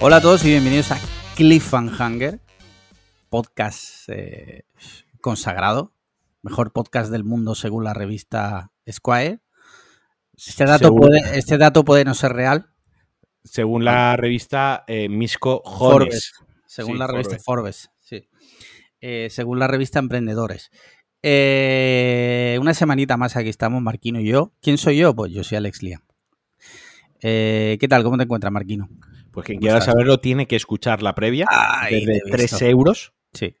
Hola 0.00 0.16
a 0.16 0.20
todos 0.20 0.44
y 0.44 0.48
bienvenidos 0.48 0.90
a 0.92 0.98
Cliffhanger, 1.36 2.40
podcast 3.28 4.08
eh, 4.08 4.64
consagrado, 5.20 5.92
mejor 6.42 6.72
podcast 6.72 7.10
del 7.10 7.24
mundo 7.24 7.54
según 7.54 7.84
la 7.84 7.92
revista 7.94 8.72
Squire. 8.90 9.40
Este 10.36 10.64
dato, 10.64 10.86
Según- 10.86 11.00
puede, 11.00 11.38
este 11.38 11.58
dato 11.58 11.84
puede 11.84 12.04
no 12.04 12.14
ser 12.14 12.32
real, 12.32 12.70
Según 13.44 13.84
la 13.84 14.16
revista 14.16 14.84
eh, 14.86 15.08
Misco 15.10 15.62
Forbes, 15.64 16.32
según 16.66 16.92
Sí, 16.94 16.98
la 16.98 17.06
revista 17.06 17.38
Forbes. 17.38 17.44
Forbes, 17.44 17.90
sí. 18.00 18.28
Eh, 19.02 19.28
según 19.30 19.58
la 19.58 19.66
revista 19.66 19.98
Emprendedores. 19.98 20.70
Una 21.22 22.74
semanita 22.74 23.18
más 23.18 23.36
aquí 23.36 23.50
estamos, 23.50 23.82
Marquino 23.82 24.18
y 24.20 24.26
yo. 24.26 24.52
¿Quién 24.62 24.78
soy 24.78 24.96
yo? 24.98 25.14
Pues 25.14 25.32
yo 25.32 25.44
soy 25.44 25.56
Alex 25.58 25.82
Liam. 25.82 26.02
¿Qué 27.20 27.86
tal? 27.88 28.02
¿Cómo 28.02 28.16
te 28.16 28.22
encuentras, 28.24 28.50
Marquino? 28.52 28.88
Pues 29.32 29.46
quien 29.46 29.58
¿Cómo 29.58 29.68
quiera 29.70 29.80
saberlo 29.80 30.18
tiene 30.20 30.46
que 30.46 30.56
escuchar 30.56 31.02
la 31.02 31.14
previa 31.14 31.46
Ay, 31.48 32.04
desde 32.04 32.20
te 32.20 32.28
he 32.28 32.30
3 32.32 32.50
visto. 32.52 32.64
euros. 32.66 33.12
Sí. 33.32 33.56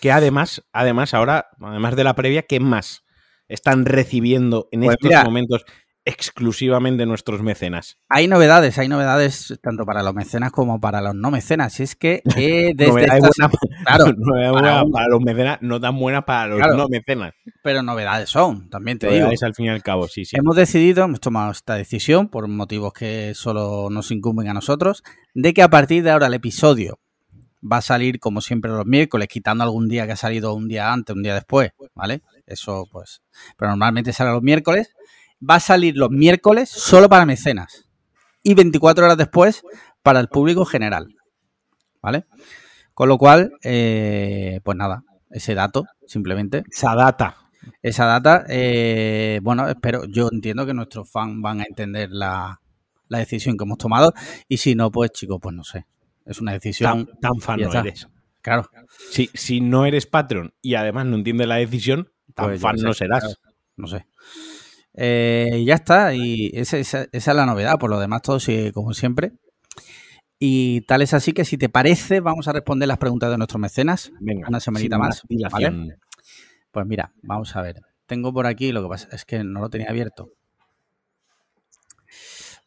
Que 0.00 0.12
además, 0.12 0.62
además, 0.72 1.14
ahora, 1.14 1.48
además 1.60 1.96
de 1.96 2.04
la 2.04 2.14
previa, 2.14 2.42
¿qué 2.42 2.60
más 2.60 3.04
están 3.48 3.84
recibiendo 3.86 4.68
en 4.72 4.80
Pues 4.82 4.94
estos 4.94 5.08
mira. 5.10 5.24
momentos 5.24 5.64
exclusivamente 6.04 7.06
nuestros 7.06 7.42
mecenas? 7.42 7.98
Hay 8.08 8.28
novedades, 8.28 8.78
hay 8.78 8.88
novedades 8.88 9.58
tanto 9.62 9.84
para 9.86 10.02
los 10.02 10.14
mecenas 10.14 10.52
como 10.52 10.80
para 10.80 11.00
los 11.00 11.14
no 11.14 11.30
mecenas. 11.30 11.78
Y 11.80 11.82
es 11.84 11.96
que 11.96 12.22
eh, 12.36 12.72
desde 12.74 12.92
Novedades 12.92 13.24
esta 13.24 13.50
claro, 13.84 14.04
novedades 14.16 14.84
para 14.92 15.08
los 15.08 15.20
mecenas, 15.20 15.58
no 15.60 15.80
tan 15.80 15.98
buenas 15.98 16.24
para 16.24 16.46
los 16.48 16.58
Claro. 16.58 16.76
no 16.76 16.88
mecenas. 16.88 17.32
pero 17.62 17.82
novedades 17.82 18.28
son, 18.28 18.68
también 18.70 18.98
te 18.98 19.06
digo. 19.06 19.20
Novedades 19.20 19.42
al 19.42 19.54
fin 19.54 19.66
y 19.66 19.68
al 19.70 19.82
cabo, 19.82 20.08
sí, 20.08 20.24
sí. 20.24 20.36
Hemos 20.36 20.56
decidido, 20.56 21.04
hemos 21.04 21.20
tomado 21.20 21.50
esta 21.52 21.74
decisión 21.74 22.28
por 22.28 22.46
motivos 22.48 22.92
que 22.92 23.32
solo 23.34 23.88
nos 23.90 24.10
incumben 24.10 24.48
a 24.48 24.54
nosotros, 24.54 25.02
de 25.34 25.54
que 25.54 25.62
a 25.62 25.68
partir 25.68 26.02
de 26.02 26.10
ahora 26.10 26.26
el 26.26 26.34
episodio 26.34 26.98
va 27.66 27.78
a 27.78 27.82
salir 27.82 28.20
como 28.20 28.42
siempre 28.42 28.70
los 28.70 28.84
miércoles, 28.84 29.26
quitando 29.28 29.64
algún 29.64 29.88
día 29.88 30.06
que 30.06 30.12
ha 30.12 30.16
salido 30.16 30.52
un 30.54 30.68
día 30.68 30.92
antes, 30.92 31.16
un 31.16 31.22
día 31.22 31.34
después, 31.34 31.70
¿vale? 31.94 32.20
Eso 32.46 32.86
pues, 32.92 33.22
pero 33.56 33.70
normalmente 33.70 34.12
sale 34.12 34.30
los 34.32 34.42
miércoles. 34.42 34.90
Va 35.48 35.56
a 35.56 35.60
salir 35.60 35.96
los 35.96 36.10
miércoles 36.10 36.68
solo 36.70 37.08
para 37.08 37.26
mecenas 37.26 37.88
y 38.42 38.54
24 38.54 39.04
horas 39.04 39.16
después 39.16 39.62
para 40.02 40.20
el 40.20 40.28
público 40.28 40.64
general, 40.64 41.14
¿vale? 42.02 42.26
Con 42.94 43.08
lo 43.08 43.18
cual, 43.18 43.52
eh, 43.62 44.60
pues 44.64 44.76
nada, 44.76 45.02
ese 45.30 45.54
dato 45.54 45.84
simplemente 46.06 46.62
Esa 46.70 46.94
data. 46.94 47.36
esa 47.82 48.04
data, 48.06 48.44
eh, 48.48 49.40
bueno, 49.42 49.68
espero, 49.68 50.04
yo 50.06 50.28
entiendo 50.30 50.66
que 50.66 50.74
nuestros 50.74 51.10
fans 51.10 51.40
van 51.42 51.60
a 51.60 51.64
entender 51.64 52.10
la, 52.10 52.60
la 53.08 53.18
decisión 53.18 53.56
que 53.56 53.64
hemos 53.64 53.78
tomado 53.78 54.12
y 54.48 54.58
si 54.58 54.74
no, 54.74 54.90
pues 54.90 55.10
chicos, 55.12 55.38
pues 55.42 55.54
no 55.54 55.64
sé, 55.64 55.86
es 56.26 56.40
una 56.40 56.52
decisión, 56.52 57.06
Tan, 57.06 57.20
tan 57.20 57.40
fan 57.40 57.60
no 57.60 57.72
eres. 57.72 58.06
claro, 58.42 58.68
Si, 59.10 59.28
si 59.34 59.60
no 59.60 59.86
eres 59.86 60.06
Patreon 60.06 60.54
y 60.62 60.74
además 60.74 61.06
no 61.06 61.16
entiendes 61.16 61.48
la 61.48 61.56
decisión, 61.56 62.10
tan 62.34 62.46
Pues 62.46 62.60
fan 62.60 62.78
sé, 62.78 62.84
no 62.84 62.92
serás. 62.94 63.20
claro. 63.20 63.34
no 63.76 63.86
sé. 63.88 64.06
Eh, 64.96 65.50
y 65.58 65.64
ya 65.64 65.74
está, 65.74 66.14
y 66.14 66.50
esa, 66.54 66.78
esa- 66.78 67.06
esa 67.12 67.30
es 67.32 67.36
la 67.36 67.46
novedad, 67.46 67.78
por 67.78 67.90
lo 67.90 67.98
demás 67.98 68.22
todo 68.22 68.38
sigue 68.40 68.72
como 68.72 68.92
siempre. 68.94 69.32
Y 70.38 70.82
tal 70.82 71.02
es 71.02 71.14
así 71.14 71.32
que 71.32 71.44
si 71.44 71.56
te 71.58 71.68
parece, 71.68 72.20
vamos 72.20 72.48
a 72.48 72.52
responder 72.52 72.86
las 72.88 72.98
preguntas 72.98 73.30
de 73.30 73.38
nuestros 73.38 73.60
mecenas. 73.60 74.12
Venga, 74.20 74.46
Una 74.48 74.60
semanita 74.60 74.98
más, 74.98 75.22
dilación. 75.28 75.94
Pues 76.70 76.86
mira, 76.86 77.12
vamos 77.22 77.54
a 77.56 77.62
ver. 77.62 77.80
Tengo 78.06 78.32
por 78.32 78.46
aquí, 78.46 78.70
lo 78.72 78.82
que 78.82 78.88
pasa 78.88 79.08
es 79.12 79.24
que 79.24 79.42
no 79.42 79.60
lo 79.60 79.70
tenía 79.70 79.88
abierto. 79.88 80.30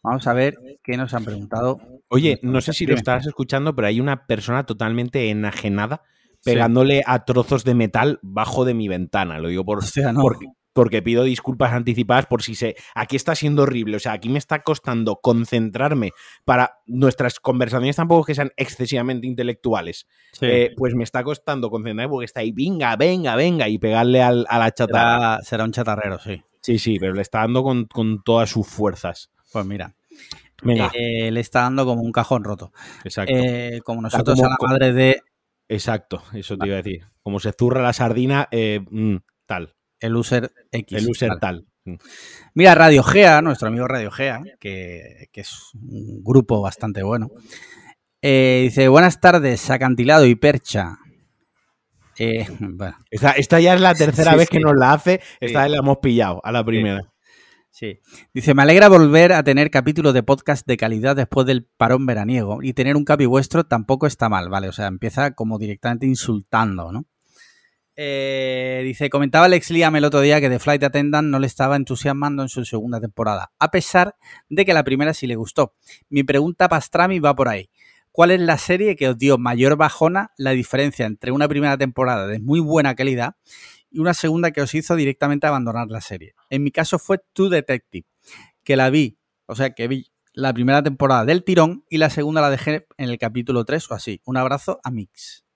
Vamos 0.03 0.25
a 0.27 0.33
ver 0.33 0.55
qué 0.83 0.95
nos 0.97 1.13
han 1.13 1.25
preguntado. 1.25 1.79
Oye, 2.09 2.39
no 2.41 2.61
sé 2.61 2.73
si 2.73 2.85
lo 2.85 2.95
estarás 2.95 3.27
escuchando, 3.27 3.75
pero 3.75 3.87
hay 3.87 3.99
una 3.99 4.25
persona 4.25 4.65
totalmente 4.65 5.29
enajenada 5.29 6.01
Sí. 6.39 6.51
pegándole 6.51 7.01
a 7.05 7.25
trozos 7.25 7.63
de 7.63 7.73
metal 7.73 8.19
bajo 8.21 8.63
de 8.63 8.73
mi 8.75 8.87
ventana. 8.87 9.39
Lo 9.39 9.49
digo 9.49 9.65
por, 9.65 9.79
Hostia, 9.79 10.13
no. 10.13 10.21
porque, 10.21 10.45
porque 10.77 11.01
pido 11.01 11.23
disculpas 11.23 11.73
anticipadas 11.73 12.27
por 12.27 12.43
si 12.43 12.53
se. 12.53 12.75
Aquí 12.93 13.15
está 13.15 13.33
siendo 13.33 13.63
horrible. 13.63 13.97
O 13.97 13.99
sea, 13.99 14.11
aquí 14.11 14.29
me 14.29 14.37
está 14.37 14.61
costando 14.61 15.15
concentrarme 15.15 16.11
para 16.45 16.77
nuestras 16.85 17.39
conversaciones 17.39 17.95
tampoco 17.95 18.25
que 18.25 18.35
sean 18.35 18.51
excesivamente 18.57 19.25
intelectuales. 19.25 20.05
Sí. 20.33 20.45
Eh, 20.45 20.73
pues 20.77 20.93
me 20.93 21.03
está 21.03 21.23
costando 21.23 21.71
concentrarme 21.71 22.07
porque 22.11 22.25
está 22.25 22.41
ahí, 22.41 22.51
venga, 22.51 22.95
venga, 22.95 23.35
venga, 23.35 23.67
y 23.67 23.79
pegarle 23.79 24.21
al- 24.21 24.45
a 24.49 24.59
la 24.59 24.71
chatarra. 24.71 25.37
será, 25.37 25.39
será 25.43 25.63
un 25.63 25.71
chatarrero, 25.71 26.19
sí. 26.19 26.43
Sí, 26.61 26.77
sí, 26.77 26.97
pero 26.99 27.13
le 27.13 27.23
está 27.23 27.39
dando 27.39 27.63
con, 27.63 27.85
con 27.85 28.21
todas 28.21 28.49
sus 28.51 28.67
fuerzas. 28.67 29.31
Pues 29.51 29.65
mira, 29.65 29.95
Venga, 30.61 30.91
eh, 30.93 31.31
le 31.31 31.39
está 31.39 31.61
dando 31.61 31.85
como 31.85 32.03
un 32.03 32.11
cajón 32.11 32.43
roto. 32.43 32.71
exacto. 33.03 33.33
Eh, 33.35 33.81
como 33.83 34.01
nosotros 34.03 34.35
como- 34.39 34.47
a 34.47 34.57
la 34.61 34.67
madre 34.69 34.93
de 34.93 35.21
Exacto, 35.69 36.21
eso 36.33 36.55
te 36.57 36.67
iba 36.67 36.75
a 36.77 36.81
decir. 36.83 37.05
Como 37.23 37.39
se 37.39 37.51
zurra 37.51 37.81
la 37.81 37.93
sardina, 37.93 38.47
eh, 38.51 38.79
mm, 38.89 39.17
tal. 39.47 39.73
El 39.99 40.15
user 40.15 40.51
X. 40.71 40.97
El 41.03 41.09
user 41.09 41.37
tal. 41.39 41.65
Mm. 41.85 41.95
Mira, 42.53 42.75
Radio 42.75 43.03
Gea, 43.03 43.41
nuestro 43.41 43.67
amigo 43.69 43.87
Radio 43.87 44.11
Gea, 44.11 44.41
que, 44.59 45.27
que 45.31 45.41
es 45.41 45.53
un 45.73 46.23
grupo 46.23 46.61
bastante 46.61 47.03
bueno. 47.03 47.29
eh, 48.21 48.61
dice, 48.63 48.87
buenas 48.87 49.19
tardes, 49.21 49.69
acantilado 49.69 50.25
y 50.25 50.35
percha. 50.35 50.97
Eh, 52.19 52.45
bueno, 52.59 52.95
Esta, 53.11 53.31
esta 53.31 53.59
ya 53.59 53.73
es 53.75 53.81
la 53.81 53.93
tercera 53.95 54.31
Sí, 54.33 54.37
vez 54.37 54.47
sí. 54.49 54.57
que 54.57 54.63
nos 54.63 54.73
la 54.75 54.93
hace. 54.93 55.21
Esta 55.39 55.59
Sí. 55.59 55.63
vez 55.63 55.71
la 55.71 55.77
hemos 55.77 55.97
pillado 55.97 56.41
a 56.43 56.51
la 56.51 56.63
primera. 56.63 57.13
Sí. 57.69 57.99
Dice, 58.33 58.55
me 58.55 58.63
alegra 58.63 58.89
volver 58.89 59.33
a 59.33 59.43
tener 59.43 59.69
capítulos 59.69 60.13
de 60.15 60.23
podcast 60.23 60.65
de 60.65 60.77
calidad 60.77 61.15
después 61.15 61.45
del 61.45 61.65
parón 61.77 62.07
veraniego 62.07 62.63
y 62.63 62.73
tener 62.73 62.95
un 62.95 63.05
capi 63.05 63.27
vuestro 63.27 63.65
tampoco 63.65 64.07
está 64.07 64.29
mal, 64.29 64.49
¿vale? 64.49 64.67
O 64.67 64.71
sea, 64.71 64.87
empieza 64.87 65.31
como 65.35 65.59
directamente 65.59 66.07
insultando, 66.07 66.91
¿no? 66.91 67.05
Eh, 67.99 68.81
dice, 68.85 69.09
comentaba 69.09 69.45
Alex 69.45 69.71
Liam 69.71 69.95
el 69.95 70.05
otro 70.05 70.21
día 70.21 70.39
que 70.39 70.49
The 70.49 70.59
Flight 70.59 70.83
Attendant 70.83 71.27
no 71.27 71.39
le 71.39 71.47
estaba 71.47 71.75
entusiasmando 71.75 72.43
en 72.43 72.49
su 72.49 72.63
segunda 72.63 73.01
temporada, 73.01 73.51
a 73.57 73.71
pesar 73.71 74.15
de 74.49 74.65
que 74.65 74.73
la 74.73 74.83
primera 74.83 75.15
sí 75.15 75.25
le 75.25 75.35
gustó. 75.35 75.73
Mi 76.07 76.23
pregunta 76.23 76.69
Pastrami 76.69 77.19
va 77.19 77.35
por 77.35 77.49
ahí. 77.49 77.71
¿Cuál 78.11 78.31
es 78.31 78.39
la 78.39 78.57
serie 78.57 78.95
que 78.95 79.09
os 79.09 79.17
dio 79.17 79.37
mayor 79.37 79.77
bajona 79.77 80.31
la 80.37 80.51
diferencia 80.51 81.05
entre 81.07 81.31
una 81.31 81.47
primera 81.47 81.77
temporada 81.77 82.27
de 82.27 82.39
muy 82.39 82.59
buena 82.59 82.95
calidad 82.95 83.35
y 83.89 83.99
una 83.99 84.13
segunda 84.13 84.51
que 84.51 84.61
os 84.61 84.73
hizo 84.75 84.95
directamente 84.95 85.47
abandonar 85.47 85.87
la 85.87 86.01
serie. 86.01 86.35
En 86.49 86.63
mi 86.63 86.71
caso 86.71 86.99
fue 86.99 87.19
True 87.33 87.49
Detective, 87.49 88.07
que 88.63 88.75
la 88.75 88.89
vi, 88.89 89.17
o 89.45 89.55
sea, 89.55 89.71
que 89.71 89.87
vi 89.87 90.11
la 90.33 90.53
primera 90.53 90.83
temporada 90.83 91.25
del 91.25 91.43
tirón 91.43 91.83
y 91.89 91.97
la 91.97 92.09
segunda 92.09 92.41
la 92.41 92.49
dejé 92.49 92.85
en 92.97 93.09
el 93.09 93.17
capítulo 93.17 93.65
3 93.65 93.89
o 93.91 93.93
así. 93.95 94.21
Un 94.25 94.37
abrazo 94.37 94.79
a 94.83 94.91
Mix. 94.91 95.46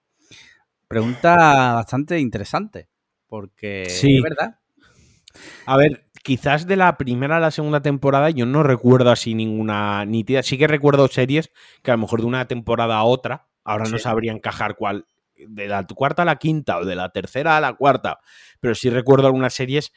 Pregunta 0.92 1.74
bastante 1.76 2.20
interesante, 2.20 2.90
porque 3.28 3.86
Sí. 3.88 4.18
es 4.18 4.24
verdad. 4.24 4.60
A 5.66 5.78
ver, 5.78 6.08
quizás 6.22 6.68
de 6.68 6.76
la 6.76 6.98
primera 6.98 7.38
a 7.38 7.40
la 7.40 7.52
segunda 7.52 7.82
temporada 7.82 8.30
yo 8.30 8.46
no 8.46 8.62
recuerdo 8.62 9.10
así 9.10 9.34
ninguna 9.34 10.04
nítida. 10.04 10.44
Sí 10.44 10.58
que 10.58 10.68
recuerdo 10.68 11.08
series 11.08 11.50
que 11.82 11.92
a 11.92 11.94
lo 11.94 12.00
mejor 12.02 12.20
de 12.20 12.28
una 12.28 12.46
temporada 12.48 12.98
a 12.98 13.04
otra, 13.04 13.48
ahora 13.64 13.86
no 13.90 13.98
sabría 14.00 14.34
encajar 14.34 14.76
cuál, 14.76 15.06
de 15.48 15.68
la 15.68 15.86
cuarta 15.88 16.24
a 16.24 16.26
la 16.26 16.36
quinta 16.36 16.78
o 16.78 16.86
de 16.86 16.96
la 16.96 17.10
tercera 17.10 17.56
a 17.56 17.62
la 17.62 17.74
cuarta, 17.74 18.20
pero 18.60 18.76
sí 18.76 18.90
recuerdo 18.90 19.28
algunas 19.28 19.54
series 19.54 19.94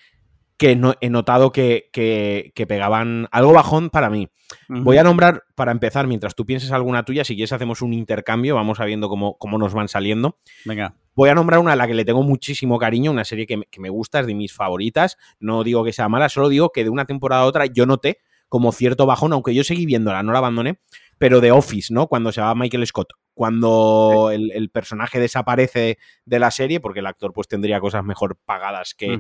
que 0.57 0.77
no, 0.77 0.95
he 1.01 1.11
notado 1.11 1.51
que, 1.53 1.91
que- 1.93 2.53
que 2.55 2.67
pegaban 2.67 3.27
algo 3.33 3.53
bajón 3.53 3.91
para 3.91 4.09
mí. 4.11 4.29
Voy 4.69 4.99
a 4.99 5.03
nombrar, 5.03 5.43
para 5.57 5.73
empezar, 5.73 6.07
mientras 6.07 6.35
tú 6.35 6.47
pienses 6.47 6.71
alguna 6.71 7.05
tuya, 7.05 7.25
si 7.25 7.35
quieres 7.35 7.53
hacemos 7.53 7.83
un 7.83 7.93
intercambio, 7.93 8.55
vamos 8.55 8.79
a 8.79 8.85
viendo 8.85 9.09
cómo, 9.09 9.37
cómo 9.39 9.59
nos 9.59 9.75
van 9.75 9.89
saliendo. 9.89 10.39
Venga. 10.65 10.95
Voy 11.17 11.29
a 11.29 11.35
nombrar 11.35 11.61
una 11.61 11.73
a 11.73 11.77
la 11.77 11.87
que 11.87 11.95
le 11.95 12.05
tengo 12.05 12.23
muchísimo 12.23 12.79
cariño, 12.79 13.11
una 13.11 13.25
serie 13.25 13.47
que 13.47 13.57
me, 13.57 13.65
que 13.67 13.81
me 13.81 13.89
gusta, 13.89 14.21
es 14.21 14.27
de 14.27 14.35
mis 14.35 14.53
favoritas. 14.53 15.17
No 15.41 15.65
digo 15.65 15.83
que 15.85 15.93
sea 15.93 16.09
mala, 16.09 16.29
solo 16.29 16.49
digo 16.49 16.71
que 16.71 16.85
de 16.85 16.91
una 16.91 17.05
temporada 17.05 17.43
a 17.43 17.47
otra 17.47 17.67
yo 17.67 17.87
noté 17.87 18.19
como 18.49 18.71
cierto 18.71 19.07
bajón, 19.07 19.33
aunque 19.33 19.55
yo 19.55 19.65
seguí 19.65 19.87
viéndola, 19.87 20.23
no 20.23 20.31
la 20.33 20.39
abandoné, 20.39 20.79
pero 21.19 21.41
de 21.41 21.51
Office, 21.51 21.93
¿no? 21.93 22.07
Cuando 22.07 22.31
se 22.31 22.41
va 22.41 22.55
Michael 22.55 22.87
Scott, 22.87 23.09
cuando 23.35 24.31
el, 24.33 24.51
el 24.53 24.71
personaje 24.71 25.19
desaparece 25.21 25.99
de 26.25 26.39
la 26.39 26.51
serie, 26.51 26.81
porque 26.81 27.01
el 27.01 27.07
actor 27.07 27.33
pues 27.33 27.49
tendría 27.49 27.81
cosas 27.81 28.05
mejor 28.05 28.39
pagadas 28.45 28.95
que, 28.95 29.19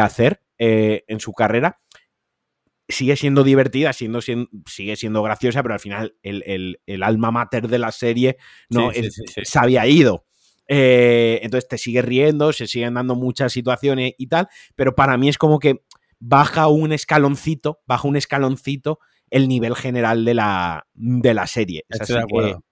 hacer 0.00 0.42
eh, 0.58 1.04
en 1.08 1.20
su 1.20 1.32
carrera. 1.32 1.80
Sigue 2.90 3.16
siendo 3.16 3.44
divertida, 3.44 3.92
siendo, 3.92 4.20
sien- 4.22 4.48
sigue 4.66 4.96
siendo 4.96 5.22
graciosa, 5.22 5.62
pero 5.62 5.74
al 5.74 5.80
final 5.80 6.16
el, 6.22 6.42
el- 6.46 6.80
el 6.86 7.02
alma 7.02 7.30
mater 7.30 7.68
de 7.68 7.78
la 7.78 7.92
serie 7.92 8.38
no 8.70 8.90
Sí, 8.92 9.00
sí, 9.02 9.06
Es- 9.08 9.14
sí, 9.14 9.22
sí. 9.34 9.40
se 9.44 9.58
había 9.58 9.86
ido. 9.86 10.24
Eh, 10.68 11.40
entonces 11.42 11.68
te 11.68 11.76
sigue 11.78 12.00
riendo, 12.02 12.52
se 12.52 12.66
siguen 12.66 12.94
dando 12.94 13.14
muchas 13.14 13.52
situaciones 13.52 14.12
y 14.16 14.26
tal, 14.28 14.48
pero 14.74 14.94
para 14.94 15.16
mí 15.18 15.28
es 15.28 15.36
como 15.38 15.58
que 15.58 15.82
baja 16.18 16.68
un 16.68 16.92
escaloncito, 16.92 17.80
baja 17.86 18.08
un 18.08 18.16
escaloncito 18.16 18.98
el 19.30 19.48
nivel 19.48 19.74
general 19.76 20.24
de 20.24 20.34
la, 20.34 20.86
de 20.94 21.34
la 21.34 21.46
serie. 21.46 21.84
Es 21.88 22.00
Estoy 22.00 22.14
de 22.14 22.20
así 22.20 22.28
acuerdo. 22.28 22.64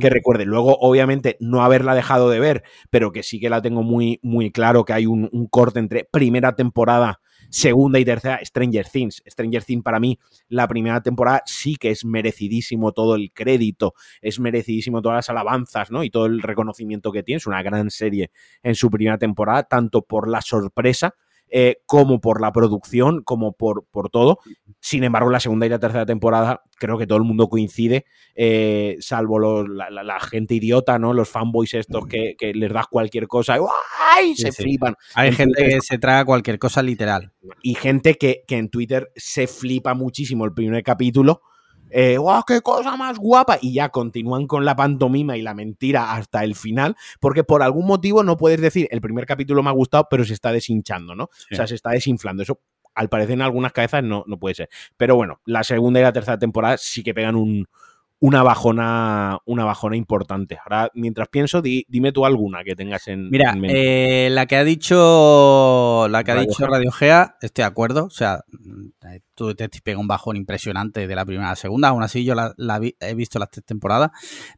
Que 0.00 0.10
recuerde. 0.10 0.46
Luego, 0.46 0.76
obviamente, 0.80 1.36
no 1.38 1.62
haberla 1.62 1.94
dejado 1.94 2.30
de 2.30 2.40
ver, 2.40 2.62
pero 2.90 3.12
que 3.12 3.22
sí 3.22 3.38
que 3.38 3.50
la 3.50 3.60
tengo 3.60 3.82
muy, 3.82 4.18
muy 4.22 4.50
claro 4.50 4.84
que 4.84 4.94
hay 4.94 5.06
un, 5.06 5.28
un 5.32 5.46
corte 5.46 5.78
entre 5.78 6.08
primera 6.10 6.56
temporada 6.56 7.20
segunda 7.50 7.98
y 7.98 8.04
tercera, 8.04 8.40
Stranger 8.44 8.86
Things. 8.88 9.22
Stranger 9.26 9.64
Things 9.64 9.82
para 9.82 10.00
mí, 10.00 10.18
la 10.48 10.66
primera 10.68 11.00
temporada 11.02 11.42
sí 11.46 11.76
que 11.76 11.90
es 11.90 12.04
merecidísimo 12.04 12.92
todo 12.92 13.14
el 13.14 13.32
crédito, 13.32 13.94
es 14.20 14.40
merecidísimo 14.40 15.02
todas 15.02 15.16
las 15.16 15.30
alabanzas, 15.30 15.90
¿no? 15.90 16.04
Y 16.04 16.10
todo 16.10 16.26
el 16.26 16.42
reconocimiento 16.42 17.12
que 17.12 17.22
tiene. 17.22 17.38
Es 17.38 17.46
una 17.46 17.62
gran 17.62 17.90
serie 17.90 18.30
en 18.62 18.74
su 18.74 18.90
primera 18.90 19.18
temporada, 19.18 19.64
tanto 19.64 20.02
por 20.02 20.28
la 20.28 20.40
sorpresa 20.40 21.14
eh, 21.48 21.76
como 21.86 22.20
por 22.20 22.40
la 22.40 22.52
producción, 22.52 23.22
como 23.22 23.52
por, 23.52 23.86
por 23.90 24.10
todo. 24.10 24.40
Sin 24.80 25.04
embargo, 25.04 25.30
la 25.30 25.40
segunda 25.40 25.66
y 25.66 25.68
la 25.68 25.78
tercera 25.78 26.04
temporada 26.04 26.62
creo 26.78 26.98
que 26.98 27.06
todo 27.06 27.18
el 27.18 27.24
mundo 27.24 27.48
coincide, 27.48 28.04
eh, 28.34 28.96
salvo 29.00 29.38
los, 29.38 29.66
la, 29.68 30.20
gente 30.20 30.54
idiota, 30.54 30.98
¿no? 30.98 31.12
Los 31.12 31.28
fanboys 31.28 31.74
estos 31.74 32.06
que, 32.06 32.36
les 32.54 32.72
das 32.72 32.86
cualquier 32.88 33.28
cosa 33.28 33.58
y 34.22 34.34
se 34.34 34.52
flipan. 34.52 34.94
Hay 35.14 35.32
gente 35.32 35.64
que 35.64 35.80
se 35.80 35.98
traga 35.98 36.24
cualquier 36.24 36.58
cosa 36.58 36.82
literal. 36.82 37.32
Y 37.62 37.74
gente 37.74 38.14
que, 38.14 38.42
que 38.46 38.56
en 38.56 38.68
Twitter 38.68 39.10
se 39.14 39.46
flipa 39.46 39.94
muchísimo 39.94 40.44
el 40.44 40.52
primer 40.52 40.82
capítulo 40.82 41.42
eh, 41.90 42.18
qué 42.46 42.60
cosa 42.60 42.96
más 42.96 43.18
guapa! 43.18 43.58
Y 43.60 43.74
ya 43.74 43.88
continúan 43.90 44.46
con 44.46 44.64
la 44.64 44.76
pantomima 44.76 45.36
y 45.36 45.42
la 45.42 45.54
mentira 45.54 46.12
hasta 46.14 46.44
el 46.44 46.54
final, 46.54 46.96
porque 47.20 47.44
por 47.44 47.62
algún 47.62 47.86
motivo 47.86 48.22
no 48.22 48.36
puedes 48.36 48.60
decir 48.60 48.88
el 48.90 49.00
primer 49.00 49.26
capítulo 49.26 49.62
me 49.62 49.70
ha 49.70 49.72
gustado, 49.72 50.06
pero 50.10 50.24
se 50.24 50.34
está 50.34 50.52
deshinchando, 50.52 51.14
¿no? 51.14 51.24
O 51.24 51.54
sea, 51.54 51.66
se 51.66 51.74
está 51.74 51.90
desinflando. 51.90 52.42
Eso, 52.42 52.60
al 52.94 53.08
parecer, 53.08 53.34
en 53.34 53.42
algunas 53.42 53.72
cabezas 53.72 54.02
no, 54.02 54.24
no 54.26 54.38
puede 54.38 54.54
ser. 54.54 54.68
Pero 54.96 55.16
bueno, 55.16 55.40
la 55.44 55.64
segunda 55.64 56.00
y 56.00 56.02
la 56.02 56.12
tercera 56.12 56.38
temporada 56.38 56.76
sí 56.78 57.02
que 57.02 57.14
pegan 57.14 57.36
un, 57.36 57.66
una 58.26 58.42
bajona, 58.42 59.38
una 59.44 59.64
bajona 59.64 59.96
importante. 59.96 60.58
Ahora, 60.64 60.90
mientras 60.94 61.28
pienso, 61.28 61.62
dime 61.62 62.10
tú 62.10 62.26
alguna 62.26 62.64
que 62.64 62.74
tengas 62.74 63.06
en, 63.06 63.30
Mira, 63.30 63.56
eh, 63.68 64.30
la 64.32 64.46
que 64.46 64.56
ha 64.56 64.64
dicho 64.64 66.08
la 66.10 66.24
que 66.24 66.32
ha 66.32 66.40
dicho 66.40 66.66
Radio 66.66 66.90
Gea, 66.90 67.36
estoy 67.40 67.62
de 67.62 67.66
acuerdo. 67.66 68.06
O 68.06 68.10
sea, 68.10 68.40
tú 69.36 69.54
te 69.54 69.68
pega 69.68 70.00
un 70.00 70.08
bajón 70.08 70.34
impresionante 70.34 71.06
de 71.06 71.14
la 71.14 71.24
primera 71.24 71.46
a 71.46 71.50
la 71.50 71.56
segunda. 71.56 71.88
Aún 71.88 72.02
así, 72.02 72.24
yo 72.24 72.34
la, 72.34 72.80
he 72.98 73.14
visto 73.14 73.38
las 73.38 73.48
tres 73.48 73.64
temporadas. 73.64 74.10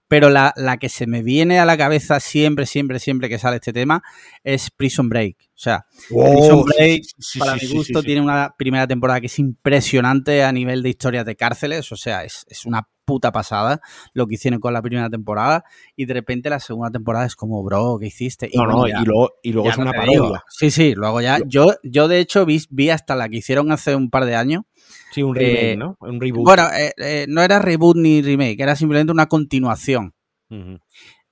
Pero 0.08 0.30
la, 0.30 0.54
que 0.80 0.88
se 0.88 1.06
me 1.06 1.22
viene 1.22 1.58
a 1.58 1.66
la 1.66 1.76
cabeza 1.76 2.20
siempre, 2.20 2.64
siempre, 2.64 2.98
siempre 2.98 3.28
que 3.28 3.38
sale 3.38 3.56
este 3.56 3.74
tema 3.74 4.02
es 4.44 4.70
Prison 4.70 5.10
Break. 5.10 5.36
O 5.42 5.60
sea, 5.60 5.84
oh, 6.10 6.32
Prison 6.32 6.64
Break, 6.64 7.02
para 7.38 7.54
mi 7.54 7.66
gusto, 7.66 8.02
tiene 8.02 8.22
una 8.22 8.54
primera 8.56 8.86
temporada 8.86 9.20
que 9.20 9.26
es 9.26 9.38
impresionante 9.38 10.42
a 10.42 10.52
nivel 10.52 10.82
de 10.82 10.88
historias 10.88 11.26
de 11.26 11.36
cárceles. 11.36 11.92
O 11.92 11.96
sea, 11.96 12.24
es, 12.24 12.46
es 12.48 12.64
una 12.64 12.88
puta 13.08 13.32
pasada 13.32 13.80
lo 14.12 14.26
que 14.26 14.34
hicieron 14.34 14.60
con 14.60 14.74
la 14.74 14.82
primera 14.82 15.08
temporada 15.08 15.64
y 15.96 16.04
de 16.04 16.12
repente 16.12 16.50
la 16.50 16.60
segunda 16.60 16.90
temporada 16.90 17.24
es 17.24 17.36
como, 17.36 17.64
bro, 17.64 17.96
¿qué 17.98 18.08
hiciste? 18.08 18.50
Y, 18.52 18.58
no, 18.58 18.86
y 18.86 18.92
luego, 19.02 19.30
y 19.42 19.52
luego 19.52 19.70
es 19.70 19.78
una 19.78 19.92
parodia. 19.92 20.44
Sí, 20.50 20.70
sí, 20.70 20.92
luego 20.94 21.22
ya, 21.22 21.38
yo, 21.46 21.68
yo 21.82 22.06
de 22.06 22.20
hecho 22.20 22.44
vi, 22.44 22.60
vi 22.68 22.90
hasta 22.90 23.16
la 23.16 23.30
que 23.30 23.38
hicieron 23.38 23.72
hace 23.72 23.94
un 23.94 24.10
par 24.10 24.26
de 24.26 24.36
años. 24.36 24.64
Sí, 25.10 25.22
un 25.22 25.34
remake, 25.34 25.72
eh, 25.72 25.76
¿no? 25.78 25.96
Un 26.00 26.20
reboot. 26.20 26.44
Bueno, 26.44 26.64
eh, 26.70 26.92
eh, 26.98 27.24
no 27.30 27.40
era 27.40 27.60
reboot 27.60 27.96
ni 27.96 28.20
remake, 28.20 28.60
era 28.60 28.76
simplemente 28.76 29.10
una 29.10 29.26
continuación. 29.26 30.12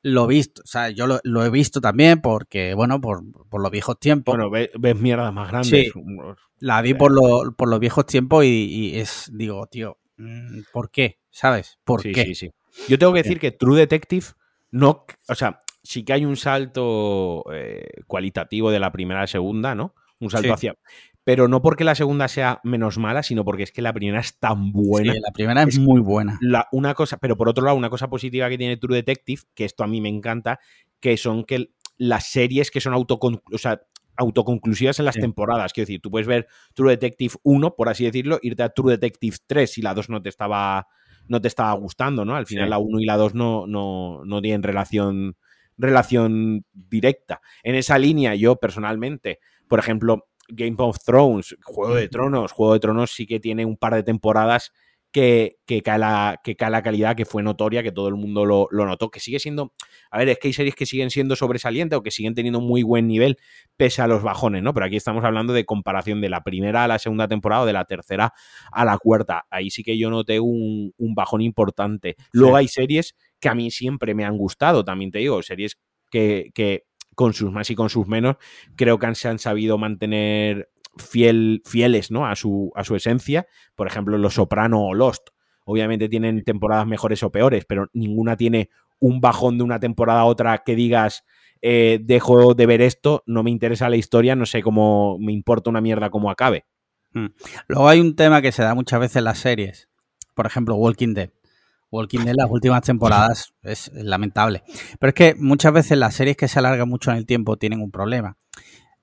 Lo 0.00 0.24
he 0.24 0.28
visto, 0.28 0.62
o 0.64 0.66
sea, 0.66 0.88
yo 0.88 1.06
lo, 1.22 1.44
he 1.44 1.50
visto 1.50 1.82
también 1.82 2.22
porque, 2.22 2.72
bueno, 2.72 3.02
por, 3.02 3.22
los 3.52 3.70
viejos 3.70 3.98
tiempos. 3.98 4.34
Bueno, 4.34 4.48
ves, 4.50 4.70
ves 4.78 4.96
mierdas 4.96 5.30
más 5.30 5.48
grandes. 5.48 5.92
la 6.58 6.80
vi 6.80 6.94
por, 6.94 7.54
por 7.54 7.68
los 7.68 7.80
viejos 7.80 8.06
tiempos 8.06 8.46
y, 8.46 8.48
y 8.48 8.98
es, 8.98 9.30
digo, 9.34 9.66
tío, 9.66 9.98
¿por 10.72 10.90
qué? 10.90 11.18
¿sabes? 11.36 11.78
¿Por 11.84 12.02
qué? 12.02 12.24
Sí, 12.24 12.34
sí. 12.34 12.50
Yo 12.88 12.98
tengo 12.98 13.12
que 13.12 13.22
decir 13.22 13.38
que 13.38 13.50
True 13.50 13.78
Detective 13.78 14.26
no, 14.70 15.04
o 15.28 15.34
sea, 15.34 15.60
sí 15.82 16.02
que 16.02 16.14
hay 16.14 16.24
un 16.24 16.36
salto 16.36 17.44
eh, 17.52 17.86
cualitativo 18.06 18.70
de 18.70 18.80
la 18.80 18.90
primera 18.90 19.20
a 19.20 19.22
la 19.24 19.26
segunda, 19.26 19.74
¿no? 19.74 19.94
Un 20.18 20.30
salto 20.30 20.52
hacia... 20.54 20.74
Pero 21.24 21.48
no 21.48 21.60
porque 21.60 21.82
la 21.82 21.96
segunda 21.96 22.28
sea 22.28 22.60
menos 22.62 22.98
mala, 22.98 23.22
sino 23.22 23.44
porque 23.44 23.64
es 23.64 23.72
que 23.72 23.82
la 23.82 23.92
primera 23.92 24.20
es 24.20 24.38
tan 24.38 24.70
buena. 24.70 25.12
Sí, 25.12 25.18
la 25.20 25.32
primera 25.32 25.62
es, 25.64 25.78
muy 25.78 26.00
buena. 26.00 26.38
La, 26.40 26.68
una 26.70 26.94
cosa, 26.94 27.16
pero 27.16 27.36
por 27.36 27.48
otro 27.48 27.64
lado, 27.64 27.76
una 27.76 27.90
cosa 27.90 28.08
positiva 28.08 28.48
que 28.48 28.56
tiene 28.56 28.76
True 28.76 28.94
Detective, 28.94 29.42
que 29.52 29.64
esto 29.64 29.82
a 29.82 29.88
mí 29.88 30.00
me 30.00 30.08
encanta, 30.08 30.60
que 31.00 31.16
son 31.16 31.44
que 31.44 31.72
las 31.98 32.28
series 32.28 32.70
que 32.70 32.80
son 32.80 32.94
o 32.94 33.58
sea, 33.58 33.82
autoconclusivas 34.16 34.98
en 34.98 35.04
las 35.04 35.16
temporadas. 35.16 35.72
Quiero 35.72 35.86
decir, 35.86 36.00
tú 36.00 36.10
puedes 36.10 36.26
ver 36.26 36.46
True 36.74 36.92
Detective 36.92 37.34
1, 37.42 37.74
por 37.74 37.88
así 37.88 38.04
decirlo, 38.04 38.38
irte 38.42 38.62
a 38.62 38.70
True 38.70 38.92
Detective 38.92 39.36
3 39.46 39.70
si 39.70 39.82
la 39.82 39.94
2 39.94 40.08
no 40.10 40.22
te 40.22 40.28
estaba 40.28 40.86
no 41.28 41.40
te 41.40 41.48
estaba 41.48 41.72
gustando, 41.72 42.24
¿no? 42.24 42.36
Al 42.36 42.46
final 42.46 42.70
la 42.70 42.78
1 42.78 43.00
y 43.00 43.04
la 43.04 43.16
2 43.16 43.34
no, 43.34 43.66
no, 43.66 44.24
no 44.24 44.40
tienen 44.40 44.62
relación, 44.62 45.36
relación 45.76 46.64
directa. 46.72 47.40
En 47.64 47.74
esa 47.74 47.98
línea, 47.98 48.34
yo 48.36 48.56
personalmente, 48.56 49.40
por 49.68 49.78
ejemplo, 49.78 50.28
Game 50.48 50.76
of 50.78 50.98
Thrones, 51.04 51.56
Juego 51.64 51.96
de 51.96 52.08
Tronos, 52.08 52.52
Juego 52.52 52.74
de 52.74 52.80
Tronos 52.80 53.10
sí 53.10 53.26
que 53.26 53.40
tiene 53.40 53.64
un 53.64 53.76
par 53.76 53.94
de 53.94 54.04
temporadas 54.04 54.72
que, 55.16 55.60
que, 55.64 55.80
cae, 55.80 55.98
la, 55.98 56.42
que 56.44 56.56
cae 56.56 56.70
la 56.70 56.82
calidad, 56.82 57.16
que 57.16 57.24
fue 57.24 57.42
notoria, 57.42 57.82
que 57.82 57.90
todo 57.90 58.08
el 58.08 58.16
mundo 58.16 58.44
lo, 58.44 58.68
notó, 58.70 59.10
que 59.10 59.18
sigue 59.18 59.38
siendo, 59.38 59.72
a 60.10 60.18
ver, 60.18 60.28
es 60.28 60.38
que 60.38 60.48
hay 60.48 60.52
series 60.52 60.74
que 60.74 60.84
siguen 60.84 61.08
siendo 61.08 61.36
sobresalientes 61.36 61.98
o 61.98 62.02
que 62.02 62.10
siguen 62.10 62.34
teniendo 62.34 62.60
muy 62.60 62.82
buen 62.82 63.06
nivel 63.06 63.38
pese 63.78 64.02
a 64.02 64.08
los 64.08 64.22
bajones, 64.22 64.62
¿no? 64.62 64.74
Pero 64.74 64.84
aquí 64.84 64.96
estamos 64.96 65.24
hablando 65.24 65.54
de 65.54 65.64
comparación 65.64 66.20
de 66.20 66.28
la 66.28 66.42
primera 66.42 66.84
a 66.84 66.88
la 66.88 66.98
segunda 66.98 67.28
temporada 67.28 67.62
o 67.62 67.64
de 67.64 67.72
la 67.72 67.86
tercera 67.86 68.34
a 68.70 68.84
la 68.84 68.98
cuarta. 68.98 69.46
Ahí 69.48 69.70
sí 69.70 69.82
que 69.82 69.96
yo 69.96 70.10
noté 70.10 70.38
un, 70.38 70.92
bajón 70.98 71.40
importante. 71.40 72.16
Luego 72.32 72.56
hay 72.56 72.68
series 72.68 73.16
que 73.40 73.48
a 73.48 73.54
mí 73.54 73.70
siempre 73.70 74.14
me 74.14 74.26
han 74.26 74.36
gustado, 74.36 74.84
también 74.84 75.10
te 75.10 75.20
digo, 75.20 75.42
series 75.42 75.78
que, 76.10 76.50
que 76.52 76.84
con 77.14 77.32
sus 77.32 77.50
más 77.50 77.70
y 77.70 77.74
con 77.74 77.88
sus 77.88 78.06
menos, 78.06 78.36
creo 78.76 78.98
que 78.98 79.14
se 79.14 79.28
han 79.28 79.38
sabido 79.38 79.78
mantener 79.78 80.68
fiel, 80.96 81.62
fieles 81.64 82.10
¿no? 82.10 82.26
a, 82.26 82.36
su, 82.36 82.72
a 82.74 82.84
su 82.84 82.96
esencia. 82.96 83.46
Por 83.74 83.86
ejemplo, 83.86 84.18
Los 84.18 84.34
Soprano 84.34 84.86
o 84.86 84.94
Lost. 84.94 85.28
Obviamente 85.64 86.08
tienen 86.08 86.44
temporadas 86.44 86.86
mejores 86.86 87.22
o 87.22 87.30
peores, 87.30 87.64
pero 87.64 87.88
ninguna 87.92 88.36
tiene 88.36 88.70
un 89.00 89.20
bajón 89.20 89.58
de 89.58 89.64
una 89.64 89.80
temporada 89.80 90.20
a 90.20 90.24
otra 90.24 90.62
que 90.64 90.76
digas, 90.76 91.24
eh, 91.62 91.98
dejo 92.02 92.54
de 92.54 92.66
ver 92.66 92.80
esto, 92.80 93.22
no 93.26 93.42
me 93.42 93.50
interesa 93.50 93.88
la 93.88 93.96
historia, 93.96 94.36
no 94.36 94.46
sé 94.46 94.62
cómo 94.62 95.18
me 95.18 95.32
importa 95.32 95.70
una 95.70 95.80
mierda 95.80 96.10
cómo 96.10 96.30
acabe. 96.30 96.66
Hmm. 97.12 97.28
Luego 97.66 97.88
hay 97.88 98.00
un 98.00 98.14
tema 98.14 98.42
que 98.42 98.52
se 98.52 98.62
da 98.62 98.74
muchas 98.74 99.00
veces 99.00 99.16
en 99.16 99.24
las 99.24 99.38
series. 99.38 99.88
Por 100.34 100.46
ejemplo, 100.46 100.76
Walking 100.76 101.14
Dead. 101.14 101.30
Walking 101.90 102.20
Dead 102.20 102.34
las 102.36 102.50
últimas 102.50 102.82
temporadas 102.82 103.54
es 103.62 103.90
lamentable. 103.94 104.62
Pero 105.00 105.08
es 105.08 105.14
que 105.14 105.34
muchas 105.34 105.72
veces 105.72 105.98
las 105.98 106.14
series 106.14 106.36
que 106.36 106.46
se 106.46 106.58
alargan 106.58 106.88
mucho 106.88 107.10
en 107.10 107.16
el 107.16 107.26
tiempo 107.26 107.56
tienen 107.56 107.80
un 107.80 107.90
problema. 107.90 108.36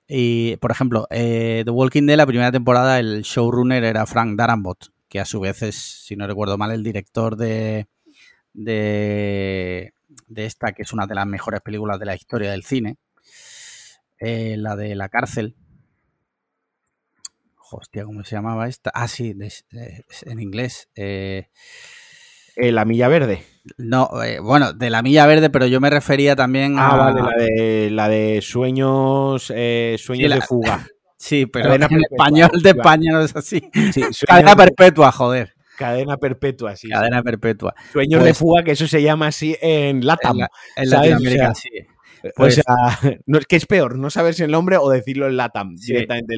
Y, 0.08 0.58
por 0.58 0.72
ejemplo, 0.72 1.08
eh, 1.10 1.64
The 1.66 1.72
Walking 1.72 2.06
Dead, 2.06 2.18
la 2.18 2.26
primera 2.26 2.52
temporada, 2.52 3.00
el 3.00 3.22
showrunner 3.22 3.84
era 3.84 4.06
Frank 4.06 4.38
Darabont, 4.38 4.86
que 5.08 5.20
a 5.20 5.26
su 5.26 5.40
vez 5.40 5.62
es, 5.62 5.76
si 5.76 6.16
no 6.16 6.28
recuerdo 6.28 6.58
mal, 6.58 6.72
el 6.72 6.84
director 6.84 7.38
de, 7.38 7.88
de, 8.54 9.94
esta, 10.36 10.74
que 10.74 10.84
es 10.84 10.94
una 10.94 11.08
de 11.08 11.16
las 11.16 11.26
mejores 11.26 11.62
películas 11.62 12.00
de 12.00 12.06
la 12.06 12.16
historia 12.16 12.52
del 12.52 12.64
cine, 12.64 12.98
eh, 14.20 14.56
la 14.58 14.76
de 14.76 14.96
la 14.96 15.10
cárcel. 15.10 15.56
Hostia, 17.72 18.06
¿cómo 18.06 18.24
se 18.24 18.36
llamaba 18.36 18.68
esta? 18.68 18.92
Ah, 18.94 19.08
sí, 19.08 19.34
en 19.72 20.40
inglés. 20.40 20.90
Eh, 20.96 21.50
la 22.56 22.86
Milla 22.86 23.08
Verde. 23.08 23.44
No, 23.78 24.10
eh, 24.24 24.40
bueno, 24.40 24.74
de 24.74 24.90
la 24.90 25.02
Milla 25.02 25.26
Verde, 25.26 25.50
pero 25.50 25.66
yo 25.68 25.80
me 25.80 25.90
refería 25.90 26.36
también 26.36 26.78
ah, 26.78 26.90
a. 26.90 26.98
vale, 26.98 27.22
la 27.22 27.44
de, 27.44 27.90
la 27.92 28.10
de 28.10 28.42
sueños, 28.42 29.52
eh, 29.56 29.96
sueños 30.00 30.34
de 30.34 30.42
fuga. 30.42 30.88
Sí, 31.16 31.46
pero 31.46 31.74
en 31.74 31.84
español 31.84 32.50
de 32.62 32.72
España 32.72 33.14
no 33.14 33.22
es 33.22 33.34
así. 33.34 33.62
Cadena 34.28 34.58
perpetua, 34.58 35.10
joder. 35.10 35.54
Cadena 35.78 36.18
perpetua, 36.18 36.76
sí. 36.76 36.90
Cadena 36.90 37.24
perpetua. 37.24 37.74
Sueños 37.94 38.20
de 38.24 38.32
pues 38.32 38.38
fuga, 38.38 38.64
que 38.64 38.72
eso 38.72 38.90
se 38.90 39.02
llama 39.02 39.28
así 39.28 39.56
en 39.62 40.06
Latam. 40.06 40.40
En, 40.76 40.90
Latinoamérica, 40.90 41.56
sí. 41.56 41.70
Pues, 42.36 42.62
no, 43.26 43.38
es 43.38 43.46
que 43.46 43.56
es 43.56 43.66
peor 43.66 43.98
no 43.98 44.10
saberse 44.10 44.46
el 44.46 44.52
nombre 44.52 44.78
o 44.78 44.90
decirlo 44.90 45.28
en 45.28 45.38
LATAM 45.38 45.76
directamente. 45.76 46.36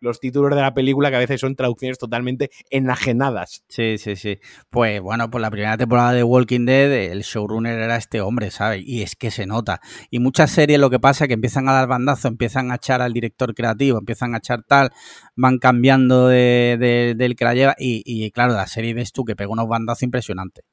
los 0.00 0.18
títulos 0.18 0.54
de 0.54 0.62
la 0.62 0.74
película 0.74 1.10
que 1.10 1.16
a 1.16 1.20
veces 1.20 1.40
son 1.40 1.54
traducciones 1.54 1.98
totalmente 1.98 2.50
enajenadas. 2.70 3.64
Sí, 3.68 3.98
sí, 3.98 4.16
sí. 4.16 4.38
Pues 4.70 5.00
bueno, 5.00 5.30
por 5.30 5.40
la 5.40 5.50
primera 5.50 5.76
temporada 5.76 6.12
de 6.12 6.24
Walking 6.24 6.66
Dead, 6.66 6.92
el 6.92 7.22
showrunner 7.22 7.78
era 7.78 7.96
este 7.96 8.20
hombre, 8.20 8.50
¿sabes? 8.50 8.82
Y 8.84 9.02
es 9.02 9.14
que 9.14 9.30
se 9.30 9.46
nota. 9.46 9.80
Y 10.10 10.18
muchas 10.18 10.50
series 10.50 10.78
lo 10.78 10.90
que 10.90 10.98
pasa 10.98 11.24
es 11.24 11.28
que 11.28 11.34
empiezan 11.34 11.68
a 11.68 11.72
dar 11.72 11.86
bandazo, 11.86 12.28
empiezan 12.28 12.72
a 12.72 12.76
echar 12.76 13.02
al 13.02 13.12
director 13.12 13.54
creativo, 13.54 13.98
empiezan 13.98 14.34
a 14.34 14.38
echar 14.38 14.62
tal, 14.64 14.90
van 15.36 15.58
cambiando 15.58 16.28
de, 16.28 17.14
del 17.16 17.36
que 17.36 17.44
la 17.44 17.54
lleva. 17.54 17.76
Y, 17.78 18.02
y 18.04 18.30
claro, 18.30 18.54
la 18.54 18.66
serie 18.66 18.94
ves 18.94 19.12
tú 19.12 19.24
que 19.24 19.36
pega 19.36 19.50
unos 19.50 19.68
bandazos 19.68 20.02
impresionantes. 20.02 20.64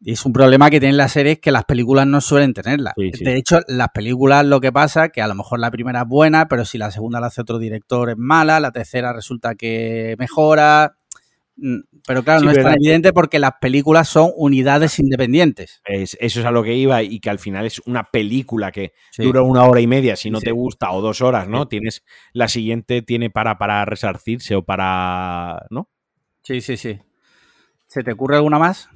Y 0.00 0.12
es 0.12 0.24
un 0.24 0.32
problema 0.32 0.70
que 0.70 0.78
tienen 0.78 0.96
las 0.96 1.12
series 1.12 1.40
que 1.40 1.50
las 1.50 1.64
películas 1.64 2.06
no 2.06 2.20
suelen 2.20 2.54
tenerla. 2.54 2.94
De 2.96 3.36
hecho, 3.36 3.60
las 3.66 3.88
películas 3.88 4.46
lo 4.46 4.60
que 4.60 4.70
pasa 4.70 5.08
que 5.08 5.20
a 5.20 5.26
lo 5.26 5.34
mejor 5.34 5.58
la 5.58 5.70
primera 5.70 6.02
es 6.02 6.08
buena, 6.08 6.46
pero 6.46 6.64
si 6.64 6.78
la 6.78 6.90
segunda 6.90 7.20
la 7.20 7.26
hace 7.28 7.40
otro 7.40 7.58
director 7.58 8.10
es 8.10 8.16
mala, 8.16 8.60
la 8.60 8.70
tercera 8.70 9.12
resulta 9.12 9.56
que 9.56 10.14
mejora. 10.18 10.96
Mm, 11.56 11.80
pero 12.06 12.22
claro, 12.22 12.42
no 12.42 12.52
es 12.52 12.62
tan 12.62 12.74
evidente 12.74 13.12
porque 13.12 13.40
las 13.40 13.54
películas 13.60 14.08
son 14.08 14.30
unidades 14.36 15.00
independientes. 15.00 15.82
eso 15.84 16.16
es 16.20 16.46
a 16.46 16.52
lo 16.52 16.62
que 16.62 16.76
iba 16.76 17.02
y 17.02 17.18
que 17.18 17.30
al 17.30 17.40
final 17.40 17.66
es 17.66 17.80
una 17.80 18.04
película 18.04 18.70
que 18.70 18.92
dura 19.16 19.42
una 19.42 19.64
hora 19.64 19.80
y 19.80 19.88
media 19.88 20.14
si 20.14 20.30
no 20.30 20.40
te 20.40 20.52
gusta 20.52 20.92
o 20.92 21.02
dos 21.02 21.20
horas, 21.22 21.48
¿no? 21.48 21.66
Tienes 21.66 22.04
la 22.32 22.46
siguiente 22.46 23.02
tiene 23.02 23.30
para, 23.30 23.58
para 23.58 23.84
resarcirse 23.84 24.54
o 24.54 24.62
para, 24.62 25.66
¿no? 25.70 25.88
Sí, 26.44 26.60
sí, 26.60 26.76
sí. 26.76 27.00
¿Se 27.88 28.04
te 28.04 28.12
ocurre 28.12 28.36
alguna 28.36 28.60
más? 28.60 28.88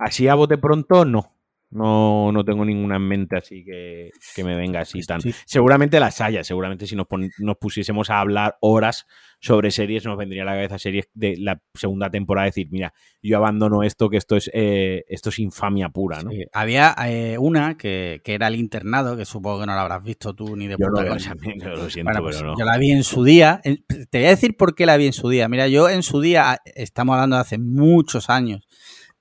Así 0.00 0.28
a 0.28 0.34
bote 0.34 0.56
pronto, 0.56 1.04
no. 1.04 1.36
No, 1.72 2.32
no 2.32 2.44
tengo 2.44 2.64
ninguna 2.64 2.96
en 2.96 3.06
mente 3.06 3.36
así 3.36 3.64
que, 3.64 4.10
me 4.42 4.56
venga 4.56 4.80
así 4.80 5.02
tan. 5.02 5.20
Seguramente 5.46 6.00
las 6.00 6.20
haya, 6.20 6.42
seguramente 6.42 6.84
si 6.84 6.96
nos, 6.96 7.06
nos, 7.38 7.56
pusiésemos 7.58 8.10
a 8.10 8.18
hablar 8.18 8.56
horas 8.60 9.06
sobre 9.38 9.70
series, 9.70 10.04
nos 10.04 10.18
vendría 10.18 10.42
a 10.42 10.46
la 10.46 10.54
cabeza 10.54 10.80
series 10.80 11.08
de 11.14 11.36
la 11.38 11.62
segunda 11.74 12.10
temporada 12.10 12.46
decir, 12.46 12.66
mira, 12.72 12.92
yo 13.22 13.36
abandono 13.36 13.84
esto, 13.84 14.10
que 14.10 14.16
esto 14.16 14.34
es 14.34 14.50
eh, 14.52 15.04
esto 15.06 15.28
es 15.28 15.38
infamia 15.38 15.90
pura, 15.90 16.22
¿no? 16.22 16.30
Había 16.52 16.92
eh, 17.06 17.38
una 17.38 17.76
que, 17.76 18.20
era 18.24 18.48
el 18.48 18.56
internado, 18.56 19.16
que 19.16 19.24
supongo 19.24 19.60
que 19.60 19.66
no 19.66 19.74
la 19.76 19.82
habrás 19.82 20.02
visto 20.02 20.34
tú 20.34 20.56
ni 20.56 20.66
de 20.66 20.74
yo 20.76 20.88
no, 20.88 21.02
lo 21.02 21.20
siento, 21.20 22.20
pues 22.20 22.42
no. 22.42 22.58
Yo 22.58 22.64
la 22.64 22.78
vi 22.78 22.90
en 22.90 23.04
su 23.04 23.22
día. 23.22 23.60
Te 23.62 24.18
voy 24.18 24.26
a 24.26 24.30
decir 24.30 24.56
por 24.56 24.74
qué 24.74 24.86
la 24.86 24.96
vi 24.96 25.06
en 25.06 25.12
su 25.12 25.28
día. 25.28 25.48
Mira, 25.48 25.68
yo 25.68 25.88
en 25.88 26.02
su 26.02 26.20
día, 26.20 26.58
estamos 26.64 27.14
hablando 27.14 27.36
de 27.36 27.42
hace 27.42 27.58
muchos 27.58 28.28
años 28.28 28.66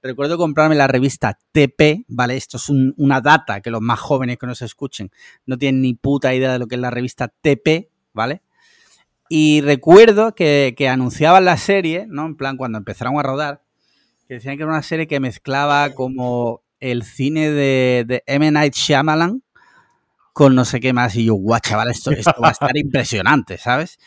Recuerdo 0.01 0.37
comprarme 0.37 0.75
la 0.75 0.87
revista 0.87 1.37
TP, 1.51 2.05
¿vale? 2.07 2.37
Esto 2.37 2.57
es 2.57 2.69
una 2.69 3.19
data 3.19 3.59
que 3.61 3.69
los 3.69 3.81
más 3.81 3.99
jóvenes 3.99 4.37
que 4.37 4.47
nos 4.47 4.61
escuchen 4.61 5.11
no 5.45 5.57
tienen 5.57 5.81
ni 5.81 5.93
puta 5.93 6.33
idea 6.33 6.53
de 6.53 6.59
lo 6.59 6.67
que 6.67 6.75
es 6.75 6.81
la 6.81 6.91
revista 6.91 7.27
TP, 7.27 7.89
¿vale? 8.13 8.41
Y 9.27 9.61
recuerdo 9.61 10.33
que, 10.33 10.73
anunciaban 10.89 11.45
la 11.45 11.57
serie, 11.57 12.05
¿no? 12.07 12.25
En 12.25 12.35
plan, 12.35 12.57
cuando 12.57 12.77
empezaron 12.77 13.19
a 13.19 13.23
rodar, 13.23 13.63
que 14.27 14.35
decían 14.35 14.57
que 14.57 14.63
era 14.63 14.71
una 14.71 14.83
serie 14.83 15.07
que 15.07 15.19
mezclaba 15.19 15.89
como 15.91 16.63
el 16.79 17.03
cine 17.03 17.49
de, 17.49 18.05
de 18.07 18.23
M. 18.25 18.49
Night 18.51 18.73
Shyamalan 18.73 19.43
con 20.33 20.55
no 20.55 20.63
sé 20.63 20.79
qué 20.79 20.93
más. 20.93 21.15
Y 21.17 21.25
yo, 21.25 21.35
guau, 21.35 21.59
chaval, 21.59 21.89
esto, 21.89 22.11
esto 22.11 22.33
va 22.41 22.49
a 22.49 22.51
estar 22.51 22.71
impresionante, 22.77 23.57
¿sabes? 23.57 23.99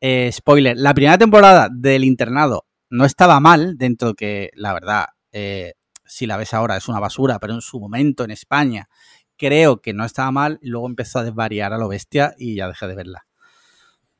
Eh, 0.00 0.30
spoiler, 0.32 0.76
la 0.76 0.94
primera 0.94 1.18
temporada 1.18 1.68
del 1.70 2.04
internado 2.04 2.66
no 2.90 3.04
estaba 3.04 3.40
mal, 3.40 3.76
dentro 3.76 4.14
que, 4.14 4.50
la 4.54 4.72
verdad, 4.72 5.06
eh, 5.32 5.74
si 6.04 6.26
la 6.26 6.36
ves 6.36 6.54
ahora 6.54 6.76
es 6.76 6.88
una 6.88 7.00
basura, 7.00 7.38
pero 7.38 7.54
en 7.54 7.60
su 7.60 7.78
momento 7.78 8.24
en 8.24 8.30
España 8.30 8.88
creo 9.36 9.80
que 9.80 9.94
no 9.94 10.04
estaba 10.04 10.30
mal, 10.30 10.58
luego 10.62 10.86
empezó 10.86 11.20
a 11.20 11.24
desvariar 11.24 11.72
a 11.72 11.78
lo 11.78 11.88
bestia 11.88 12.34
y 12.36 12.56
ya 12.56 12.68
dejé 12.68 12.86
de 12.86 12.94
verla. 12.94 13.26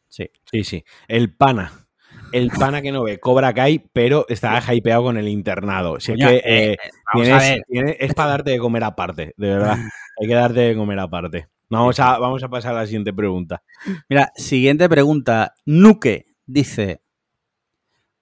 Sí. 0.09 0.31
Sí, 0.50 0.64
sí. 0.64 0.85
El 1.09 1.35
pana. 1.35 1.87
El 2.33 2.50
pana 2.50 2.81
que 2.81 2.93
no 2.93 3.02
ve 3.02 3.19
Cobra 3.19 3.52
Kai, 3.52 3.79
pero 3.93 4.25
está 4.29 4.62
hypeado 4.73 5.05
con 5.05 5.17
el 5.17 5.29
internado. 5.29 5.97
que, 5.99 6.12
eh, 6.12 6.73
eh, 6.73 7.97
es 7.99 8.14
para 8.14 8.31
darte 8.31 8.52
de 8.52 8.59
comer 8.59 8.85
aparte, 8.85 9.35
de 9.37 9.49
verdad. 9.49 9.76
Hay 10.21 10.29
que 10.29 10.35
darte 10.35 10.61
de 10.61 10.76
comer 10.76 10.99
aparte. 10.99 11.49
Vamos 11.69 12.00
a, 12.00 12.19
vamos 12.19 12.43
a 12.43 12.49
pasar 12.49 12.75
a 12.75 12.81
la 12.81 12.87
siguiente 12.87 13.12
pregunta. 13.12 13.62
Mira, 14.09 14.33
siguiente 14.37 14.88
pregunta. 14.88 15.55
Nuke 15.67 16.26
dice: 16.47 17.02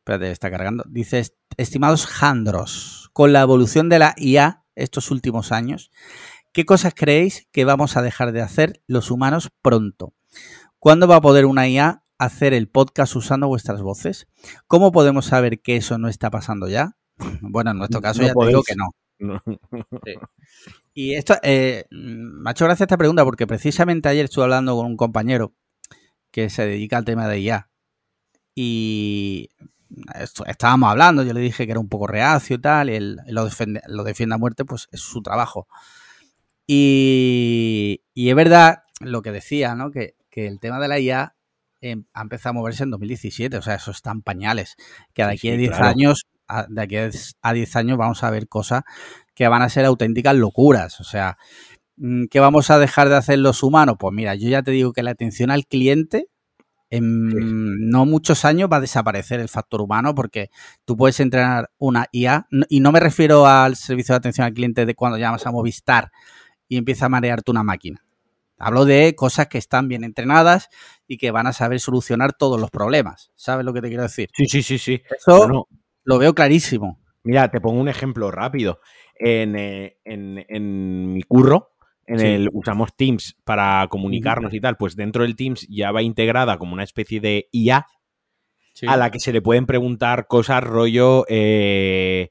espérate, 0.08 0.30
está 0.30 0.50
cargando. 0.50 0.84
Dice, 0.88 1.22
estimados 1.58 2.06
Jandros, 2.06 3.10
con 3.12 3.34
la 3.34 3.42
evolución 3.42 3.90
de 3.90 3.98
la 3.98 4.14
IA 4.16 4.64
estos 4.74 5.10
últimos 5.10 5.52
años, 5.52 5.90
¿qué 6.52 6.64
cosas 6.64 6.94
creéis 6.96 7.46
que 7.52 7.66
vamos 7.66 7.96
a 7.96 8.02
dejar 8.02 8.32
de 8.32 8.40
hacer 8.40 8.82
los 8.86 9.10
humanos 9.10 9.50
pronto? 9.60 10.14
¿Cuándo 10.78 11.08
va 11.08 11.16
a 11.16 11.20
poder 11.20 11.44
una 11.44 11.68
IA 11.68 12.04
hacer 12.16 12.54
el 12.54 12.68
podcast 12.68 13.14
usando 13.16 13.48
vuestras 13.48 13.82
voces? 13.82 14.28
¿Cómo 14.66 14.92
podemos 14.92 15.26
saber 15.26 15.60
que 15.60 15.76
eso 15.76 15.98
no 15.98 16.08
está 16.08 16.30
pasando 16.30 16.68
ya? 16.68 16.96
Bueno, 17.42 17.72
en 17.72 17.78
nuestro 17.78 18.00
caso 18.00 18.22
ya 18.22 18.32
te 18.32 18.46
digo 18.46 18.62
que 18.62 18.76
no. 18.76 19.42
Y 20.94 21.14
esto, 21.14 21.34
eh, 21.42 21.84
me 21.90 22.48
ha 22.48 22.52
hecho 22.52 22.64
gracia 22.64 22.84
esta 22.84 22.96
pregunta 22.96 23.24
porque 23.24 23.46
precisamente 23.46 24.08
ayer 24.08 24.24
estuve 24.24 24.44
hablando 24.44 24.74
con 24.74 24.86
un 24.86 24.96
compañero 24.96 25.54
que 26.30 26.48
se 26.48 26.64
dedica 26.64 26.96
al 26.96 27.04
tema 27.04 27.28
de 27.28 27.40
IA. 27.40 27.70
Y 28.54 29.50
estábamos 30.46 30.90
hablando, 30.90 31.22
yo 31.22 31.32
le 31.32 31.40
dije 31.40 31.66
que 31.66 31.72
era 31.72 31.80
un 31.80 31.88
poco 31.88 32.06
reacio 32.06 32.56
y 32.56 32.60
tal, 32.60 32.90
y 32.90 32.94
él, 32.94 33.18
lo, 33.26 33.44
defiende, 33.44 33.80
lo 33.86 34.04
defiende 34.04 34.34
a 34.34 34.38
muerte, 34.38 34.64
pues 34.64 34.88
es 34.92 35.00
su 35.00 35.22
trabajo. 35.22 35.66
Y, 36.66 38.02
es 38.14 38.34
verdad 38.34 38.82
lo 39.00 39.22
que 39.22 39.32
decía, 39.32 39.74
¿no? 39.74 39.90
Que, 39.90 40.14
el 40.30 40.60
tema 40.60 40.78
de 40.78 40.86
la 40.86 41.00
IA 41.00 41.34
em, 41.80 42.04
ha 42.12 42.22
empezado 42.22 42.50
a 42.50 42.52
moverse 42.52 42.84
en 42.84 42.90
2017, 42.90 43.56
o 43.56 43.62
sea, 43.62 43.74
eso 43.74 43.90
están 43.90 44.22
pañales. 44.22 44.76
Que 45.12 45.24
de 45.24 45.32
aquí 45.32 45.50
a 45.50 45.56
10 45.56 45.72
años, 45.80 46.26
de 46.68 46.80
aquí 46.80 46.96
a 47.42 47.52
10 47.52 47.74
años 47.74 47.98
vamos 47.98 48.22
a 48.22 48.30
ver 48.30 48.46
cosas 48.46 48.82
que 49.34 49.48
van 49.48 49.62
a 49.62 49.68
ser 49.68 49.84
auténticas 49.84 50.36
locuras. 50.36 51.00
O 51.00 51.04
sea, 51.04 51.38
mm, 51.96 52.26
¿qué 52.30 52.38
vamos 52.38 52.70
a 52.70 52.78
dejar 52.78 53.08
de 53.08 53.16
hacer 53.16 53.40
los 53.40 53.64
humanos? 53.64 53.96
Pues 53.98 54.14
mira, 54.14 54.36
yo 54.36 54.48
ya 54.48 54.62
te 54.62 54.70
digo 54.70 54.92
que 54.92 55.02
la 55.02 55.10
atención 55.10 55.50
al 55.50 55.66
cliente 55.66 56.28
en 56.90 57.90
no 57.90 58.06
muchos 58.06 58.44
años 58.44 58.68
va 58.72 58.78
a 58.78 58.80
desaparecer 58.80 59.40
el 59.40 59.48
factor 59.48 59.82
humano 59.82 60.14
porque 60.14 60.50
tú 60.84 60.96
puedes 60.96 61.20
entrenar 61.20 61.70
una 61.78 62.06
IA 62.12 62.46
y 62.68 62.80
no 62.80 62.92
me 62.92 63.00
refiero 63.00 63.46
al 63.46 63.76
servicio 63.76 64.14
de 64.14 64.18
atención 64.18 64.46
al 64.46 64.54
cliente 64.54 64.86
de 64.86 64.94
cuando 64.94 65.18
llamas 65.18 65.46
a 65.46 65.52
Movistar 65.52 66.10
y 66.68 66.76
empieza 66.76 67.06
a 67.06 67.08
marearte 67.08 67.50
una 67.50 67.62
máquina. 67.62 68.04
Hablo 68.58 68.84
de 68.84 69.14
cosas 69.14 69.46
que 69.46 69.58
están 69.58 69.86
bien 69.88 70.02
entrenadas 70.02 70.68
y 71.06 71.18
que 71.18 71.30
van 71.30 71.46
a 71.46 71.52
saber 71.52 71.78
solucionar 71.78 72.32
todos 72.32 72.60
los 72.60 72.70
problemas. 72.70 73.30
¿Sabes 73.36 73.64
lo 73.64 73.72
que 73.72 73.80
te 73.80 73.88
quiero 73.88 74.02
decir? 74.02 74.30
Sí, 74.34 74.46
sí, 74.46 74.62
sí, 74.62 74.78
sí. 74.78 75.02
Eso 75.16 75.68
lo 76.04 76.18
veo 76.18 76.34
clarísimo. 76.34 77.00
Mira, 77.22 77.50
te 77.50 77.60
pongo 77.60 77.80
un 77.80 77.88
ejemplo 77.88 78.30
rápido. 78.30 78.80
En, 79.14 79.54
eh, 79.56 79.98
en 80.04 81.12
mi 81.12 81.22
curro, 81.22 81.72
en 82.08 82.20
el 82.20 82.48
usamos 82.52 82.94
Teams 82.96 83.36
para 83.44 83.86
comunicarnos 83.88 84.52
y 84.54 84.60
tal, 84.60 84.76
pues 84.76 84.96
dentro 84.96 85.22
del 85.22 85.36
Teams 85.36 85.66
ya 85.68 85.92
va 85.92 86.02
integrada 86.02 86.58
como 86.58 86.72
una 86.72 86.84
especie 86.84 87.20
de 87.20 87.48
IA 87.52 87.86
a 88.86 88.96
la 88.96 89.10
que 89.10 89.20
se 89.20 89.32
le 89.32 89.42
pueden 89.42 89.66
preguntar 89.66 90.26
cosas 90.26 90.62
rollo 90.62 91.24
eh, 91.28 92.30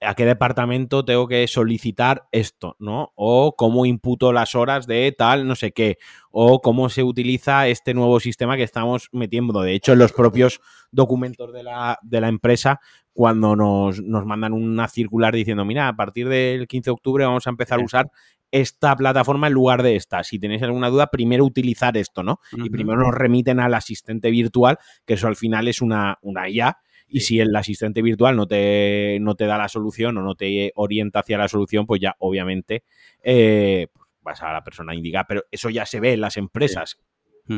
a 0.00 0.14
qué 0.14 0.24
departamento 0.24 1.04
tengo 1.04 1.28
que 1.28 1.46
solicitar 1.46 2.26
esto, 2.32 2.76
¿no? 2.78 3.12
O 3.14 3.54
cómo 3.56 3.86
imputo 3.86 4.32
las 4.32 4.54
horas 4.54 4.86
de 4.86 5.14
tal, 5.16 5.46
no 5.46 5.54
sé 5.54 5.72
qué, 5.72 5.98
o 6.30 6.60
cómo 6.60 6.88
se 6.88 7.02
utiliza 7.02 7.68
este 7.68 7.94
nuevo 7.94 8.18
sistema 8.18 8.56
que 8.56 8.62
estamos 8.62 9.08
metiendo. 9.12 9.60
De 9.60 9.74
hecho, 9.74 9.92
en 9.92 9.98
los 9.98 10.12
propios 10.12 10.60
documentos 10.90 11.52
de 11.52 11.62
la, 11.62 11.98
de 12.02 12.20
la 12.20 12.28
empresa, 12.28 12.80
cuando 13.12 13.54
nos, 13.54 14.00
nos, 14.02 14.24
mandan 14.24 14.54
una 14.54 14.88
circular 14.88 15.34
diciendo, 15.34 15.64
mira, 15.64 15.88
a 15.88 15.96
partir 15.96 16.28
del 16.28 16.66
15 16.66 16.86
de 16.86 16.92
octubre 16.92 17.24
vamos 17.24 17.46
a 17.46 17.50
empezar 17.50 17.78
a 17.78 17.84
usar 17.84 18.10
esta 18.52 18.94
plataforma 18.94 19.48
en 19.48 19.54
lugar 19.54 19.82
de 19.82 19.96
esta. 19.96 20.22
Si 20.22 20.38
tenéis 20.38 20.62
alguna 20.62 20.90
duda, 20.90 21.08
primero 21.08 21.44
utilizar 21.44 21.96
esto, 21.96 22.22
¿no? 22.22 22.38
Y 22.52 22.68
primero 22.68 23.00
nos 23.00 23.14
remiten 23.14 23.58
al 23.58 23.72
asistente 23.74 24.30
virtual, 24.30 24.78
que 25.06 25.14
eso 25.14 25.26
al 25.26 25.36
final 25.36 25.66
es 25.68 25.80
una, 25.80 26.18
una 26.20 26.48
IA. 26.48 26.78
Y 27.08 27.20
si 27.20 27.40
el 27.40 27.54
asistente 27.56 28.02
virtual 28.02 28.36
no 28.36 28.46
te, 28.46 29.18
no 29.20 29.34
te 29.34 29.46
da 29.46 29.58
la 29.58 29.68
solución 29.68 30.18
o 30.18 30.22
no 30.22 30.34
te 30.34 30.70
orienta 30.76 31.20
hacia 31.20 31.38
la 31.38 31.48
solución, 31.48 31.86
pues 31.86 32.00
ya 32.00 32.14
obviamente 32.18 32.84
eh, 33.22 33.88
vas 34.20 34.42
a 34.42 34.52
la 34.52 34.62
persona 34.62 34.94
indicada. 34.94 35.24
Pero 35.26 35.44
eso 35.50 35.70
ya 35.70 35.86
se 35.86 36.00
ve 36.00 36.12
en 36.12 36.20
las 36.20 36.36
empresas 36.36 36.98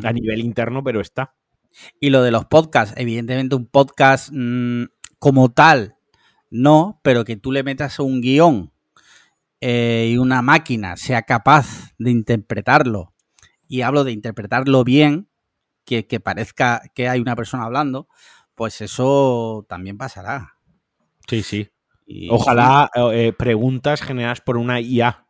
a 0.03 0.13
nivel 0.13 0.41
interno, 0.41 0.83
pero 0.85 1.01
está. 1.01 1.35
Y 1.99 2.11
lo 2.11 2.23
de 2.23 2.31
los 2.31 2.45
podcasts, 2.47 2.95
evidentemente 2.97 3.57
un 3.57 3.67
podcast 3.67 4.31
mm, 4.33 4.85
como 5.19 5.53
tal, 5.53 5.97
no, 6.51 7.01
pero 7.03 7.25
que 7.25 7.37
tú 7.37 7.51
le 7.51 7.65
metas 7.65 7.99
un 7.99 8.21
guion 8.21 8.74
eh, 9.67 10.11
y 10.11 10.19
una 10.19 10.43
máquina 10.43 10.99
sea 10.99 11.23
capaz 11.23 11.95
de 11.97 12.11
interpretarlo, 12.11 13.15
y 13.67 13.81
hablo 13.81 14.05
de 14.05 14.13
interpretarlo 14.13 14.85
bien, 14.85 15.31
que, 15.87 16.05
parezca 16.23 16.83
que 16.95 17.09
hay 17.09 17.21
una 17.21 17.35
persona 17.35 17.65
hablando, 17.65 18.07
pues 18.55 18.83
eso 18.83 19.65
también 19.67 19.97
pasará. 19.97 20.59
Sí, 21.27 21.43
sí. 21.43 21.71
ojalá 22.29 22.91
eh, 23.15 23.33
preguntas 23.33 24.03
generadas 24.03 24.43
por 24.43 24.59
una 24.59 24.83
IA. 24.83 25.27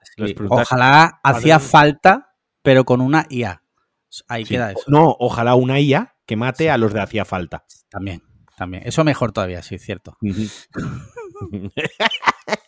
ojalá 0.49 1.21
hacía 1.23 1.61
falta, 1.61 2.35
pero 2.61 2.85
con 2.85 3.01
una 3.01 3.27
IA. 3.31 3.63
Ahí 4.27 4.43
queda 4.43 4.73
eso. 4.73 4.83
No, 4.89 5.15
ojalá 5.21 5.55
una 5.55 5.79
IA 5.79 6.17
que 6.27 6.35
mate 6.35 6.73
a 6.73 6.77
los 6.77 6.93
de 6.93 7.03
hacía 7.03 7.25
falta. 7.25 7.65
También, 7.89 8.21
también. 8.57 8.83
Eso 8.85 9.05
mejor 9.05 9.31
todavía, 9.31 9.63
sí, 9.63 9.79
cierto. 9.79 10.19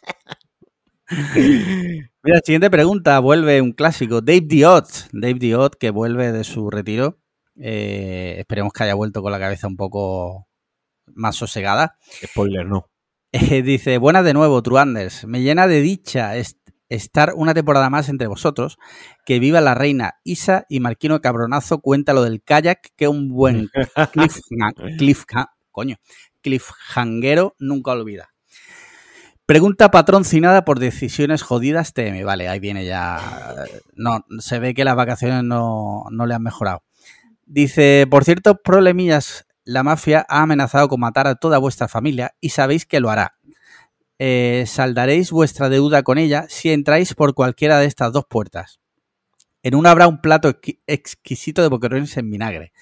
Mira, 2.22 2.40
siguiente 2.44 2.70
pregunta, 2.70 3.18
vuelve 3.20 3.60
un 3.60 3.72
clásico. 3.72 4.20
Dave 4.20 4.42
Diot, 4.42 5.08
Dave 5.12 5.34
Diot 5.34 5.76
que 5.76 5.90
vuelve 5.90 6.32
de 6.32 6.44
su 6.44 6.70
retiro. 6.70 7.18
Eh, 7.58 8.36
esperemos 8.38 8.72
que 8.72 8.84
haya 8.84 8.94
vuelto 8.94 9.22
con 9.22 9.32
la 9.32 9.38
cabeza 9.38 9.66
un 9.66 9.76
poco 9.76 10.48
más 11.14 11.36
sosegada. 11.36 11.98
Spoiler, 12.24 12.66
no. 12.66 12.90
Eh, 13.32 13.60
dice, 13.60 13.98
buenas 13.98 14.24
de 14.24 14.32
nuevo, 14.32 14.62
Truanders. 14.62 15.26
Me 15.26 15.42
llena 15.42 15.66
de 15.66 15.82
dicha 15.82 16.32
estar 16.88 17.34
una 17.34 17.52
temporada 17.52 17.90
más 17.90 18.08
entre 18.08 18.28
vosotros. 18.28 18.78
Que 19.26 19.40
viva 19.40 19.60
la 19.60 19.74
reina 19.74 20.14
Isa 20.24 20.64
y 20.70 20.80
Marquino 20.80 21.20
Cabronazo 21.20 21.80
cuenta 21.80 22.14
lo 22.14 22.22
del 22.22 22.42
kayak, 22.42 22.92
que 22.96 23.08
un 23.08 23.28
buen 23.28 23.68
cliff, 24.12 24.38
cliff, 24.96 25.24
coño, 25.70 25.96
cliffhangero 26.40 27.56
nunca 27.58 27.90
olvida. 27.90 28.30
Pregunta 29.46 29.92
patrocinada 29.92 30.64
por 30.64 30.80
decisiones 30.80 31.42
jodidas 31.42 31.92
TM. 31.92 32.24
Vale, 32.24 32.48
ahí 32.48 32.58
viene 32.58 32.84
ya. 32.84 33.64
No, 33.94 34.24
se 34.40 34.58
ve 34.58 34.74
que 34.74 34.84
las 34.84 34.96
vacaciones 34.96 35.44
no, 35.44 36.04
no 36.10 36.26
le 36.26 36.34
han 36.34 36.42
mejorado. 36.42 36.82
Dice, 37.44 38.08
por 38.10 38.24
cierto, 38.24 38.60
problemillas, 38.60 39.46
la 39.64 39.84
mafia 39.84 40.26
ha 40.28 40.42
amenazado 40.42 40.88
con 40.88 40.98
matar 40.98 41.28
a 41.28 41.36
toda 41.36 41.58
vuestra 41.58 41.86
familia 41.86 42.34
y 42.40 42.48
sabéis 42.48 42.86
que 42.86 42.98
lo 42.98 43.08
hará. 43.08 43.36
Eh, 44.18 44.64
saldaréis 44.66 45.30
vuestra 45.30 45.68
deuda 45.68 46.02
con 46.02 46.18
ella 46.18 46.46
si 46.48 46.72
entráis 46.72 47.14
por 47.14 47.34
cualquiera 47.34 47.78
de 47.78 47.86
estas 47.86 48.12
dos 48.12 48.24
puertas. 48.28 48.80
En 49.62 49.76
una 49.76 49.92
habrá 49.92 50.08
un 50.08 50.20
plato 50.20 50.48
exqui- 50.50 50.80
exquisito 50.88 51.62
de 51.62 51.68
boquerones 51.68 52.16
en 52.16 52.30
vinagre. 52.30 52.72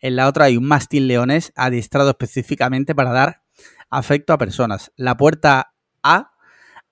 En 0.00 0.16
la 0.16 0.26
otra 0.26 0.46
hay 0.46 0.56
un 0.56 0.64
mastín 0.64 1.06
leonés 1.06 1.52
adiestrado 1.54 2.08
específicamente 2.10 2.94
para 2.94 3.12
dar 3.12 3.42
afecto 3.90 4.32
a 4.32 4.38
personas. 4.38 4.90
La 4.96 5.16
puerta 5.16 5.73
A 6.04 6.30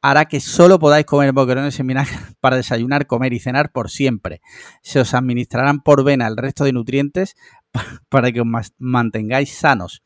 hará 0.05 0.25
que 0.25 0.41
solo 0.41 0.81
podáis 0.81 1.07
comer 1.07 1.31
boquerones 1.31 1.79
en 1.79 1.87
vinagre 1.87 2.17
para 2.41 2.57
desayunar, 2.57 3.07
comer 3.07 3.33
y 3.35 3.39
cenar 3.39 3.71
por 3.71 3.89
siempre. 3.89 4.41
Se 4.83 4.99
os 4.99 5.15
administrarán 5.15 5.81
por 5.81 6.03
vena 6.03 6.27
el 6.27 6.37
resto 6.37 6.65
de 6.65 6.73
nutrientes 6.73 7.37
pa- 7.71 7.85
para 8.09 8.33
que 8.33 8.41
os 8.41 8.47
mantengáis 8.79 9.55
sanos. 9.57 10.03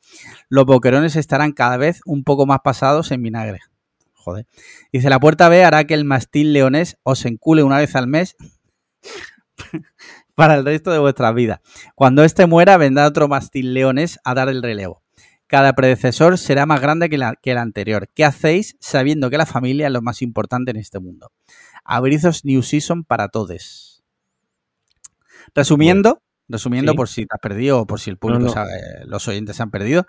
Los 0.51 0.67
boquerones 0.67 1.17
estarán 1.17 1.53
cada 1.53 1.79
vez 1.79 2.03
un 2.05 2.25
poco 2.25 2.45
más 2.45 2.59
pasados 2.63 3.11
en 3.11 3.23
vinagre. 3.23 3.61
Joder. 4.13 4.47
Dice, 4.93 5.09
la 5.09 5.21
puerta 5.21 5.49
B 5.49 5.65
hará 5.65 5.85
que 5.85 5.95
el 5.95 6.05
mastín 6.05 6.53
leonés 6.53 6.99
os 7.05 7.25
encule 7.25 7.63
una 7.63 7.79
vez 7.79 7.95
al 7.97 8.07
mes 8.09 8.37
para 10.35 10.57
el 10.57 10.65
resto 10.65 10.91
de 10.91 10.99
vuestra 10.99 11.33
vida. 11.33 11.63
Cuando 11.95 12.25
éste 12.25 12.47
muera, 12.47 12.77
vendrá 12.77 13.07
otro 13.07 13.29
mastín 13.29 13.73
leonés 13.73 14.19
a 14.25 14.35
dar 14.35 14.49
el 14.49 14.63
relevo. 14.63 15.03
Cada 15.49 15.75
predecesor 15.75 16.38
será 16.38 16.67
más 16.67 16.81
grande 16.81 17.09
que, 17.09 17.19
la- 17.19 17.35
que 17.41 17.53
el 17.53 17.59
anterior. 17.59 18.09
¿Qué 18.15 18.25
hacéis 18.25 18.76
sabiendo 18.81 19.31
que 19.31 19.38
la 19.38 19.47
familia 19.47 19.87
es 19.87 19.93
lo 19.93 20.03
más 20.03 20.23
importante 20.23 20.73
en 20.73 20.76
este 20.76 20.99
mundo? 20.99 21.31
Abrizos 21.85 22.45
New 22.45 22.62
Season 22.62 23.05
para 23.05 23.29
todos. 23.29 24.03
Resumiendo, 25.55 26.23
resumiendo 26.49 26.93
Sí. 26.93 26.97
por 26.97 27.09
si 27.09 27.23
te 27.26 27.35
has 27.35 27.41
perdido 27.41 27.81
o 27.81 27.87
por 27.87 28.00
si 28.00 28.11
el 28.11 28.19
público, 28.19 28.41
No, 28.41 28.47
no. 28.47 28.53
sabe, 28.53 28.73
los 29.07 29.26
oyentes 29.29 29.57
se 29.57 29.62
han 29.62 29.71
perdido. 29.71 30.05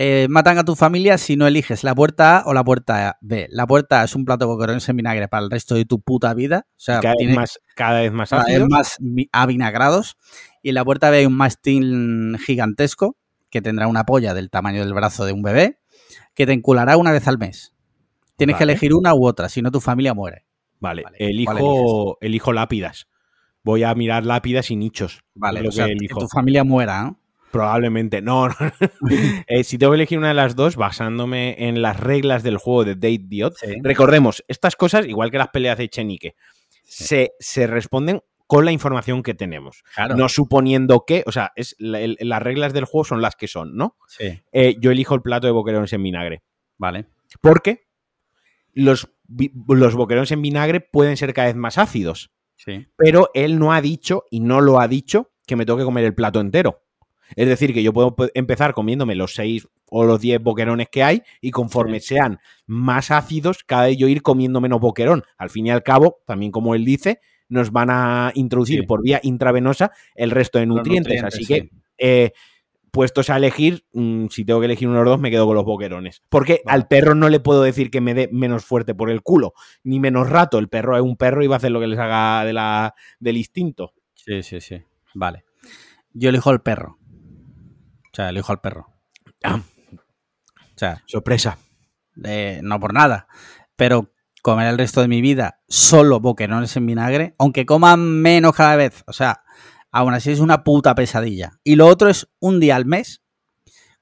Eh, 0.00 0.28
matan 0.30 0.58
a 0.58 0.64
tu 0.64 0.76
familia 0.76 1.18
si 1.18 1.34
no 1.34 1.46
eliges 1.48 1.82
la 1.82 1.92
puerta 1.92 2.38
A 2.38 2.42
o 2.46 2.54
la 2.54 2.62
puerta 2.62 3.16
B. 3.20 3.48
La 3.50 3.66
puerta 3.66 4.00
A 4.02 4.04
es 4.04 4.14
un 4.14 4.24
plato 4.24 4.44
de 4.44 4.52
boquerones 4.52 4.88
en 4.88 4.96
vinagre 4.96 5.26
para 5.26 5.42
el 5.42 5.50
resto 5.50 5.74
de 5.74 5.86
tu 5.86 6.00
puta 6.00 6.32
vida. 6.34 6.66
O 6.68 6.74
sea, 6.76 7.00
Cada 7.00 7.14
vez 7.18 7.34
más, 7.34 7.58
cada 7.74 8.00
vez 8.00 8.12
más 8.12 8.30
cada 8.30 8.44
vez 8.44 8.52
ácidos. 8.54 8.68
más 8.70 8.96
vi- 9.00 9.28
avinagrados. 9.32 10.16
Y 10.62 10.68
en 10.68 10.76
la 10.76 10.84
puerta 10.84 11.10
B 11.10 11.16
hay 11.18 11.26
un 11.26 11.36
mastín 11.36 12.38
gigantesco 12.38 13.16
que 13.50 13.62
tendrá 13.62 13.86
una 13.86 14.04
polla 14.04 14.34
del 14.34 14.50
tamaño 14.50 14.84
del 14.84 14.94
brazo 14.94 15.24
de 15.24 15.32
un 15.32 15.42
bebé 15.42 15.80
que 16.34 16.46
te 16.46 16.52
enculará 16.52 16.96
una 16.96 17.12
vez 17.12 17.26
al 17.28 17.38
mes. 17.38 17.74
Tienes 18.36 18.56
que 18.56 18.64
elegir 18.64 18.94
una 18.94 19.14
u 19.14 19.26
otra, 19.26 19.48
si 19.48 19.62
no 19.62 19.70
tu 19.70 19.80
familia 19.80 20.14
muere. 20.14 20.44
Vale, 20.80 21.02
Vale, 21.02 21.16
¿cuál 21.18 21.30
elijo, 21.58 22.18
elijo 22.20 22.52
lápidas. 22.52 23.08
Voy 23.64 23.82
a 23.82 23.92
mirar 23.94 24.24
lápidas 24.24 24.70
y 24.70 24.76
nichos. 24.76 25.24
Vale, 25.34 25.62
lo 25.62 25.70
o 25.70 25.72
sea, 25.72 25.86
que 25.86 25.92
que 25.92 25.96
elijo. 25.98 26.20
tu 26.20 26.28
familia 26.28 26.62
muera, 26.62 27.02
¿no? 27.02 27.20
Probablemente. 27.50 28.22
No, 28.22 28.48
no. 28.48 28.54
Eh, 29.48 29.64
si 29.64 29.76
tengo 29.78 29.92
que 29.92 29.96
elegir 29.96 30.18
una 30.18 30.28
de 30.28 30.34
las 30.34 30.54
dos, 30.54 30.76
basándome 30.76 31.56
en 31.68 31.82
las 31.82 31.98
reglas 31.98 32.42
del 32.44 32.58
juego 32.58 32.84
de 32.84 32.94
Date 32.94 33.44
Odd, 33.44 33.54
Sí. 33.56 33.74
recordemos, 33.82 34.44
estas 34.46 34.76
cosas, 34.76 35.06
igual 35.06 35.30
que 35.32 35.38
las 35.38 35.48
peleas 35.48 35.76
de 35.78 35.84
Echenique, 35.84 36.36
se, 36.84 37.32
se 37.40 37.66
responden 37.66 38.20
con 38.48 38.64
la 38.64 38.72
información 38.72 39.22
que 39.22 39.34
tenemos. 39.34 39.84
Claro. 39.94 40.16
No 40.16 40.28
suponiendo 40.28 41.04
que, 41.06 41.22
o 41.26 41.30
sea, 41.32 41.52
es 41.54 41.76
la- 41.78 42.00
el- 42.00 42.16
las 42.20 42.42
reglas 42.42 42.72
del 42.72 42.84
juego 42.86 43.04
son 43.04 43.22
las 43.22 43.36
que 43.36 43.46
son, 43.46 43.76
¿no? 43.76 43.96
Sí. 44.08 44.40
Eh, 44.50 44.74
yo 44.80 44.90
elijo 44.90 45.14
el 45.14 45.22
plato 45.22 45.46
de 45.46 45.52
boquerones 45.52 45.92
en 45.92 46.02
vinagre. 46.02 46.42
Vale. 46.76 47.06
Porque 47.40 47.86
los, 48.72 49.08
los 49.68 49.94
boquerones 49.94 50.30
en 50.32 50.42
vinagre 50.42 50.80
pueden 50.80 51.16
ser 51.16 51.32
cada 51.34 51.46
vez 51.48 51.56
más 51.56 51.78
ácidos. 51.78 52.32
Sí. 52.60 52.88
pero 52.96 53.30
él 53.34 53.60
no 53.60 53.72
ha 53.72 53.80
dicho 53.80 54.24
y 54.32 54.40
no 54.40 54.60
lo 54.60 54.80
ha 54.80 54.88
dicho 54.88 55.30
que 55.46 55.54
me 55.54 55.64
tengo 55.64 55.78
que 55.78 55.84
comer 55.84 56.04
el 56.04 56.14
plato 56.16 56.40
entero. 56.40 56.82
Es 57.36 57.46
decir, 57.46 57.72
que 57.72 57.84
yo 57.84 57.92
puedo 57.92 58.16
pe- 58.16 58.32
empezar 58.34 58.74
comiéndome 58.74 59.14
los 59.14 59.34
6 59.34 59.68
o 59.90 60.04
los 60.04 60.20
10 60.20 60.42
boquerones 60.42 60.88
que 60.90 61.04
hay 61.04 61.22
y 61.40 61.52
conforme 61.52 62.00
sean 62.00 62.40
más 62.66 63.12
ácidos, 63.12 63.62
cada 63.62 63.84
vez 63.86 63.96
yo 63.96 64.08
ir 64.08 64.22
comiendo 64.22 64.60
menos 64.60 64.80
boquerón. 64.80 65.22
Al 65.36 65.50
fin 65.50 65.66
y 65.66 65.70
al 65.70 65.84
cabo, 65.84 66.18
también 66.26 66.50
como 66.50 66.74
él 66.74 66.84
dice, 66.84 67.20
nos 67.48 67.70
van 67.72 67.88
a 67.90 68.32
introducir 68.34 68.80
Sí. 68.80 68.86
por 68.86 69.02
vía 69.02 69.20
intravenosa 69.22 69.92
el 70.14 70.30
resto 70.30 70.58
de 70.58 70.66
nutrientes. 70.66 71.22
Así 71.24 71.46
que, 71.46 71.70
eh, 71.98 72.32
puestos 72.90 73.28
a 73.30 73.36
elegir, 73.36 73.84
mm, 73.92 74.26
si 74.28 74.44
tengo 74.44 74.60
que 74.60 74.66
elegir 74.66 74.88
uno 74.88 75.02
los 75.04 75.12
dos, 75.12 75.20
me 75.20 75.30
quedo 75.30 75.46
con 75.46 75.54
los 75.56 75.64
boquerones. 75.64 76.22
Porque 76.28 76.62
Vale. 76.64 76.74
al 76.74 76.88
perro 76.88 77.14
no 77.14 77.28
le 77.28 77.38
puedo 77.40 77.62
decir 77.62 77.90
que 77.90 78.00
me 78.00 78.14
dé 78.14 78.28
menos 78.32 78.64
fuerte 78.64 78.94
por 78.94 79.10
el 79.10 79.22
culo, 79.22 79.52
ni 79.84 80.00
menos 80.00 80.28
rato. 80.30 80.58
El 80.58 80.68
perro 80.68 80.96
es 80.96 81.02
un 81.02 81.16
perro 81.16 81.44
y 81.44 81.46
va 81.46 81.56
a 81.56 81.58
hacer 81.58 81.70
lo 81.70 81.80
que 81.80 81.86
les 81.86 81.98
haga 81.98 82.44
de 82.44 82.52
la, 82.54 82.94
del 83.20 83.36
instinto. 83.36 83.92
Sí, 84.14 84.42
sí, 84.42 84.60
sí. 84.60 84.82
Vale. 85.14 85.44
Yo 86.12 86.30
elijo 86.30 86.50
el 86.50 86.60
perro. 86.60 86.98
O 87.00 88.14
sea, 88.14 88.30
elijo 88.30 88.52
al 88.52 88.60
perro. 88.60 88.86
Ah. 89.44 89.60
O 89.94 90.78
sea, 90.78 91.02
Sorpresa. 91.06 91.58
eh, 92.24 92.60
no 92.62 92.80
por 92.80 92.92
nada. 92.94 93.28
Pero 93.76 94.12
comer 94.48 94.68
el 94.68 94.78
resto 94.78 95.00
de 95.00 95.08
mi 95.08 95.20
vida 95.20 95.60
solo 95.68 96.20
boquerones 96.20 96.76
en 96.76 96.86
vinagre, 96.86 97.34
aunque 97.38 97.66
coman 97.66 98.00
menos 98.00 98.54
cada 98.54 98.76
vez. 98.76 99.04
O 99.06 99.12
sea, 99.12 99.42
aún 99.90 100.14
así 100.14 100.30
es 100.30 100.40
una 100.40 100.64
puta 100.64 100.94
pesadilla. 100.94 101.52
Y 101.64 101.76
lo 101.76 101.86
otro 101.86 102.08
es 102.08 102.28
un 102.40 102.60
día 102.60 102.76
al 102.76 102.86
mes. 102.86 103.22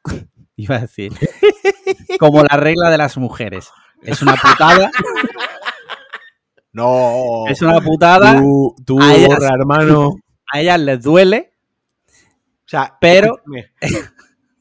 Iba 0.56 0.76
a 0.76 0.80
decir. 0.80 1.12
Como 2.18 2.42
la 2.42 2.56
regla 2.56 2.90
de 2.90 2.98
las 2.98 3.16
mujeres. 3.16 3.68
Es 4.02 4.22
una 4.22 4.36
putada. 4.36 4.90
No. 6.72 7.44
Es 7.48 7.62
una 7.62 7.80
putada. 7.80 8.38
Tú, 8.38 8.74
tú 8.84 9.00
a 9.02 9.14
ellas- 9.14 9.28
borra, 9.28 9.48
hermano. 9.54 10.16
A 10.52 10.60
ellas 10.60 10.80
les 10.80 11.02
duele. 11.02 11.52
O 12.10 12.68
sea, 12.68 12.96
Pero- 13.00 13.36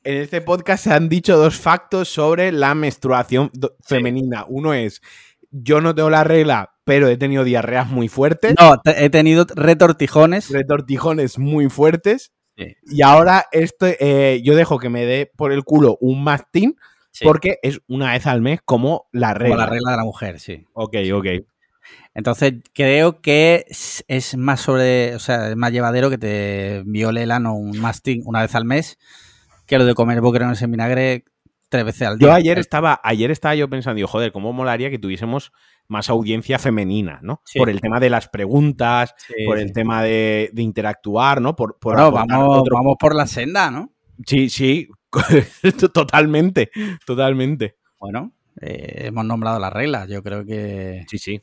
en 0.08 0.18
este 0.22 0.40
podcast 0.42 0.84
se 0.84 0.94
han 0.94 1.10
dicho 1.10 1.36
dos 1.36 1.56
factos 1.58 2.10
sobre 2.10 2.52
la 2.52 2.76
menstruación 2.76 3.52
femenina. 3.84 4.46
Uno 4.48 4.74
es, 4.74 5.02
yo 5.64 5.82
no 5.82 5.96
tengo 5.96 6.10
la 6.10 6.24
regla, 6.24 6.74
pero 6.84 7.08
he 7.08 7.18
tenido 7.18 7.44
diarreas 7.44 7.90
muy 7.90 8.08
fuertes, 8.10 8.56
No, 8.60 8.82
he 8.86 9.10
tenido 9.10 9.46
retortijones. 9.56 10.50
retortijones 10.50 11.40
muy 11.40 11.70
fuertes. 11.70 12.32
Sí. 12.58 12.76
Y 12.88 13.02
ahora 13.02 13.46
esto, 13.52 13.86
eh, 13.88 14.42
yo 14.44 14.56
dejo 14.56 14.80
que 14.80 14.90
me 14.90 15.06
dé 15.06 15.32
por 15.36 15.52
el 15.52 15.64
culo 15.64 15.98
un 16.00 16.24
mastín 16.24 16.78
Sí, 17.12 17.24
porque 17.24 17.60
es 17.64 17.80
una 17.88 18.12
vez 18.12 18.28
al 18.28 18.42
mes 18.42 18.60
como 18.64 19.08
la 19.14 19.30
como 19.34 19.40
regla. 19.40 19.58
la 19.58 19.66
regla 19.68 19.92
de 19.92 19.98
la 19.98 20.04
mujer, 20.04 20.40
sí. 20.40 20.66
Ok, 20.74 20.96
ok. 21.14 21.26
Entonces 22.14 22.54
creo 22.74 23.22
que 23.22 23.66
es, 23.68 24.04
es 24.08 24.36
más 24.38 24.62
sobre, 24.62 25.16
o 25.16 25.20
sea, 25.20 25.50
es 25.50 25.56
más 25.56 25.72
llevadero 25.72 26.10
que 26.10 26.18
te 26.18 26.84
viole 26.86 27.24
el 27.24 27.32
ano 27.32 27.56
un 27.56 27.78
mastín 27.80 28.22
una 28.26 28.42
vez 28.42 28.56
al 28.56 28.66
mes 28.66 28.98
que 29.66 29.78
lo 29.78 29.86
de 29.86 29.94
comer 29.96 30.22
boquerones 30.22 30.62
en 30.62 30.72
vinagre 30.72 31.26
tres 31.76 31.86
veces 31.86 32.08
al 32.08 32.18
día. 32.18 32.28
Yo 32.28 32.34
ayer 32.34 32.58
estaba, 32.60 33.00
ayer 33.04 33.32
estaba 33.32 33.56
yo 33.56 33.70
pensando, 33.70 33.96
digo, 33.96 34.08
joder, 34.08 34.32
cómo 34.32 34.54
molaría 34.54 34.90
que 34.90 35.00
tuviésemos 35.00 35.52
más 35.88 36.10
audiencia 36.10 36.58
femenina, 36.58 37.20
¿no? 37.22 37.42
Sí. 37.46 37.60
Por 37.60 37.70
el 37.70 37.80
tema 37.82 38.00
de 38.00 38.10
las 38.10 38.28
preguntas, 38.28 39.14
Sí, 39.28 39.46
por 39.46 39.58
sí. 39.58 39.64
el 39.64 39.74
tema 39.74 40.02
de, 40.04 40.50
de 40.54 40.62
interactuar, 40.62 41.42
¿no? 41.42 41.56
Por, 41.56 41.78
por 41.80 41.96
vamos, 41.96 42.60
otro- 42.60 42.76
vamos 42.78 42.96
por 43.00 43.14
la 43.16 43.28
senda, 43.28 43.70
¿no? 43.72 43.92
Sí, 44.26 44.50
sí, 44.50 44.88
totalmente, 45.94 46.72
totalmente. 47.06 47.76
Bueno, 48.00 48.32
eh, 48.62 49.06
hemos 49.08 49.26
nombrado 49.26 49.60
las 49.60 49.72
reglas, 49.74 50.08
yo 50.08 50.24
creo 50.24 50.46
que... 50.46 51.04
Sí, 51.08 51.18
sí. 51.18 51.42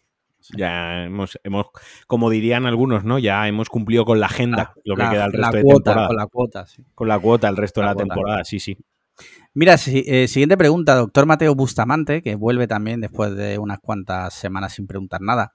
Ya 0.56 1.04
hemos, 1.04 1.38
hemos, 1.44 1.66
como 2.08 2.28
dirían 2.28 2.66
algunos, 2.66 3.04
¿no? 3.04 3.20
Ya 3.20 3.46
hemos 3.46 3.68
cumplido 3.68 4.04
con 4.04 4.18
la 4.18 4.26
agenda, 4.26 4.74
lo 4.84 4.96
que 4.96 5.02
la- 5.04 5.10
queda 5.10 5.24
el 5.26 5.32
la 5.32 5.50
resto 5.52 5.56
de 5.58 5.62
cuota, 5.62 5.84
temporada. 5.84 6.06
Con 6.08 6.16
la 6.16 6.26
cuota, 6.26 6.66
sí. 6.66 6.84
Con 6.96 7.08
la 7.08 7.18
cuota, 7.20 7.48
el 7.48 7.56
resto 7.56 7.80
La 7.80 7.86
de 7.86 7.90
la 7.90 7.94
cuota. 7.94 8.14
temporada, 8.14 8.44
sí, 8.44 8.58
sí. 8.58 8.76
Mira, 9.54 9.76
si- 9.76 10.04
eh, 10.06 10.28
siguiente 10.28 10.56
pregunta, 10.56 10.94
doctor 10.94 11.26
Mateo 11.26 11.54
Bustamante, 11.54 12.22
que 12.22 12.34
vuelve 12.36 12.66
también 12.66 13.00
después 13.00 13.34
de 13.36 13.58
unas 13.58 13.78
cuantas 13.80 14.32
semanas 14.34 14.74
sin 14.74 14.86
preguntar 14.86 15.20
nada. 15.20 15.52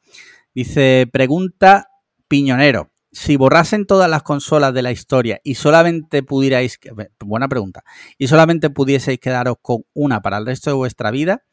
Dice, 0.54 1.08
pregunta 1.12 1.88
Piñonero, 2.28 2.92
si 3.12 3.38
borrasen 3.38 3.86
todas 3.88 4.10
las 4.10 4.22
consolas 4.24 4.74
de 4.74 4.82
la 4.84 4.92
historia 4.92 5.40
y 5.44 5.56
solamente 5.56 6.22
pudierais, 6.24 6.80
buena 7.20 7.48
pregunta, 7.48 7.84
y 8.18 8.28
solamente 8.28 8.70
pudieseis 8.70 9.20
quedaros 9.20 9.56
con 9.62 9.84
una 9.94 10.22
para 10.22 10.38
el 10.38 10.46
resto 10.46 10.70
de 10.70 10.76
vuestra 10.76 11.10
vida, 11.10 11.44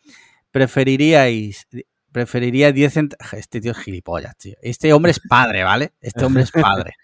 preferiríais, 0.51 1.67
preferiríais 2.13 2.75
10 2.75 2.93
cent- 2.97 3.17
Este 3.33 3.61
tío 3.61 3.73
es 3.73 3.79
gilipollas, 3.79 4.37
tío. 4.37 4.55
Este 4.63 4.93
hombre 4.93 5.13
es 5.13 5.21
padre, 5.21 5.65
¿vale? 5.65 5.93
Este 6.01 6.25
hombre 6.25 6.43
es 6.43 6.51
padre. 6.51 6.93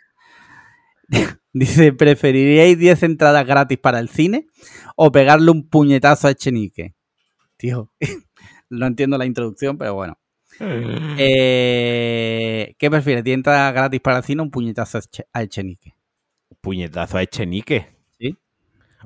Dice, 1.53 1.93
¿preferiríais 1.93 2.79
10 2.79 3.03
entradas 3.03 3.47
gratis 3.47 3.79
para 3.79 3.99
el 3.99 4.09
cine 4.09 4.47
o 4.97 5.11
pegarle 5.11 5.51
un 5.51 5.69
puñetazo 5.69 6.29
a 6.29 6.31
Echenique? 6.31 6.95
Tío, 7.57 7.91
no 8.71 8.87
entiendo 8.87 9.19
la 9.19 9.27
introducción, 9.27 9.77
pero 9.79 9.95
bueno. 9.95 10.19
Eh, 11.19 12.75
¿Qué 12.79 12.91
prefieres? 12.91 13.25
¿10 13.25 13.35
entradas 13.35 13.73
gratis 13.73 14.01
para 14.01 14.19
el 14.19 14.25
cine 14.25 14.43
o 14.43 14.45
un 14.45 14.51
puñetazo 14.51 14.99
a 14.99 15.01
Eche- 15.01 15.27
a 15.33 15.43
Echenique? 15.43 15.95
Puñetazo 16.61 17.17
a 17.19 17.23
Echenique. 17.23 17.87
¿Sí? 18.19 18.37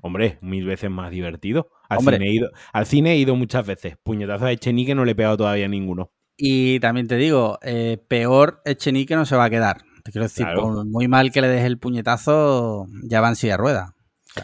Hombre, 0.03 0.39
mil 0.43 0.67
veces 0.67 0.91
más 0.91 1.11
divertido. 1.11 1.71
Al, 1.89 1.99
Hombre. 1.99 2.17
Cine, 2.17 2.29
he 2.29 2.35
ido, 2.35 2.51
al 2.73 2.87
cine 2.87 3.13
he 3.13 3.17
ido 3.19 3.37
muchas 3.37 3.67
veces. 3.67 3.97
Puñetazo 4.03 4.47
de 4.47 4.53
Echenique 4.53 4.95
no 4.95 5.05
le 5.05 5.13
he 5.13 5.15
pegado 5.15 5.37
todavía 5.37 5.67
a 5.67 5.69
ninguno. 5.69 6.11
Y 6.37 6.81
también 6.81 7.07
te 7.07 7.17
digo, 7.17 7.59
eh, 7.63 7.99
peor 8.09 8.61
Echenique 8.65 9.15
no 9.15 9.25
se 9.25 9.37
va 9.37 9.45
a 9.45 9.51
quedar. 9.51 9.83
Te 10.05 10.13
quiero 10.13 10.27
decir, 10.27 10.45
Claro. 10.45 10.63
por 10.63 10.85
muy 10.85 11.09
mal 11.09 11.33
que 11.33 11.41
le 11.41 11.49
des 11.49 11.65
el 11.65 11.79
puñetazo, 11.79 12.87
ya 13.03 13.21
va 13.21 13.31
en 13.31 13.37
silla 13.37 13.57
rueda. 13.57 13.95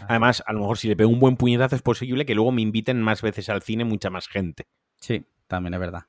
Además, 0.07 0.43
a 0.45 0.53
lo 0.53 0.59
mejor 0.61 0.77
si 0.77 0.87
le 0.87 0.95
pego 0.95 1.09
un 1.09 1.19
buen 1.19 1.37
puñetazo 1.37 1.75
es 1.75 1.81
posible 1.81 2.25
que 2.25 2.35
luego 2.35 2.51
me 2.51 2.61
inviten 2.61 3.01
más 3.01 3.21
veces 3.21 3.47
al 3.49 3.61
cine 3.61 3.85
mucha 3.85 4.09
más 4.09 4.27
gente. 4.27 4.65
Sí, 4.99 5.25
también 5.47 5.73
es 5.73 5.79
verdad. 5.79 6.03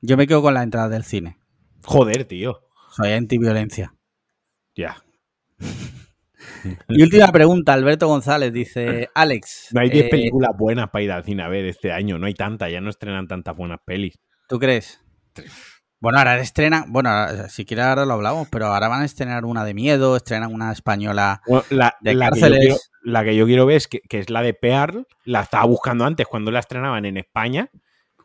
Yo 0.00 0.16
me 0.16 0.26
quedo 0.26 0.42
con 0.42 0.54
la 0.54 0.62
entrada 0.62 0.88
del 0.88 1.04
cine. 1.04 1.38
Joder, 1.84 2.24
tío. 2.24 2.60
Soy 2.90 3.12
antiviolencia. 3.12 3.94
Ya. 4.76 5.02
Y 6.88 7.02
última 7.02 7.28
pregunta, 7.32 7.72
Alberto 7.72 8.06
González 8.06 8.52
dice, 8.52 9.08
Alex, 9.14 9.70
No 9.72 9.80
hay 9.80 9.90
10 9.90 10.04
eh, 10.04 10.08
películas 10.08 10.50
buenas 10.56 10.90
para 10.90 11.02
ir 11.02 11.12
al 11.12 11.24
cine 11.24 11.42
a 11.42 11.48
ver 11.48 11.64
este 11.64 11.92
año. 11.92 12.18
No 12.18 12.26
hay 12.26 12.34
tantas, 12.34 12.70
ya 12.70 12.80
no 12.80 12.90
estrenan 12.90 13.26
tantas 13.26 13.56
buenas 13.56 13.80
pelis. 13.84 14.18
¿tú 14.48 14.58
crees? 14.58 15.00
Bueno, 16.04 16.18
ahora 16.18 16.38
estrenan, 16.38 16.84
bueno, 16.92 17.10
si 17.48 17.64
quieres 17.64 17.86
ahora 17.86 18.04
lo 18.04 18.12
hablamos, 18.12 18.46
pero 18.50 18.66
ahora 18.66 18.88
van 18.88 19.00
a 19.00 19.04
estrenar 19.06 19.44
una 19.46 19.64
de 19.64 19.72
miedo, 19.72 20.16
estrenan 20.16 20.52
una 20.52 20.70
española. 20.70 21.40
Bueno, 21.46 21.64
la, 21.70 21.96
De 22.02 22.12
la 22.14 22.30
que 22.30 22.40
yo 22.40 22.46
quiero, 22.50 22.76
la 23.04 23.24
que 23.24 23.36
yo 23.36 23.46
quiero 23.46 23.64
ver 23.66 23.76
es 23.78 23.88
que, 23.88 24.00
que 24.00 24.18
es 24.18 24.28
la 24.28 24.42
de 24.42 24.52
Pearl. 24.52 25.06
La 25.24 25.40
estaba 25.40 25.64
buscando 25.64 26.04
antes 26.04 26.26
cuando 26.26 26.50
la 26.50 26.58
estrenaban 26.60 27.06
en 27.06 27.16
España. 27.16 27.70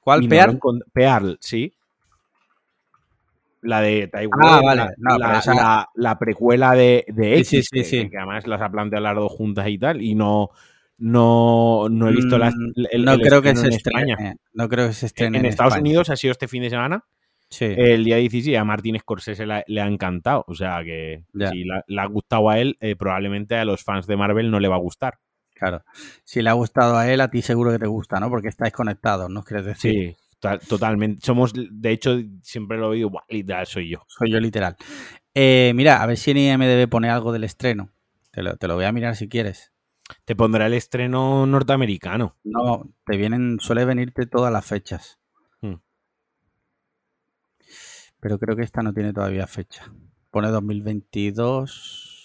¿Cuál 0.01 0.23
encont- 0.27 0.83
Pearl, 0.91 1.37
sí. 1.39 1.73
La 3.61 3.81
de 3.81 4.07
Taiwán. 4.07 4.39
Ah, 4.43 4.61
vale. 4.63 4.81
La, 4.83 4.93
No, 4.97 5.17
la- 5.17 5.25
pero 5.27 5.39
esa- 5.39 5.53
la- 5.53 5.89
la 5.95 6.19
precuela 6.19 6.73
de, 6.75 7.05
de 7.07 7.35
Sí, 7.35 7.39
X, 7.39 7.49
sí, 7.49 7.63
sí, 7.63 7.69
que, 7.71 7.83
sí. 8.03 8.09
que 8.09 8.17
además 8.17 8.45
las 8.45 8.61
ha 8.61 8.69
planteado 8.69 9.03
las 9.03 9.15
dos 9.15 9.31
juntas 9.31 9.67
y 9.69 9.77
tal. 9.77 10.01
Y 10.01 10.15
no, 10.15 10.49
no, 10.97 11.87
no 11.89 12.09
he 12.09 12.11
visto 12.11 12.37
las- 12.37 12.53
Mm, 12.55 12.71
el, 12.91 13.05
no 13.05 13.13
el 13.13 13.21
creo 13.21 13.41
que 13.41 13.55
se 13.55 13.69
estrene. 13.69 14.35
No 14.53 14.67
creo 14.67 14.87
que 14.87 14.93
se 14.93 15.05
En, 15.05 15.07
estrene 15.07 15.37
en 15.39 15.45
en, 15.45 15.49
Estados 15.49 15.71
España. 15.73 15.81
Unidos 15.89 16.09
ha 16.09 16.15
sido 16.17 16.31
este 16.33 16.47
fin 16.49 16.61
de 16.63 16.69
semana. 16.69 17.05
Sí. 17.49 17.65
El 17.65 18.03
día 18.03 18.17
16 18.17 18.57
a 18.57 18.63
Martin 18.63 18.97
Scorsese 18.99 19.45
le 19.45 19.81
ha 19.81 19.87
encantado. 19.87 20.45
O 20.47 20.53
sea 20.55 20.83
que 20.83 21.23
Ya. 21.33 21.49
si 21.49 21.63
la- 21.63 21.83
le 21.87 22.01
ha 22.01 22.05
gustado 22.05 22.49
a 22.49 22.59
él, 22.59 22.77
eh, 22.79 22.95
probablemente 22.95 23.55
a 23.55 23.65
los 23.65 23.83
fans 23.83 24.05
de 24.07 24.17
Marvel 24.17 24.51
no 24.51 24.59
le 24.59 24.67
va 24.67 24.75
a 24.75 24.79
gustar. 24.79 25.17
Claro. 25.55 25.83
Si 26.23 26.41
le 26.41 26.49
ha 26.49 26.53
gustado 26.53 26.95
a 26.97 27.11
él, 27.11 27.19
a 27.21 27.29
ti 27.29 27.41
seguro 27.41 27.71
que 27.71 27.79
te 27.79 27.87
gusta, 27.87 28.19
¿no? 28.19 28.29
Porque 28.29 28.47
estáis 28.47 28.71
conectados, 28.71 29.29
¿no? 29.29 29.43
Quieres 29.43 29.65
decir. 29.65 29.91
Sí, 29.91 30.15
to- 30.39 30.59
totalmente. 30.59 31.25
Somos, 31.25 31.51
de 31.53 31.91
hecho, 31.91 32.17
siempre 32.43 32.77
lo 32.77 32.91
digo, 32.91 33.09
"Buah, 33.09 33.23
literal 33.29 33.65
soy 33.65 33.89
yo. 33.89 34.03
Soy 34.07 34.31
yo 34.31 34.39
literal. 34.39 34.77
Eh, 35.33 35.73
mira, 35.75 36.01
a 36.01 36.05
ver 36.05 36.17
si 36.17 36.31
en 36.31 36.37
IMDB 36.37 36.87
pone 36.87 37.09
algo 37.09 37.31
del 37.33 37.43
estreno. 37.43 37.89
Te 38.31 38.41
lo, 38.43 38.55
te 38.57 38.67
lo 38.67 38.75
voy 38.75 38.85
a 38.85 38.91
mirar 38.91 39.15
si 39.15 39.27
quieres. 39.27 39.73
Te 40.25 40.35
pondrá 40.35 40.67
el 40.67 40.73
estreno 40.75 41.45
norteamericano. 41.45 42.37
No, 42.43 42.89
te 43.05 43.17
vienen, 43.17 43.57
suele 43.59 43.85
venirte 43.85 44.27
todas 44.27 44.53
las 44.53 44.65
fechas. 44.65 45.19
Hmm. 45.61 45.75
Pero 48.19 48.37
creo 48.39 48.55
que 48.55 48.63
esta 48.63 48.81
no 48.81 48.93
tiene 48.93 49.13
todavía 49.13 49.47
fecha. 49.47 49.91
Pone 50.31 50.49
2022. 50.49 52.15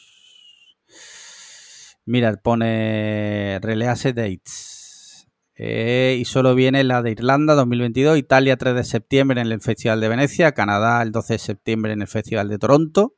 Mira, 2.07 2.35
pone 2.37 3.59
Release 3.63 4.13
Dates. 4.13 5.29
Eh, 5.57 6.17
y 6.19 6.25
solo 6.25 6.55
viene 6.57 6.83
la 6.83 7.01
de 7.01 7.13
Irlanda 7.13 7.55
2022, 7.55 8.19
Italia 8.19 8.57
3 8.57 8.75
de 8.75 8.85
septiembre 8.85 9.41
en 9.41 9.53
el 9.53 9.61
Festival 9.61 10.01
de 10.01 10.09
Venecia, 10.09 10.51
Canadá 10.53 11.01
el 11.03 11.13
12 11.13 11.35
de 11.35 11.39
septiembre 11.39 11.93
en 11.93 12.03
el 12.03 12.09
Festival 12.09 12.49
de 12.49 12.59
Toronto. 12.59 13.15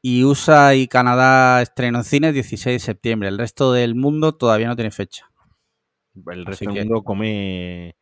Y 0.00 0.24
USA 0.24 0.74
y 0.74 0.86
Canadá 0.88 1.60
estreno 1.60 1.98
en 1.98 2.04
cines 2.04 2.32
16 2.32 2.74
de 2.76 2.78
septiembre. 2.84 3.28
El 3.28 3.38
resto 3.38 3.72
del 3.72 3.94
mundo 3.94 4.34
todavía 4.36 4.68
no 4.68 4.76
tiene 4.76 4.90
fecha. 4.90 5.26
El 6.14 6.40
Así 6.42 6.44
resto 6.46 6.64
del 6.66 6.74
que- 6.74 6.80
mundo 6.84 7.02
come, 7.02 7.96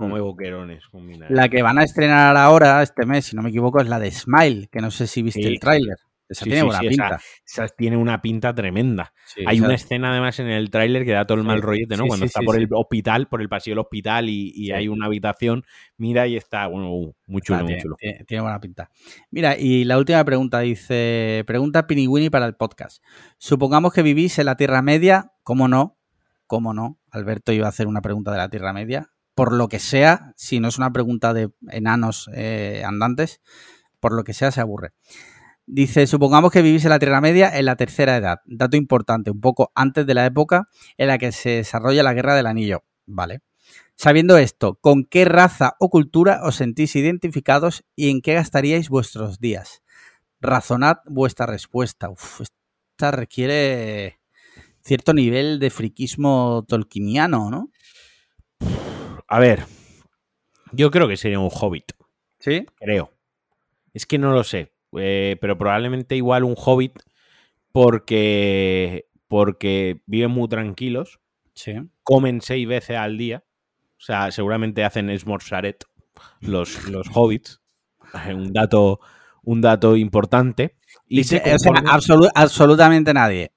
come 0.00 0.20
Mm. 0.20 0.22
boquerones. 0.24 0.82
La 1.28 1.48
que 1.48 1.62
van 1.62 1.78
a 1.78 1.84
estrenar 1.84 2.36
ahora, 2.36 2.82
este 2.82 3.06
mes, 3.06 3.26
si 3.26 3.36
no 3.36 3.42
me 3.42 3.50
equivoco, 3.50 3.80
es 3.80 3.88
la 3.88 3.98
de 3.98 4.10
Smile, 4.10 4.68
que 4.70 4.80
no 4.80 4.90
sé 4.90 5.06
si 5.06 5.22
viste 5.22 5.42
Sí. 5.42 5.48
el 5.48 5.60
tráiler. 5.60 5.96
Esa 6.28 6.44
Sí, 6.44 6.50
tiene 6.50 6.60
sí, 6.60 6.66
buena 6.66 6.80
sí, 6.80 6.88
pinta. 6.90 7.20
Esa 7.44 7.68
tiene 7.68 7.96
una 7.96 8.22
pinta 8.22 8.54
tremenda. 8.54 9.12
Hay 9.46 9.56
esa- 9.56 9.64
una 9.66 9.74
escena 9.74 10.12
además 10.12 10.38
en 10.38 10.46
el 10.46 10.70
tráiler 10.70 11.04
que 11.04 11.10
da 11.10 11.26
todo 11.26 11.38
el 11.38 11.44
mal 11.44 11.60
rollete, 11.60 11.96
¿no? 11.96 12.06
Cuando 12.06 12.24
está 12.24 12.40
por 12.42 12.56
el 12.56 12.68
hospital, 12.70 13.26
por 13.26 13.42
el 13.42 13.48
pasillo 13.48 13.72
del 13.74 13.80
hospital 13.80 14.28
y, 14.28 14.70
hay 14.70 14.86
una 14.86 15.06
habitación, 15.06 15.64
mira 15.96 16.28
y 16.28 16.36
está, 16.36 16.68
bueno, 16.68 16.92
uh, 16.94 17.12
muy 17.26 17.42
chulo, 17.42 17.58
Ah, 17.58 17.62
muy 17.62 17.68
tiene, 17.70 17.82
chulo. 17.82 17.96
tiene- 17.98 18.24
tiene 18.26 18.42
buena 18.42 18.60
pinta. 18.60 18.90
Mira, 19.32 19.58
y 19.58 19.82
la 19.84 19.98
última 19.98 20.22
pregunta 20.24 20.60
dice, 20.60 21.42
pregunta 21.48 21.88
Piniwini 21.88 22.30
para 22.30 22.46
el 22.46 22.54
podcast. 22.54 23.02
Supongamos 23.36 23.92
que 23.92 24.02
vivís 24.04 24.38
en 24.38 24.46
la 24.46 24.56
Tierra 24.56 24.82
Media, 24.82 25.32
¿cómo 25.42 25.66
no? 25.66 25.96
¿Cómo 26.46 26.72
no? 26.74 27.00
Alberto 27.10 27.50
iba 27.52 27.66
a 27.66 27.70
hacer 27.70 27.88
una 27.88 28.02
pregunta 28.02 28.30
de 28.30 28.38
la 28.38 28.48
Tierra 28.48 28.72
Media. 28.72 29.10
Por 29.40 29.54
lo 29.54 29.68
que 29.68 29.78
sea, 29.78 30.34
si 30.36 30.60
no 30.60 30.68
es 30.68 30.76
una 30.76 30.92
pregunta 30.92 31.32
de 31.32 31.48
enanos 31.70 32.28
eh, 32.34 32.82
andantes, 32.84 33.40
por 33.98 34.12
lo 34.12 34.22
que 34.22 34.34
sea 34.34 34.50
se 34.50 34.60
aburre. 34.60 34.92
Dice, 35.64 36.06
supongamos 36.06 36.52
que 36.52 36.60
vivís 36.60 36.84
en 36.84 36.90
la 36.90 36.98
Tierra 36.98 37.22
Media 37.22 37.48
en 37.58 37.64
la 37.64 37.76
tercera 37.76 38.18
edad. 38.18 38.40
Dato 38.44 38.76
importante, 38.76 39.30
un 39.30 39.40
poco 39.40 39.72
antes 39.74 40.04
de 40.04 40.12
la 40.12 40.26
época 40.26 40.68
en 40.98 41.08
la 41.08 41.16
que 41.16 41.32
se 41.32 41.48
desarrolla 41.48 42.02
la 42.02 42.12
Guerra 42.12 42.34
del 42.34 42.48
Anillo. 42.48 42.84
Vale. 43.06 43.40
Sabiendo 43.96 44.36
esto, 44.36 44.74
¿con 44.74 45.04
qué 45.06 45.24
raza 45.24 45.72
o 45.80 45.88
cultura 45.88 46.40
os 46.42 46.56
sentís 46.56 46.94
identificados 46.94 47.82
y 47.96 48.10
en 48.10 48.20
qué 48.20 48.34
gastaríais 48.34 48.90
vuestros 48.90 49.38
días? 49.38 49.82
Razonad 50.42 50.98
vuestra 51.06 51.46
respuesta. 51.46 52.10
Uf, 52.10 52.42
esta 52.42 53.10
requiere 53.10 54.20
cierto 54.82 55.14
nivel 55.14 55.58
de 55.60 55.70
friquismo 55.70 56.62
tolkieniano, 56.68 57.50
¿no? 57.50 57.70
A 59.30 59.38
ver, 59.38 59.64
yo 60.72 60.90
creo 60.90 61.08
que 61.08 61.16
sería 61.16 61.38
un 61.38 61.50
hobbit, 61.52 61.92
Sí. 62.38 62.66
creo. 62.76 63.12
Es 63.94 64.04
que 64.06 64.18
no 64.18 64.32
lo 64.32 64.44
sé, 64.44 64.72
eh, 64.98 65.36
pero 65.40 65.56
probablemente 65.56 66.16
igual 66.16 66.44
un 66.44 66.54
hobbit 66.56 66.98
porque, 67.72 69.06
porque 69.28 70.02
viven 70.06 70.30
muy 70.30 70.48
tranquilos, 70.48 71.20
Sí. 71.54 71.74
comen 72.02 72.40
seis 72.40 72.66
veces 72.66 72.96
al 72.96 73.18
día, 73.18 73.44
o 73.98 74.00
sea, 74.00 74.30
seguramente 74.32 74.84
hacen 74.84 75.10
esmorzaret 75.10 75.84
los, 76.40 76.88
los 76.88 77.06
hobbits, 77.16 77.60
Eh, 78.26 78.34
un 78.34 78.52
dato, 78.52 78.98
un 79.44 79.60
dato 79.60 79.96
importante. 79.96 80.74
Y 81.06 81.18
Dice, 81.18 81.40
se 81.44 81.54
o 81.54 81.58
sea, 81.60 81.72
absolu- 81.74 82.30
absolutamente 82.34 83.14
nadie. 83.14 83.52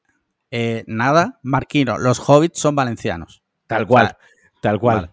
Eh, 0.51 0.83
nada, 0.86 1.39
Marquino, 1.41 1.97
los 1.97 2.19
hobbits 2.19 2.59
son 2.59 2.75
valencianos. 2.75 3.41
Tal 3.65 3.88
cual, 3.88 4.05
O 4.05 4.09
sea, 4.09 4.17
tal 4.62 4.79
cual, 4.79 4.95
vale. 4.97 5.12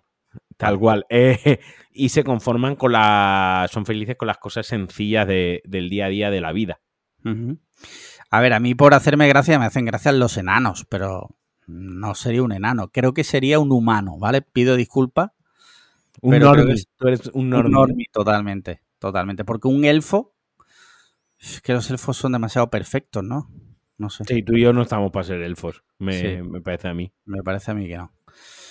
Tal 0.61 0.79
cual. 0.79 1.07
Eh, 1.11 1.59
y 1.93 2.09
se 2.11 2.23
conforman 2.25 2.77
con 2.77 2.93
la. 2.93 3.67
Son 3.71 3.85
felices 3.85 4.17
con 4.17 4.29
las 4.29 4.39
cosas 4.39 4.67
sencillas 4.67 5.27
de- 5.27 5.61
del 5.65 5.91
día 5.91 6.07
a 6.07 6.09
día 6.09 6.31
de 6.31 6.41
la 6.41 6.53
vida. 6.53 6.81
A 8.31 8.41
ver, 8.41 8.53
a 8.53 8.61
mí 8.61 8.75
por 8.75 8.95
hacerme 8.95 9.29
gracia 9.29 9.59
me 9.59 9.65
hacen 9.67 9.85
gracia 9.85 10.13
los 10.13 10.37
enanos, 10.37 10.87
pero 10.89 11.29
no 11.67 12.15
sería 12.15 12.43
un 12.43 12.53
enano. 12.53 12.89
Creo 12.93 13.13
que 13.13 13.25
sería 13.25 13.59
un 13.59 13.73
humano, 13.73 14.19
¿vale? 14.19 14.43
Pido 14.43 14.77
disculpas. 14.77 15.31
Un 16.23 16.39
normie, 16.39 16.77
Tú 16.97 17.09
eres 17.09 17.27
un 17.29 17.43
Un 17.45 17.51
normie. 17.51 17.73
normie, 17.73 18.07
totalmente, 18.13 18.83
totalmente. 18.99 19.45
Porque 19.45 19.69
un 19.69 19.85
elfo, 19.85 20.35
es 21.39 21.61
que 21.61 21.73
los 21.73 21.91
elfos 21.91 22.17
son 22.17 22.33
demasiado 22.33 22.71
perfectos, 22.71 23.25
¿no? 23.25 23.51
No 23.99 24.09
sé, 24.11 24.25
Sí, 24.25 24.43
tú 24.43 24.55
y 24.55 24.63
yo 24.63 24.73
no 24.73 24.83
estamos 24.83 25.11
para 25.11 25.25
ser 25.25 25.43
elfos, 25.43 25.83
me, 25.99 26.13
Sí. 26.13 26.43
me 26.43 26.61
parece 26.61 26.89
a 26.89 26.95
mí. 26.95 27.13
me 27.27 27.43
parece 27.43 27.71
a 27.71 27.75
mí 27.75 27.87
que 27.89 27.97
no. 27.99 28.13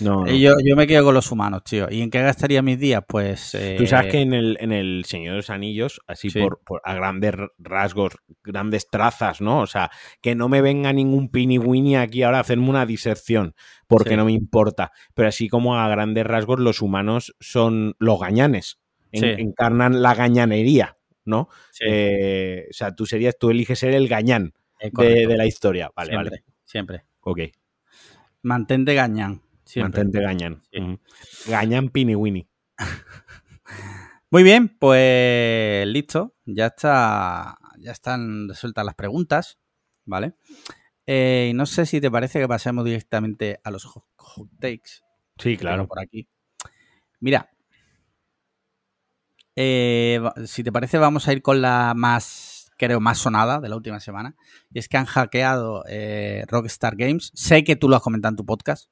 No, 0.01 0.21
no. 0.23 0.27
Eh, 0.27 0.39
Yo, 0.39 0.53
yo 0.63 0.75
me 0.75 0.87
quedo 0.87 1.03
con 1.05 1.13
los 1.13 1.31
humanos, 1.31 1.63
tío. 1.63 1.87
¿Y 1.89 2.01
en 2.01 2.09
qué 2.09 2.21
gastaría 2.21 2.61
mis 2.61 2.79
días? 2.79 3.03
Pues... 3.07 3.51
Tú 3.77 3.85
sabes 3.85 4.07
eh, 4.07 4.09
que 4.11 4.19
en 4.21 4.33
el, 4.33 4.57
en 4.61 4.71
el 4.71 5.03
Señor 5.05 5.33
de 5.33 5.37
los 5.37 5.49
Anillos, 5.49 5.99
así 6.07 6.29
Sí. 6.29 6.39
por, 6.39 6.59
por- 6.63 6.81
a 6.85 6.93
grandes 6.93 7.33
rasgos, 7.57 8.13
grandes 8.43 8.89
trazas, 8.89 9.41
¿no? 9.41 9.59
O 9.59 9.67
sea, 9.67 9.91
que 10.21 10.35
no 10.35 10.47
me 10.49 10.61
venga 10.61 10.93
ningún 10.93 11.29
pini 11.29 11.57
winnie 11.57 11.97
aquí 11.97 12.23
ahora 12.23 12.37
a 12.37 12.41
hacerme 12.41 12.69
una 12.69 12.85
disección, 12.85 13.55
porque 13.87 14.11
Sí. 14.11 14.15
no 14.15 14.25
me 14.25 14.31
importa. 14.31 14.91
Pero 15.13 15.27
así 15.27 15.49
como 15.49 15.77
a 15.79 15.87
grandes 15.89 16.25
rasgos, 16.25 16.59
los 16.59 16.81
humanos 16.81 17.35
son 17.39 17.95
los 17.99 18.19
gañanes. 18.19 18.79
En- 19.11 19.21
Sí. 19.35 19.41
Encarnan 19.41 20.01
la 20.01 20.13
gañanería, 20.15 20.97
¿no? 21.25 21.49
Eh, 21.85 22.67
o 22.69 22.73
sea, 22.73 22.93
tú 22.95 23.05
serías, 23.05 23.37
tú 23.39 23.49
eliges 23.49 23.79
ser 23.79 23.93
el 23.95 24.07
gañán 24.07 24.53
eh, 24.79 24.91
de, 24.93 25.27
de 25.27 25.35
la 25.37 25.45
historia. 25.45 25.91
Vale, 25.95 26.11
siempre, 26.11 26.29
vale. 26.29 26.43
siempre. 26.63 27.03
Ok. 27.21 27.39
Mantente 28.43 28.93
gañán. 28.93 29.41
Siempre. 29.69 30.03
Mantente. 30.03 30.57
Sí. 30.71 30.79
Ujú. 30.79 30.99
Gañán 31.45 31.89
pini 31.89 32.15
winnie. 32.15 32.47
Muy 34.31 34.41
bien, 34.41 34.75
pues 34.79 35.85
listo. 35.85 36.33
Ya 36.45 36.65
está. 36.65 37.55
Ya 37.77 37.91
están 37.91 38.49
resueltas 38.49 38.83
las 38.83 38.95
preguntas. 38.95 39.59
¿Vale? 40.05 40.33
Eh, 41.05 41.51
no 41.53 41.67
sé 41.67 41.85
si 41.85 42.01
te 42.01 42.09
parece 42.09 42.39
que 42.39 42.47
pasemos 42.47 42.83
directamente 42.83 43.59
a 43.63 43.69
los 43.69 43.85
hot, 43.85 44.05
hot 44.17 44.49
takes. 44.59 45.03
Sí, 45.37 45.55
claro. 45.55 45.87
Por 45.87 45.99
aquí. 45.99 46.27
Mira. 47.19 47.51
Eh, 49.55 50.19
si 50.45 50.63
te 50.63 50.71
parece, 50.71 50.97
vamos 50.97 51.27
a 51.27 51.33
ir 51.33 51.43
con 51.43 51.61
la 51.61 51.93
más 51.95 52.71
creo, 52.75 52.99
más 52.99 53.19
sonada 53.19 53.59
de 53.59 53.69
la 53.69 53.75
última 53.75 53.99
semana. 53.99 54.35
Y 54.71 54.79
es 54.79 54.89
que 54.89 54.97
han 54.97 55.05
hackeado 55.05 55.83
eh, 55.87 56.43
Rockstar 56.47 56.95
Games. 56.95 57.31
Sé 57.35 57.63
que 57.63 57.75
tú 57.75 57.87
lo 57.87 57.97
has 57.97 58.01
comentado 58.01 58.31
en 58.31 58.37
tu 58.37 58.45
podcast. 58.47 58.89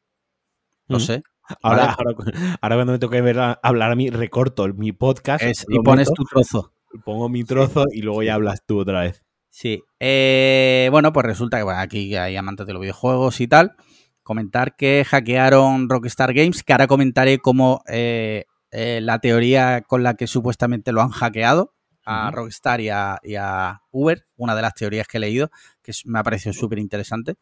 Lo 0.87 0.99
sé. 0.99 1.23
Ahora, 1.61 1.93
ahora, 1.93 2.15
ahora, 2.61 2.75
cuando 2.75 2.93
me 2.93 2.99
toque 2.99 3.21
ver 3.21 3.39
hablar 3.61 3.91
a 3.91 3.95
mí, 3.95 4.09
recorto 4.09 4.67
mi 4.73 4.91
podcast. 4.91 5.63
y 5.69 5.79
pones 5.79 6.11
tu 6.13 6.23
trozo. 6.23 6.73
Pongo 7.03 7.29
mi 7.29 7.43
trozo 7.43 7.85
y 7.91 8.01
luego 8.01 8.23
ya 8.23 8.33
hablas 8.33 8.63
tú 8.65 8.79
otra 8.79 9.01
vez. 9.01 9.23
Sí. 9.49 9.83
Eh, 9.99 10.87
bueno, 10.91 11.11
pues 11.13 11.25
resulta 11.25 11.57
que 11.57 11.63
bueno, 11.63 11.79
aquí 11.79 12.15
hay 12.15 12.35
amantes 12.35 12.67
de 12.67 12.73
los 12.73 12.81
videojuegos 12.81 13.41
y 13.41 13.47
tal. 13.47 13.75
Comentar 14.23 14.75
que 14.75 15.05
hackearon 15.05 15.89
Rockstar 15.89 16.33
Games, 16.33 16.63
que 16.63 16.73
ahora 16.73 16.87
comentaré 16.87 17.39
cómo 17.39 17.81
eh, 17.87 18.45
eh, 18.71 18.99
la 19.01 19.19
teoría 19.19 19.81
con 19.81 20.03
la 20.03 20.15
que 20.15 20.27
supuestamente 20.27 20.91
lo 20.91 21.01
han 21.01 21.09
hackeado 21.09 21.73
a 22.05 22.31
Rockstar 22.31 22.81
y 22.81 22.89
a, 22.89 23.81
Uber, 23.91 24.27
una 24.35 24.55
de 24.55 24.61
las 24.61 24.73
teorías 24.73 25.07
que 25.07 25.17
he 25.17 25.19
leído, 25.19 25.49
que 25.81 25.91
me 26.05 26.19
ha 26.19 26.23
parecido 26.23 26.53
súper 26.53 26.79
interesante. 26.79 27.35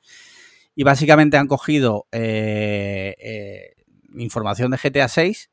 Y 0.75 0.83
básicamente 0.83 1.37
han 1.37 1.47
cogido 1.47 2.07
información 4.13 4.71
de 4.71 4.77
GTA 4.77 5.07
6, 5.07 5.49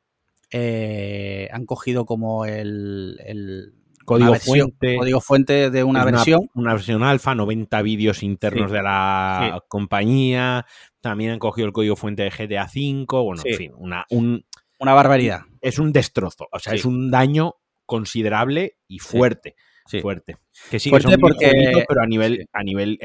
han 1.51 1.65
cogido 1.65 2.05
como 2.05 2.45
el 2.45 3.73
código 4.05 4.35
fuente. 4.35 4.97
Código 4.97 5.21
fuente 5.21 5.69
de 5.69 5.83
una, 5.83 6.05
versión. 6.05 6.49
Una 6.53 6.73
versión 6.73 7.03
alfa, 7.03 7.35
90 7.35 7.81
vídeos 7.81 8.23
internos 8.23 8.71
de 8.71 8.81
la 8.81 9.63
compañía. 9.67 10.65
También 11.01 11.31
han 11.31 11.39
cogido 11.39 11.67
el 11.67 11.73
código 11.73 11.95
fuente 11.95 12.23
de 12.23 12.29
GTA 12.29 12.65
V. 12.65 13.05
Bueno, 13.09 13.41
en 13.43 13.57
fin, 13.57 13.71
una, 13.77 14.05
una 14.09 14.93
barbaridad. 14.93 15.41
Es 15.61 15.79
un 15.79 15.91
destrozo. 15.91 16.47
O 16.51 16.59
sea, 16.59 16.73
es 16.73 16.85
un 16.85 17.11
daño 17.11 17.55
considerable 17.85 18.77
y 18.87 18.99
fuerte. 18.99 19.55
Fuerte. 20.01 20.37
Que 20.69 20.79
sí, 20.79 20.89
fuerte 20.89 21.17
porque... 21.17 21.83
pero 21.87 22.01
a 22.01 22.07
nivel, 22.07 22.47
a 22.53 22.63
nivel 22.63 22.97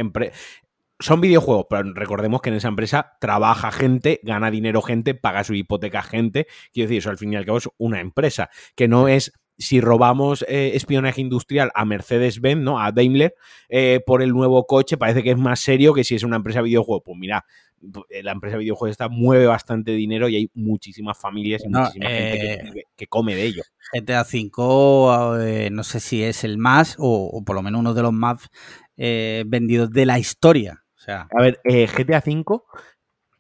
son 1.00 1.20
videojuegos, 1.20 1.66
pero 1.70 1.92
recordemos 1.94 2.40
que 2.40 2.50
en 2.50 2.56
esa 2.56 2.68
empresa 2.68 3.16
trabaja 3.20 3.70
gente, 3.70 4.20
gana 4.22 4.50
dinero 4.50 4.82
gente, 4.82 5.14
paga 5.14 5.44
su 5.44 5.54
hipoteca 5.54 6.02
gente. 6.02 6.46
Quiero 6.72 6.88
decir, 6.88 6.98
eso 6.98 7.10
al 7.10 7.18
fin 7.18 7.32
y 7.32 7.36
al 7.36 7.44
cabo 7.44 7.58
es 7.58 7.68
una 7.78 8.00
empresa, 8.00 8.50
que 8.74 8.88
no 8.88 9.08
es 9.08 9.32
si 9.58 9.80
robamos 9.80 10.44
eh, 10.48 10.72
espionaje 10.74 11.20
industrial 11.20 11.70
a 11.74 11.84
Mercedes-Benz, 11.84 12.62
¿no? 12.62 12.80
A 12.80 12.92
Daimler, 12.92 13.34
eh, 13.68 14.00
por 14.06 14.22
el 14.22 14.30
nuevo 14.30 14.66
coche, 14.66 14.96
parece 14.96 15.22
que 15.22 15.32
es 15.32 15.36
más 15.36 15.60
serio 15.60 15.92
que 15.92 16.04
si 16.04 16.14
es 16.14 16.22
una 16.22 16.36
empresa 16.36 16.60
de 16.60 16.66
videojuegos. 16.66 17.02
Pues 17.04 17.18
mira, 17.18 17.44
eh, 18.08 18.22
la 18.22 18.32
empresa 18.32 18.56
de 18.56 18.60
videojuegos 18.60 18.92
esta 18.92 19.08
mueve 19.08 19.46
bastante 19.46 19.92
dinero 19.92 20.28
y 20.28 20.36
hay 20.36 20.50
muchísimas 20.54 21.18
familias 21.18 21.62
y 21.64 21.68
muchísima 21.68 22.08
gente 22.08 22.86
que, 22.96 23.06
come 23.08 23.34
de 23.34 23.44
ello. 23.44 23.62
GTA 23.92 24.22
V, 24.22 25.70
no 25.70 25.82
sé 25.82 26.00
si 26.00 26.22
es 26.22 26.44
el 26.44 26.56
más 26.58 26.94
o, 26.98 27.42
por 27.44 27.56
lo 27.56 27.62
menos 27.62 27.80
uno 27.80 27.94
de 27.94 28.02
los 28.02 28.12
más 28.12 28.48
vendidos 28.96 29.90
de 29.90 30.06
la 30.06 30.18
historia. 30.20 30.84
Sea, 31.08 31.28
a 31.30 31.42
ver, 31.42 31.60
GTA 31.64 32.22
V 32.24 32.60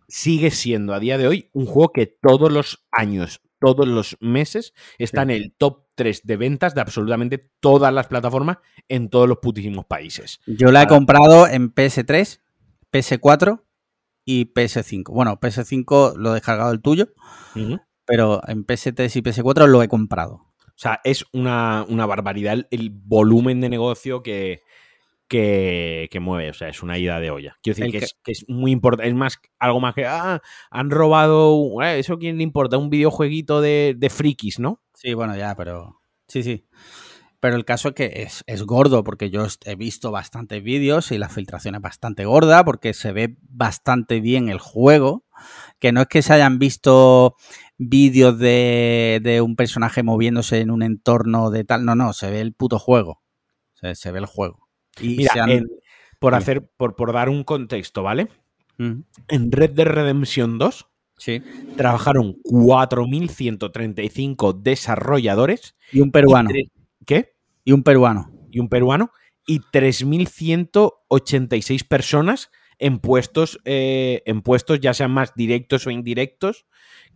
sigue 0.08 0.50
siendo 0.50 0.94
a 0.94 1.00
día 1.00 1.18
de 1.18 1.28
hoy 1.28 1.50
un 1.52 1.66
juego 1.66 1.92
que 1.92 2.06
todos 2.06 2.50
los 2.50 2.86
años 2.90 3.42
todos 3.58 3.86
los 3.86 4.16
meses. 4.20 4.74
Está 4.98 5.22
en 5.22 5.30
el 5.30 5.54
top 5.56 5.84
3 5.94 6.22
de 6.24 6.36
ventas 6.36 6.74
de 6.74 6.80
absolutamente 6.80 7.38
todas 7.60 7.92
las 7.92 8.06
plataformas 8.06 8.58
en 8.88 9.10
todos 9.10 9.28
los 9.28 9.38
putísimos 9.38 9.86
países. 9.86 10.40
Yo 10.46 10.70
la 10.70 10.82
he 10.82 10.86
comprado 10.86 11.46
en 11.46 11.74
PS3, 11.74 12.40
PS4 12.92 13.62
y 14.24 14.52
PS5. 14.52 15.10
Bueno, 15.10 15.38
PS5 15.40 16.16
lo 16.16 16.30
he 16.30 16.34
descargado 16.34 16.72
el 16.72 16.80
tuyo, 16.80 17.08
pero 18.04 18.40
en 18.46 18.66
PS3 18.66 19.16
y 19.16 19.22
PS4 19.22 19.66
lo 19.66 19.82
he 19.82 19.88
comprado. 19.88 20.34
O 20.34 20.80
sea, 20.80 21.00
es 21.02 21.24
una, 21.32 21.84
una 21.88 22.06
barbaridad 22.06 22.66
el 22.70 22.90
volumen 22.90 23.60
de 23.60 23.68
negocio 23.68 24.22
que, 24.22 24.62
que, 25.28 26.18
mueve, 26.20 26.50
o 26.50 26.54
sea, 26.54 26.68
es 26.68 26.82
una 26.82 26.98
ida 26.98 27.20
de 27.20 27.30
olla. 27.30 27.58
Quiero 27.62 27.76
decir 27.76 28.10
que, 28.24 28.32
es, 28.32 28.44
muy 28.48 28.72
importante, 28.72 29.08
es 29.08 29.14
más 29.14 29.38
algo 29.58 29.80
más 29.80 29.94
que, 29.94 30.06
ah, 30.06 30.40
han 30.70 30.90
robado, 30.90 31.82
eh, 31.82 31.98
eso 31.98 32.18
quién 32.18 32.38
le 32.38 32.42
importa, 32.42 32.78
un 32.78 32.90
videojueguito 32.90 33.60
de, 33.60 33.94
de 33.96 34.10
frikis, 34.10 34.58
¿no? 34.58 34.82
Sí, 34.94 35.14
bueno, 35.14 35.36
ya, 35.36 35.54
pero 35.54 36.00
sí, 36.26 36.42
sí. 36.42 36.66
Pero 37.40 37.54
el 37.56 37.64
caso 37.64 37.90
es 37.90 37.94
que 37.94 38.28
es, 38.46 38.62
gordo, 38.64 39.04
porque 39.04 39.30
yo 39.30 39.46
he 39.64 39.76
visto 39.76 40.10
bastantes 40.10 40.62
vídeos 40.62 41.12
y 41.12 41.18
la 41.18 41.28
filtración 41.28 41.76
es 41.76 41.80
bastante 41.80 42.24
gorda, 42.24 42.64
porque 42.64 42.94
se 42.94 43.12
ve 43.12 43.36
bastante 43.42 44.20
bien 44.20 44.48
el 44.48 44.58
juego. 44.58 45.24
Que 45.78 45.92
no 45.92 46.00
es 46.00 46.08
que 46.08 46.22
se 46.22 46.32
hayan 46.32 46.58
visto 46.58 47.36
vídeos 47.76 48.36
de, 48.40 49.20
de 49.22 49.40
un 49.40 49.54
personaje 49.54 50.02
moviéndose 50.02 50.60
en 50.60 50.72
un 50.72 50.82
entorno 50.82 51.50
de 51.50 51.62
tal, 51.62 51.84
no, 51.84 51.94
no, 51.94 52.12
se 52.12 52.28
ve 52.28 52.40
el 52.40 52.54
puto 52.54 52.80
juego. 52.80 53.22
se 53.72 54.10
ve 54.10 54.18
el 54.18 54.26
juego. 54.26 54.67
Mira, 55.00 55.46
por 56.18 56.34
hacer, 56.34 56.68
por, 56.76 56.96
por, 56.96 57.12
dar 57.12 57.28
un 57.28 57.44
contexto, 57.44 58.02
¿vale? 58.02 58.26
En 58.78 59.04
Red 59.50 59.70
Dead 59.70 59.86
Redemption 59.86 60.58
2 60.58 60.86
sí. 61.16 61.42
trabajaron 61.76 62.36
4.135 62.44 64.62
desarrolladores. 64.62 65.76
Y 65.92 66.00
un 66.00 66.10
peruano. 66.10 66.50
¿Qué? 67.04 67.34
Y 67.64 67.72
un 67.72 67.82
peruano. 67.82 68.30
Y 68.50 68.60
un 68.60 68.68
peruano. 68.68 69.10
Y 69.46 69.60
3.186 69.60 71.86
personas 71.86 72.50
en 72.78 73.00
puestos, 73.00 73.58
eh, 73.64 74.22
en 74.26 74.42
puestos 74.42 74.78
ya 74.80 74.92
sean 74.94 75.10
más 75.10 75.34
directos 75.34 75.84
o 75.86 75.90
indirectos, 75.90 76.66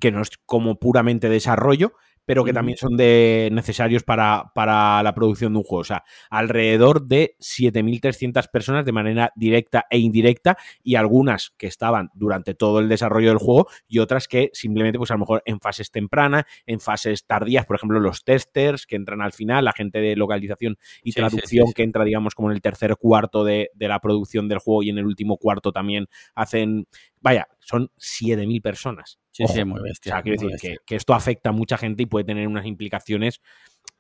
que 0.01 0.11
no 0.11 0.23
es 0.23 0.31
como 0.45 0.81
puramente 0.81 1.29
desarrollo, 1.29 1.92
pero 2.25 2.45
que 2.45 2.53
también 2.53 2.79
son 2.79 2.97
de, 2.97 3.49
necesarios 3.53 4.03
para, 4.03 4.53
para, 4.55 5.03
la 5.03 5.15
producción 5.15 5.53
de 5.53 5.59
un 5.59 5.65
juego. 5.65 5.81
O 5.81 5.85
sea, 5.85 6.05
alrededor 6.31 7.07
de 7.07 7.37
7.300 7.41 8.51
personas 8.51 8.85
de 8.85 8.93
manera 8.93 9.33
directa 9.35 9.87
e 9.91 9.99
indirecta 9.99 10.57
y 10.83 10.95
algunas 10.95 11.51
que 11.57 11.67
estaban 11.67 12.11
durante 12.15 12.55
todo 12.55 12.79
el 12.79 12.89
desarrollo 12.89 13.29
del 13.29 13.39
juego 13.39 13.69
y 13.89 13.99
otras 13.99 14.29
que 14.29 14.51
simplemente, 14.53 14.99
pues 14.99 15.11
a 15.11 15.15
lo 15.15 15.21
mejor 15.21 15.43
en 15.47 15.61
fases 15.61 15.91
tempranas, 15.91 16.45
en 16.67 16.81
fases 16.81 17.27
tardías, 17.27 17.67
por 17.67 17.77
ejemplo, 17.77 18.01
los 18.01 18.25
testers 18.25 18.87
que 18.87 18.97
entran 18.97 19.21
al 19.21 19.33
final, 19.33 19.65
la 19.65 19.73
gente 19.73 20.01
de 20.01 20.17
localización 20.17 20.79
y 21.03 21.13
traducción 21.13 21.73
que 21.73 21.83
entra, 21.83 22.05
digamos, 22.05 22.35
como 22.35 22.51
en 22.51 22.57
el 22.57 22.63
tercer 22.63 22.97
cuarto 22.97 23.45
de, 23.45 23.71
de 23.75 23.89
la 23.89 24.01
producción 24.01 24.49
del 24.49 24.59
juego 24.59 24.83
y 24.83 24.91
en 24.91 24.99
el 24.99 25.07
último 25.07 25.37
cuarto 25.37 25.73
también 25.73 26.07
hacen 26.35 26.87
Vaya, 27.23 27.47
son 27.61 27.91
7.000 27.97 28.61
personas. 28.61 29.19
Sí, 29.31 29.45
sí, 29.47 29.65
muy 29.65 29.81
bestia. 29.81 30.13
O 30.13 30.15
sea, 30.17 30.23
quiero 30.23 30.49
decir 30.49 30.79
que, 30.85 30.97
esto 30.97 31.15
afecta 31.15 31.51
a 31.51 31.53
mucha 31.53 31.79
gente 31.79 32.03
y 32.03 32.07
puede 32.07 32.25
tener 32.25 32.49
unas 32.49 32.67
implicaciones 32.67 33.41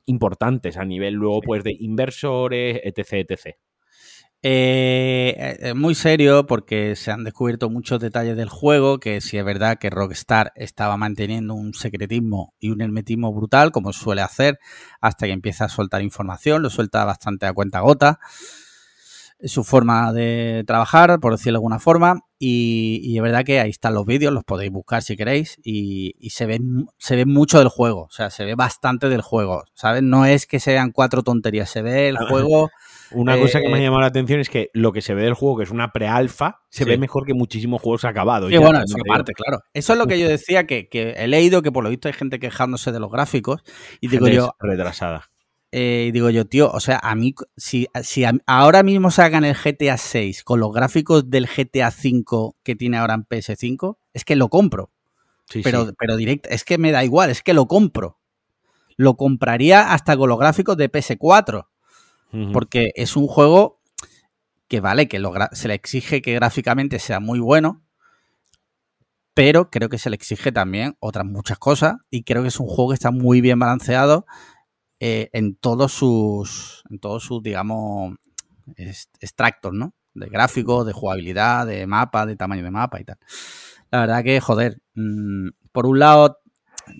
importantes 0.04 0.76
a 0.76 0.84
nivel 0.84 1.14
luego 1.14 1.40
pues 1.40 1.62
de 1.62 1.76
inversores, 1.78 2.80
etc, 2.82 3.30
etc. 3.30 3.56
Eh, 4.44 5.56
eh, 5.60 5.74
muy 5.74 5.94
serio 5.94 6.46
porque 6.46 6.96
se 6.96 7.12
han 7.12 7.22
descubierto 7.22 7.70
muchos 7.70 8.00
detalles 8.00 8.36
del 8.36 8.48
juego, 8.48 8.98
que 8.98 9.20
si 9.20 9.38
es 9.38 9.44
verdad 9.44 9.78
que 9.78 9.88
Rockstar 9.88 10.52
estaba 10.56 10.96
manteniendo 10.96 11.54
un 11.54 11.74
secretismo 11.74 12.52
y 12.58 12.70
un 12.70 12.80
hermetismo 12.80 13.32
brutal, 13.32 13.70
como 13.70 13.92
suele 13.92 14.20
hacer, 14.20 14.58
hasta 15.00 15.26
que 15.26 15.32
empieza 15.32 15.66
a 15.66 15.68
soltar 15.68 16.02
información, 16.02 16.60
lo 16.60 16.70
suelta 16.70 17.04
bastante 17.04 17.46
a 17.46 17.52
cuenta 17.52 17.78
gota 17.80 18.18
su 19.44 19.64
forma 19.64 20.12
de 20.12 20.64
trabajar, 20.66 21.18
por 21.20 21.32
decirlo 21.32 21.56
de 21.56 21.58
alguna 21.58 21.78
forma. 21.78 22.20
Y, 22.38 23.16
es 23.16 23.22
verdad 23.22 23.44
que 23.44 23.60
ahí 23.60 23.70
están 23.70 23.94
los 23.94 24.04
vídeos, 24.04 24.32
los 24.32 24.42
podéis 24.42 24.72
buscar 24.72 25.02
si 25.02 25.16
queréis. 25.16 25.58
Y, 25.62 26.14
se, 26.30 26.46
ve, 26.46 26.60
se 26.98 27.16
ve 27.16 27.24
mucho 27.24 27.58
del 27.58 27.68
juego, 27.68 28.02
o 28.02 28.10
sea, 28.10 28.30
se 28.30 28.44
ve 28.44 28.54
bastante 28.54 29.08
del 29.08 29.22
juego, 29.22 29.64
¿sabes? 29.74 30.02
No 30.02 30.24
es 30.24 30.46
que 30.46 30.58
sean 30.58 30.90
cuatro 30.90 31.22
tonterías, 31.22 31.70
se 31.70 31.82
ve 31.82 32.08
el 32.08 32.16
juego. 32.16 32.70
Una 33.12 33.38
cosa 33.38 33.60
que 33.60 33.68
me 33.68 33.74
ha 33.74 33.78
eh, 33.78 33.82
llamado 33.82 34.00
la 34.00 34.06
atención 34.08 34.40
es 34.40 34.48
que 34.48 34.70
lo 34.72 34.92
que 34.92 35.02
se 35.02 35.14
ve 35.14 35.22
del 35.22 35.34
juego, 35.34 35.58
que 35.58 35.64
es 35.64 35.70
una 35.70 35.92
pre-alfa, 35.92 36.62
se 36.68 36.84
ve 36.84 36.98
mejor 36.98 37.26
que 37.26 37.34
muchísimos 37.34 37.82
juegos 37.82 38.04
acabados. 38.04 38.50
Sí, 38.50 38.56
bueno, 38.56 38.80
eso 38.82 38.96
aparte, 39.06 39.34
claro. 39.34 39.60
Eso 39.74 39.92
es 39.92 39.98
lo 39.98 40.06
que 40.06 40.18
yo 40.18 40.28
decía, 40.28 40.66
que, 40.66 40.88
he 40.92 41.28
leído 41.28 41.62
que 41.62 41.70
por 41.70 41.84
lo 41.84 41.90
visto 41.90 42.08
hay 42.08 42.14
gente 42.14 42.38
quejándose 42.38 42.90
de 42.90 43.00
los 43.00 43.10
gráficos. 43.10 43.62
Y 44.00 44.08
digo 44.08 44.28
yo. 44.28 44.54
Retrasada. 44.58 45.31
Eh, 45.74 46.10
digo 46.12 46.28
yo, 46.28 46.44
tío, 46.44 46.70
o 46.70 46.80
sea, 46.80 47.00
a 47.02 47.14
mí, 47.14 47.34
si, 47.56 47.88
si 48.02 48.24
ahora 48.46 48.82
mismo 48.82 49.10
sacan 49.10 49.44
el 49.44 49.56
GTA 49.56 49.96
6 49.96 50.44
con 50.44 50.60
los 50.60 50.70
gráficos 50.70 51.30
del 51.30 51.48
GTA 51.48 51.90
5 51.90 52.56
que 52.62 52.76
tiene 52.76 52.98
ahora 52.98 53.14
en 53.14 53.24
PS5, 53.24 53.96
es 54.12 54.24
que 54.26 54.36
lo 54.36 54.50
compro. 54.50 54.90
pero, 55.64 55.88
pero 55.98 56.16
directo, 56.16 56.50
es 56.50 56.64
que 56.64 56.76
me 56.76 56.92
da 56.92 57.04
igual, 57.04 57.30
es 57.30 57.42
que 57.42 57.54
lo 57.54 57.66
compro. 57.66 58.18
Lo 58.96 59.16
compraría 59.16 59.94
hasta 59.94 60.14
con 60.14 60.28
los 60.28 60.38
gráficos 60.38 60.76
de 60.76 60.92
PS4. 60.92 61.66
Porque 62.52 62.92
es 62.94 63.16
un 63.16 63.26
juego 63.26 63.82
que 64.68 64.80
vale, 64.80 65.06
que 65.06 65.22
se 65.52 65.68
le 65.68 65.74
exige 65.74 66.22
que 66.22 66.32
gráficamente 66.32 66.98
sea 66.98 67.20
muy 67.20 67.40
bueno, 67.40 67.82
pero 69.34 69.70
creo 69.70 69.90
que 69.90 69.98
se 69.98 70.08
le 70.08 70.16
exige 70.16 70.50
también 70.50 70.96
otras 70.98 71.26
muchas 71.26 71.58
cosas 71.58 71.96
y 72.08 72.22
creo 72.22 72.40
que 72.40 72.48
es 72.48 72.58
un 72.58 72.68
juego 72.68 72.88
que 72.88 72.94
está 72.94 73.10
muy 73.10 73.42
bien 73.42 73.58
balanceado 73.58 74.24
eh, 75.04 75.30
en 75.32 75.56
todos 75.56 75.90
sus, 75.90 76.84
en 76.88 77.00
todos 77.00 77.24
sus, 77.24 77.42
digamos, 77.42 78.14
extractos, 79.18 79.72
¿no? 79.72 79.94
De 80.14 80.28
gráficos, 80.28 80.86
de 80.86 80.92
jugabilidad, 80.92 81.66
de 81.66 81.88
mapa, 81.88 82.24
de 82.24 82.36
tamaño 82.36 82.62
de 82.62 82.70
mapa 82.70 83.00
y 83.00 83.04
tal. 83.04 83.18
La 83.90 84.02
verdad 84.02 84.22
que, 84.22 84.38
joder, 84.38 84.80
mm, 84.94 85.48
por 85.72 85.86
un 85.86 85.98
lado 85.98 86.38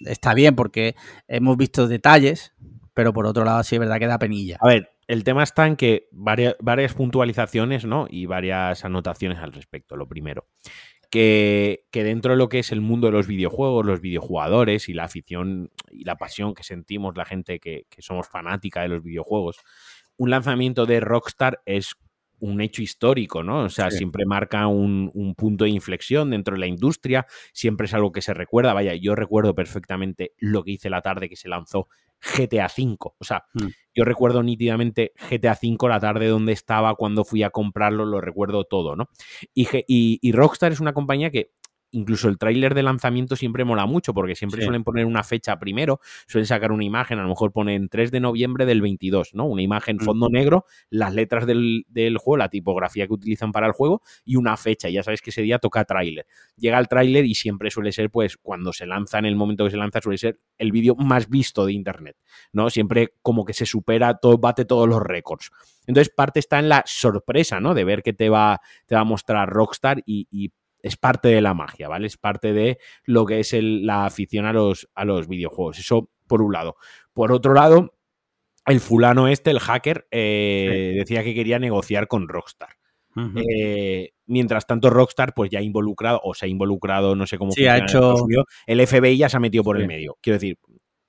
está 0.05 0.35
bien 0.35 0.57
porque 0.57 0.97
hemos 1.29 1.57
visto 1.57 1.87
detalles, 1.87 2.53
pero 2.93 3.12
por 3.12 3.25
otro 3.25 3.45
lado 3.45 3.62
sí 3.62 3.77
es 3.77 3.79
verdad 3.79 4.01
que 4.01 4.09
da 4.09 4.19
penilla. 4.19 4.57
A 4.61 4.67
ver, 4.67 4.91
el 5.07 5.23
tema 5.23 5.45
está 5.45 5.69
en 5.69 5.77
que 5.77 6.09
varias, 6.11 6.57
varias 6.59 6.95
puntualizaciones, 6.95 7.85
¿no? 7.85 8.09
Y 8.11 8.27
varias 8.27 8.85
anotaciones 8.85 9.38
al 9.38 9.53
respecto. 9.53 9.95
Lo 9.95 10.09
primero, 10.09 10.49
que, 11.12 11.85
dentro 11.92 12.33
de 12.33 12.38
lo 12.38 12.48
que 12.48 12.61
es 12.61 12.72
el 12.72 12.81
mundo 12.81 13.09
de 13.09 13.12
los 13.12 13.27
videojuegos, 13.27 13.85
los 13.85 14.01
videojugadores 14.01 14.88
y 14.88 14.94
la 14.94 15.05
afición 15.05 15.70
y 15.90 16.05
la 16.05 16.16
pasión 16.16 16.55
que 16.55 16.62
sentimos 16.62 17.14
la 17.18 17.27
gente 17.27 17.61
que, 17.61 17.85
somos 17.98 18.29
fanática 18.29 18.81
de 18.81 18.88
los 18.88 19.05
videojuegos, 19.05 19.59
un 20.16 20.31
lanzamiento 20.31 20.87
de 20.87 21.01
Rockstar 21.01 21.61
es 21.66 21.96
un 22.42 22.61
hecho 22.61 22.83
histórico, 22.83 23.42
¿no? 23.42 23.64
O 23.64 23.68
sea, 23.68 23.90
siempre 23.90 24.26
marca 24.26 24.66
un, 24.66 25.11
un, 25.14 25.35
punto 25.37 25.64
de 25.64 25.70
inflexión 25.70 26.31
dentro 26.31 26.55
de 26.55 26.61
la 26.61 26.66
industria, 26.66 27.26
siempre 27.52 27.87
es 27.87 27.94
algo 27.94 28.11
que 28.11 28.20
se 28.20 28.35
recuerda. 28.35 28.74
Vaya, 28.74 28.94
yo 28.96 29.14
recuerdo 29.14 29.55
perfectamente 29.55 30.33
lo 30.38 30.64
que 30.64 30.72
hice 30.72 30.90
la 30.90 31.02
tarde 31.02 31.28
que 31.28 31.37
se 31.37 31.48
lanzó 31.48 31.88
GTA 32.20 32.66
V. 32.66 32.96
O 32.98 33.24
sea, 33.24 33.44
mm. 33.55 33.66
yo 33.94 34.05
recuerdo 34.05 34.42
nítidamente 34.42 35.12
GTA 35.31 35.57
V, 35.62 35.88
la 35.88 36.00
tarde 36.00 36.26
donde 36.26 36.52
estaba, 36.52 36.96
cuando 36.96 37.24
fui 37.24 37.44
a 37.44 37.50
comprarlo, 37.50 38.05
lo 38.05 38.20
recuerdo 38.20 38.64
todo, 38.64 38.96
¿no? 38.96 39.09
y, 39.55 39.68
y 39.87 40.33
Rockstar 40.33 40.72
es 40.72 40.81
una 40.81 40.92
compañía 40.92 41.31
que 41.31 41.52
incluso 41.92 42.28
el 42.28 42.38
tráiler 42.38 42.74
de 42.74 42.83
lanzamiento 42.83 43.37
siempre 43.37 43.64
mola 43.64 43.87
mucho 43.87 44.12
porque 44.12 44.35
siempre 44.35 44.62
suelen 44.62 44.83
poner 44.83 45.07
una 45.07 45.22
fecha 45.22 45.59
primero, 45.59 46.00
suelen 46.26 46.46
sacar 46.46 46.72
una 46.72 46.85
imagen, 46.85 47.18
a 47.18 47.22
lo 47.22 47.28
mejor 47.28 47.52
ponen 47.52 47.88
3 47.88 48.11
de 48.11 48.20
noviembre 48.20 48.66
del 48.66 48.81
22, 48.81 49.35
¿no? 49.35 49.44
Una 49.44 49.62
imagen 49.62 49.96
mm. 49.96 50.05
fondo 50.05 50.28
negro, 50.28 50.64
las 50.90 51.14
letras 51.14 51.46
del, 51.46 51.85
juego, 52.18 52.37
la 52.38 52.48
tipografía 52.48 53.07
que 53.07 53.12
utilizan 53.12 53.52
para 53.52 53.66
el 53.66 53.72
juego 53.72 54.02
y 54.24 54.37
una 54.37 54.57
fecha. 54.57 54.88
Ya 54.88 55.02
sabes 55.02 55.20
que 55.20 55.31
ese 55.31 55.42
día 55.42 55.59
toca 55.59 55.85
tráiler. 55.85 56.26
Llega 56.57 56.78
el 56.78 56.88
tráiler 56.88 57.24
y 57.26 57.35
siempre 57.35 57.70
suele 57.70 57.92
ser, 57.92 58.11
pues, 58.11 58.37
cuando 58.37 58.72
se 58.72 58.87
lanza, 58.87 59.18
en 59.18 59.26
el 59.26 59.37
momento 59.37 59.64
que 59.64 59.70
se 59.70 59.76
lanza, 59.76 60.00
suele 60.00 60.18
ser 60.18 60.40
el 60.59 60.72
vídeo 60.72 60.94
más 60.96 61.28
visto 61.28 61.66
de 61.66 61.72
Internet, 61.72 62.16
¿no? 62.52 62.70
Siempre 62.70 63.14
como 63.22 63.44
que 63.44 63.52
se 63.52 63.66
supera, 63.66 64.14
todo, 64.14 64.38
bate 64.38 64.64
todos 64.64 64.88
los 64.88 65.02
récords. 65.02 65.50
Entonces, 65.87 66.12
parte 66.14 66.40
está 66.40 66.59
en 66.59 66.68
la 66.68 66.83
sorpresa, 66.87 67.61
¿no? 67.61 67.74
De 67.74 67.85
ver 67.85 68.02
que 68.02 68.12
te 68.12 68.28
va, 68.28 68.61
te 68.87 68.94
va 68.94 69.02
a 69.02 69.05
mostrar 69.05 69.48
Rockstar 69.50 70.02
y, 70.07 70.26
y 70.31 70.52
es 70.83 70.97
parte 70.97 71.29
de 71.29 71.40
la 71.40 71.55
magia, 71.55 71.88
¿vale? 71.88 72.07
Es 72.09 72.16
parte 72.16 72.53
de 72.53 72.79
lo 73.05 73.25
que 73.25 73.40
es 73.40 73.55
la 73.55 74.05
afición 74.05 74.47
a 74.47 74.53
los, 74.53 74.88
a 74.95 75.05
los 75.05 75.29
videojuegos. 75.29 75.79
Eso 75.79 76.11
por 76.27 76.42
un 76.42 76.53
lado. 76.53 76.77
Por 77.12 77.33
otro 77.33 77.55
lado, 77.55 77.95
el 78.66 78.81
fulano 78.81 79.29
este, 79.29 79.51
el 79.51 79.61
hacker, 79.61 80.07
eh, 80.11 80.95
decía 80.97 81.25
que 81.25 81.35
quería 81.35 81.59
negociar 81.59 82.09
con 82.09 82.29
Rockstar. 82.29 82.71
Eh, 83.37 84.12
mientras 84.25 84.66
tanto, 84.66 84.88
Rockstar, 84.88 85.35
pues 85.35 85.51
ya 85.51 85.59
ha 85.59 85.62
involucrado, 85.62 86.21
o 86.25 86.35
se 86.35 86.47
ha 86.47 86.49
involucrado, 86.49 87.14
no 87.14 87.27
sé 87.27 87.38
cómo. 87.38 87.53
Sí, 87.53 87.66
ha 87.66 87.79
hecho. 87.79 88.14
El 88.66 88.87
FBI 88.87 89.18
ya 89.18 89.29
se 89.29 89.37
ha 89.37 89.40
metido 89.40 89.62
por 89.62 89.79
el 89.79 89.87
medio. 89.87 90.16
Quiero 90.23 90.37
decir, 90.37 90.59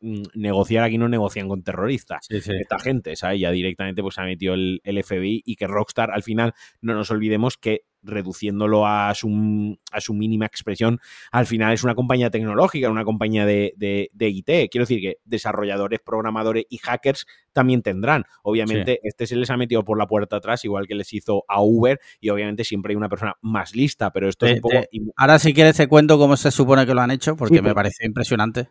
mm, 0.01 0.23
negociar 0.35 0.83
aquí 0.83 0.97
no 0.97 1.07
negocian 1.07 1.47
con 1.47 1.63
terroristas. 1.63 2.27
Esta 2.29 2.77
gente, 2.79 3.15
¿sabes? 3.15 3.39
Ya 3.39 3.51
directamente 3.51 4.01
pues 4.01 4.15
se 4.15 4.21
ha 4.21 4.25
metido 4.25 4.53
el, 4.53 4.81
el, 4.83 5.01
FBI 5.01 5.43
y 5.45 5.55
que 5.55 5.67
Rockstar, 5.67 6.11
al 6.11 6.23
final, 6.23 6.53
no 6.81 6.93
nos 6.93 7.09
olvidemos 7.09 7.57
que 7.57 7.85
reduciéndolo 8.03 8.85
a 8.85 9.13
su, 9.15 9.77
a 9.91 10.01
su 10.01 10.13
mínima 10.13 10.45
expresión, 10.45 10.99
al 11.31 11.45
final 11.45 11.73
es 11.73 11.83
una 11.83 11.95
compañía 11.95 12.29
tecnológica, 12.29 12.89
una 12.89 13.05
compañía 13.05 13.45
de, 13.45 13.73
de, 13.77 14.29
IT. 14.29 14.69
Quiero 14.69 14.83
decir 14.83 15.01
que 15.01 15.17
desarrolladores, 15.25 15.99
programadores 16.01 16.65
y 16.69 16.77
hackers 16.77 17.25
también 17.51 17.81
tendrán. 17.81 18.25
Obviamente, 18.43 18.99
este 19.03 19.27
se 19.27 19.35
les 19.35 19.49
ha 19.49 19.57
metido 19.57 19.83
por 19.83 19.97
la 19.97 20.07
puerta 20.07 20.37
atrás, 20.37 20.63
igual 20.65 20.87
que 20.87 20.95
les 20.95 21.11
hizo 21.13 21.45
a 21.47 21.61
Uber, 21.61 21.99
y 22.19 22.29
obviamente 22.29 22.63
siempre 22.63 22.91
hay 22.91 22.97
una 22.97 23.09
persona 23.09 23.35
más 23.41 23.75
lista, 23.75 24.11
pero 24.11 24.27
esto 24.27 24.45
es 24.45 24.55
un 24.55 24.61
poco... 24.61 24.75
Ahora 25.15 25.39
si 25.39 25.53
quieres 25.53 25.77
te 25.77 25.87
cuento 25.87 26.17
cómo 26.17 26.37
se 26.37 26.51
supone 26.51 26.85
que 26.85 26.93
lo 26.93 27.01
han 27.01 27.11
hecho, 27.11 27.35
porque 27.35 27.61
me 27.61 27.73
parece 27.73 28.05
impresionante. 28.05 28.69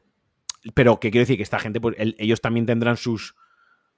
Pero 0.75 1.01
que 1.01 1.11
quiero 1.11 1.23
decir 1.23 1.37
que 1.37 1.43
esta 1.43 1.59
gente, 1.59 1.81
pues 1.81 1.97
ellos 1.99 2.41
también 2.41 2.67
tendrán 2.67 2.97
sus 2.97 3.35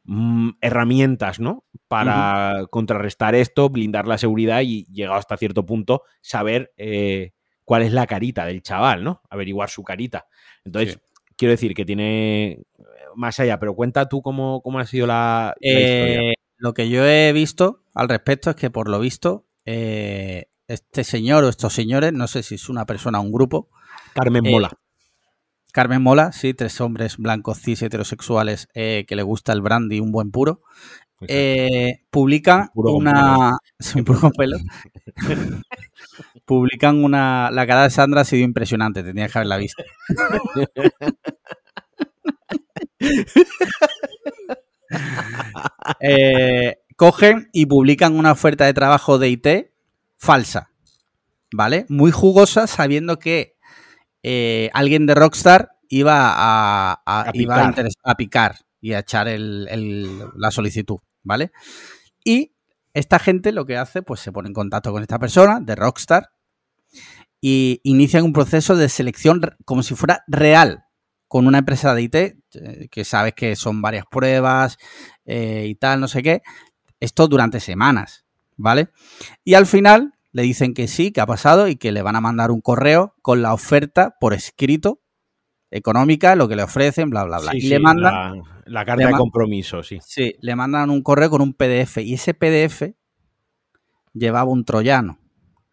Mm, 0.07 0.51
herramientas, 0.61 1.41
¿no? 1.41 1.65
Para 1.89 2.67
contrarrestar 2.71 3.35
esto, 3.35 3.71
blindar 3.71 4.07
la 4.07 4.19
seguridad 4.19 4.61
y, 4.63 4.85
llegado 4.93 5.17
hasta 5.17 5.39
cierto 5.39 5.65
punto, 5.65 6.03
saber 6.21 6.75
eh, 6.77 7.33
cuál 7.65 7.83
es 7.83 7.93
la 7.93 8.07
carita 8.07 8.45
del 8.45 8.63
chaval, 8.63 9.03
¿no? 9.03 9.23
Averiguar 9.31 9.71
su 9.71 9.83
carita. 9.83 10.27
Entonces, 10.63 10.99
quiero 11.37 11.53
decir 11.53 11.75
que 11.75 11.87
tiene 11.87 12.53
eh, 12.53 12.65
más 13.17 13.41
allá, 13.41 13.59
pero 13.59 13.75
cuenta 13.75 14.07
tú 14.07 14.21
cómo, 14.21 14.61
cómo 14.61 14.79
ha 14.79 14.85
sido 14.85 15.07
la, 15.07 15.55
historia. 15.59 16.33
Eh, 16.33 16.35
lo 16.59 16.75
que 16.75 16.91
yo 16.91 17.07
he 17.07 17.33
visto 17.33 17.85
al 17.95 18.11
respecto 18.11 18.51
es 18.51 18.57
que, 18.57 18.71
por 18.71 18.91
lo 18.91 19.01
visto, 19.01 19.47
este 19.65 21.05
señor 21.05 21.45
o 21.45 21.49
estos 21.49 21.73
señores, 21.73 22.13
no 22.13 22.27
sé 22.27 22.43
si 22.43 22.57
es 22.57 22.69
una 22.69 22.85
persona 22.85 23.21
o 23.21 23.23
un 23.23 23.33
grupo. 23.33 23.71
Carmen 24.13 24.45
Mola. 24.45 24.71
Carmen 25.75 26.03
Mola, 26.03 26.31
sí, 26.31 26.55
tres 26.55 26.81
hombres 26.81 27.17
blancos, 27.17 27.59
cis, 27.59 27.83
heterosexuales 27.83 28.69
eh, 28.75 29.05
que 29.09 29.17
le 29.17 29.25
gusta 29.25 29.53
el 29.53 29.61
brandy, 29.61 29.99
un 29.99 30.13
buen 30.13 30.31
puro. 30.31 30.63
Eh, 31.27 32.03
publican 32.11 32.71
una. 32.75 33.59
pelo. 34.39 34.57
publican 36.45 37.03
una. 37.03 37.51
La 37.51 37.67
cara 37.67 37.83
de 37.83 37.91
Sandra 37.91 38.21
ha 38.21 38.25
sido 38.25 38.45
impresionante, 38.45 39.03
tenía 39.03 39.27
que 39.29 39.37
haberla 39.37 39.57
visto. 39.57 39.83
Eh, 45.99 46.77
cogen 46.95 47.49
y 47.53 47.67
publican 47.67 48.17
una 48.17 48.31
oferta 48.31 48.65
de 48.65 48.75
trabajo 48.75 49.19
de 49.19 49.29
IT 49.29 49.49
falsa. 50.19 50.71
¿Vale? 51.53 51.85
Muy 51.89 52.13
jugosa, 52.13 52.69
sabiendo 52.69 53.19
que 53.19 53.54
eh, 54.27 54.71
alguien 54.73 55.05
de 55.05 55.15
Rockstar 55.15 55.73
iba 55.91 56.33
a, 56.35 57.03
a, 57.05 57.31
picar. 58.17 58.57
y 58.81 58.95
a 58.95 59.01
echar 59.01 59.29
la 59.29 60.51
solicitud, 60.51 60.97
¿vale? 61.23 61.53
Y 62.25 62.55
esta 62.95 63.19
gente 63.19 63.53
lo 63.53 63.67
que 63.67 63.77
hace, 63.77 64.01
pues 64.03 64.21
se 64.21 64.33
pone 64.33 64.49
en 64.49 64.55
contacto 64.55 64.93
con 64.93 65.03
esta 65.03 65.19
persona 65.19 65.61
de 65.61 65.75
Rockstar 65.75 66.31
y 67.39 67.83
inician 67.85 68.25
un 68.25 68.33
proceso 68.33 68.77
de 68.77 68.89
selección 68.89 69.43
como 69.67 69.83
si 69.83 69.95
fuera 69.95 70.25
real 70.27 70.87
con 71.29 71.47
una 71.47 71.59
empresa 71.59 71.95
de 71.95 72.03
IT, 72.03 72.15
eh, 72.15 72.89
que 72.91 73.05
sabes 73.05 73.35
que 73.35 73.57
son 73.57 73.83
varias 73.83 74.07
pruebas 74.11 74.79
eh, 75.27 75.67
y 75.69 75.75
tal, 75.75 76.01
no 76.01 76.09
sé 76.09 76.23
qué. 76.23 76.41
Esto 76.99 77.29
durante 77.29 77.61
semanas, 77.61 78.25
¿vale? 78.57 78.89
Y 79.45 79.53
al 79.53 79.67
final 79.67 80.14
le 80.35 80.43
dicen 80.43 80.75
que 80.75 80.89
sí, 80.89 81.13
que 81.13 81.21
ha 81.21 81.27
pasado 81.27 81.69
y 81.69 81.77
que 81.77 81.93
le 81.93 82.03
van 82.03 82.17
a 82.17 82.21
mandar 82.21 82.51
un 82.51 82.61
correo 82.61 83.15
con 83.23 83.41
la 83.41 83.55
oferta 83.55 84.17
por 84.19 84.35
escrito 84.35 85.01
económica, 85.71 86.35
lo 86.35 86.49
que 86.49 86.57
le 86.57 86.65
ofrecen, 86.65 87.09
bla, 87.09 87.23
bla, 87.23 87.39
bla. 87.39 87.53
y 87.55 87.69
le 87.69 87.79
mandan... 87.79 88.43
La, 88.67 88.85
carta 88.85 89.07
de 89.07 89.13
compromiso, 89.13 89.85
sí. 89.85 90.01
Sí, 90.05 90.35
le 90.41 90.57
mandan 90.57 90.91
un 90.91 91.03
correo 91.03 91.31
con 91.31 91.41
un 91.41 91.55
PDF 91.55 91.99
y 91.99 92.15
ese 92.15 92.35
PDF 92.35 92.95
llevaba 94.13 94.51
un 94.51 94.65
troyano. 94.65 95.21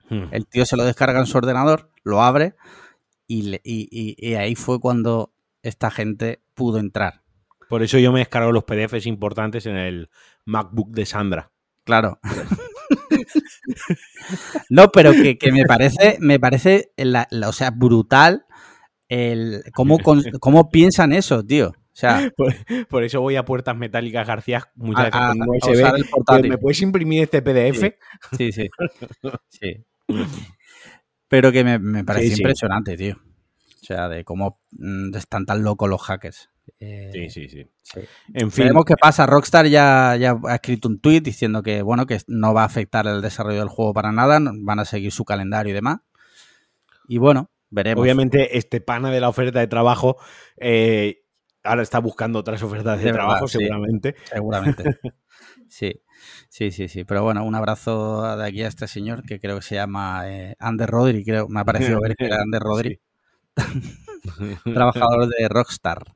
Hmm. 0.09 0.25
El 0.31 0.45
tío 0.45 0.63
se 0.65 0.77
lo 0.77 0.83
descarga 0.83 1.19
en 1.19 1.25
su 1.25 1.39
ordenador, 1.39 1.89
lo 2.03 2.21
abre 2.21 2.53
y, 3.25 3.59
y, 3.63 4.33
ahí 4.35 4.53
fue 4.53 4.79
cuando 4.79 5.33
esta 5.63 5.89
gente 5.89 6.43
pudo 6.53 6.77
entrar. 6.77 7.23
Por 7.67 7.81
eso 7.81 7.97
yo 7.97 8.11
me 8.11 8.19
descargo 8.19 8.51
los 8.51 8.65
PDFs 8.65 9.07
importantes 9.07 9.65
en 9.65 9.77
el 9.77 10.11
MacBook 10.45 10.91
de 10.91 11.07
Sandra. 11.07 11.51
Claro. 11.83 12.19
no, 14.69 14.91
pero 14.91 15.11
que, 15.11 15.37
me 15.51 15.65
parece, 15.65 16.17
me 16.19 16.39
parece, 16.39 16.91
o 17.45 17.53
sea, 17.53 17.71
brutal 17.71 18.45
el 19.09 19.63
cómo, 19.73 19.97
cómo 20.39 20.69
piensan 20.69 21.13
eso, 21.13 21.45
tío. 21.45 21.69
O 21.69 21.95
sea, 21.95 22.31
por, 22.89 23.03
eso 23.03 23.21
voy 23.21 23.35
a 23.35 23.43
puertas 23.43 23.75
metálicas 23.75 24.25
García 24.25 24.63
muchas 24.75 25.11
veces 25.11 26.09
con 26.09 26.41
¿Me 26.41 26.57
puedes 26.57 26.81
imprimir 26.81 27.23
este 27.23 27.41
PDF? 27.41 27.95
Sí, 28.37 28.51
sí. 28.51 28.69
sí. 29.49 29.85
Pero 31.27 31.51
que 31.51 31.63
me, 31.63 32.03
parece 32.03 32.35
impresionante, 32.35 32.95
tío. 32.95 33.15
O 33.15 33.85
sea, 33.85 34.07
de 34.07 34.23
cómo 34.23 34.61
mm, 34.71 35.15
están 35.15 35.45
tan 35.45 35.63
locos 35.63 35.89
los 35.89 36.01
hackers. 36.01 36.49
Eh, 36.83 37.11
sí, 37.13 37.29
sí, 37.29 37.47
sí, 37.47 38.01
En 38.33 38.51
fin. 38.51 38.63
Veremos 38.63 38.85
qué 38.85 38.95
pasa. 38.95 39.27
Rockstar 39.27 39.67
ya, 39.67 40.15
ya 40.19 40.35
ha 40.47 40.55
escrito 40.55 40.87
un 40.87 40.99
tweet 40.99 41.21
diciendo 41.21 41.61
que, 41.61 41.83
bueno, 41.83 42.07
que 42.07 42.17
no 42.25 42.55
va 42.55 42.63
a 42.63 42.65
afectar 42.65 43.05
el 43.05 43.21
desarrollo 43.21 43.59
del 43.59 43.69
juego 43.69 43.93
para 43.93 44.11
nada, 44.11 44.39
van 44.41 44.79
a 44.79 44.85
seguir 44.85 45.11
su 45.11 45.23
calendario 45.23 45.69
y 45.69 45.75
demás. 45.75 45.99
Y 47.07 47.19
bueno, 47.19 47.51
veremos. 47.69 48.01
Obviamente, 48.01 48.57
este 48.57 48.81
pana 48.81 49.11
de 49.11 49.21
la 49.21 49.29
oferta 49.29 49.59
de 49.59 49.67
trabajo 49.67 50.17
eh, 50.57 51.21
ahora 51.63 51.83
está 51.83 51.99
buscando 51.99 52.39
otras 52.39 52.63
ofertas 52.63 52.99
de, 52.99 53.11
trabajo, 53.11 53.47
seguramente. 53.47 54.15
seguramente. 54.23 54.83
sí, 55.69 56.01
sí, 56.49 56.71
sí, 56.71 56.87
sí. 56.87 57.03
Pero 57.03 57.21
bueno, 57.21 57.45
un 57.45 57.53
abrazo 57.53 58.37
de 58.37 58.43
aquí 58.43 58.63
a 58.63 58.67
este 58.67 58.87
señor 58.87 59.21
que 59.21 59.39
creo 59.39 59.57
que 59.57 59.61
se 59.61 59.75
llama 59.75 60.23
eh, 60.25 60.55
Ander 60.57 60.89
Rodri, 60.89 61.23
creo, 61.23 61.47
me 61.47 61.59
ha 61.59 61.65
parecido 61.65 61.99
ver 62.01 62.15
que 62.15 62.25
era 62.25 62.41
Ander 62.41 62.61
Rodri. 62.63 62.99
Trabajador 64.63 65.27
de 65.27 65.47
Rockstar. 65.47 66.15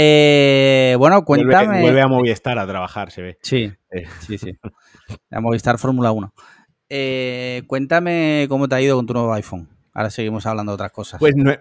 Eh, 0.00 0.94
bueno, 0.96 1.24
cuéntame. 1.24 1.80
Vuelve, 1.80 2.00
a 2.00 2.06
Movistar 2.06 2.56
a 2.56 2.66
trabajar, 2.68 3.10
se 3.10 3.22
ve. 3.22 3.38
Sí, 3.42 3.72
eh. 3.90 4.06
sí, 4.20 4.38
sí. 4.38 4.56
A 5.30 5.40
Movistar 5.40 5.76
Fórmula 5.76 6.12
1. 6.12 6.32
Eh, 6.88 7.64
cuéntame 7.66 8.46
cómo 8.48 8.68
te 8.68 8.76
ha 8.76 8.80
ido 8.80 8.94
con 8.94 9.06
tu 9.06 9.12
nuevo 9.12 9.32
iPhone. 9.32 9.68
Ahora 9.92 10.10
seguimos 10.10 10.46
hablando 10.46 10.70
de 10.70 10.74
otras 10.74 10.92
cosas. 10.92 11.18
Pues 11.18 11.34
no 11.34 11.52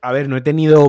a 0.00 0.12
ver, 0.12 0.28
no 0.28 0.36
he 0.36 0.40
tenido 0.40 0.88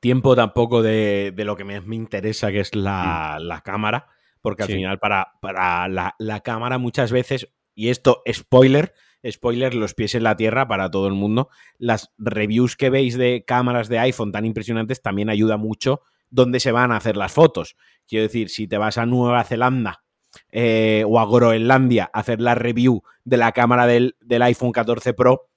tiempo 0.00 0.36
tampoco 0.36 0.82
de, 0.82 1.32
lo 1.34 1.56
que 1.56 1.64
me, 1.64 1.80
me, 1.80 1.96
interesa, 1.96 2.52
que 2.52 2.60
es 2.60 2.74
la, 2.74 3.38
la 3.40 3.62
cámara, 3.62 4.08
porque 4.42 4.64
al 4.64 4.68
final 4.68 4.98
para, 4.98 5.32
para 5.40 5.88
la, 5.88 6.14
la, 6.18 6.40
cámara 6.40 6.76
muchas 6.76 7.10
veces, 7.10 7.48
y 7.74 7.88
esto, 7.88 8.22
spoiler, 8.30 8.92
spoiler, 9.28 9.74
los 9.74 9.94
pies 9.94 10.14
en 10.14 10.22
la 10.22 10.36
tierra 10.36 10.68
para 10.68 10.90
todo 10.90 11.06
el 11.06 11.14
mundo, 11.14 11.48
las 11.78 12.12
reviews 12.18 12.76
que 12.76 12.90
veis 12.90 13.16
de 13.16 13.44
cámaras 13.46 13.88
de 13.88 13.98
iPhone 13.98 14.32
tan 14.32 14.44
impresionantes 14.44 15.02
también 15.02 15.30
ayuda 15.30 15.56
mucho 15.56 16.02
donde 16.30 16.60
se 16.60 16.72
van 16.72 16.92
a 16.92 16.96
hacer 16.96 17.16
las 17.16 17.32
fotos. 17.32 17.76
Quiero 18.06 18.24
decir, 18.24 18.50
si 18.50 18.68
te 18.68 18.78
vas 18.78 18.98
a 18.98 19.06
Nueva 19.06 19.44
Zelanda 19.44 20.04
eh, 20.50 21.04
o 21.06 21.18
a 21.18 21.26
Groenlandia 21.26 22.10
a 22.12 22.20
hacer 22.20 22.40
la 22.40 22.54
review 22.54 23.02
de 23.24 23.36
la 23.36 23.52
cámara 23.52 23.86
del, 23.86 24.16
del 24.20 24.42
iPhone 24.42 24.72
14 24.72 25.14
Pro, 25.14 25.48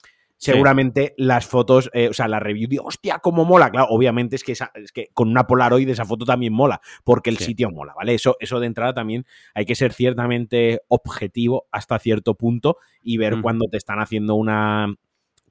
seguramente 0.41 1.13
las 1.17 1.45
fotos, 1.45 1.91
eh, 1.93 2.09
o 2.09 2.13
sea, 2.13 2.27
la 2.27 2.39
review, 2.39 2.67
digo, 2.67 2.85
hostia, 2.85 3.19
cómo 3.19 3.45
mola. 3.45 3.69
Claro, 3.69 3.87
obviamente 3.89 4.35
es 4.35 4.43
que, 4.43 4.53
es 4.53 4.91
que 4.91 5.09
con 5.13 5.29
una 5.29 5.45
Polaroid 5.45 5.87
esa 5.87 6.03
foto 6.03 6.25
también 6.25 6.51
mola, 6.51 6.81
porque 7.03 7.29
el 7.29 7.37
sitio 7.37 7.69
mola, 7.69 7.93
¿vale? 7.95 8.15
Eso, 8.15 8.37
eso 8.39 8.59
de 8.59 8.65
entrada 8.65 8.93
también 8.93 9.25
hay 9.53 9.65
que 9.65 9.75
ser 9.75 9.93
ciertamente 9.93 10.81
objetivo 10.87 11.67
hasta 11.71 11.99
cierto 11.99 12.35
punto 12.35 12.77
y 13.03 13.17
ver 13.17 13.39
cuando 13.41 13.67
te 13.67 13.77
están 13.77 13.99
haciendo 13.99 14.33
una, 14.33 14.95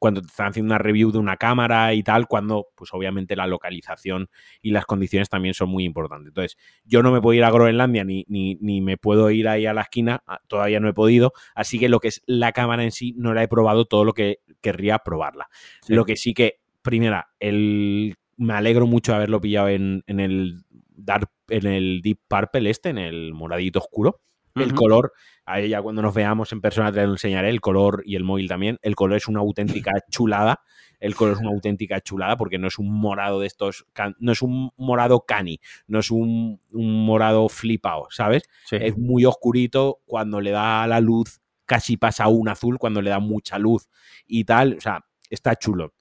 cuando 0.01 0.23
te 0.23 0.29
están 0.29 0.49
haciendo 0.49 0.73
una 0.73 0.79
review 0.79 1.13
de 1.13 1.19
una 1.19 1.37
cámara 1.37 1.93
y 1.95 2.03
tal, 2.03 2.27
cuando 2.27 2.69
pues 2.75 2.93
obviamente 2.95 3.37
la 3.37 3.47
localización 3.47 4.29
y 4.63 4.71
las 4.71 4.87
condiciones 4.87 5.29
también 5.29 5.55
son 5.55 5.69
muy 5.69 5.85
importantes. 5.85 6.29
Entonces, 6.29 6.57
yo 6.85 7.03
no 7.03 7.13
me 7.13 7.21
puedo 7.21 7.35
ir 7.35 7.45
a 7.45 7.51
Groenlandia 7.51 8.03
ni, 8.03 8.25
ni, 8.27 8.57
ni 8.61 8.81
me 8.81 8.97
puedo 8.97 9.31
ir 9.31 9.47
ahí 9.47 9.67
a 9.67 9.75
la 9.75 9.83
esquina, 9.83 10.25
ah, 10.27 10.41
todavía 10.49 10.81
no 10.81 10.89
he 10.89 10.95
podido, 10.95 11.33
así 11.55 11.79
que 11.79 11.89
lo 11.91 12.01
que 12.01 12.09
es 12.09 12.23
la 12.27 12.53
cámara 12.53 12.83
en 12.83 12.93
sí 12.93 13.15
no 13.17 13.35
la 13.35 13.43
he 13.43 13.49
probado 13.49 13.85
todo 13.85 14.05
lo 14.05 14.15
que 14.15 14.39
querría 14.63 14.99
probarla. 14.99 15.49
Lo 15.87 16.05
que 16.07 16.17
sí 16.17 16.33
que, 16.33 16.61
primera, 16.83 17.29
el, 17.39 18.17
me 18.39 18.55
alegro 18.55 18.87
mucho 18.87 19.13
de 19.13 19.17
haberlo 19.17 19.41
pillado 19.41 19.69
en, 19.69 20.03
en 20.07 20.19
el 20.19 20.65
Dark, 20.89 21.31
en 21.49 21.67
el 21.67 22.01
Deep 22.03 22.21
Purple 22.27 22.71
este, 22.71 22.89
en 22.89 22.99
el 22.99 23.35
moradito 23.35 23.81
oscuro. 23.81 24.23
El 24.55 24.75
color, 24.75 25.13
a 25.51 25.61
ella 25.61 25.83
cuando 25.83 26.03
nos 26.03 26.15
veamos 26.15 26.53
en 26.53 26.61
persona 26.61 26.93
te 26.93 27.05
lo 27.05 27.13
enseñaré, 27.13 27.51
el 27.51 27.61
color 27.61 28.03
y 28.05 28.17
el 28.17 28.25
móvil 28.25 28.49
también. 28.49 28.79
El 28.83 28.95
color 28.95 29.17
es 29.17 29.29
una 29.29 29.41
auténtica 29.41 29.93
chulada. 30.11 30.63
El 30.99 31.15
color 31.15 31.35
es 31.35 31.41
una 31.41 31.51
auténtica 31.51 32.01
chulada 32.01 32.37
porque 32.37 32.59
no 32.59 32.69
es 32.69 32.79
un 32.79 32.93
morado 32.93 33.41
de 33.41 33.47
estos, 33.47 33.87
no 34.19 34.33
es 34.33 34.43
un 34.43 34.71
morado 34.77 35.25
cani, 35.27 35.59
no 35.87 36.01
es 36.01 36.11
un, 36.11 36.61
morado 36.71 37.49
flipado, 37.49 38.07
¿sabes? 38.11 38.43
Es 38.71 38.99
muy 38.99 39.25
oscurito 39.25 40.01
cuando 40.05 40.43
le 40.43 40.51
da 40.51 40.87
la 40.87 41.01
luz, 41.01 41.41
casi 41.65 41.97
pasa 41.97 42.25
a 42.25 42.29
un 42.29 42.51
azul 42.51 42.79
cuando 42.79 43.01
le 43.01 43.09
da 43.09 43.19
mucha 43.19 43.59
luz 43.59 43.89
y 44.27 44.45
tal. 44.45 44.75
O 44.77 44.81
sea, 44.81 45.07
está 45.31 45.57
chulo. 45.57 45.95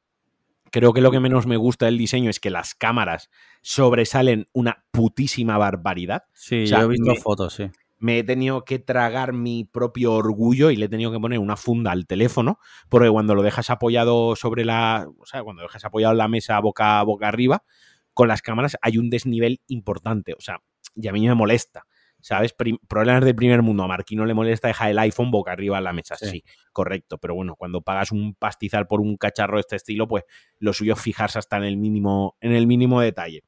Creo 0.70 0.92
que 0.92 1.02
lo 1.02 1.12
que 1.12 1.22
menos 1.22 1.48
me 1.48 1.58
gusta 1.58 1.86
del 1.86 1.98
diseño 1.98 2.30
es 2.30 2.42
que 2.42 2.50
las 2.50 2.76
cámaras 2.76 3.30
sobresalen 3.62 4.50
una 4.52 4.84
putísima 4.92 5.58
barbaridad. 5.58 6.26
Sí, 6.34 6.66
yo 6.66 6.78
he 6.82 6.88
visto 6.88 7.16
fotos, 7.16 7.54
sí 7.54 7.72
me 8.00 8.20
he 8.20 8.24
tenido 8.24 8.64
que 8.64 8.80
tragar 8.80 9.34
mi 9.34 9.66
propio 9.66 10.14
orgullo 10.14 10.72
y 10.72 10.78
le 10.78 10.86
he 10.86 10.90
tenido 10.90 11.12
que 11.12 11.20
poner 11.20 11.40
una 11.40 11.58
funda 11.58 11.92
al 11.92 12.08
teléfono, 12.08 12.60
porque 12.90 13.10
cuando 13.10 13.36
lo 13.36 13.44
dejas 13.44 13.70
apoyado 13.70 14.36
sobre 14.36 14.66
la, 14.66 15.08
o 15.20 15.26
sea, 15.26 15.44
cuando 15.44 15.62
lo 15.62 15.68
dejas 15.68 15.86
apoyado 15.86 16.14
en 16.14 16.18
la 16.18 16.28
mesa 16.28 16.60
boca, 16.60 17.04
boca 17.04 17.28
arriba, 17.28 17.64
con 18.14 18.28
las 18.28 18.42
cámaras 18.42 18.78
hay 18.82 18.98
un 18.98 19.10
desnivel 19.10 19.62
importante, 19.68 20.34
o 20.34 20.42
sea, 20.42 20.60
y 20.96 21.08
a 21.08 21.14
mí 21.14 21.28
me 21.28 21.36
molesta. 21.36 21.86
¿Sabes? 22.22 22.54
problemas 22.90 23.24
del 23.24 23.34
primer 23.34 23.62
mundo. 23.62 23.84
A 23.84 23.88
Marquino 23.88 24.26
le 24.26 24.34
molesta 24.34 24.68
dejar 24.68 24.92
el 24.92 25.00
iPhone 25.00 25.32
boca 25.32 25.54
arriba 25.54 25.78
en 25.78 25.86
la 25.86 25.94
mesa. 25.94 26.18
Sí. 26.18 26.44
correcto. 26.74 27.18
Pero 27.18 27.34
bueno, 27.34 27.56
cuando 27.56 27.82
pagas 27.82 28.12
un 28.12 28.36
pastizal 28.36 28.88
por 28.88 29.00
un 29.00 29.16
cacharro 29.16 29.56
de 29.56 29.62
este 29.62 29.78
estilo, 29.78 30.06
pues 30.06 30.26
lo 30.58 30.74
suyo 30.74 30.96
es 30.96 31.00
fijarse 31.00 31.40
hasta 31.40 31.56
en 31.56 31.64
el 31.64 31.78
mínimo, 31.78 32.36
en 32.42 32.52
el 32.52 32.68
mínimo 32.68 33.00
detalle. 33.00 33.46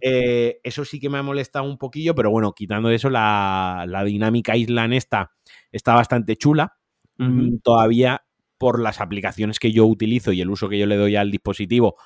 Eh, 0.00 0.60
eso 0.62 0.84
sí 0.84 1.00
que 1.00 1.08
me 1.08 1.18
ha 1.18 1.22
molestado 1.22 1.64
un 1.64 1.78
poquillo, 1.78 2.14
pero 2.14 2.30
bueno, 2.30 2.52
quitando 2.52 2.90
eso, 2.90 3.10
la, 3.10 3.86
dinámica 4.04 4.56
Island 4.56 4.94
esta 4.94 5.32
está 5.72 5.94
bastante 5.94 6.36
chula. 6.36 6.76
Mm, 7.18 7.58
todavía 7.58 8.22
por 8.58 8.80
las 8.80 9.00
aplicaciones 9.00 9.58
que 9.58 9.72
yo 9.72 9.86
utilizo 9.86 10.32
y 10.32 10.40
el 10.40 10.50
uso 10.50 10.68
que 10.68 10.78
yo 10.78 10.86
le 10.86 10.96
doy 10.96 11.16
al 11.16 11.30
dispositivo, 11.30 11.96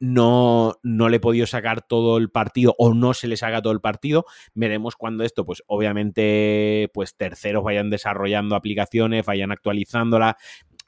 no, 0.00 0.74
no, 0.82 1.08
le 1.08 1.16
he 1.16 1.20
podido 1.20 1.46
sacar 1.46 1.82
todo 1.82 2.18
el 2.18 2.30
partido 2.30 2.74
o 2.78 2.94
no 2.94 3.14
se 3.14 3.28
le 3.28 3.36
saca 3.36 3.62
todo 3.62 3.72
el 3.72 3.80
partido. 3.80 4.26
Veremos 4.54 4.96
cuando 4.96 5.24
esto, 5.24 5.46
pues 5.46 5.62
obviamente, 5.66 6.90
pues 6.92 7.16
terceros 7.16 7.64
vayan 7.64 7.90
desarrollando 7.90 8.56
aplicaciones, 8.56 9.24
vayan 9.24 9.52
actualizándola 9.52 10.36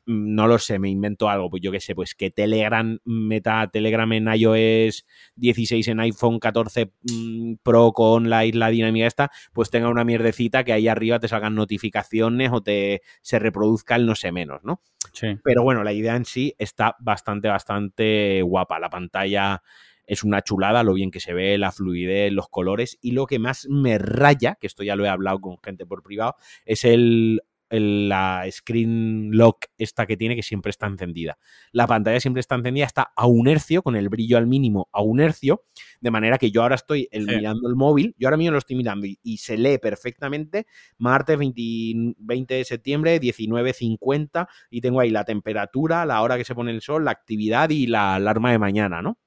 no 0.06 0.46
lo 0.46 0.58
sé, 0.58 0.78
me 0.78 0.88
invento 0.88 1.28
algo, 1.28 1.50
pues 1.50 1.62
yo 1.62 1.72
qué 1.72 1.80
sé, 1.80 1.94
pues 1.94 2.14
que 2.14 2.30
Telegram 2.30 2.98
meta 3.04 3.68
Telegram 3.72 4.10
en 4.12 4.28
iOS 4.32 5.04
16 5.34 5.88
en 5.88 6.00
iPhone 6.00 6.38
14 6.38 6.92
mm, 7.02 7.54
Pro 7.62 7.92
con 7.92 8.30
la 8.30 8.44
isla 8.44 8.68
dinámica 8.68 9.06
esta, 9.06 9.30
pues 9.52 9.70
tenga 9.70 9.88
una 9.88 10.04
mierdecita 10.04 10.64
que 10.64 10.72
ahí 10.72 10.88
arriba 10.88 11.18
te 11.18 11.28
salgan 11.28 11.54
notificaciones 11.56 12.50
o 12.52 12.62
te 12.62 13.02
se 13.20 13.38
reproduzca 13.38 13.96
el 13.96 14.06
no 14.06 14.14
sé 14.14 14.30
menos, 14.30 14.62
¿no? 14.62 14.80
Sí. 15.12 15.38
Pero 15.42 15.62
bueno, 15.62 15.82
la 15.82 15.92
idea 15.92 16.14
en 16.14 16.24
sí 16.24 16.54
está 16.58 16.96
bastante, 17.00 17.48
bastante 17.48 18.42
guapa. 18.42 18.78
La 18.78 18.90
pantalla 18.90 19.62
es 20.06 20.22
una 20.22 20.42
chulada, 20.42 20.82
lo 20.82 20.94
bien 20.94 21.10
que 21.10 21.20
se 21.20 21.34
ve, 21.34 21.58
la 21.58 21.72
fluidez, 21.72 22.32
los 22.32 22.48
colores 22.48 22.98
y 23.00 23.12
lo 23.12 23.26
que 23.26 23.38
más 23.38 23.66
me 23.68 23.98
raya, 23.98 24.56
que 24.60 24.66
esto 24.66 24.82
ya 24.82 24.94
lo 24.94 25.04
he 25.04 25.08
hablado 25.08 25.40
con 25.40 25.58
gente 25.58 25.84
por 25.84 26.02
privado, 26.02 26.36
es 26.64 26.84
el 26.84 27.42
la 27.70 28.44
screen 28.50 29.30
lock 29.32 29.66
esta 29.78 30.06
que 30.06 30.16
tiene 30.16 30.36
que 30.36 30.42
siempre 30.42 30.70
está 30.70 30.86
encendida. 30.86 31.38
La 31.72 31.86
pantalla 31.86 32.20
siempre 32.20 32.40
está 32.40 32.54
encendida, 32.54 32.86
está 32.86 33.12
a 33.16 33.26
un 33.26 33.48
hercio, 33.48 33.82
con 33.82 33.96
el 33.96 34.08
brillo 34.08 34.38
al 34.38 34.46
mínimo 34.46 34.88
a 34.92 35.02
un 35.02 35.20
hercio, 35.20 35.64
de 36.00 36.10
manera 36.10 36.38
que 36.38 36.50
yo 36.50 36.62
ahora 36.62 36.76
estoy 36.76 37.08
mirando 37.12 37.68
el 37.68 37.74
móvil, 37.74 38.14
yo 38.18 38.28
ahora 38.28 38.36
mismo 38.36 38.52
lo 38.52 38.58
estoy 38.58 38.76
mirando 38.76 39.06
y, 39.06 39.36
se 39.36 39.58
lee 39.58 39.78
perfectamente 39.78 40.66
martes 40.98 41.38
20, 41.38 42.54
de 42.54 42.64
septiembre 42.64 43.20
19.50 43.20 44.48
y 44.70 44.80
tengo 44.80 45.00
ahí 45.00 45.10
la 45.10 45.24
temperatura, 45.24 46.06
la 46.06 46.22
hora 46.22 46.36
que 46.36 46.44
se 46.44 46.54
pone 46.54 46.70
el 46.70 46.80
sol, 46.80 47.04
la 47.04 47.10
actividad 47.10 47.70
y 47.70 47.86
la 47.86 48.14
alarma 48.14 48.50
de 48.50 48.58
mañana, 48.58 49.02
¿no? 49.02 49.18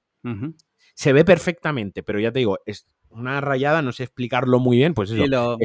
Se 0.95 1.13
ve 1.13 1.23
perfectamente, 1.23 2.03
pero 2.03 2.19
ya 2.19 2.31
te 2.31 2.39
digo, 2.39 2.59
es 2.65 2.87
una 3.09 3.39
rayada, 3.39 3.81
no 3.81 3.91
sé 3.91 4.03
explicarlo 4.03 4.59
muy 4.59 4.77
bien, 4.77 4.93
pues 4.93 5.11
eso, 5.11 5.57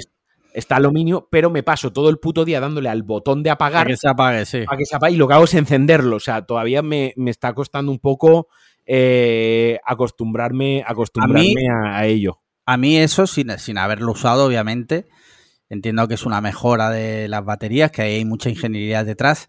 está 0.55 0.77
aluminio, 0.77 1.29
pero 1.31 1.51
me 1.51 1.63
paso 1.63 1.93
todo 1.93 2.09
el 2.09 2.19
puto 2.19 2.45
día 2.45 2.61
dándole 2.61 2.89
al 2.89 3.03
botón 3.03 3.43
de 3.43 3.51
apagar. 3.51 3.83
Para 3.83 3.91
que 3.91 3.97
se 3.97 4.09
apague, 4.09 4.47
sí. 4.47 4.63
Para 4.65 4.79
que 4.79 4.87
se 4.87 4.97
apague 4.97 5.15
y 5.15 5.17
lo 5.19 5.29
que 5.29 5.35
hago 5.35 5.45
es 5.45 5.55
encenderlo. 5.55 6.17
O 6.17 6.21
sea, 6.21 6.47
todavía 6.47 6.81
me, 6.81 7.13
está 7.27 7.53
costando 7.53 7.91
un 7.91 7.99
poco 7.99 8.49
eh, 8.87 9.79
acostumbrarme, 9.85 10.85
acostumbrarme 10.87 11.67
a, 11.85 12.07
ello. 12.07 12.41
A 12.65 12.77
mí 12.77 12.97
eso, 12.97 13.27
sin, 13.27 13.51
sin 13.59 13.77
haberlo 13.77 14.13
usado, 14.13 14.47
obviamente, 14.47 15.07
entiendo 15.69 16.07
que 16.09 16.15
es 16.15 16.25
una 16.25 16.41
mejora 16.41 16.89
de 16.91 17.29
las 17.29 17.45
baterías, 17.45 17.91
que 17.91 18.03
hay 18.03 18.25
mucha 18.25 18.49
ingeniería 18.49 19.05
detrás, 19.05 19.49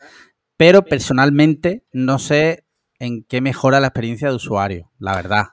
pero 0.57 0.83
personalmente 0.83 1.85
no 1.93 2.17
sé 2.19 2.65
en 2.99 3.23
qué 3.23 3.41
mejora 3.41 3.79
la 3.79 3.87
experiencia 3.87 4.29
de 4.29 4.35
usuario, 4.35 4.91
la 4.97 5.15
verdad. 5.15 5.45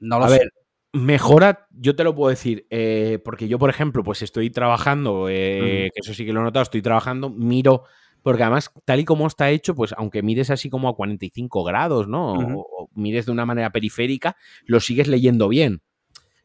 No 0.00 0.18
lo 0.18 0.26
a 0.26 0.28
sé. 0.28 0.38
Ver, 0.38 0.52
Mejora, 0.92 1.68
yo 1.70 1.94
te 1.94 2.02
lo 2.02 2.14
puedo 2.14 2.30
decir, 2.30 2.66
eh, 2.70 3.18
porque 3.22 3.46
yo, 3.46 3.58
por 3.58 3.68
ejemplo, 3.68 4.02
pues 4.02 4.22
estoy 4.22 4.48
trabajando, 4.50 5.28
eh, 5.28 5.90
que 5.94 6.00
eso 6.00 6.14
sí 6.14 6.24
que 6.24 6.32
lo 6.32 6.40
he 6.40 6.44
notado, 6.44 6.62
estoy 6.62 6.80
trabajando, 6.80 7.28
miro, 7.28 7.84
porque 8.22 8.42
además, 8.42 8.70
tal 8.86 9.00
y 9.00 9.04
como 9.04 9.26
está 9.26 9.50
hecho, 9.50 9.74
pues 9.74 9.94
aunque 9.98 10.22
mires 10.22 10.50
así 10.50 10.70
como 10.70 10.88
a 10.88 10.96
45 10.96 11.62
grados, 11.62 12.08
¿no? 12.08 12.32
o, 12.32 12.88
mires 12.94 13.26
de 13.26 13.32
una 13.32 13.44
manera 13.44 13.70
periférica, 13.70 14.36
lo 14.64 14.80
sigues 14.80 15.08
leyendo 15.08 15.48
bien. 15.48 15.82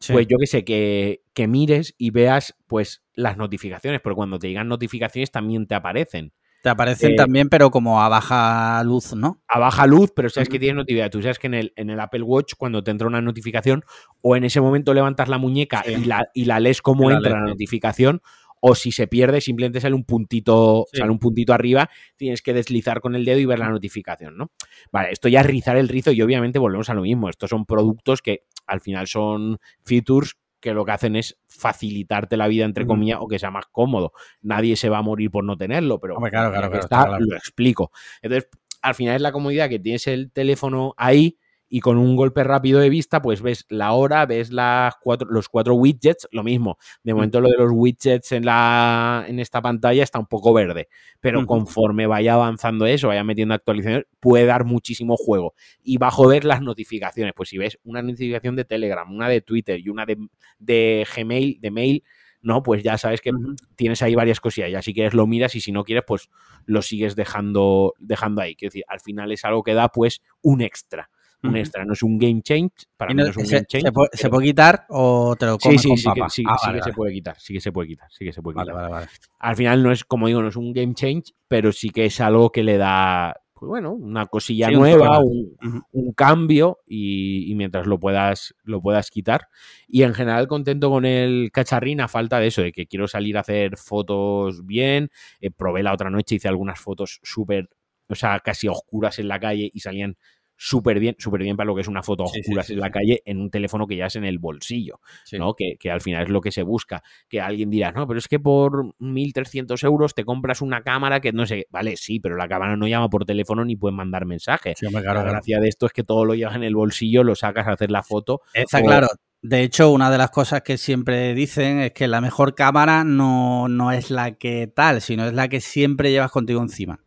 Pues 0.05 0.27
yo 0.27 0.37
que 0.37 0.47
sé, 0.47 0.65
que, 0.65 1.23
que, 1.33 1.47
mires 1.47 1.95
y 1.97 2.09
veas 2.09 2.57
pues 2.67 3.03
las 3.13 3.37
notificaciones, 3.37 4.01
porque 4.01 4.17
cuando 4.17 4.37
te 4.37 4.49
llegan 4.49 4.67
notificaciones 4.67 5.31
también 5.31 5.65
te 5.65 5.75
aparecen. 5.75 6.33
Te 6.63 6.69
aparecen 6.69 7.11
eh, 7.11 7.15
también, 7.15 7.49
pero 7.49 7.69
como 7.71 8.01
a 8.01 8.07
baja 8.07 8.81
luz, 8.85 9.13
¿no? 9.13 9.43
A 9.49 9.59
baja 9.59 9.85
luz, 9.85 10.13
pero 10.15 10.29
sabes 10.29 10.47
que 10.47 10.59
tienes 10.59 10.77
notificación. 10.77 11.11
Tú 11.11 11.21
sabes 11.21 11.37
que 11.37 11.47
en 11.47 11.55
el, 11.55 11.73
en 11.75 11.89
el 11.89 11.99
Apple 11.99 12.21
Watch, 12.21 12.53
cuando 12.57 12.81
te 12.81 12.89
entra 12.89 13.05
una 13.05 13.21
notificación, 13.21 13.83
o 14.21 14.37
en 14.37 14.45
ese 14.45 14.61
momento 14.61 14.93
levantas 14.93 15.27
la 15.27 15.37
muñeca 15.37 15.83
y, 15.85 16.05
la, 16.05 16.25
y 16.33 16.45
la 16.45 16.61
lees 16.61 16.81
como 16.81 17.11
entra 17.11 17.31
la 17.31 17.49
notificación, 17.49 18.21
o 18.61 18.75
si 18.75 18.93
se 18.93 19.07
pierde, 19.07 19.41
simplemente 19.41 19.81
sale 19.81 19.93
un 19.93 20.05
puntito, 20.05 20.85
sale 20.93 21.11
un 21.11 21.19
puntito 21.19 21.51
arriba, 21.51 21.89
tienes 22.15 22.41
que 22.41 22.53
deslizar 22.53 23.01
con 23.01 23.13
el 23.13 23.25
dedo 23.25 23.39
y 23.39 23.45
ver 23.45 23.59
la 23.59 23.67
notificación, 23.67 24.37
¿no? 24.37 24.53
Vale, 24.89 25.11
esto 25.11 25.27
ya 25.27 25.41
es 25.41 25.45
rizar 25.45 25.75
el 25.75 25.89
rizo 25.89 26.13
y 26.13 26.21
obviamente 26.21 26.59
volvemos 26.59 26.89
a 26.89 26.93
lo 26.93 27.01
mismo. 27.01 27.27
Estos 27.27 27.49
son 27.49 27.65
productos 27.65 28.21
que 28.21 28.45
al 28.65 28.79
final 28.79 29.07
son 29.07 29.59
features 29.83 30.37
que 30.63 30.73
lo 30.73 30.85
que 30.85 30.93
hacen 30.93 31.17
es 31.17 31.37
facilitarte 31.45 32.37
la 32.37 32.47
vida, 32.47 32.63
entre 32.63 32.87
comillas, 32.87 33.19
o 33.19 33.27
que 33.27 33.37
sea 33.37 33.51
más 33.51 33.65
cómodo. 33.69 34.13
Nadie 34.41 34.77
se 34.77 34.87
va 34.87 34.99
a 34.99 35.01
morir 35.01 35.29
por 35.29 35.43
no 35.43 35.57
tenerlo, 35.57 35.99
pero 35.99 36.15
claro, 36.15 36.51
claro, 36.51 36.87
claro, 36.87 37.19
lo 37.19 37.35
explico. 37.35 37.91
Entonces, 38.21 38.49
al 38.81 38.95
final 38.95 39.17
es 39.17 39.21
la 39.21 39.33
comodidad 39.33 39.67
que 39.67 39.79
tienes 39.79 40.07
el 40.07 40.31
teléfono 40.31 40.93
ahí 40.95 41.37
y 41.73 41.79
con 41.79 41.97
un 41.97 42.15
golpe 42.15 42.43
rápido 42.43 42.79
de 42.79 42.91
vista, 42.91 43.19
pues 43.19 43.41
ves 43.41 43.65
la 43.67 43.93
hora, 43.93 44.27
ves 44.27 44.51
las 44.51 44.93
cuatro, 45.01 45.27
los 45.31 45.49
cuatro 45.49 45.73
widgets, 45.73 46.27
lo 46.31 46.43
mismo. 46.43 46.77
De 47.03 47.15
momento 47.15 47.41
lo 47.41 47.49
de 47.49 47.57
los 47.57 47.71
widgets 47.73 48.31
en, 48.31 48.45
la, 48.45 49.25
en 49.27 49.39
esta 49.39 49.59
pantalla 49.59 50.03
está 50.03 50.19
un 50.19 50.27
poco 50.27 50.53
verde, 50.53 50.87
pero 51.19 51.47
conforme 51.47 52.05
vaya 52.05 52.35
avanzando 52.35 52.85
eso, 52.85 53.07
vaya 53.07 53.23
metiendo 53.23 53.55
actualizaciones, 53.55 54.05
puede 54.19 54.45
dar 54.45 54.65
muchísimo 54.65 55.17
juego. 55.17 55.55
Y 55.81 55.97
va 55.97 56.09
a 56.09 56.11
joder 56.11 56.45
las 56.45 56.61
notificaciones, 56.61 57.33
pues 57.35 57.49
si 57.49 57.57
ves 57.57 57.79
una 57.85 58.03
notificación 58.03 58.55
de 58.55 58.65
Telegram, 58.65 59.11
una 59.11 59.27
de 59.27 59.41
Twitter 59.41 59.79
y 59.79 59.89
una 59.89 60.05
de, 60.05 60.19
de 60.59 61.07
Gmail, 61.15 61.59
de 61.59 61.71
mail, 61.71 62.03
¿no? 62.43 62.61
Pues 62.61 62.83
ya 62.83 62.99
sabes 62.99 63.19
que 63.19 63.31
tienes 63.75 64.03
ahí 64.03 64.13
varias 64.13 64.39
cosillas. 64.39 64.69
Ya 64.69 64.83
si 64.83 64.93
quieres 64.93 65.15
lo 65.15 65.25
miras 65.25 65.55
y 65.55 65.59
si 65.59 65.71
no 65.71 65.83
quieres, 65.83 66.03
pues 66.05 66.29
lo 66.67 66.83
sigues 66.83 67.15
dejando, 67.15 67.95
dejando 67.97 68.43
ahí. 68.43 68.55
Quiero 68.55 68.69
decir, 68.69 68.83
al 68.87 68.99
final 68.99 69.31
es 69.31 69.43
algo 69.43 69.63
que 69.63 69.73
da 69.73 69.89
pues 69.89 70.21
un 70.43 70.61
extra. 70.61 71.09
Un 71.43 71.57
extra, 71.57 71.83
no 71.85 71.93
es 71.93 72.01
un 72.03 72.17
game 72.17 72.41
change. 72.41 72.71
Para 72.95 73.13
mí 73.13 73.21
no 73.21 73.29
es 73.29 73.35
un 73.35 73.45
se, 73.45 73.55
game 73.55 73.65
change. 73.65 73.85
Se 74.13 74.29
puede, 74.29 74.45
quitar 74.45 74.85
o 74.89 75.35
te 75.37 75.45
lo 75.45 75.57
comes 75.57 75.81
sí, 75.81 75.83
sí, 75.83 75.89
con 75.89 75.97
sí, 75.97 76.03
papa? 76.05 76.25
Que, 76.25 76.29
sí, 76.29 76.43
Ah, 76.47 76.57
sí 76.57 76.67
vale, 76.67 76.77
que 76.79 76.83
se 76.83 76.89
vale. 76.89 76.95
puede 76.95 77.13
quitar, 77.13 77.39
sí 77.39 77.53
que 77.53 77.61
se 77.61 77.71
puede 77.71 77.87
quitar, 77.89 78.07
sí 78.11 78.25
que 78.25 78.33
se 78.33 78.41
puede 78.41 78.59
quitar. 78.59 78.73
Vale, 78.75 78.89
vale, 78.89 79.05
vale. 79.05 79.07
Al 79.39 79.55
final 79.55 79.83
no 79.83 79.91
es, 79.91 80.03
como 80.03 80.27
digo, 80.27 80.41
no 80.41 80.47
es 80.47 80.55
un 80.55 80.71
game 80.73 80.93
change, 80.93 81.33
pero 81.47 81.71
sí 81.71 81.89
que 81.89 82.05
es 82.05 82.21
algo 82.21 82.49
que 82.51 82.63
le 82.63 82.77
da, 82.77 83.35
pues 83.53 83.67
bueno, 83.67 83.91
una 83.91 84.25
cosilla 84.27 84.67
Sí, 84.69 84.73
nueva, 84.75 85.19
un, 85.19 86.13
cambio 86.15 86.79
y, 86.85 87.51
y 87.51 87.55
mientras 87.55 87.87
lo 87.87 87.99
puedas, 87.99 88.55
lo 88.63 88.81
puedas 88.81 89.09
quitar. 89.09 89.47
Y 89.87 90.03
en 90.03 90.13
general 90.13 90.47
contento 90.47 90.89
con 90.89 91.05
el 91.05 91.49
cacharrín 91.51 91.99
a 92.01 92.07
falta 92.07 92.39
de 92.39 92.47
eso, 92.47 92.61
de 92.61 92.71
que 92.71 92.87
quiero 92.87 93.07
salir 93.07 93.35
a 93.37 93.41
hacer 93.41 93.77
fotos 93.77 94.65
bien. 94.65 95.09
Eh, 95.41 95.51
probé 95.51 95.83
la 95.83 95.93
otra 95.93 96.09
noche, 96.09 96.35
hice 96.35 96.47
algunas 96.47 96.79
fotos 96.79 97.19
súper, 97.23 97.69
o 98.07 98.15
sea, 98.15 98.39
casi 98.39 98.67
oscuras 98.67 99.19
en 99.19 99.27
la 99.27 99.39
calle 99.39 99.69
y 99.73 99.79
salían 99.79 100.17
súper 100.65 100.97
bien, 100.97 101.15
súper 101.19 101.41
bien 101.41 101.57
para 101.57 101.67
lo 101.67 101.75
que 101.75 101.81
es 101.81 101.89
una 101.89 102.03
foto 102.03 102.25
Sí, 102.27 102.41
sí, 102.41 102.73
en 102.73 102.79
la 102.79 102.89
calle 102.89 103.21
en 103.25 103.41
un 103.41 103.49
teléfono 103.49 103.85
que 103.85 103.97
ya 103.97 104.05
es 104.05 104.15
en 104.15 104.23
el 104.23 104.39
bolsillo. 104.39 105.01
¿no? 105.37 105.55
Que, 105.55 105.75
que 105.77 105.91
al 105.91 105.99
final 105.99 106.23
es 106.23 106.29
lo 106.29 106.39
que 106.39 106.51
se 106.51 106.63
busca. 106.63 107.03
Que 107.27 107.41
alguien 107.41 107.69
dirá, 107.69 107.91
no, 107.91 108.07
pero 108.07 108.17
es 108.17 108.29
que 108.29 108.39
por 108.39 108.93
1.300 108.99 109.83
euros 109.83 110.13
te 110.15 110.23
compras 110.23 110.61
una 110.61 110.81
cámara 110.81 111.19
que 111.19 111.33
no 111.33 111.45
sé, 111.45 111.67
vale, 111.69 111.97
sí, 111.97 112.21
pero 112.21 112.37
la 112.37 112.47
cámara 112.47 112.77
no 112.77 112.87
llama 112.87 113.09
por 113.09 113.25
teléfono 113.25 113.65
ni 113.65 113.75
puede 113.75 113.93
mandar 113.93 114.25
mensajes. 114.25 114.79
Claro, 114.79 115.23
la 115.25 115.31
gracia 115.31 115.59
de 115.59 115.67
esto 115.67 115.85
es 115.85 115.91
que 115.91 116.03
todo 116.03 116.23
lo 116.23 116.33
llevas 116.33 116.55
en 116.55 116.63
el 116.63 116.75
bolsillo, 116.75 117.23
lo 117.25 117.35
sacas 117.35 117.67
a 117.67 117.71
hacer 117.73 117.91
la 117.91 118.03
foto. 118.03 118.41
Está 118.53 118.79
o- 118.79 118.85
claro. 118.85 119.07
De 119.41 119.63
hecho, 119.63 119.91
una 119.91 120.09
de 120.09 120.17
las 120.17 120.31
cosas 120.31 120.61
que 120.61 120.77
siempre 120.77 121.33
dicen 121.33 121.79
es 121.79 121.91
que 121.91 122.07
la 122.07 122.21
mejor 122.21 122.55
cámara 122.55 123.03
no, 123.03 123.67
no 123.67 123.91
es 123.91 124.09
la 124.11 124.31
que 124.37 124.67
tal, 124.73 125.01
sino 125.01 125.25
es 125.25 125.33
la 125.33 125.49
que 125.49 125.59
siempre 125.59 126.11
llevas 126.11 126.31
contigo 126.31 126.61
encima. 126.61 127.01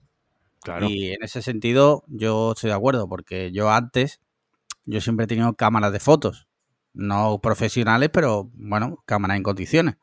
Claro. 0.66 0.88
Y 0.90 1.12
en 1.12 1.22
ese 1.22 1.42
sentido, 1.42 2.02
yo 2.08 2.52
estoy 2.52 2.70
de 2.70 2.74
acuerdo, 2.76 3.08
porque 3.08 3.52
yo 3.52 3.70
antes, 3.70 4.20
yo 4.84 5.00
siempre 5.00 5.24
he 5.24 5.26
tenido 5.28 5.54
cámaras 5.54 5.92
de 5.92 6.00
fotos, 6.00 6.48
no 6.92 7.38
profesionales, 7.40 8.10
pero 8.12 8.50
bueno, 8.54 9.02
cámaras 9.06 9.36
en 9.36 9.44
condiciones. 9.44 9.94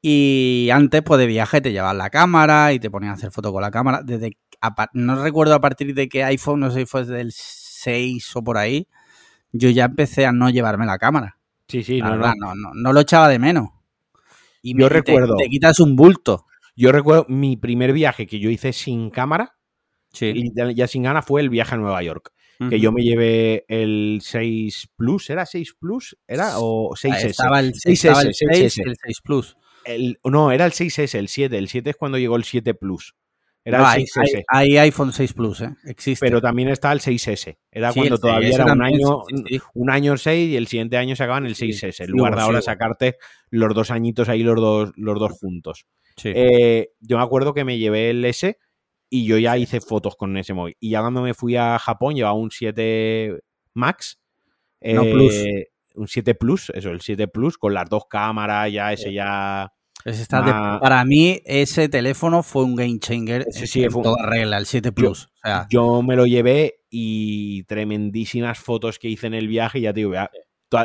Y 0.00 0.70
antes, 0.72 1.02
pues 1.02 1.18
de 1.18 1.26
viaje 1.26 1.60
te 1.60 1.72
llevabas 1.72 1.96
la 1.96 2.10
cámara 2.10 2.72
y 2.72 2.78
te 2.80 2.90
ponían 2.90 3.12
a 3.12 3.14
hacer 3.16 3.30
fotos 3.30 3.52
con 3.52 3.62
la 3.62 3.70
cámara. 3.70 4.02
Desde, 4.02 4.38
a 4.60 4.74
no 4.92 5.22
recuerdo 5.22 5.54
a 5.54 5.60
partir 5.60 5.94
de 5.94 6.08
qué 6.08 6.24
iPhone, 6.24 6.60
no 6.60 6.70
sé 6.70 6.80
si 6.80 6.86
fue 6.86 7.04
del 7.04 7.32
6 7.32 8.34
o 8.36 8.42
por 8.42 8.58
ahí, 8.58 8.86
yo 9.52 9.70
ya 9.70 9.86
empecé 9.86 10.24
a 10.24 10.32
no 10.32 10.50
llevarme 10.50 10.86
la 10.86 10.98
cámara. 10.98 11.38
Sí, 11.66 11.82
sí, 11.82 11.98
La 12.00 12.06
no, 12.10 12.16
verdad, 12.16 12.32
no. 12.38 12.54
no, 12.54 12.70
no, 12.74 12.92
lo 12.92 13.00
echaba 13.00 13.28
de 13.28 13.38
menos. 13.38 13.68
Y 14.62 14.72
Yo 14.72 14.84
me- 14.88 15.02
te- 15.02 15.12
recuerdo- 15.12 15.36
Te, 15.36 15.48
quitas 15.48 15.80
un 15.80 15.96
bulto. 15.96 16.46
Yo 16.76 16.92
recuerdo 16.92 17.26
mi 17.28 17.56
primer 17.56 17.92
viaje 17.92 18.26
que 18.26 18.38
yo 18.38 18.50
hice 18.50 18.72
sin 18.72 19.10
cámara 19.10 19.57
Sí. 20.18 20.32
y 20.34 20.74
ya, 20.74 20.86
sin 20.86 21.02
gana 21.04 21.22
fue 21.22 21.40
el 21.40 21.48
viaje 21.50 21.74
a 21.74 21.78
Nueva 21.78 22.02
York. 22.02 22.32
Que 22.58 22.64
Ujú. 22.64 22.76
yo 22.76 22.92
me 22.92 23.02
llevé 23.04 23.64
el 23.68 24.18
6 24.20 24.88
Plus, 24.96 25.30
¿era 25.30 25.46
6 25.46 25.74
Plus? 25.78 26.16
¿Era? 26.26 26.54
¿O 26.58 26.90
6S? 26.96 27.24
Estaba 27.26 27.60
el, 27.60 27.72
6S, 27.72 27.92
estaba 27.92 28.22
el 28.22 28.34
6 28.34 28.50
6S. 28.50 28.82
y 28.84 28.88
el 28.90 28.96
6 29.00 29.20
Plus. 29.22 29.56
El- 29.84 30.18
no, 30.24 30.50
era 30.50 30.66
el 30.66 30.72
6S, 30.72 31.14
el 31.18 31.28
7. 31.28 31.56
El 31.56 31.68
7 31.68 31.90
es 31.90 31.96
cuando 31.96 32.18
llegó 32.18 32.34
el 32.34 32.42
7 32.42 32.74
Plus. 32.74 33.14
Era 33.64 33.78
No, 33.78 33.84
el 33.84 33.90
hay, 33.90 34.04
6S. 34.06 34.44
hay- 34.48 34.70
hay 34.70 34.76
iPhone 34.78 35.12
6 35.12 35.34
Plus, 35.34 35.60
¿eh? 35.60 35.70
Existe. 35.84 36.24
Pero 36.26 36.40
también 36.40 36.68
está 36.68 36.90
el 36.90 36.98
6S. 37.00 37.58
Era 37.70 37.92
Sí, 37.92 38.00
cuando 38.00 38.18
todavía 38.18 38.48
6S 38.48 38.62
era 38.64 38.72
un 38.72 38.82
año, 38.82 39.22
sí, 39.46 39.60
un 39.74 39.90
año 39.90 40.16
6 40.16 40.48
y 40.50 40.56
el 40.56 40.66
siguiente 40.66 40.96
año 40.96 41.14
sacaban 41.14 41.46
el 41.46 41.54
Sí, 41.54 41.66
6S. 41.72 42.00
En 42.00 42.06
sí, 42.06 42.12
lugar 42.12 42.34
de 42.34 42.42
ahora 42.42 42.60
sacarte 42.62 43.18
los 43.50 43.72
dos 43.74 43.92
añitos 43.92 44.28
ahí, 44.28 44.42
los 44.42 44.56
dos, 44.56 44.90
los 44.96 45.18
dos 45.20 45.30
juntos. 45.32 45.86
Sí. 46.16 46.32
Eh, 46.34 46.88
yo 47.00 47.18
me 47.18 47.22
acuerdo 47.22 47.54
que 47.54 47.64
me 47.64 47.78
llevé 47.78 48.10
el 48.10 48.24
S 48.24 48.56
y 49.10 49.24
yo 49.26 49.38
ya 49.38 49.56
hice 49.56 49.80
fotos 49.80 50.16
con 50.16 50.36
ese 50.36 50.54
móvil. 50.54 50.76
Y 50.80 50.90
ya 50.90 51.00
cuando 51.00 51.22
me 51.22 51.34
fui 51.34 51.56
a 51.56 51.78
Japón 51.78 52.14
llevaba 52.14 52.34
un 52.34 52.50
7 52.50 53.38
Max. 53.74 54.18
No 54.82 55.02
eh, 55.04 55.10
Plus. 55.12 55.34
Un 55.94 56.06
7 56.06 56.34
Plus, 56.36 56.70
eso, 56.74 56.90
el 56.90 57.00
7 57.00 57.26
Plus 57.28 57.58
con 57.58 57.74
las 57.74 57.88
dos 57.90 58.04
cámaras, 58.08 58.70
ya 58.72 58.92
ese 58.92 59.12
ya... 59.12 59.72
Ese 60.04 60.22
está 60.22 60.42
de- 60.42 60.78
para 60.80 61.04
mí, 61.04 61.40
ese 61.44 61.88
teléfono 61.88 62.44
fue 62.44 62.62
un 62.62 62.76
game 62.76 63.00
changer 63.00 63.44
en- 63.48 63.66
sí 63.66 63.82
en 63.82 63.90
fue 63.90 64.02
toda 64.04 64.24
regla, 64.24 64.56
el 64.58 64.66
7 64.66 64.92
Plus. 64.92 65.24
o 65.26 65.28
sea, 65.42 65.66
Yo 65.70 66.00
me 66.02 66.14
lo 66.14 66.24
llevé 66.26 66.82
y 66.88 67.64
tremendísimas 67.64 68.60
fotos 68.60 68.98
que 69.00 69.08
hice 69.08 69.26
en 69.26 69.34
el 69.34 69.48
viaje. 69.48 69.80
y 69.80 69.82
Ya 69.82 69.92
te 69.92 70.00
digo, 70.00 70.12
ya- 70.12 70.30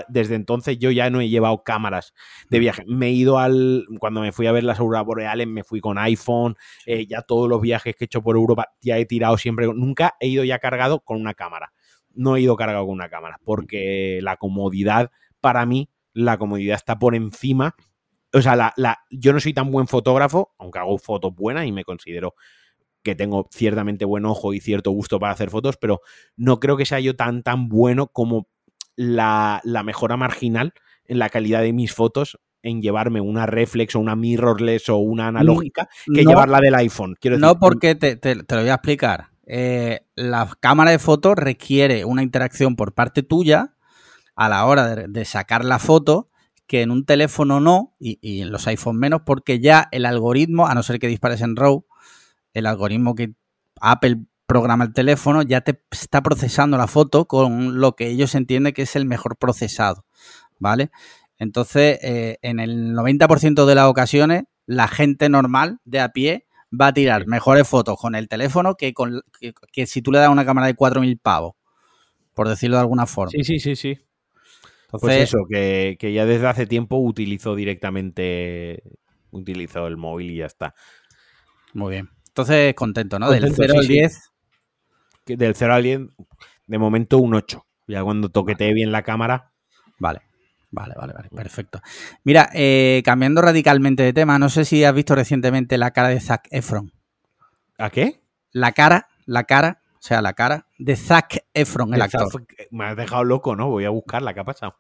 desde 0.07 0.35
entonces 0.35 0.77
yo 0.79 0.91
ya 0.91 1.09
no 1.09 1.21
he 1.21 1.29
llevado 1.29 1.63
cámaras 1.63 2.13
de 2.49 2.59
viaje. 2.59 2.83
Me 2.87 3.07
he 3.07 3.11
ido 3.11 3.39
al. 3.39 3.85
Cuando 3.99 4.21
me 4.21 4.31
fui 4.31 4.47
a 4.47 4.51
ver 4.51 4.63
las 4.63 4.79
auroras 4.79 5.05
boreales, 5.05 5.47
me 5.47 5.63
fui 5.63 5.81
con 5.81 5.97
iPhone. 5.97 6.55
eh, 6.85 7.05
ya 7.07 7.21
todos 7.21 7.49
los 7.49 7.61
viajes 7.61 7.95
que 7.95 8.03
he 8.03 8.07
hecho 8.07 8.21
por 8.21 8.35
Europa, 8.35 8.67
ya 8.81 8.97
he 8.97 9.05
tirado 9.05 9.37
siempre. 9.37 9.67
Nunca 9.67 10.15
he 10.19 10.27
ido 10.27 10.43
ya 10.43 10.59
cargado 10.59 10.99
con 11.01 11.19
una 11.19 11.33
cámara. 11.33 11.73
No 12.13 12.35
he 12.35 12.41
ido 12.41 12.55
cargado 12.55 12.85
con 12.85 12.93
una 12.93 13.09
cámara 13.09 13.39
porque 13.43 14.19
la 14.21 14.37
comodidad, 14.37 15.11
para 15.41 15.65
mí, 15.65 15.89
la 16.13 16.37
comodidad 16.37 16.75
está 16.75 16.99
por 16.99 17.15
encima. 17.15 17.75
O 18.33 18.41
sea, 18.41 18.55
la, 18.55 18.73
la- 18.77 18.99
yo 19.11 19.33
no 19.33 19.39
soy 19.39 19.53
tan 19.53 19.71
buen 19.71 19.87
fotógrafo, 19.87 20.53
aunque 20.57 20.79
hago 20.79 20.97
fotos 20.97 21.33
buenas 21.35 21.65
y 21.67 21.71
me 21.71 21.83
considero 21.83 22.35
que 23.03 23.15
tengo 23.15 23.47
ciertamente 23.51 24.05
buen 24.05 24.25
ojo 24.25 24.53
y 24.53 24.61
cierto 24.61 24.91
gusto 24.91 25.19
para 25.19 25.33
hacer 25.33 25.49
fotos, 25.49 25.77
pero 25.77 26.01
no 26.37 26.59
creo 26.59 26.77
que 26.77 26.85
sea 26.85 26.99
yo 27.01 27.15
tan 27.15 27.43
tan 27.43 27.67
bueno 27.67 28.07
como 28.07 28.47
la, 28.95 29.61
la 29.63 29.83
mejora 29.83 30.17
marginal 30.17 30.73
en 31.05 31.19
la 31.19 31.29
calidad 31.29 31.61
de 31.61 31.73
mis 31.73 31.93
fotos 31.93 32.39
en 32.61 32.81
llevarme 32.81 33.19
una 33.19 33.45
reflex 33.45 33.95
o 33.95 33.99
una 33.99 34.15
mirrorless 34.15 34.87
o 34.89 34.97
una 34.97 35.27
analógica 35.27 35.89
que 36.13 36.23
no, 36.23 36.29
llevarla 36.29 36.59
del 36.61 36.75
iPhone. 36.75 37.15
Quiero 37.19 37.37
no 37.37 37.47
decir, 37.47 37.59
porque 37.59 37.95
te, 37.95 38.15
te- 38.15 38.43
te 38.43 38.55
lo 38.55 38.61
voy 38.61 38.69
a 38.69 38.75
explicar. 38.75 39.29
Eh, 39.45 40.05
la 40.15 40.49
cámara 40.61 40.91
de 40.91 40.99
fotos 40.99 41.35
requiere 41.35 42.05
una 42.05 42.23
interacción 42.23 42.77
por 42.77 42.93
parte 42.93 43.21
tuya 43.23 43.75
a 44.35 44.47
la 44.47 44.65
hora 44.65 44.95
de, 44.95 45.07
de 45.09 45.25
sacar 45.25 45.65
la 45.65 45.77
foto 45.79 46.29
que 46.65 46.81
en 46.81 46.91
un 46.91 47.05
teléfono 47.05 47.59
no 47.59 47.93
y, 47.99 48.17
y 48.21 48.41
en 48.41 48.51
los 48.51 48.65
iPhone 48.67 48.97
menos 48.97 49.23
porque 49.25 49.59
ya 49.59 49.89
el 49.91 50.05
algoritmo, 50.05 50.65
a 50.67 50.73
no 50.73 50.81
ser 50.83 50.97
que 50.99 51.07
dispares 51.09 51.41
en 51.41 51.57
RAW, 51.57 51.85
el 52.53 52.65
algoritmo 52.65 53.13
que 53.15 53.33
Apple 53.81 54.23
programa 54.45 54.85
el 54.85 54.93
teléfono 54.93 55.41
ya 55.41 55.61
te 55.61 55.79
está 55.91 56.21
procesando 56.21 56.77
la 56.77 56.87
foto 56.87 57.25
con 57.25 57.79
lo 57.79 57.95
que 57.95 58.07
ellos 58.07 58.35
entienden 58.35 58.73
que 58.73 58.83
es 58.83 58.95
el 58.95 59.05
mejor 59.05 59.37
procesado, 59.37 60.05
¿vale? 60.59 60.91
Entonces, 61.37 61.99
eh, 62.01 62.37
en 62.41 62.59
el 62.59 62.93
90% 62.93 63.65
de 63.65 63.75
las 63.75 63.87
ocasiones, 63.87 64.43
la 64.65 64.87
gente 64.87 65.29
normal 65.29 65.79
de 65.85 65.99
a 65.99 66.09
pie 66.09 66.45
va 66.79 66.87
a 66.87 66.93
tirar 66.93 67.27
mejores 67.27 67.67
fotos 67.67 67.97
con 67.99 68.15
el 68.15 68.27
teléfono 68.27 68.75
que, 68.75 68.93
con, 68.93 69.21
que, 69.39 69.53
que 69.71 69.85
si 69.85 70.01
tú 70.01 70.11
le 70.11 70.19
das 70.19 70.29
una 70.29 70.45
cámara 70.45 70.67
de 70.67 70.75
4.000 70.75 71.19
pavos, 71.19 71.55
por 72.33 72.47
decirlo 72.47 72.77
de 72.77 72.81
alguna 72.81 73.05
forma. 73.05 73.31
Sí, 73.31 73.43
sí, 73.43 73.59
sí, 73.59 73.75
sí. 73.75 73.89
Entonces, 74.85 74.99
Pues 74.99 75.17
eso, 75.17 75.39
que, 75.49 75.97
que 75.99 76.13
ya 76.13 76.25
desde 76.25 76.47
hace 76.47 76.67
tiempo 76.67 76.97
utilizo 76.97 77.55
directamente, 77.55 78.83
utilizo 79.31 79.87
el 79.87 79.97
móvil 79.97 80.31
y 80.31 80.37
ya 80.37 80.45
está. 80.45 80.75
Muy 81.73 81.91
bien. 81.91 82.09
Entonces, 82.27 82.73
contento, 82.75 83.19
¿no? 83.19 83.29
Del 83.29 83.41
Contento, 83.41 83.73
0 83.73 83.73
sí, 83.83 83.99
al 83.99 84.09
sí. 84.09 84.17
10. 85.25 85.37
Que 85.37 85.37
Del 85.37 85.55
0 85.55 85.73
al 85.73 85.83
10, 85.83 86.01
de 86.67 86.77
momento 86.77 87.17
un 87.17 87.35
8. 87.35 87.65
Ya 87.87 88.03
cuando 88.03 88.29
toquetee 88.29 88.73
bien 88.73 88.91
la 88.91 89.03
cámara, 89.03 89.53
Vale. 89.99 90.21
Vale, 90.71 90.95
vale, 90.97 91.13
vale, 91.13 91.29
perfecto. 91.29 91.81
Mira, 92.23 92.49
eh, 92.53 93.03
cambiando 93.05 93.41
radicalmente 93.43 94.01
de 94.01 94.11
tema, 94.11 94.39
no 94.39 94.49
sé 94.49 94.65
si 94.65 94.83
has 94.83 94.93
visto 94.93 95.13
recientemente 95.13 95.77
la 95.77 95.91
cara 95.91 96.07
de 96.09 96.19
Zac 96.19 96.47
Efron. 96.49 96.91
¿a 97.77 97.89
qué? 97.91 98.21
La 98.51 98.71
cara, 98.71 99.07
la 99.25 99.43
cara, 99.43 99.83
o 99.93 100.01
sea, 100.01 100.21
la 100.23 100.33
cara 100.33 100.67
de 100.79 100.95
Zac 100.95 101.45
Efron, 101.53 101.93
el 101.93 102.01
actor. 102.01 102.27
Me 102.71 102.85
has 102.85 102.97
dejado 102.97 103.23
loco, 103.23 103.55
¿no? 103.55 103.69
Voy 103.69 103.85
a 103.85 103.91
buscarla, 103.91 104.33
¿qué 104.33 104.39
ha 104.39 104.45
pasado? 104.45 104.75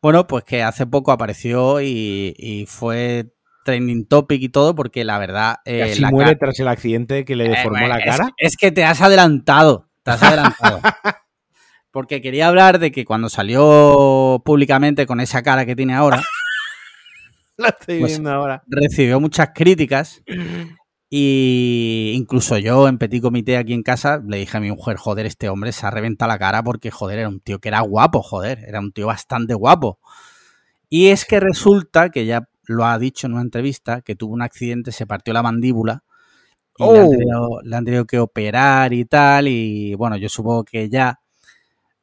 Bueno, 0.00 0.26
pues 0.28 0.44
que 0.44 0.62
hace 0.62 0.86
poco 0.86 1.10
apareció 1.10 1.80
y, 1.80 2.34
y 2.38 2.66
fue 2.66 3.34
trending 3.66 4.06
topic 4.06 4.40
y 4.42 4.48
todo, 4.48 4.74
porque 4.74 5.04
la 5.04 5.18
verdad. 5.18 5.56
eh, 5.66 5.94
la 6.00 6.10
muere 6.10 6.36
tras 6.36 6.58
el 6.60 6.68
accidente 6.68 7.26
que 7.26 7.36
le 7.36 7.44
Eh, 7.44 7.50
deformó 7.50 7.86
la 7.86 7.98
es- 7.98 8.04
cara. 8.16 8.30
Es, 8.38 8.56
que 8.56 8.72
te 8.72 8.84
has 8.84 9.02
adelantado. 9.02 9.90
Te 10.02 10.12
has 10.12 10.22
adelantado. 10.22 10.80
porque 11.90 12.22
quería 12.22 12.48
hablar 12.48 12.78
de 12.78 12.92
que 12.92 13.04
cuando 13.04 13.28
salió 13.28 14.40
públicamente 14.44 15.04
con 15.06 15.20
esa 15.20 15.42
cara 15.42 15.66
que 15.66 15.76
tiene 15.76 15.94
ahora, 15.94 16.22
La 17.58 17.68
estoy 17.68 18.00
pues- 18.00 18.12
viendo 18.12 18.30
ahora. 18.32 18.62
recibió 18.66 19.18
muchas 19.20 19.50
críticas 19.54 20.22
Y 21.08 22.12
incluso 22.16 22.58
yo 22.58 22.88
en 22.88 22.98
Petit 22.98 23.22
Comité 23.22 23.56
aquí 23.56 23.72
en 23.72 23.82
casa 23.82 24.20
le 24.26 24.38
dije 24.38 24.56
a 24.56 24.60
mi 24.60 24.70
mujer, 24.70 24.96
joder, 24.96 25.24
este 25.24 25.48
hombre 25.48 25.72
se 25.72 25.86
ha 25.86 25.90
reventado 25.90 26.28
la 26.28 26.38
cara 26.38 26.62
porque, 26.62 26.90
joder, 26.90 27.20
era 27.20 27.28
un 27.28 27.40
tío 27.40 27.60
que 27.60 27.68
era 27.68 27.80
guapo, 27.80 28.22
joder, 28.22 28.58
era 28.66 28.80
un 28.80 28.92
tío 28.92 29.06
bastante 29.06 29.54
guapo. 29.54 29.98
Y 30.90 31.08
es 31.08 31.24
que 31.24 31.40
resulta, 31.40 32.10
que 32.10 32.26
ya 32.26 32.48
lo 32.66 32.84
ha 32.86 32.98
dicho 32.98 33.26
en 33.26 33.34
una 33.34 33.42
entrevista, 33.42 34.02
que 34.02 34.16
tuvo 34.16 34.34
un 34.34 34.42
accidente, 34.42 34.92
se 34.92 35.06
partió 35.06 35.34
la 35.34 35.42
mandíbula 35.42 36.04
y 36.78 36.88
le, 36.90 36.98
han 37.00 37.06
Oh. 37.06 37.10
tenido, 37.10 37.60
le 37.62 37.76
han 37.76 37.84
tenido 37.84 38.06
que 38.06 38.18
operar 38.20 38.92
y 38.94 39.04
tal. 39.06 39.48
Y 39.48 39.94
bueno, 39.96 40.16
yo 40.16 40.28
supongo 40.28 40.64
que 40.64 40.88
ya 40.90 41.20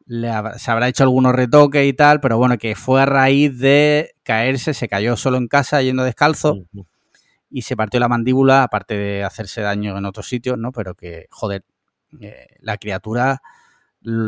le 0.06 0.30
hab- 0.32 0.58
se 0.58 0.72
habrá 0.72 0.88
hecho 0.90 1.04
algunos 1.04 1.34
retoques 1.34 1.86
y 1.88 1.94
tal, 1.94 2.20
pero 2.22 2.38
bueno, 2.38 2.58
que 2.58 2.76
fue 2.76 3.02
a 3.02 3.06
raíz 3.06 3.58
de 3.60 4.12
caerse, 4.24 4.74
se 4.74 4.88
cayó 4.90 5.16
solo 5.18 5.38
en 5.38 5.48
casa 5.48 5.82
yendo 5.82 6.04
descalzo 6.04 6.58
y 7.50 7.62
se 7.64 7.76
partió 7.78 8.00
la 8.00 8.08
mandíbula, 8.10 8.64
aparte 8.64 8.96
de 8.98 9.24
hacerse 9.24 9.62
daño 9.62 9.98
en 9.98 10.06
otros 10.06 10.28
sitios, 10.28 10.58
¿no? 10.58 10.72
Pero 10.72 10.96
que, 10.96 11.28
joder, 11.32 11.64
eh, 12.20 12.48
la 12.60 12.78
criatura 12.78 13.42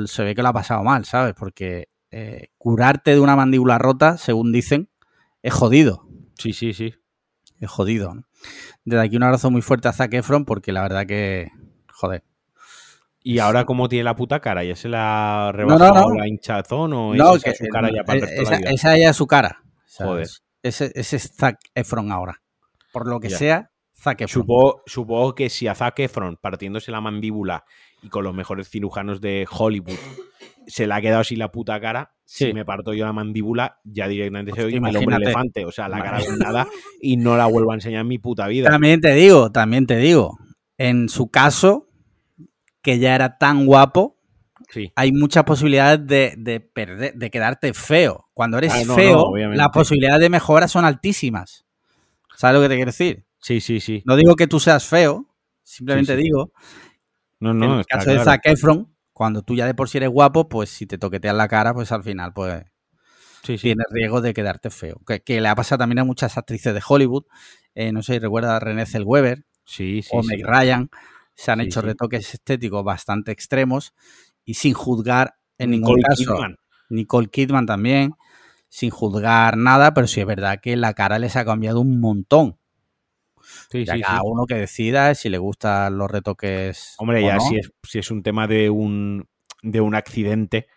se 0.06 0.24
ve 0.24 0.36
que 0.36 0.42
lo 0.44 0.50
ha 0.50 0.54
pasado 0.54 0.84
mal, 0.84 1.06
¿sabes? 1.06 1.34
Porque 1.38 1.90
eh, 2.12 2.50
curarte 2.58 3.12
de 3.12 3.20
una 3.20 3.36
mandíbula 3.36 3.78
rota, 3.78 4.18
según 4.18 4.52
dicen, 4.52 4.90
es 5.44 5.54
jodido. 5.54 6.05
Sí, 6.38 6.54
sí, 6.54 6.74
sí. 6.74 6.94
Es 7.60 7.70
jodido. 7.70 8.14
¿no? 8.14 8.24
Desde 8.84 9.04
aquí 9.04 9.16
un 9.18 9.24
abrazo 9.24 9.50
muy 9.52 9.62
fuerte 9.62 9.88
a 9.88 9.94
Zac 9.94 10.14
Efron 10.14 10.46
porque 10.46 10.72
la 10.72 10.82
verdad 10.82 11.06
que, 11.06 11.50
joder. 11.92 12.24
¿Y 13.24 13.40
ahora 13.40 13.66
cómo 13.66 13.90
tiene 13.90 14.04
la 14.04 14.16
puta 14.16 14.40
cara? 14.40 14.64
¿Ya 14.64 14.76
se 14.76 14.88
la 14.88 15.48
ha 15.48 15.52
no, 15.52 15.58
rebajado 15.58 16.10
no. 16.10 16.16
la 16.16 16.28
hinchazón 16.28 16.94
o 16.94 17.16
es 17.16 17.22
esa 17.44 17.52
que, 17.52 17.56
su 17.56 17.66
cara 17.72 17.90
ya 17.92 18.04
para 18.04 18.20
la 18.20 18.26
esa, 18.28 18.58
vida? 18.58 18.70
esa 18.70 18.98
ya 18.98 19.10
es 19.10 19.16
su 19.16 19.26
cara. 19.26 19.64
¿sabes? 19.86 20.10
Joder. 20.12 20.28
Ese, 20.62 20.92
ese 20.96 21.16
es 21.16 21.34
Zac 21.36 21.58
Efron 21.74 22.12
ahora. 22.12 22.42
Por 22.92 23.08
lo 23.08 23.20
que 23.20 23.30
Ya. 23.30 23.38
sea, 23.38 23.72
Zac 23.96 24.22
Efron. 24.22 24.44
Supongo, 24.44 24.84
supongo 24.86 25.34
que 25.34 25.50
si 25.50 25.68
a 25.68 25.74
Zac 25.76 26.00
Efron, 26.00 26.38
partiéndose 26.40 26.92
la 26.92 27.02
mandíbula 27.02 27.66
y 28.04 28.10
con 28.10 28.24
los 28.24 28.34
mejores 28.36 28.70
cirujanos 28.70 29.22
de 29.22 29.48
Hollywood, 29.50 29.98
se 30.68 30.86
le 30.86 30.94
ha 30.94 31.02
quedado 31.02 31.22
así 31.22 31.36
la 31.36 31.52
puta 31.52 31.80
cara, 31.80 32.15
Sí. 32.28 32.48
si 32.48 32.54
me 32.54 32.66
parto 32.66 32.94
yo 32.94 33.06
la 33.06 33.14
mandíbula, 33.14 33.80
ya 33.84 34.08
directamente 34.08 34.52
Hostia, 34.52 34.64
soy 34.64 34.74
el 34.74 34.98
hombre 34.98 35.16
elefante. 35.18 35.64
O 35.66 35.72
sea, 35.72 35.88
la 35.88 36.02
cara 36.02 36.20
vendada 36.28 36.68
y 37.00 37.18
no 37.18 37.38
la 37.38 37.46
vuelvo 37.46 37.72
a 37.72 37.76
enseñar 37.76 38.02
en 38.02 38.08
mi 38.08 38.18
puta 38.18 38.48
vida. 38.48 38.70
También 38.70 39.00
te 39.00 39.14
digo, 39.14 39.52
también 39.52 39.86
te 39.86 39.98
digo. 39.98 40.38
En 40.78 41.08
su 41.08 41.30
caso, 41.30 41.88
que 42.82 43.00
ya 43.00 43.16
era 43.16 43.38
tan 43.38 43.66
guapo, 43.66 44.18
Sí. 44.72 44.92
hay 44.96 45.12
muchas 45.12 45.44
posibilidades 45.44 46.06
de, 46.08 46.34
de 46.38 46.60
perder, 46.60 47.14
de 47.14 47.30
quedarte 47.30 47.74
feo. 47.74 48.28
Cuando 48.34 48.58
eres 48.58 48.74
Ah, 48.74 48.82
no, 48.86 48.96
feo, 48.96 49.32
no, 49.36 49.54
las 49.54 49.70
posibilidades 49.70 50.22
de 50.22 50.30
mejora 50.30 50.68
son 50.68 50.84
altísimas. 50.86 51.66
¿Sabes 52.36 52.56
lo 52.56 52.62
que 52.64 52.70
te 52.70 52.76
quiero 52.76 52.90
decir? 52.90 53.26
Sí, 53.40 53.62
sí, 53.62 53.80
sí. 53.80 54.02
No 54.06 54.16
digo 54.16 54.36
que 54.36 54.48
tú 54.48 54.60
seas 54.60 54.86
feo, 54.88 55.28
simplemente 55.64 56.14
Sí, 56.16 56.18
sí. 56.18 56.24
digo 56.24 56.52
No, 57.40 57.54
no, 57.54 57.74
en 57.74 57.80
el 57.80 57.86
caso 57.86 58.10
de. 58.10 58.20
Zac 58.24 58.42
Efron, 58.46 58.95
cuando 59.16 59.42
tú 59.42 59.56
ya 59.56 59.66
de 59.66 59.74
por 59.74 59.90
sí 59.90 59.98
eres 59.98 60.12
guapo, 60.12 60.50
pues 60.50 60.70
si 60.70 60.86
te 60.86 61.00
toqueteas 61.00 61.36
la 61.36 61.48
cara, 61.48 61.74
pues 61.74 61.92
al 61.94 62.04
final 62.04 62.34
pues 62.36 62.64
Sí, 63.44 63.58
sí. 63.58 63.64
tienes 63.64 63.86
riesgo 63.92 64.22
de 64.22 64.34
quedarte 64.34 64.70
feo. 64.72 65.00
Que, 65.08 65.22
que 65.22 65.40
le 65.42 65.48
ha 65.48 65.56
pasado 65.56 65.80
también 65.80 66.00
a 66.00 66.04
muchas 66.04 66.38
actrices 66.38 66.74
de 66.74 66.82
Hollywood. 66.88 67.26
Eh, 67.76 67.92
no 67.92 68.04
sé 68.04 68.14
si 68.14 68.20
recuerda 68.20 68.56
a 68.58 68.60
Renée 68.60 68.86
Zellweger 68.86 69.46
Sí, 69.66 70.02
sí, 70.04 70.10
o. 70.12 70.24
Meg 70.24 70.46
Ryan. 70.46 70.90
Se 71.36 71.52
han 71.52 71.62
hecho 71.62 71.82
retoques 71.82 72.34
estéticos 72.34 72.84
bastante 72.84 73.32
extremos 73.32 73.94
y 74.46 74.56
sin 74.56 74.74
juzgar 74.74 75.36
en 75.58 75.72
ningún 75.72 75.96
Nicole 75.98 76.04
caso. 76.04 76.34
Kidman. 76.36 76.56
Nicole 76.90 77.28
Kidman 77.30 77.66
también, 77.66 78.14
sin 78.70 78.90
juzgar 78.92 79.58
nada, 79.58 79.94
pero 79.94 80.08
sí 80.08 80.22
es 80.22 80.28
verdad 80.28 80.60
que 80.62 80.76
la 80.78 80.94
cara 80.94 81.20
les 81.20 81.36
ha 81.36 81.46
cambiado 81.46 81.82
un 81.82 82.00
montón. 82.00 82.58
Sí, 83.70 83.86
Ya 83.86 83.96
sí, 83.96 84.02
cada 84.02 84.20
sí. 84.20 84.24
uno 84.26 84.46
que 84.46 84.56
decida 84.56 85.16
si 85.16 85.30
le 85.30 85.38
gustan 85.38 85.98
los 85.98 86.10
retoques. 86.10 86.96
Hombre, 86.98 87.24
o 87.24 87.28
ya 87.28 87.36
no. 87.36 87.42
si, 87.42 87.58
es, 87.58 87.72
si 87.84 88.00
es 88.00 88.12
un 88.12 88.24
tema 88.24 88.48
de 88.48 88.70
un, 88.70 89.28
de 89.62 89.82
un 89.82 89.96
accidente. 89.96 90.68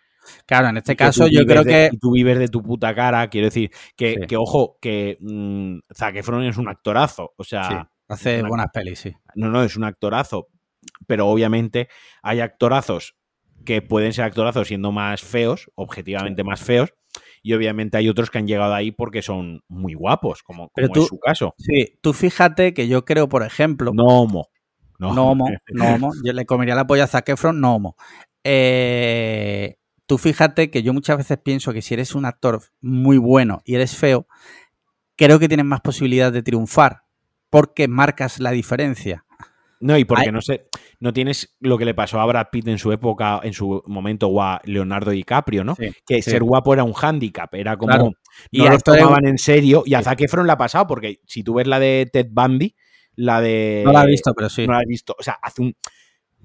Claro, 0.46 0.68
en 0.68 0.76
este 0.76 0.94
caso 0.96 1.26
yo 1.26 1.46
creo 1.46 1.64
de- 1.64 1.90
que. 1.90 1.98
tú 2.00 2.12
vives 2.12 2.38
de 2.38 2.48
tu 2.48 2.62
puta 2.62 2.94
cara, 2.94 3.28
quiero 3.28 3.46
decir, 3.46 3.70
que, 3.96 4.14
Sí. 4.20 4.26
que 4.26 4.36
ojo, 4.36 4.76
que 4.80 5.16
mm, 5.20 5.78
Zac 5.94 6.16
Efron 6.16 6.44
es 6.44 6.56
un 6.58 6.68
actorazo. 6.68 7.32
O 7.36 7.44
sea, 7.44 7.64
Sí, 7.68 7.74
hace 8.08 8.40
una- 8.40 8.48
buenas 8.48 8.66
pelis, 8.72 8.98
sí. 8.98 9.14
no, 9.34 9.48
no, 9.48 9.62
es 9.62 9.76
un 9.76 9.84
actorazo. 9.84 10.48
Pero 11.06 11.28
obviamente 11.28 11.88
hay 12.22 12.40
actorazos 12.40 13.14
que 13.64 13.82
pueden 13.82 14.12
ser 14.12 14.24
actorazos 14.24 14.68
siendo 14.68 14.92
más 14.92 15.22
feos, 15.22 15.70
objetivamente 15.74 16.44
más 16.44 16.60
feos, 16.62 16.94
y 17.42 17.52
obviamente 17.54 17.96
hay 17.96 18.08
otros 18.08 18.30
que 18.30 18.38
han 18.38 18.46
llegado 18.46 18.74
ahí 18.74 18.90
porque 18.92 19.22
son 19.22 19.62
muy 19.68 19.94
guapos, 19.94 20.42
como, 20.42 20.70
Pero 20.74 20.88
como 20.88 20.94
tú- 20.94 21.02
es 21.02 21.08
su 21.08 21.18
caso. 21.18 21.54
Sí, 21.58 21.98
tú 22.00 22.12
fíjate 22.12 22.74
que 22.74 22.88
yo 22.88 23.04
creo, 23.04 23.28
por 23.28 23.42
ejemplo. 23.42 23.92
No 23.94 24.04
homo. 24.04 24.48
No, 24.98 25.14
No 25.14 25.30
homo, 25.30 25.48
no 25.72 25.94
homo. 25.94 26.10
Yo 26.24 26.32
le 26.32 26.44
comería 26.44 26.74
la 26.74 26.86
polla 26.86 27.04
a 27.04 27.06
Zac 27.06 27.28
Efron, 27.28 27.60
no 27.60 27.76
homo. 27.76 27.96
Eh, 28.42 29.76
tú 30.06 30.18
fíjate 30.18 30.70
que 30.70 30.82
yo 30.82 30.92
muchas 30.92 31.18
veces 31.18 31.38
pienso 31.38 31.72
que 31.72 31.82
si 31.82 31.94
eres 31.94 32.14
un 32.14 32.24
actor 32.24 32.62
muy 32.80 33.18
bueno 33.18 33.60
y 33.64 33.74
eres 33.74 33.94
feo, 33.96 34.26
creo 35.16 35.38
que 35.38 35.48
tienes 35.48 35.66
más 35.66 35.80
posibilidades 35.82 36.32
de 36.32 36.42
triunfar 36.42 37.02
porque 37.50 37.88
marcas 37.88 38.40
la 38.40 38.50
diferencia. 38.50 39.24
No, 39.80 39.96
y 39.96 40.04
porque 40.04 40.32
no 40.32 40.40
sé, 40.40 40.68
no 40.98 41.12
tienes 41.12 41.56
lo 41.60 41.78
que 41.78 41.84
le 41.84 41.94
pasó 41.94 42.20
a 42.20 42.26
Brad 42.26 42.48
Pitt 42.50 42.66
en 42.66 42.78
su 42.78 42.90
época, 42.90 43.40
en 43.44 43.52
su 43.52 43.82
momento, 43.86 44.28
o 44.28 44.42
a 44.42 44.60
Leonardo 44.64 45.12
DiCaprio, 45.12 45.62
¿no? 45.62 45.76
Sí, 45.76 45.90
que 46.04 46.20
sí. 46.20 46.30
ser 46.32 46.42
guapo 46.42 46.74
era 46.74 46.82
un 46.82 46.92
hándicap, 46.92 47.54
era 47.54 47.76
como 47.76 47.92
Claro. 47.92 48.10
No 48.52 48.68
lo 48.70 48.78
tomaban 48.78 49.26
en 49.26 49.38
serio. 49.38 49.84
Y 49.86 49.94
a. 49.94 50.02
Zac 50.02 50.20
Efron 50.20 50.46
la 50.46 50.54
ha 50.54 50.58
pasado, 50.58 50.86
porque 50.86 51.20
si 51.26 51.44
tú 51.44 51.54
ves 51.54 51.66
la 51.66 51.78
de 51.78 52.08
Ted 52.12 52.28
Bundy, 52.30 52.74
la 53.14 53.40
de. 53.40 53.82
No 53.84 53.92
la 53.92 54.02
he 54.02 54.06
visto, 54.06 54.32
pero 54.34 54.48
sí. 54.48 54.66
No 54.66 54.72
la 54.72 54.80
has 54.80 54.86
visto. 54.86 55.14
O 55.18 55.22
sea, 55.22 55.38
hace 55.42 55.62
un, 55.62 55.76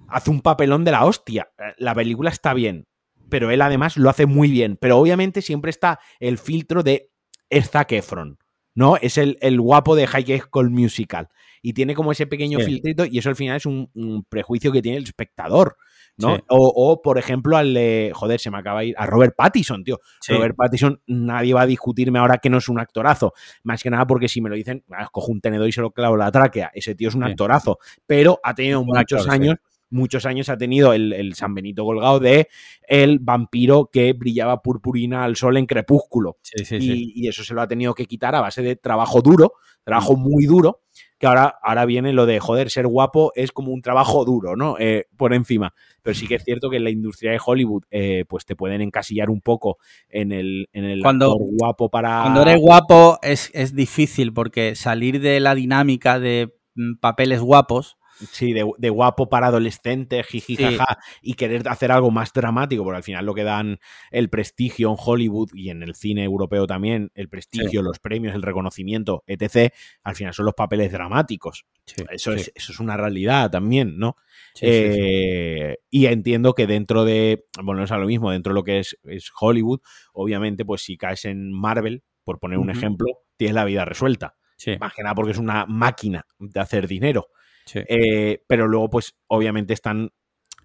hace 0.07 0.29
un 0.29 0.41
papelón 0.41 0.83
de 0.83 0.91
la 0.91 1.05
hostia. 1.05 1.49
La 1.77 1.95
película 1.95 2.29
está 2.29 2.53
bien, 2.53 2.87
pero 3.29 3.49
él 3.49 3.61
además 3.61 3.97
lo 3.97 4.09
hace 4.09 4.25
muy 4.25 4.51
bien. 4.51 4.77
Pero 4.79 4.97
obviamente 4.97 5.41
siempre 5.41 5.71
está 5.71 5.99
el 6.19 6.37
filtro 6.37 6.83
de 6.83 7.09
es 7.49 7.69
Zac 7.69 7.91
Efron, 7.93 8.37
¿no? 8.75 8.97
Es 8.97 9.17
el, 9.17 9.37
el 9.41 9.59
guapo 9.59 9.95
de 9.95 10.07
High 10.07 10.39
School 10.39 10.69
Musical. 10.69 11.29
Y 11.65 11.73
tiene 11.73 11.95
como 11.95 12.11
ese 12.11 12.27
pequeño 12.27 12.59
Sí. 12.59 12.65
filtrito 12.65 13.05
y 13.05 13.17
eso 13.17 13.29
al 13.29 13.35
final 13.37 13.55
es 13.57 13.65
un, 13.65 13.89
un 13.95 14.23
prejuicio 14.25 14.71
que 14.71 14.81
tiene 14.81 14.97
el 14.97 15.05
espectador, 15.05 15.77
¿no? 16.17 16.35
Sí. 16.35 16.41
O, 16.49 16.71
o, 16.75 17.01
por 17.01 17.17
ejemplo, 17.17 17.55
al 17.57 17.73
de, 17.73 18.11
joder, 18.13 18.39
se 18.39 18.51
me 18.51 18.57
acaba 18.57 18.81
de 18.81 18.87
ir, 18.87 18.95
a 18.97 19.05
Robert 19.07 19.33
Pattinson, 19.35 19.81
tío. 19.83 19.99
Sí. 20.21 20.33
Robert 20.33 20.55
Pattinson, 20.57 21.01
nadie 21.07 21.53
va 21.53 21.61
a 21.61 21.65
discutirme 21.65 22.19
ahora 22.19 22.37
que 22.39 22.49
no 22.49 22.57
es 22.57 22.67
un 22.67 22.79
actorazo. 22.79 23.33
Más 23.63 23.81
que 23.81 23.89
nada 23.89 24.05
porque 24.05 24.27
si 24.27 24.41
me 24.41 24.49
lo 24.49 24.55
dicen, 24.55 24.83
ah, 24.91 25.07
cojo 25.09 25.31
un 25.31 25.39
tenedor 25.41 25.67
y 25.67 25.71
se 25.71 25.79
lo 25.81 25.91
clavo 25.91 26.17
la 26.17 26.29
tráquea. 26.31 26.69
Ese 26.75 26.95
tío 26.95 27.07
es 27.07 27.15
un 27.15 27.23
Sí. 27.23 27.31
actorazo. 27.31 27.79
Pero 28.05 28.39
ha 28.43 28.53
tenido 28.53 28.83
muchos 28.83 29.21
actor, 29.21 29.33
años, 29.33 29.55
muchos 29.89 30.25
años 30.25 30.49
ha 30.49 30.57
tenido 30.57 30.91
el, 30.91 31.13
el 31.13 31.33
San 31.35 31.53
Benito 31.55 31.85
colgado 31.85 32.19
de 32.19 32.49
el 32.89 33.19
vampiro 33.19 33.89
que 33.89 34.11
brillaba 34.11 34.61
purpurina 34.61 35.23
al 35.23 35.37
sol 35.37 35.55
en 35.55 35.65
crepúsculo. 35.65 36.37
Sí, 36.41 36.65
sí, 36.65 36.75
y, 36.75 36.81
sí. 36.81 37.11
y 37.15 37.27
eso 37.29 37.43
se 37.43 37.53
lo 37.53 37.61
ha 37.61 37.67
tenido 37.69 37.93
que 37.93 38.05
quitar 38.05 38.35
a 38.35 38.41
base 38.41 38.61
de 38.61 38.75
trabajo 38.75 39.21
duro, 39.21 39.53
trabajo 39.83 40.15
muy 40.17 40.45
duro, 40.45 40.81
que 41.23 41.27
ahora, 41.27 41.57
ahora 41.63 41.85
viene 41.85 42.11
lo 42.11 42.25
de, 42.25 42.41
joder, 42.41 42.69
ser 42.69 42.85
guapo 42.85 43.31
es 43.33 43.53
como 43.53 43.71
un 43.71 43.81
trabajo 43.81 44.25
duro, 44.25 44.57
¿no? 44.57 44.75
Eh, 44.77 45.05
por 45.15 45.33
encima. 45.33 45.73
Pero 46.01 46.13
sí 46.15 46.27
que 46.27 46.35
es 46.35 46.43
cierto 46.43 46.69
que 46.69 46.75
en 46.75 46.83
la 46.83 46.89
industria 46.89 47.31
de 47.31 47.39
Hollywood, 47.43 47.83
eh, 47.91 48.25
pues 48.27 48.45
te 48.45 48.57
pueden 48.57 48.81
encasillar 48.81 49.29
un 49.29 49.39
poco 49.39 49.77
en 50.09 50.33
el, 50.33 50.67
en 50.73 50.83
el 50.83 51.01
Cuando- 51.01 51.31
actor 51.31 51.47
guapo 51.57 51.89
para... 51.89 52.23
Cuando 52.23 52.41
eres 52.41 52.59
guapo 52.59 53.19
es, 53.21 53.51
es 53.53 53.73
difícil 53.73 54.33
porque 54.33 54.75
salir 54.75 55.21
de 55.21 55.39
la 55.39 55.55
dinámica 55.55 56.19
de 56.19 56.53
mm, 56.75 56.95
papeles 56.99 57.39
guapos. 57.39 57.95
Sí, 58.31 58.53
de, 58.53 58.69
de 58.77 58.89
guapo 58.89 59.27
para 59.27 59.47
adolescente, 59.47 60.23
jiji, 60.23 60.55
Sí. 60.55 60.63
jaja, 60.63 60.97
y 61.21 61.33
querer 61.33 61.67
hacer 61.67 61.91
algo 61.91 62.11
más 62.11 62.31
dramático, 62.31 62.83
porque 62.83 62.97
al 62.97 63.03
final 63.03 63.25
lo 63.25 63.33
que 63.33 63.43
dan 63.43 63.79
el 64.11 64.29
prestigio 64.29 64.89
en 64.91 64.95
Hollywood 64.97 65.49
y 65.53 65.69
en 65.69 65.83
el 65.83 65.95
cine 65.95 66.23
europeo 66.23 66.67
también, 66.67 67.11
el 67.15 67.27
prestigio, 67.29 67.81
los 67.81 67.99
premios, 67.99 68.35
el 68.35 68.41
reconocimiento, 68.43 69.23
etc., 69.27 69.73
al 70.03 70.15
final 70.15 70.33
son 70.33 70.45
los 70.45 70.53
papeles 70.53 70.91
dramáticos. 70.91 71.65
Eso. 72.11 72.33
Es, 72.33 72.51
eso 72.55 72.71
es 72.71 72.79
una 72.79 72.95
realidad 72.97 73.51
también, 73.51 73.97
¿no? 73.97 74.15
Eh, 74.61 75.77
Y 75.89 76.05
entiendo 76.05 76.53
que 76.53 76.67
dentro 76.67 77.05
de, 77.05 77.45
bueno, 77.61 77.83
es 77.83 77.91
a 77.91 77.97
lo 77.97 78.05
mismo, 78.05 78.31
dentro 78.31 78.53
de 78.53 78.55
lo 78.55 78.63
que 78.63 78.79
es, 78.79 78.97
es 79.03 79.31
Hollywood, 79.39 79.81
obviamente, 80.13 80.65
pues 80.65 80.81
si 80.83 80.97
caes 80.97 81.25
en 81.25 81.51
Marvel, 81.51 82.03
por 82.23 82.39
poner 82.39 82.57
un 82.57 82.69
ejemplo, 82.69 83.07
tienes 83.37 83.55
la 83.55 83.65
vida 83.65 83.85
resuelta. 83.85 84.35
Sí, 84.55 84.77
Más 84.79 84.93
que 84.93 85.03
nada 85.03 85.15
porque 85.15 85.31
es 85.31 85.37
una 85.37 85.65
máquina 85.65 86.25
de 86.39 86.59
hacer 86.59 86.87
dinero. 86.87 87.27
Sí. 87.65 87.79
Eh, 87.87 88.43
pero 88.47 88.67
luego, 88.67 88.89
pues, 88.89 89.15
obviamente 89.27 89.73
están 89.73 90.11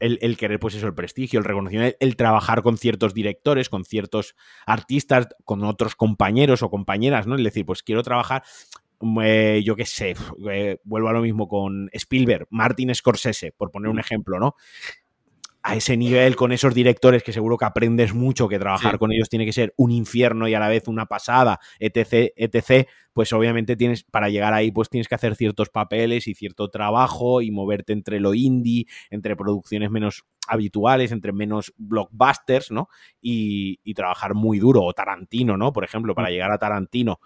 el, 0.01 0.18
el 0.22 0.36
querer, 0.36 0.59
pues 0.59 0.74
eso, 0.74 0.86
el 0.86 0.94
prestigio, 0.94 1.38
el 1.38 1.44
reconocimiento, 1.44 1.96
el, 2.01 2.09
el 2.09 2.16
trabajar 2.16 2.62
con 2.62 2.78
ciertos 2.78 3.14
directores, 3.14 3.68
con 3.68 3.84
ciertos 3.84 4.34
artistas, 4.66 5.28
con 5.44 5.64
otros 5.64 5.96
compañeros 5.96 6.62
o 6.62 6.70
compañeras, 6.70 7.26
¿no? 7.26 7.36
Es 7.36 7.44
decir, 7.44 7.66
pues 7.66 7.82
quiero 7.82 8.03
trabajar, 8.03 8.42
mm, 9.01 9.18
eh, 9.22 9.62
yo 9.64 9.76
qué 9.76 9.86
sé, 9.86 10.14
eh, 10.51 10.78
vuelvo 10.84 11.09
a 11.09 11.12
lo 11.12 11.20
mismo 11.22 11.49
con 11.49 11.88
Spielberg, 11.92 12.46
Martin 12.51 12.94
Scorsese, 12.94 13.53
por 13.53 13.70
poner 13.70 13.90
un 13.90 13.99
ejemplo, 13.99 14.38
¿no? 14.38 14.55
A 15.62 15.74
ese 15.76 15.96
nivel 15.96 16.36
con 16.36 16.52
esos 16.52 16.72
directores 16.74 17.22
que 17.22 17.32
seguro 17.32 17.56
que 17.59 17.64
aprendes 17.64 18.14
mucho, 18.14 18.48
que 18.48 18.59
trabajar 18.59 18.92
Sí. 18.92 18.98
con 18.98 19.12
ellos 19.12 19.28
tiene 19.28 19.44
que 19.44 19.52
ser 19.52 19.74
un 19.76 19.90
infierno 19.90 20.48
y 20.48 20.54
a 20.54 20.61
la 20.61 20.68
vez 20.68 20.86
una 20.88 21.06
pasada, 21.06 21.59
etc, 21.80 22.32
etc, 22.36 22.88
pues 23.12 23.32
obviamente 23.32 23.76
tienes, 23.76 24.04
para 24.04 24.28
llegar 24.28 24.54
ahí, 24.54 24.70
pues 24.70 24.88
tienes 24.88 25.09
que 25.09 25.16
hacer 25.16 25.34
ciertos 25.34 25.68
papeles 25.70 26.28
y 26.28 26.34
cierto 26.34 26.68
trabajo 26.70 27.42
y 27.42 27.50
moverte 27.50 27.92
entre 27.92 28.20
lo 28.20 28.34
indie, 28.34 28.86
entre 29.11 29.34
producciones 29.36 29.90
menos 29.90 30.24
habituales, 30.46 31.11
entre 31.12 31.32
menos 31.32 31.74
blockbusters, 31.76 32.70
¿no? 32.70 32.88
Y, 33.20 33.80
y 33.84 33.94
trabajar 33.94 34.34
muy 34.34 34.59
duro, 34.61 34.82
o 34.84 34.92
Tarantino, 34.94 35.56
¿no? 35.56 35.72
Por 35.72 35.84
ejemplo, 35.84 36.14
para 36.14 36.30
llegar 36.30 36.52
a 36.52 36.59
Tarantino, 36.59 37.18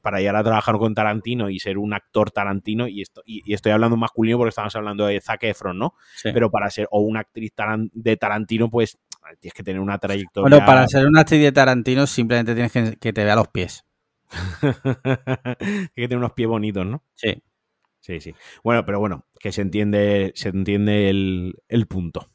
para 0.00 0.18
llegar 0.18 0.36
a 0.36 0.42
trabajar 0.44 0.76
con 0.78 0.94
Tarantino 0.94 1.50
y 1.50 1.58
ser 1.60 1.78
un 1.78 1.92
actor 1.94 2.30
Tarantino, 2.30 2.88
y, 2.88 3.02
esto, 3.02 3.22
y, 3.24 3.42
y 3.44 3.54
estoy 3.54 3.72
hablando 3.72 3.96
masculino 3.96 4.38
porque 4.38 4.50
estamos 4.50 4.74
hablando 4.76 5.06
de 5.06 5.20
Zac 5.20 5.42
Efron, 5.44 5.78
¿no? 5.78 5.94
Sí. 6.16 6.30
pero 6.32 6.50
para 6.50 6.68
ser 6.70 6.88
o 6.90 7.00
una 7.00 7.20
actriz 7.20 7.52
taran- 7.54 7.90
de 7.92 8.16
Tarantino, 8.16 8.68
pues 8.70 8.98
tienes 9.38 9.54
que 9.54 9.62
tener 9.62 9.80
una 9.80 9.98
trayectoria. 9.98 10.48
Bueno, 10.48 10.66
para 10.66 10.88
ser 10.88 11.06
una 11.06 11.20
actriz 11.20 11.42
de 11.42 11.52
Tarantino 11.52 12.06
simplemente 12.06 12.54
tienes 12.54 12.72
que, 12.72 12.96
que 12.96 13.12
te 13.12 13.24
vea 13.24 13.36
los 13.36 13.48
pies. 13.48 13.84
Tienes 15.58 15.90
que 15.94 16.02
tener 16.08 16.18
unos 16.18 16.32
pies 16.32 16.48
bonitos, 16.48 16.86
¿no? 16.86 17.02
Sí. 17.14 17.42
Sí, 18.00 18.20
sí. 18.20 18.34
Bueno, 18.64 18.84
pero 18.86 18.98
bueno, 19.00 19.26
que 19.38 19.52
se 19.52 19.60
entiende, 19.62 20.32
se 20.34 20.48
entiende 20.48 21.10
el, 21.10 21.54
el 21.68 21.86
punto. 21.86 22.26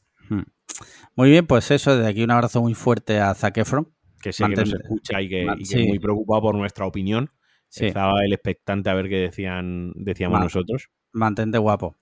Muy 1.16 1.30
bien, 1.30 1.48
pues 1.48 1.72
eso, 1.72 1.96
desde 1.96 2.10
aquí 2.10 2.24
un 2.24 2.32
abrazo 2.32 2.62
muy 2.62 2.74
fuerte 2.74 3.20
a 3.22 3.34
Zac 3.34 3.58
Efron. 3.58 3.92
Que 4.22 4.34
sé 4.34 4.44
que 4.44 4.50
nos 4.50 4.60
Mantente- 4.70 4.84
escucha 4.84 5.22
y 5.22 5.30
que, 5.30 5.46
Man- 5.46 5.56
y 5.58 5.64
que 5.64 5.66
sí. 5.66 5.88
muy 5.88 6.00
preocupado 6.00 6.42
por 6.42 6.56
nuestra 6.56 6.86
opinión. 6.86 7.30
Sí, 7.76 7.88
Estaba 7.88 8.24
el 8.24 8.32
expectante 8.32 8.90
a 8.90 8.94
ver 8.94 9.10
qué 9.10 9.18
decían, 9.18 9.92
decíamos 9.96 10.40
nosotros. 10.40 10.90
mantente 11.12 11.58
guapo. 11.58 11.98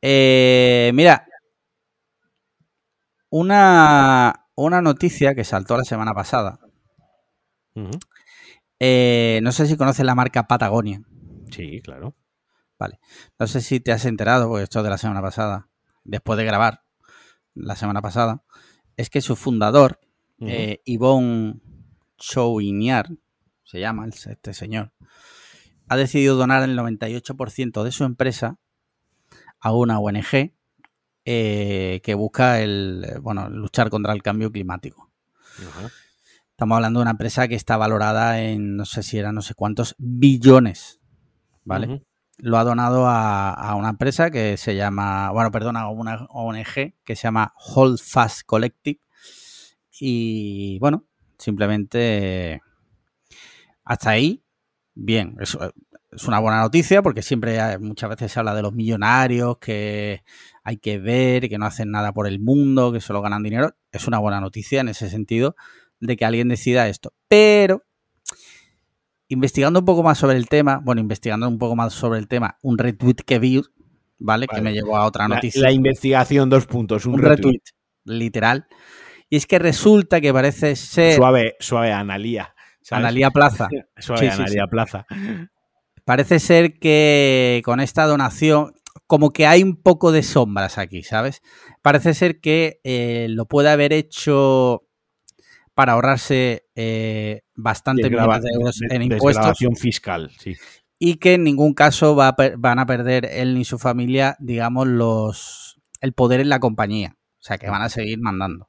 Eh, 0.00 0.92
mira, 0.94 1.26
una, 3.30 4.46
una 4.54 4.80
noticia 4.80 5.34
que 5.34 5.42
saltó 5.44 5.76
la 5.76 5.84
semana 5.84 6.14
pasada. 6.14 6.60
Eh, 8.80 9.40
no 9.42 9.50
sé 9.52 9.66
si 9.66 9.76
conoces 9.76 10.04
la 10.06 10.14
marca 10.14 10.46
Patagonia. 10.46 11.02
Sí, 11.50 11.80
claro. 11.82 12.14
No 13.40 13.46
sé 13.48 13.60
si 13.60 13.80
te 13.80 13.90
has 13.90 14.04
enterado, 14.04 14.48
porque 14.48 14.62
esto 14.62 14.78
es 14.78 14.84
de 14.84 14.90
la 14.90 14.98
semana 14.98 15.20
pasada, 15.20 15.68
después 16.04 16.36
de 16.36 16.44
grabar 16.44 16.84
la 17.54 17.74
semana 17.74 18.02
pasada, 18.02 18.44
es 18.96 19.10
que 19.10 19.20
su 19.20 19.34
fundador, 19.34 19.98
Ujú. 20.38 20.48
eh, 20.48 20.80
Yvonne 20.84 21.60
Chouinier, 22.18 23.06
se 23.68 23.80
llama 23.80 24.06
este 24.06 24.54
señor, 24.54 24.92
ha 25.88 25.96
decidido 25.96 26.36
donar 26.36 26.62
el 26.62 26.76
98% 26.78 27.82
de 27.82 27.92
su 27.92 28.04
empresa 28.04 28.56
a 29.60 29.72
una 29.72 29.98
ONG 29.98 30.54
eh, 31.26 32.00
que 32.02 32.14
busca 32.14 32.60
el, 32.62 33.18
bueno, 33.20 33.50
luchar 33.50 33.90
contra 33.90 34.14
el 34.14 34.22
cambio 34.22 34.50
climático. 34.50 35.10
Ajá. 35.68 35.90
Estamos 36.50 36.76
hablando 36.76 37.00
de 37.00 37.02
una 37.02 37.10
empresa 37.10 37.46
que 37.46 37.56
está 37.56 37.76
valorada 37.76 38.40
en 38.40 38.74
no 38.74 38.86
sé 38.86 39.02
si 39.02 39.18
eran 39.18 39.34
no 39.34 39.42
sé 39.42 39.54
cuántos 39.54 39.94
billones, 39.98 41.00
¿vale? 41.62 42.06
Lo 42.38 42.56
ha 42.56 42.64
donado 42.64 43.06
a, 43.06 43.52
a 43.52 43.74
una 43.74 43.90
empresa 43.90 44.30
que 44.30 44.56
se 44.56 44.76
llama, 44.76 45.30
bueno, 45.30 45.50
perdona, 45.50 45.82
a 45.82 45.90
una 45.90 46.26
ONG 46.30 46.94
que 47.04 47.16
se 47.16 47.24
llama 47.24 47.52
Hold 47.74 47.98
Fast 48.00 48.46
Collective. 48.46 49.00
Y 50.00 50.78
bueno, 50.78 51.04
simplemente 51.36 52.62
hasta 53.88 54.10
ahí, 54.10 54.44
bien. 54.94 55.36
Es, 55.40 55.56
es 56.12 56.24
una 56.28 56.38
buena 56.38 56.60
noticia 56.60 57.02
porque 57.02 57.22
siempre 57.22 57.60
hay- 57.60 57.78
muchas 57.78 58.10
veces 58.10 58.30
se 58.32 58.38
habla 58.38 58.54
de 58.54 58.62
los 58.62 58.72
millonarios 58.74 59.58
que 59.58 60.22
hay 60.64 60.76
que 60.76 60.98
ver, 60.98 61.48
que 61.48 61.58
no 61.58 61.66
hacen 61.66 61.90
nada 61.90 62.12
por 62.12 62.26
el 62.26 62.38
mundo, 62.40 62.92
que 62.92 63.00
solo 63.00 63.22
ganan 63.22 63.42
dinero. 63.42 63.74
Es 63.92 64.06
una 64.06 64.18
buena 64.18 64.40
noticia 64.40 64.80
en 64.80 64.88
ese 64.88 65.08
sentido 65.08 65.56
de 66.00 66.16
que 66.16 66.24
alguien 66.24 66.48
decida 66.48 66.88
esto. 66.88 67.12
Pero 67.28 67.84
investigando 69.28 69.80
un 69.80 69.84
poco 69.84 70.02
más 70.02 70.18
sobre 70.18 70.36
el 70.36 70.48
tema, 70.48 70.80
bueno, 70.82 71.00
investigando 71.00 71.48
un 71.48 71.58
poco 71.58 71.76
más 71.76 71.92
sobre 71.92 72.18
el 72.18 72.28
tema, 72.28 72.58
un 72.62 72.78
retweet 72.78 73.16
que 73.26 73.38
vi, 73.38 73.62
¿vale? 74.18 74.46
Que 74.46 74.60
me 74.60 74.72
llevó 74.72 74.96
a 74.96 75.04
otra 75.06 75.28
La, 75.28 75.34
noticia. 75.36 75.62
la 75.62 75.72
investigación, 75.72 76.48
dos 76.48 76.66
puntos. 76.66 77.04
Un, 77.06 77.14
un 77.14 77.20
retweet. 77.20 77.36
retweet, 77.36 77.62
literal. 78.04 78.66
Y 79.30 79.36
es 79.36 79.46
que 79.46 79.58
resulta 79.58 80.20
que 80.22 80.32
parece 80.32 80.74
ser 80.76 81.16
Suave, 81.16 81.56
suave, 81.60 81.92
Analía. 81.92 82.54
¿Sabes? 82.88 83.04
Analía 83.04 83.30
Plaza. 83.30 83.68
Sí, 83.98 84.12
sí, 84.16 84.26
Analía 84.26 84.64
sí. 84.64 84.70
Plaza. 84.70 85.06
Parece 86.04 86.38
ser 86.38 86.78
que 86.78 87.60
con 87.64 87.80
esta 87.80 88.06
donación, 88.06 88.72
como 89.06 89.30
que 89.32 89.46
hay 89.46 89.62
un 89.62 89.76
poco 89.76 90.10
de 90.10 90.22
sombras 90.22 90.78
aquí, 90.78 91.02
¿sabes? 91.02 91.42
Parece 91.82 92.14
ser 92.14 92.40
que 92.40 92.80
eh, 92.84 93.26
lo 93.28 93.44
puede 93.44 93.68
haber 93.68 93.92
hecho 93.92 94.84
para 95.74 95.92
ahorrarse 95.92 96.66
eh, 96.74 97.42
bastante 97.54 98.08
millones 98.08 98.42
de 98.42 98.50
euros 98.52 98.80
en 98.88 99.02
impuestos 99.02 99.58
fiscal, 99.76 100.30
sí. 100.38 100.56
y 100.98 101.16
que 101.16 101.34
en 101.34 101.44
ningún 101.44 101.74
caso 101.74 102.16
va 102.16 102.28
a 102.28 102.36
van 102.56 102.78
a 102.78 102.86
perder 102.86 103.26
él 103.26 103.54
ni 103.54 103.64
su 103.64 103.78
familia, 103.78 104.34
digamos, 104.40 104.88
los 104.88 105.80
el 106.00 106.14
poder 106.14 106.40
en 106.40 106.48
la 106.48 106.58
compañía. 106.58 107.16
O 107.38 107.42
sea, 107.48 107.58
que 107.58 107.70
van 107.70 107.82
a 107.82 107.88
seguir 107.88 108.18
mandando. 108.20 108.68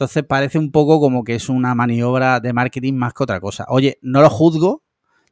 Entonces 0.00 0.24
parece 0.24 0.58
un 0.58 0.72
poco 0.72 0.98
como 0.98 1.24
que 1.24 1.34
es 1.34 1.50
una 1.50 1.74
maniobra 1.74 2.40
de 2.40 2.54
marketing 2.54 2.94
más 2.94 3.12
que 3.12 3.22
otra 3.22 3.38
cosa. 3.38 3.66
Oye, 3.68 3.98
no 4.00 4.22
lo 4.22 4.30
juzgo, 4.30 4.82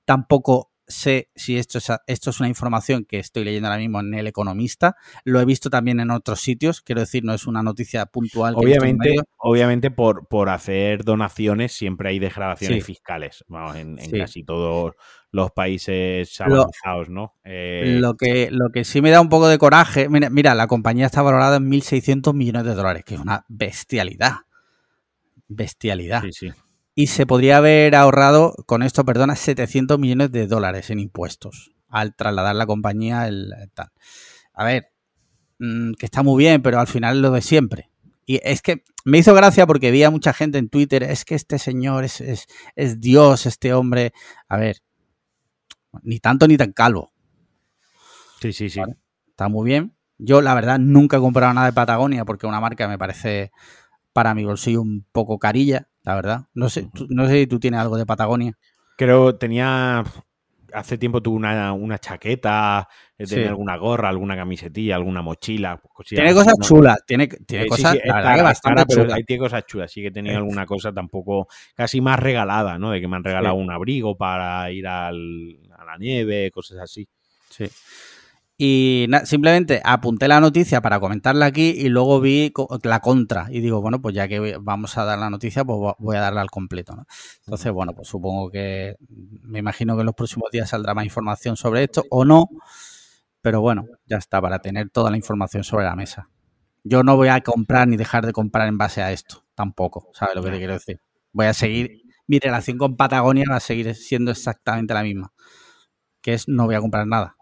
tampoco 0.05 0.71
sé 0.87 1.31
si 1.35 1.57
esto 1.57 1.79
es, 1.79 1.91
esto 2.07 2.29
es 2.29 2.39
una 2.41 2.51
información 2.51 3.07
que 3.07 3.19
estoy 3.19 3.45
leyendo 3.45 3.69
ahora 3.69 3.79
mismo 3.81 4.01
en 4.01 4.13
El 4.13 4.27
Economista. 4.27 4.95
Lo 5.25 5.41
he 5.41 5.47
visto 5.47 5.71
también 5.71 6.01
en 6.01 6.11
otros 6.11 6.41
sitios. 6.41 6.83
Quiero 6.83 7.01
decir, 7.01 7.25
no 7.25 7.33
es 7.33 7.47
una 7.47 7.63
noticia 7.63 8.05
puntual. 8.05 8.53
Obviamente, 8.59 9.15
obviamente 9.39 9.91
por, 9.91 10.29
por 10.29 10.51
hacer 10.51 11.03
donaciones 11.03 11.73
siempre 11.73 12.11
hay 12.11 12.19
desgravaciones 12.19 12.85
Sí. 12.85 12.93
fiscales. 12.93 13.45
Vamos, 13.49 13.75
en, 13.77 13.99
en 13.99 14.11
Sí. 14.11 14.19
casi 14.19 14.45
todos 14.45 14.97
los 15.31 15.51
países 15.53 16.39
Lo- 16.47 16.61
avanzados, 16.63 17.09
¿no? 17.09 17.37
Eh, 17.43 17.97
Lo 18.01 18.17
que, 18.19 18.51
lo 18.51 18.69
que 18.71 18.85
sí 18.85 19.01
me 19.01 19.11
da 19.11 19.23
un 19.23 19.31
poco 19.31 19.49
de 19.49 19.57
coraje, 19.57 20.11
mira, 20.11 20.29
mira, 20.29 20.55
la 20.55 20.67
compañía 20.67 21.07
está 21.07 21.23
valorada 21.23 21.57
en 21.57 21.71
1.600 21.71 22.35
millones 22.35 22.65
de 22.65 22.75
dólares, 22.75 23.03
que 23.07 23.15
es 23.15 23.21
una 23.21 23.47
bestialidad. 23.49 24.33
Bestialidad. 25.49 26.23
sí, 26.23 26.33
sí. 26.33 26.53
Y 26.95 27.07
se 27.07 27.27
podría 27.27 27.59
haber 27.59 27.95
ahorrado 27.95 28.55
con 28.67 28.83
esto, 28.83 29.05
perdona, 29.05 29.37
700 29.37 30.01
millones 30.01 30.33
de 30.33 30.49
dólares 30.49 30.91
en 30.91 30.99
impuestos 30.99 31.71
al 31.89 32.15
trasladar 32.15 32.57
la 32.57 32.67
compañía 32.67 33.29
el, 33.29 33.53
el 33.61 33.71
tal. 33.71 33.91
A 34.53 34.65
ver, 34.65 34.91
mm, 35.61 35.93
que 35.93 36.07
está 36.07 36.23
muy 36.23 36.43
bien, 36.43 36.61
pero 36.61 36.81
al 36.81 36.89
final 36.89 37.17
es 37.17 37.23
lo 37.23 37.31
de 37.31 37.41
siempre. 37.41 37.91
Y 38.27 38.41
es 38.43 38.61
que 38.63 38.83
me 39.05 39.19
hizo 39.19 39.33
gracia 39.33 39.67
porque 39.67 39.91
vi 39.91 40.03
a 40.03 40.11
mucha 40.11 40.33
gente 40.33 40.59
en 40.59 40.69
Twitter, 40.69 41.03
es 41.03 41.25
que 41.25 41.35
este 41.35 41.59
señor 41.59 42.05
es, 42.05 42.21
es, 42.21 42.47
es 42.77 43.01
Dios, 43.01 43.47
este 43.47 43.73
hombre. 43.73 44.13
A 44.49 44.59
ver, 44.59 44.79
ni 46.03 46.19
tanto 46.19 46.47
ni 46.47 46.57
tan 46.57 46.73
calvo. 46.73 47.13
Sí, 48.41 48.53
sí, 48.53 48.69
sí. 48.69 48.81
Vale. 48.81 48.97
Está 49.29 49.49
muy 49.49 49.65
bien. 49.65 49.97
Yo, 50.19 50.43
la 50.43 50.55
verdad, 50.55 50.79
nunca 50.79 51.17
he 51.17 51.21
comprado 51.21 51.55
nada 51.55 51.69
de 51.69 51.73
Patagonia 51.73 52.25
porque 52.25 52.47
una 52.47 52.61
marca 52.61 52.89
me 52.89 52.99
parece 52.99 53.53
para 54.19 54.35
mi 54.35 54.45
bolsillo 54.45 54.83
un 54.83 55.07
poco 55.13 55.39
carilla, 55.39 55.87
la 56.03 56.17
verdad. 56.17 56.41
No 56.53 56.69
sé, 56.69 56.89
tú- 56.93 57.07
no 57.09 57.29
sé 57.29 57.35
si 57.35 57.47
tú 57.47 57.61
tienes 57.61 57.79
algo 57.79 57.97
de 57.97 58.05
Patagonia. 58.05 58.59
Creo 58.97 59.37
tenía. 59.37 60.03
Hace 60.73 60.99
tiempo 60.99 61.23
tuve 61.23 61.37
una, 61.37 61.73
una 61.73 61.99
chaqueta, 62.01 62.89
eh, 63.17 63.27
tenía 63.27 63.45
Sí. 63.45 63.49
alguna 63.49 63.77
gorra, 63.77 64.09
alguna 64.09 64.35
camisetilla, 64.37 64.97
alguna 64.97 65.23
mochila. 65.23 65.81
cosillas 65.93 66.25
Tiene 66.25 66.35
cosas 66.35 66.55
chulas, 66.61 66.99
tiene, 67.07 67.29
tiene 67.29 67.63
Eh, 67.63 67.67
sí, 67.67 67.71
cosas, 67.71 67.93
sí, 67.93 67.99
es 68.03 68.09
la 68.09 68.15
verdad, 68.17 68.29
cara, 68.31 68.37
que 68.37 68.43
bastante 68.43 68.75
cara, 68.75 68.87
pero 68.89 69.03
chulas. 69.03 69.17
ahí 69.17 69.23
tiene 69.25 69.41
cosas 69.41 69.67
chulas. 69.67 69.93
Sí 69.93 70.03
que 70.03 70.11
tenido 70.11 70.35
Eh. 70.35 70.39
alguna 70.39 70.67
cosa 70.67 70.93
tampoco 70.93 71.47
casi 71.77 72.01
más 72.01 72.19
regalada, 72.19 72.77
¿no? 72.77 72.91
De 72.91 73.01
que 73.01 73.07
me 73.07 73.15
han 73.17 73.23
regalado 73.25 73.55
un 73.55 73.71
abrigo 73.71 74.17
para 74.17 74.69
ir 74.73 74.87
al- 74.89 75.59
a 75.79 75.85
la 75.85 75.97
nieve, 75.97 76.51
cosas 76.51 76.79
así. 76.81 77.07
Sí. 77.51 77.65
Y 78.61 79.07
simplemente 79.25 79.81
apunté 79.85 80.27
la 80.27 80.41
noticia 80.41 80.81
para 80.81 80.99
comentarla 80.99 81.47
aquí 81.47 81.71
y 81.79 81.89
luego 81.89 82.21
vi 82.21 82.51
co- 82.51 82.69
la 82.83 82.99
contra. 83.01 83.47
Y 83.51 83.61
digo, 83.61 83.81
bueno, 83.81 84.01
pues 84.03 84.17
ya 84.17 84.27
que 84.27 84.57
vamos 84.61 84.99
a 84.99 85.05
dar 85.05 85.19
la 85.19 85.31
noticia, 85.31 85.65
pues 85.65 85.79
vo- 85.79 85.95
voy 86.01 86.17
a 86.17 86.21
darla 86.21 86.41
al 86.41 86.51
completo. 86.51 86.97
¿no? 86.97 87.07
Entonces, 87.47 87.71
bueno, 87.73 87.95
pues 87.95 88.09
supongo 88.09 88.51
que 88.51 88.97
me 89.43 89.61
imagino 89.61 89.95
que 89.95 90.01
en 90.01 90.07
los 90.07 90.15
próximos 90.17 90.51
días 90.51 90.71
saldrá 90.71 90.93
más 90.95 91.05
información 91.05 91.57
sobre 91.57 91.85
esto 91.85 92.03
o 92.11 92.25
no. 92.25 92.47
Pero 93.41 93.61
bueno, 93.61 93.87
ya 94.07 94.17
está, 94.19 94.41
para 94.41 94.59
tener 94.61 94.91
toda 94.91 95.11
la 95.11 95.17
información 95.17 95.65
sobre 95.65 95.85
la 95.85 95.97
mesa. 95.97 96.29
Yo 96.85 97.03
no 97.05 97.17
voy 97.17 97.29
a 97.29 97.43
comprar 97.43 97.89
ni 97.89 97.97
dejar 97.97 98.27
de 98.27 98.33
comprar 98.33 98.69
en 98.69 98.79
base 98.79 99.03
a 99.03 99.13
esto, 99.13 99.45
tampoco, 99.55 100.11
¿sabes 100.15 100.37
lo 100.37 100.43
que 100.45 100.51
te 100.53 100.59
quiero 100.59 100.75
decir? 100.75 101.01
Voy 101.33 101.47
a 101.47 101.55
seguir, 101.55 102.03
mi 102.27 102.39
relación 102.41 102.79
con 102.79 102.97
Patagonia 102.97 103.45
va 103.51 103.57
a 103.57 103.61
seguir 103.61 103.95
siendo 103.95 104.31
exactamente 104.33 104.95
la 104.95 105.03
misma, 105.05 105.33
que 106.23 106.35
es 106.35 106.49
no 106.49 106.67
voy 106.67 106.77
a 106.77 106.81
comprar 106.83 107.07
nada. 107.09 107.38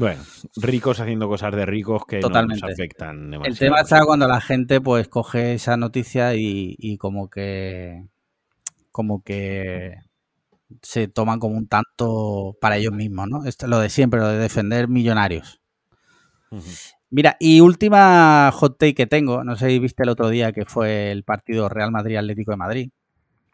Bueno, 0.00 0.22
ricos 0.56 0.98
haciendo 0.98 1.28
cosas 1.28 1.54
de 1.54 1.66
ricos 1.66 2.06
que 2.06 2.20
no 2.20 2.30
nos 2.30 2.62
afectan 2.62 3.30
demasiado. 3.30 3.52
El 3.52 3.58
tema 3.58 3.80
está 3.82 4.02
cuando 4.06 4.26
la 4.26 4.40
gente 4.40 4.80
pues 4.80 5.08
coge 5.08 5.52
esa 5.52 5.76
noticia 5.76 6.34
y, 6.34 6.74
y 6.78 6.96
como 6.96 7.28
que 7.28 8.06
como 8.90 9.22
que 9.22 9.96
se 10.80 11.06
toman 11.08 11.38
como 11.38 11.58
un 11.58 11.68
tanto 11.68 12.56
para 12.62 12.78
ellos 12.78 12.94
mismos, 12.94 13.28
¿no? 13.28 13.44
Esto 13.44 13.66
es 13.66 13.70
lo 13.70 13.78
de 13.78 13.90
siempre, 13.90 14.20
lo 14.20 14.28
de 14.28 14.38
defender 14.38 14.88
millonarios. 14.88 15.60
Mira, 17.10 17.36
y 17.38 17.60
última 17.60 18.50
hot 18.52 18.78
take 18.78 18.94
que 18.94 19.06
tengo, 19.06 19.44
no 19.44 19.54
sé 19.56 19.68
si 19.68 19.78
viste 19.80 20.02
el 20.02 20.08
otro 20.08 20.30
día 20.30 20.52
que 20.52 20.64
fue 20.64 21.12
el 21.12 21.24
partido 21.24 21.68
Real 21.68 21.92
Madrid-Atlético 21.92 22.52
de 22.52 22.56
Madrid, 22.56 22.90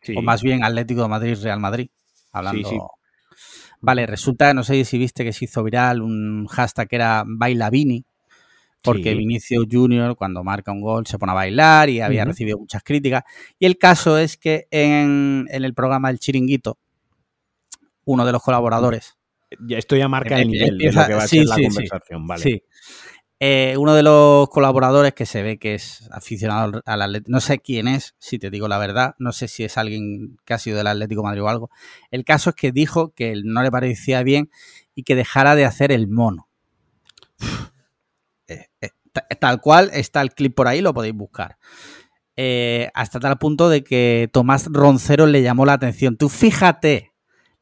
Sí. 0.03 0.15
o 0.17 0.23
más 0.23 0.43
bien 0.43 0.63
Atlético 0.63 1.03
de 1.03 1.09
Madrid-Real 1.09 1.59
Madrid, 1.59 1.89
hablando... 2.31 2.69
Sí, 2.69 2.77
sí. 2.77 2.81
Vale, 3.87 4.05
resulta, 4.07 4.53
no 4.53 4.65
sé 4.65 4.85
si 4.85 4.99
viste 4.99 5.23
que 5.23 5.33
se 5.33 5.45
hizo 5.45 5.63
viral 5.63 6.03
un 6.03 6.47
hashtag 6.49 6.89
que 6.89 6.97
era 6.97 7.23
Baila 7.25 7.71
Vini, 7.71 8.05
porque 8.83 9.13
Sí. 9.13 9.15
Vinicius 9.17 9.67
Junior 9.71 10.17
cuando 10.17 10.43
marca 10.43 10.73
un 10.73 10.81
gol 10.81 11.07
se 11.07 11.19
pone 11.19 11.31
a 11.33 11.37
bailar 11.37 11.89
y 11.89 12.01
había 12.01 12.25
recibido 12.25 12.59
muchas 12.59 12.83
críticas. 12.83 13.23
Y 13.61 13.67
el 13.67 13.79
caso 13.79 14.19
es 14.19 14.37
que 14.37 14.67
en, 14.73 15.47
en 15.51 15.65
el 15.65 15.73
programa 15.73 16.11
El 16.11 16.19
Chiringuito, 16.19 16.79
uno 18.05 18.25
de 18.27 18.33
los 18.33 18.43
colaboradores, 18.43 19.15
Ya 19.61 19.79
esto 19.79 19.95
ya 19.95 20.09
marca 20.09 20.35
el 20.37 20.43
Em- 20.43 20.49
nivel 20.51 20.71
empieza- 20.73 21.03
de 21.03 21.05
lo 21.05 21.09
que 21.09 21.15
va 21.15 21.23
a 21.23 21.29
sí, 21.29 21.37
ser 21.39 21.47
la 21.47 21.55
sí, 21.55 21.63
sí. 21.63 21.69
conversación, 21.69 22.27
vale. 22.27 22.43
sí, 22.43 22.63
eh, 23.39 23.75
uno 23.79 23.95
de 23.95 24.03
los 24.03 24.49
colaboradores 24.49 25.13
que 25.13 25.27
se 25.27 25.43
ve 25.43 25.59
que 25.59 25.75
es 25.75 26.09
aficionado 26.11 26.81
al 26.87 27.03
Atlético, 27.03 27.31
no 27.33 27.41
sé 27.41 27.59
quién 27.59 27.87
es, 27.89 28.15
si 28.19 28.39
te 28.39 28.51
digo 28.51 28.67
la 28.69 28.79
verdad, 28.79 29.15
no 29.19 29.33
sé 29.33 29.47
si 29.49 29.65
es 29.65 29.77
alguien 29.77 30.39
que 30.45 30.55
ha 30.55 30.59
sido 30.59 30.79
del 30.79 30.87
Atlético 30.87 31.21
de 31.21 31.27
Madrid 31.27 31.43
o 31.43 31.49
algo. 31.49 31.71
El 32.11 32.25
caso 32.25 32.51
es 32.51 32.57
que 32.57 32.73
dijo 32.73 33.13
que 33.15 33.35
no 33.45 33.63
le 33.63 33.71
parecía 33.71 34.23
bien 34.23 34.51
y 34.95 35.03
que 35.03 35.15
dejara 35.15 35.55
de 35.55 35.65
hacer 35.67 35.93
el 35.93 36.09
mono. 36.09 36.49
Eh, 38.49 38.67
eh, 38.81 38.89
ta- 39.13 39.27
tal 39.41 39.61
cual 39.61 39.91
está 39.93 40.23
el 40.23 40.33
clip 40.33 40.55
por 40.55 40.69
ahí, 40.69 40.81
lo 40.81 40.95
podéis 40.95 41.15
buscar. 41.15 41.57
Hasta 42.95 43.19
tal 43.21 43.39
punto 43.39 43.69
de 43.69 43.83
que 43.83 44.29
Tomás 44.33 44.67
Roncero 44.71 45.27
le 45.27 45.43
llamó 45.43 45.65
la 45.67 45.73
atención. 45.75 46.17
Tú 46.17 46.29
fíjate 46.29 47.13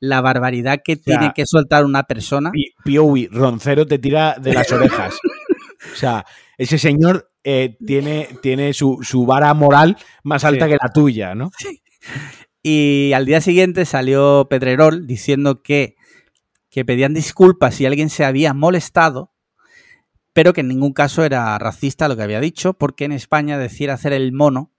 la 0.01 0.21
barbaridad 0.21 0.81
que 0.85 0.97
sea, 0.97 1.03
tiene 1.19 1.33
que 1.35 1.45
soltar 1.47 1.85
una 1.85 2.03
persona. 2.03 2.51
Pi- 2.51 2.75
Piowi, 2.85 3.29
Roncero 3.29 3.87
te 3.87 3.99
tira 3.99 4.37
de 4.41 4.53
las 4.53 4.71
orejas. 4.73 5.19
O 5.93 5.97
sea, 5.97 6.25
ese 6.59 6.79
señor 6.79 7.31
eh, 7.45 7.77
tiene, 7.87 8.29
tiene 8.43 8.73
su, 8.73 9.01
su 9.03 9.27
vara 9.27 9.53
moral 9.55 9.97
más 10.23 10.45
alta 10.45 10.65
Sí. 10.67 10.73
que 10.73 10.79
la 10.83 10.93
tuya, 10.93 11.35
¿no? 11.35 11.51
Y 12.63 13.13
al 13.15 13.27
día 13.27 13.41
siguiente 13.41 13.85
salió 13.85 14.47
Pedrerol 14.49 15.07
diciendo 15.07 15.63
que, 15.63 15.97
que 16.71 16.85
pedían 16.85 17.13
disculpas 17.15 17.75
si 17.75 17.85
alguien 17.87 18.09
se 18.09 18.25
había 18.25 18.55
molestado, 18.55 19.33
pero 20.33 20.53
que 20.53 20.63
en 20.63 20.69
ningún 20.69 20.93
caso 20.93 21.25
era 21.25 21.59
racista 21.59 22.09
lo 22.09 22.17
que 22.17 22.23
había 22.23 22.41
dicho, 22.41 22.75
porque 22.75 23.05
en 23.05 23.13
España 23.13 23.59
decir 23.59 23.91
hacer 23.91 24.13
el 24.13 24.33
mono 24.33 24.71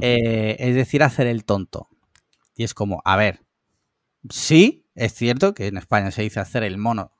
eh, 0.00 0.54
es 0.60 0.74
decir 0.76 1.02
hacer 1.02 1.26
el 1.26 1.44
tonto. 1.44 1.88
Y 2.56 2.62
es 2.62 2.74
como, 2.74 3.02
a 3.04 3.16
ver, 3.16 3.40
sí, 4.30 4.86
es 4.94 5.12
cierto 5.14 5.52
que 5.54 5.66
en 5.66 5.76
España 5.76 6.12
se 6.12 6.22
dice 6.22 6.38
hacer 6.38 6.62
el 6.62 6.78
mono 6.78 7.10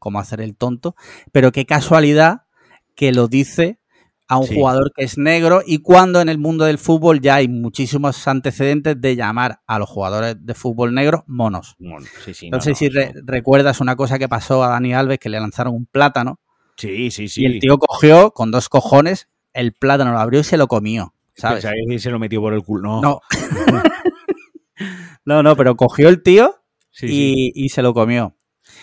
como 0.00 0.18
hacer 0.18 0.40
el 0.40 0.56
tonto, 0.56 0.96
pero 1.30 1.52
qué 1.52 1.64
casualidad 1.66 2.42
que 2.96 3.12
lo 3.12 3.28
dice 3.28 3.78
a 4.26 4.38
un 4.38 4.46
Sí. 4.46 4.54
jugador 4.54 4.92
que 4.96 5.04
es 5.04 5.18
negro 5.18 5.60
y 5.66 5.78
cuando 5.78 6.20
en 6.20 6.28
el 6.28 6.38
mundo 6.38 6.64
del 6.64 6.78
fútbol 6.78 7.20
ya 7.20 7.36
hay 7.36 7.48
muchísimos 7.48 8.26
antecedentes 8.28 9.00
de 9.00 9.16
llamar 9.16 9.60
a 9.66 9.78
los 9.78 9.88
jugadores 9.88 10.36
de 10.38 10.54
fútbol 10.54 10.94
negros 10.94 11.22
monos. 11.26 11.74
Bueno, 11.78 12.06
sí, 12.32 12.48
no, 12.50 12.60
si 12.60 12.88
re- 12.88 13.12
recuerdas 13.24 13.80
una 13.80 13.96
cosa 13.96 14.18
que 14.18 14.28
pasó 14.28 14.62
a 14.64 14.68
Dani 14.68 14.94
Alves, 14.94 15.18
que 15.18 15.28
le 15.28 15.40
lanzaron 15.40 15.74
un 15.74 15.86
plátano 15.86 16.38
Sí, 16.76 17.10
sí, 17.10 17.28
sí. 17.28 17.42
y 17.42 17.46
el 17.46 17.58
tío 17.60 17.78
cogió 17.78 18.30
con 18.30 18.50
dos 18.50 18.68
cojones 18.68 19.28
el 19.52 19.72
plátano, 19.72 20.12
lo 20.12 20.18
abrió 20.20 20.40
y 20.40 20.44
se 20.44 20.56
lo 20.56 20.68
comió, 20.68 21.12
¿sabes? 21.34 21.66
Se 22.00 22.10
lo 22.10 22.18
metió 22.20 22.40
por 22.40 22.54
el 22.54 22.62
culo. 22.62 23.00
No. 23.00 23.02
No. 23.02 23.20
no, 25.24 25.42
no, 25.42 25.56
pero 25.56 25.76
cogió 25.76 26.08
el 26.08 26.22
tío 26.22 26.54
y 27.02 27.68
se 27.70 27.82
lo 27.82 27.94
comió. 27.94 28.36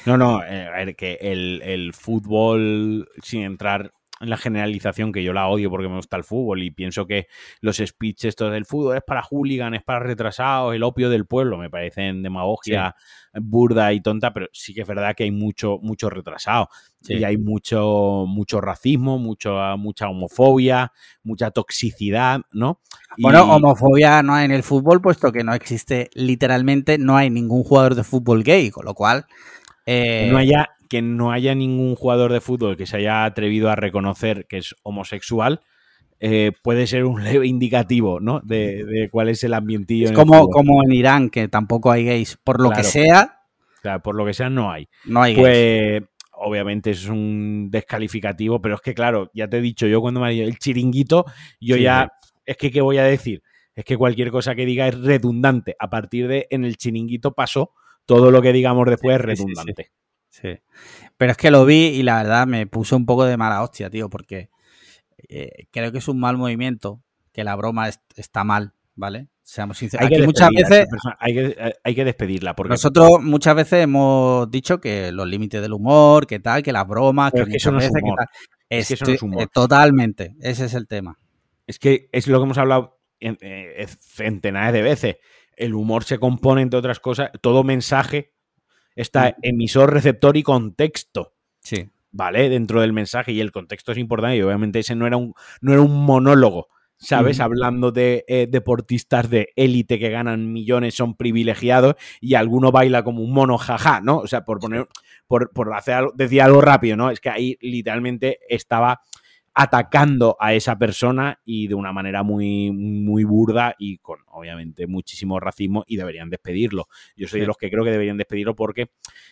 No, 0.06 0.18
no, 0.18 0.44
eh, 0.44 0.68
a 0.68 0.72
ver, 0.72 0.96
que 0.96 1.18
el, 1.22 1.62
el 1.64 1.94
fútbol, 1.94 3.10
sin 3.24 3.42
entrar 3.44 3.94
en 4.20 4.32
la 4.32 4.38
generalización, 4.38 5.12
que 5.12 5.24
yo 5.24 5.32
la 5.32 5.48
odio 5.48 5.70
porque 5.70 5.88
me 5.88 5.96
gusta 5.98 6.18
el 6.18 6.24
fútbol 6.24 6.64
y 6.64 6.72
pienso 6.72 7.06
que 7.06 7.28
los 7.62 7.78
speeches 7.78 8.30
estos 8.30 8.52
del 8.52 8.66
fútbol 8.66 8.98
es 8.98 9.04
para 9.06 9.22
hooligan, 9.22 9.76
es 9.76 9.84
para 9.84 10.00
retrasados, 10.00 10.74
el 10.74 10.82
opio 10.82 11.12
del 11.12 11.28
pueblo, 11.28 11.56
me 11.60 11.70
parecen 11.70 12.24
demagogia 12.24 12.96
burda 13.40 13.94
y 13.94 14.02
tonta, 14.02 14.34
pero 14.34 14.48
sí 14.52 14.74
que 14.74 14.82
es 14.82 14.88
verdad 14.88 15.14
que 15.16 15.24
hay 15.26 15.30
mucho, 15.30 15.78
mucho 15.84 16.10
retrasado. 16.10 16.70
Sí. 17.04 17.14
Y 17.14 17.24
hay 17.24 17.38
mucho, 17.38 18.26
mucho 18.28 18.60
racismo, 18.60 19.20
mucho, 19.20 19.56
mucha 19.78 20.10
homofobia, 20.10 20.92
mucha 21.22 21.52
toxicidad, 21.52 22.42
¿no? 22.52 22.82
Y- 23.18 23.22
Bueno, 23.22 23.44
homofobia 23.44 24.24
no 24.24 24.34
hay 24.34 24.46
en 24.46 24.52
el 24.52 24.64
fútbol, 24.64 25.00
puesto 25.00 25.32
que 25.32 25.44
no 25.44 25.54
existe 25.54 26.10
literalmente, 26.16 26.98
no 26.98 27.16
hay 27.18 27.30
ningún 27.30 27.64
jugador 27.64 27.94
de 27.94 28.04
fútbol 28.04 28.44
gay, 28.44 28.72
con 28.72 28.86
lo 28.86 28.96
cual... 28.96 29.28
eh, 29.88 30.28
no 30.30 30.38
haya, 30.38 30.70
que 30.90 31.02
no 31.02 31.32
haya 31.32 31.56
ningún 31.56 31.96
jugador 31.96 32.34
de 32.34 32.42
fútbol 32.42 32.76
que 32.76 32.86
se 32.86 32.98
haya 32.98 33.24
atrevido 33.24 33.70
a 33.70 33.76
reconocer 33.76 34.46
que 34.48 34.58
es 34.58 34.76
homosexual, 34.84 35.62
eh, 36.20 36.52
puede 36.62 36.88
ser 36.88 37.06
un 37.06 37.24
leve 37.24 37.48
indicativo, 37.48 38.20
¿no? 38.20 38.42
De, 38.44 38.84
de 38.84 39.10
cuál 39.10 39.30
es 39.30 39.44
el 39.44 39.54
ambientillo. 39.54 40.06
es 40.06 40.12
en 40.12 40.16
como, 40.16 40.50
como 40.50 40.84
en 40.84 40.92
Irán, 40.92 41.30
que 41.30 41.48
tampoco 41.48 41.90
hay 41.90 42.06
gays. 42.06 42.38
Por 42.44 42.62
lo 42.62 42.70
que 42.70 42.84
sea, 42.84 43.40
por 44.04 44.16
lo 44.16 44.26
que 44.26 44.34
sea, 44.34 44.50
no 44.50 44.70
hay. 44.70 44.90
no 45.06 45.22
hay 45.22 45.34
gays. 45.34 45.42
Pues 45.42 46.04
obviamente 46.40 46.92
es 46.92 47.08
un 47.08 47.70
descalificativo, 47.72 48.62
pero 48.62 48.76
es 48.76 48.82
que 48.82 48.94
claro, 48.94 49.32
ya 49.34 49.48
te 49.48 49.58
he 49.58 49.62
dicho 49.62 49.88
yo 49.88 50.02
cuando 50.02 50.20
me 50.20 50.28
ha 50.28 50.30
dicho 50.30 50.44
el 50.44 50.60
chiringuito, 50.60 51.26
yo 51.60 51.76
Sí, 51.76 51.82
ya, 51.82 52.12
es 52.46 52.58
que 52.58 52.70
¿qué 52.72 52.82
voy 52.82 52.98
a 52.98 53.04
decir? 53.04 53.42
Es 53.74 53.86
que 53.86 53.98
cualquier 53.98 54.32
cosa 54.32 54.54
que 54.54 54.66
diga 54.66 54.88
es 54.88 55.00
redundante. 55.00 55.76
A 55.80 55.90
partir 55.90 56.28
de 56.28 56.48
en 56.50 56.66
el 56.66 56.78
chiringuito 56.78 57.34
pasó, 57.34 57.72
todo 58.08 58.32
lo 58.32 58.42
que 58.42 58.52
digamos 58.54 58.88
después 58.88 59.16
es 59.20 59.22
Sí, 59.22 59.28
sí, 59.28 59.32
sí, 59.32 59.38
sí. 59.38 59.44
redundante. 59.46 59.92
Sí. 60.30 60.60
Pero 61.18 61.32
es 61.32 61.38
que 61.38 61.52
lo 61.52 61.66
vi 61.66 61.86
y 61.88 62.02
la 62.04 62.18
verdad 62.24 62.48
me 62.48 62.66
puso 62.68 62.96
un 62.98 63.06
poco 63.06 63.26
de 63.26 63.38
mala 63.38 63.62
hostia, 63.62 63.90
tío, 63.92 64.10
porque 64.10 64.50
eh, 65.30 65.68
creo 65.72 65.92
que 65.92 65.98
es 66.00 66.08
un 66.08 66.20
mal 66.20 66.38
movimiento, 66.38 67.02
que 67.32 67.44
la 67.44 67.56
broma 67.56 67.88
es- 67.90 68.00
está 68.16 68.44
mal, 68.44 68.74
¿vale? 68.96 69.28
Seamos 69.42 69.78
sinceros. 69.78 70.04
Hay 70.04 70.10
que, 70.10 70.16
Aquí 70.18 70.26
muchas 70.26 70.50
veces, 70.50 70.88
persona, 70.90 71.18
hay, 71.20 71.34
que, 71.34 71.74
hay 71.84 71.96
que 71.96 72.06
despedirla, 72.06 72.56
porque 72.56 72.72
nosotros 72.72 73.22
muchas 73.22 73.56
veces 73.56 73.84
hemos 73.84 74.50
dicho 74.52 74.80
que 74.80 75.12
los 75.12 75.28
límites 75.28 75.62
del 75.62 75.74
humor, 75.74 76.28
que 76.28 76.40
tal, 76.40 76.62
que 76.64 76.72
las 76.74 76.88
bromas, 76.88 77.32
que, 77.32 77.42
es 77.42 77.48
que 77.48 77.58
eso 77.58 77.72
no 77.72 77.78
es 77.80 77.86
veces, 77.86 77.96
que 77.96 78.04
humor. 78.04 78.18
tal. 78.20 78.28
Es 78.70 78.88
que 78.90 78.94
eso 78.96 79.06
no 79.06 79.12
Estoy- 79.12 79.16
es 79.16 79.22
humor. 79.24 79.42
eh, 79.44 79.48
totalmente, 79.52 80.36
ese 80.42 80.66
es 80.66 80.74
el 80.74 80.88
tema. 80.88 81.18
es 81.66 81.80
que 81.80 82.08
es 82.12 82.28
lo 82.28 82.40
que 82.40 82.44
hemos 82.46 82.58
hablado 82.58 83.00
en- 83.20 83.38
eh, 83.42 83.86
centenares 84.00 84.72
de 84.74 84.82
veces. 84.82 85.16
El 85.58 85.74
humor 85.74 86.06
se 86.06 86.20
compone, 86.20 86.62
entre 86.62 86.80
otras 86.80 87.02
cosas, 87.02 87.32
todo 87.42 87.64
mensaje 87.66 88.32
está 88.96 89.30
Mm. 89.32 89.34
emisor, 89.42 89.92
receptor 89.94 90.38
y 90.38 90.44
contexto. 90.44 91.34
Sí. 91.60 91.90
¿vale? 92.10 92.50
Dentro 92.50 92.82
del 92.82 92.94
mensaje 92.94 93.32
y 93.32 93.42
el 93.42 93.52
contexto 93.52 93.92
es 93.92 93.98
importante 94.00 94.38
y 94.38 94.42
obviamente 94.42 94.80
ese 94.80 94.96
no 94.96 95.06
era 95.06 95.18
un, 95.18 95.34
no 95.62 95.74
era 95.74 95.82
un 95.82 96.04
monólogo, 96.04 96.68
¿sabes? 96.98 97.38
Ujú. 97.38 97.44
Hablando 97.44 97.92
de 97.92 98.24
eh, 98.28 98.48
deportistas 98.50 99.30
de 99.30 99.50
élite 99.56 100.00
que 100.00 100.10
ganan 100.10 100.52
millones, 100.52 100.96
son 100.96 101.16
privilegiados 101.16 101.96
y 102.20 102.34
alguno 102.34 102.72
baila 102.72 103.04
como 103.04 103.22
un 103.22 103.34
mono, 103.34 103.58
jaja, 103.60 104.02
¿no? 104.02 104.18
O 104.20 104.28
sea, 104.28 104.46
por 104.46 104.60
poner, 104.60 104.88
por, 105.28 105.52
por 105.52 105.72
hacer 105.76 105.94
algo, 105.96 106.14
decir 106.16 106.42
algo 106.42 106.62
rápido, 106.62 106.98
¿no? 106.98 107.12
Es 107.12 107.20
que 107.20 107.30
ahí 107.30 107.58
literalmente 107.62 108.40
estaba 108.50 109.02
atacando 109.60 110.38
a 110.40 110.54
esa 110.54 110.78
persona 110.78 111.40
y 111.44 111.68
de 111.68 111.74
una 111.74 111.92
manera 111.92 112.22
muy, 112.22 112.72
muy 112.72 113.24
burda 113.24 113.74
y 113.80 113.98
con 113.98 114.20
obviamente 114.28 114.86
muchísimo 114.86 115.40
racismo 115.40 115.84
y 115.88 115.98
deberían 115.98 116.30
despedirlo. 116.30 116.88
Yo 117.16 117.28
soy 117.28 117.40
Sí. 117.40 117.42
de 117.42 117.48
los 117.48 117.58
que 117.58 117.72
creo 117.72 117.84
que 117.84 117.90
deberían 117.90 118.18
despedirlo 118.18 118.56
porque 118.56 118.92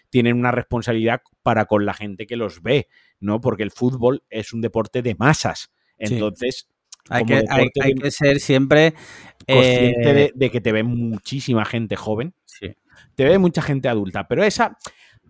tienen 0.10 0.36
una 0.36 0.50
responsabilidad 0.52 1.22
para 1.44 1.66
con 1.66 1.86
la 1.86 1.94
gente 1.94 2.26
que 2.26 2.38
los 2.38 2.64
ve, 2.64 2.88
¿no? 3.20 3.40
Porque 3.40 3.62
el 3.62 3.70
fútbol 3.70 4.24
es 4.32 4.52
un 4.52 4.62
deporte 4.62 5.04
de 5.04 5.14
masas. 5.14 5.72
Sí. 6.00 6.16
Entonces, 6.16 6.70
Hay 7.08 7.24
que, 7.24 7.36
hay, 7.36 7.42
deporte 7.42 7.82
hay 7.84 7.94
de- 7.94 8.02
que 8.02 8.10
ser 8.12 8.40
siempre 8.40 8.96
consciente 9.48 10.10
eh, 10.10 10.14
de, 10.14 10.32
de 10.34 10.50
que 10.50 10.60
te 10.60 10.72
ve 10.72 10.82
muchísima 10.82 11.66
gente 11.66 11.96
joven, 11.96 12.34
sí. 12.46 12.74
te 13.14 13.26
ve 13.26 13.38
mucha 13.38 13.62
gente 13.62 13.90
adulta, 13.90 14.28
pero 14.28 14.44
esa, 14.44 14.76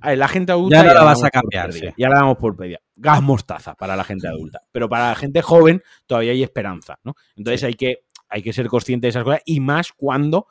la 0.04 0.28
gente 0.28 0.52
adulta 0.52 0.78
Ya 0.78 0.84
no 0.84 0.94
la 0.94 1.04
vas 1.04 1.24
a 1.24 1.30
cambiar, 1.30 1.74
sí. 1.74 1.82
Ya 1.98 2.10
la 2.10 2.20
damos 2.20 2.38
por 2.38 2.56
pedida. 2.56 2.80
Gas 2.96 3.22
mostaza 3.22 3.76
para 3.76 3.96
la 3.96 4.04
gente 4.04 4.28
adulta, 4.28 4.62
pero 4.72 4.88
para 4.90 5.10
la 5.10 5.16
gente 5.16 5.42
joven 5.42 5.82
todavía 6.06 6.32
hay 6.32 6.44
esperanza, 6.44 7.00
¿no? 7.04 7.16
Entonces 7.36 7.62
Sí. 7.62 7.66
hay, 7.68 7.74
que, 7.74 8.06
hay 8.30 8.42
que 8.44 8.54
ser 8.54 8.68
consciente 8.68 9.08
de 9.08 9.10
esas 9.10 9.24
cosas 9.24 9.42
y 9.46 9.60
más 9.60 9.92
cuando 9.94 10.48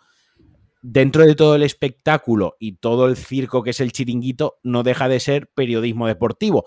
dentro 0.82 1.24
de 1.24 1.34
todo 1.34 1.55
el 1.55 1.62
espectáculo 1.62 2.57
y 2.59 2.72
todo 2.76 3.07
el 3.07 3.16
circo 3.16 3.62
que 3.62 3.70
es 3.70 3.80
el 3.80 3.92
chiringuito 3.92 4.57
no 4.62 4.82
deja 4.82 5.09
de 5.09 5.20
ser 5.20 5.49
periodismo 5.55 6.07
deportivo. 6.07 6.64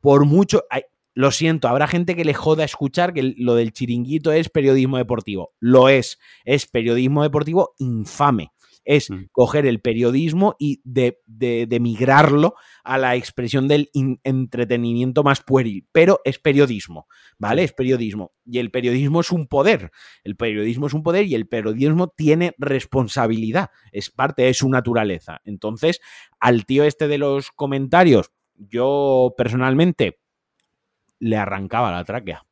Por 0.00 0.24
mucho, 0.24 0.64
hay- 0.70 0.82
lo 1.12 1.30
siento, 1.32 1.68
habrá 1.68 1.86
gente 1.88 2.14
que 2.16 2.24
le 2.24 2.32
joda 2.32 2.64
escuchar 2.64 3.12
que 3.12 3.34
lo 3.36 3.54
del 3.56 3.72
chiringuito 3.72 4.32
es 4.32 4.48
periodismo 4.48 4.96
deportivo. 4.96 5.52
Lo 5.58 5.88
es, 5.88 6.18
es 6.44 6.66
periodismo 6.66 7.22
deportivo 7.22 7.74
infame. 7.78 8.52
Es 8.84 9.10
Mm. 9.10 9.26
coger 9.32 9.66
el 9.66 9.80
periodismo 9.80 10.56
y 10.58 10.80
de, 10.84 11.20
de- 11.26 11.66
de 11.68 11.80
migrarlo 11.80 12.54
a 12.84 12.98
la 12.98 13.14
expresión 13.16 13.68
del 13.68 13.90
entretenimiento 14.24 15.22
más 15.22 15.42
pueril. 15.42 15.86
Pero 15.92 16.20
es 16.24 16.38
periodismo, 16.38 17.06
¿vale? 17.38 17.62
Es 17.64 17.72
periodismo. 17.72 18.32
Y 18.44 18.58
el 18.58 18.70
periodismo 18.70 19.20
es 19.20 19.30
un 19.32 19.46
poder. 19.46 19.90
El 20.24 20.36
periodismo 20.36 20.86
es 20.86 20.94
un 20.94 21.02
poder 21.02 21.26
y 21.26 21.34
el 21.34 21.46
periodismo 21.46 22.08
tiene 22.08 22.54
responsabilidad. 22.58 23.70
Es 23.92 24.10
parte 24.10 24.42
de 24.42 24.54
su 24.54 24.68
naturaleza. 24.68 25.40
Entonces, 25.44 26.00
al 26.40 26.64
tío 26.66 26.84
este 26.84 27.06
de 27.08 27.18
los 27.18 27.50
comentarios, 27.50 28.30
yo 28.56 29.34
personalmente 29.36 30.18
le 31.18 31.36
arrancaba 31.36 31.90
la 31.92 32.04
tráquea. 32.04 32.44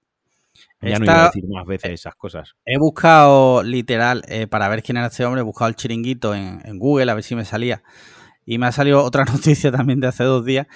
Ya 0.80 0.90
Esta- 0.90 0.98
no 0.98 1.04
iba 1.04 1.22
a 1.22 1.26
decir 1.26 1.44
más 1.48 1.66
veces 1.66 1.90
esas 1.92 2.14
cosas. 2.14 2.54
He 2.64 2.78
buscado 2.78 3.62
literal 3.62 4.22
eh, 4.28 4.46
para 4.46 4.68
ver 4.68 4.82
quién 4.82 4.96
era 4.96 5.06
este 5.08 5.24
hombre, 5.24 5.40
he 5.40 5.44
buscado 5.44 5.68
el 5.68 5.76
chiringuito 5.76 6.34
en, 6.34 6.60
en 6.64 6.78
Google 6.78 7.10
a 7.10 7.14
ver 7.14 7.24
si 7.24 7.34
me 7.34 7.44
salía. 7.44 7.82
Y 8.44 8.56
me 8.58 8.66
ha 8.66 8.72
salido 8.72 9.02
otra 9.04 9.24
noticia 9.64 9.70
también 9.70 10.00
de 10.00 10.06
hace 10.06 10.24
dos 10.24 10.44
días 10.44 10.66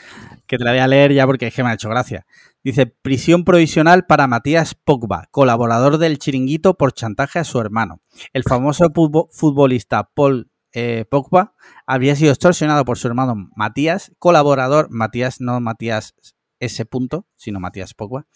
que 0.47 0.59
te 0.59 0.65
la 0.65 0.73
voy 0.73 0.81
a 0.81 0.89
leer 0.89 1.13
ya 1.13 1.27
porque 1.27 1.47
es 1.47 1.55
que 1.55 1.63
me 1.63 1.71
ha 1.71 1.75
hecho 1.75 1.89
gracia. 1.89 2.27
Dice, 2.65 2.87
prisión 2.87 3.45
provisional 3.45 4.07
para 4.07 4.27
Matías 4.29 4.75
Pogba, 4.75 5.27
colaborador 5.31 5.99
del 5.99 6.19
chiringuito 6.19 6.75
por 6.75 6.93
chantaje 6.93 7.39
a 7.39 7.45
su 7.45 7.59
hermano. 7.61 8.01
El 8.33 8.45
famoso 8.45 8.85
futbo- 8.93 9.29
futbolista 9.33 10.11
Paul 10.15 10.51
eh, 10.75 11.05
Pogba 11.11 11.55
había 11.87 12.15
sido 12.15 12.31
extorsionado 12.31 12.85
por 12.85 12.99
su 12.99 13.09
hermano 13.09 13.35
Matías, 13.57 14.13
colaborador, 14.19 14.89
Matías, 14.91 15.41
no 15.41 15.61
Matías 15.61 16.15
S. 16.63 16.85
punto, 16.87 17.27
sino 17.37 17.61
Matías 17.61 17.95
Pogba, 17.95 18.27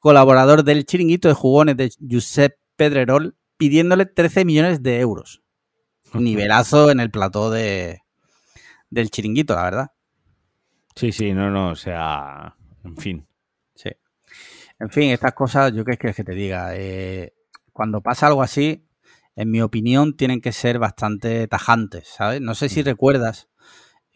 colaborador 0.00 0.62
del 0.62 0.86
chiringuito 0.86 1.28
de 1.28 1.34
jugones 1.34 1.76
de 1.76 1.92
Josep 2.08 2.58
Pedrerol, 2.76 3.36
pidiéndole 3.56 4.06
13 4.06 4.44
millones 4.44 4.82
de 4.82 5.00
euros. 5.00 5.42
Nivelazo 6.14 6.90
en 6.90 7.00
el 7.00 7.10
plató 7.10 7.50
de, 7.50 8.00
del 8.90 9.10
chiringuito, 9.10 9.54
la 9.54 9.62
verdad. 9.64 9.90
Sí, 10.94 11.12
sí, 11.12 11.32
no, 11.32 11.50
no, 11.50 11.70
o 11.70 11.76
sea, 11.76 12.56
en 12.84 12.96
fin. 12.96 13.26
Sí. 13.74 13.90
En 14.78 14.90
fin, 14.90 15.10
estas 15.10 15.34
cosas, 15.34 15.72
yo 15.72 15.84
qué 15.84 15.96
quieres 15.96 16.16
que 16.16 16.24
te 16.24 16.32
diga. 16.32 16.70
Eh, 16.74 17.34
cuando 17.72 18.00
pasa 18.00 18.28
algo 18.28 18.42
así, 18.42 18.86
en 19.34 19.50
mi 19.50 19.60
opinión, 19.60 20.16
tienen 20.16 20.40
que 20.40 20.52
ser 20.52 20.78
bastante 20.78 21.46
tajantes, 21.48 22.08
¿sabes? 22.08 22.40
No 22.40 22.54
sé 22.54 22.70
si 22.70 22.82
recuerdas, 22.82 23.48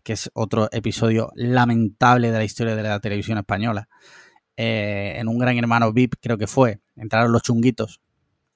que 0.02 0.14
es 0.14 0.30
otro 0.34 0.68
episodio 0.72 1.30
lamentable 1.34 2.30
de 2.30 2.38
la 2.38 2.44
historia 2.44 2.76
de 2.76 2.82
la 2.82 3.00
televisión 3.00 3.38
española. 3.38 3.88
eh, 4.56 5.14
en 5.18 5.28
un 5.28 5.38
gran 5.38 5.56
hermano 5.56 5.92
VIP, 5.92 6.14
creo 6.20 6.36
que 6.38 6.46
fue, 6.46 6.80
entraron 6.96 7.32
los 7.32 7.42
chunguitos 7.42 8.00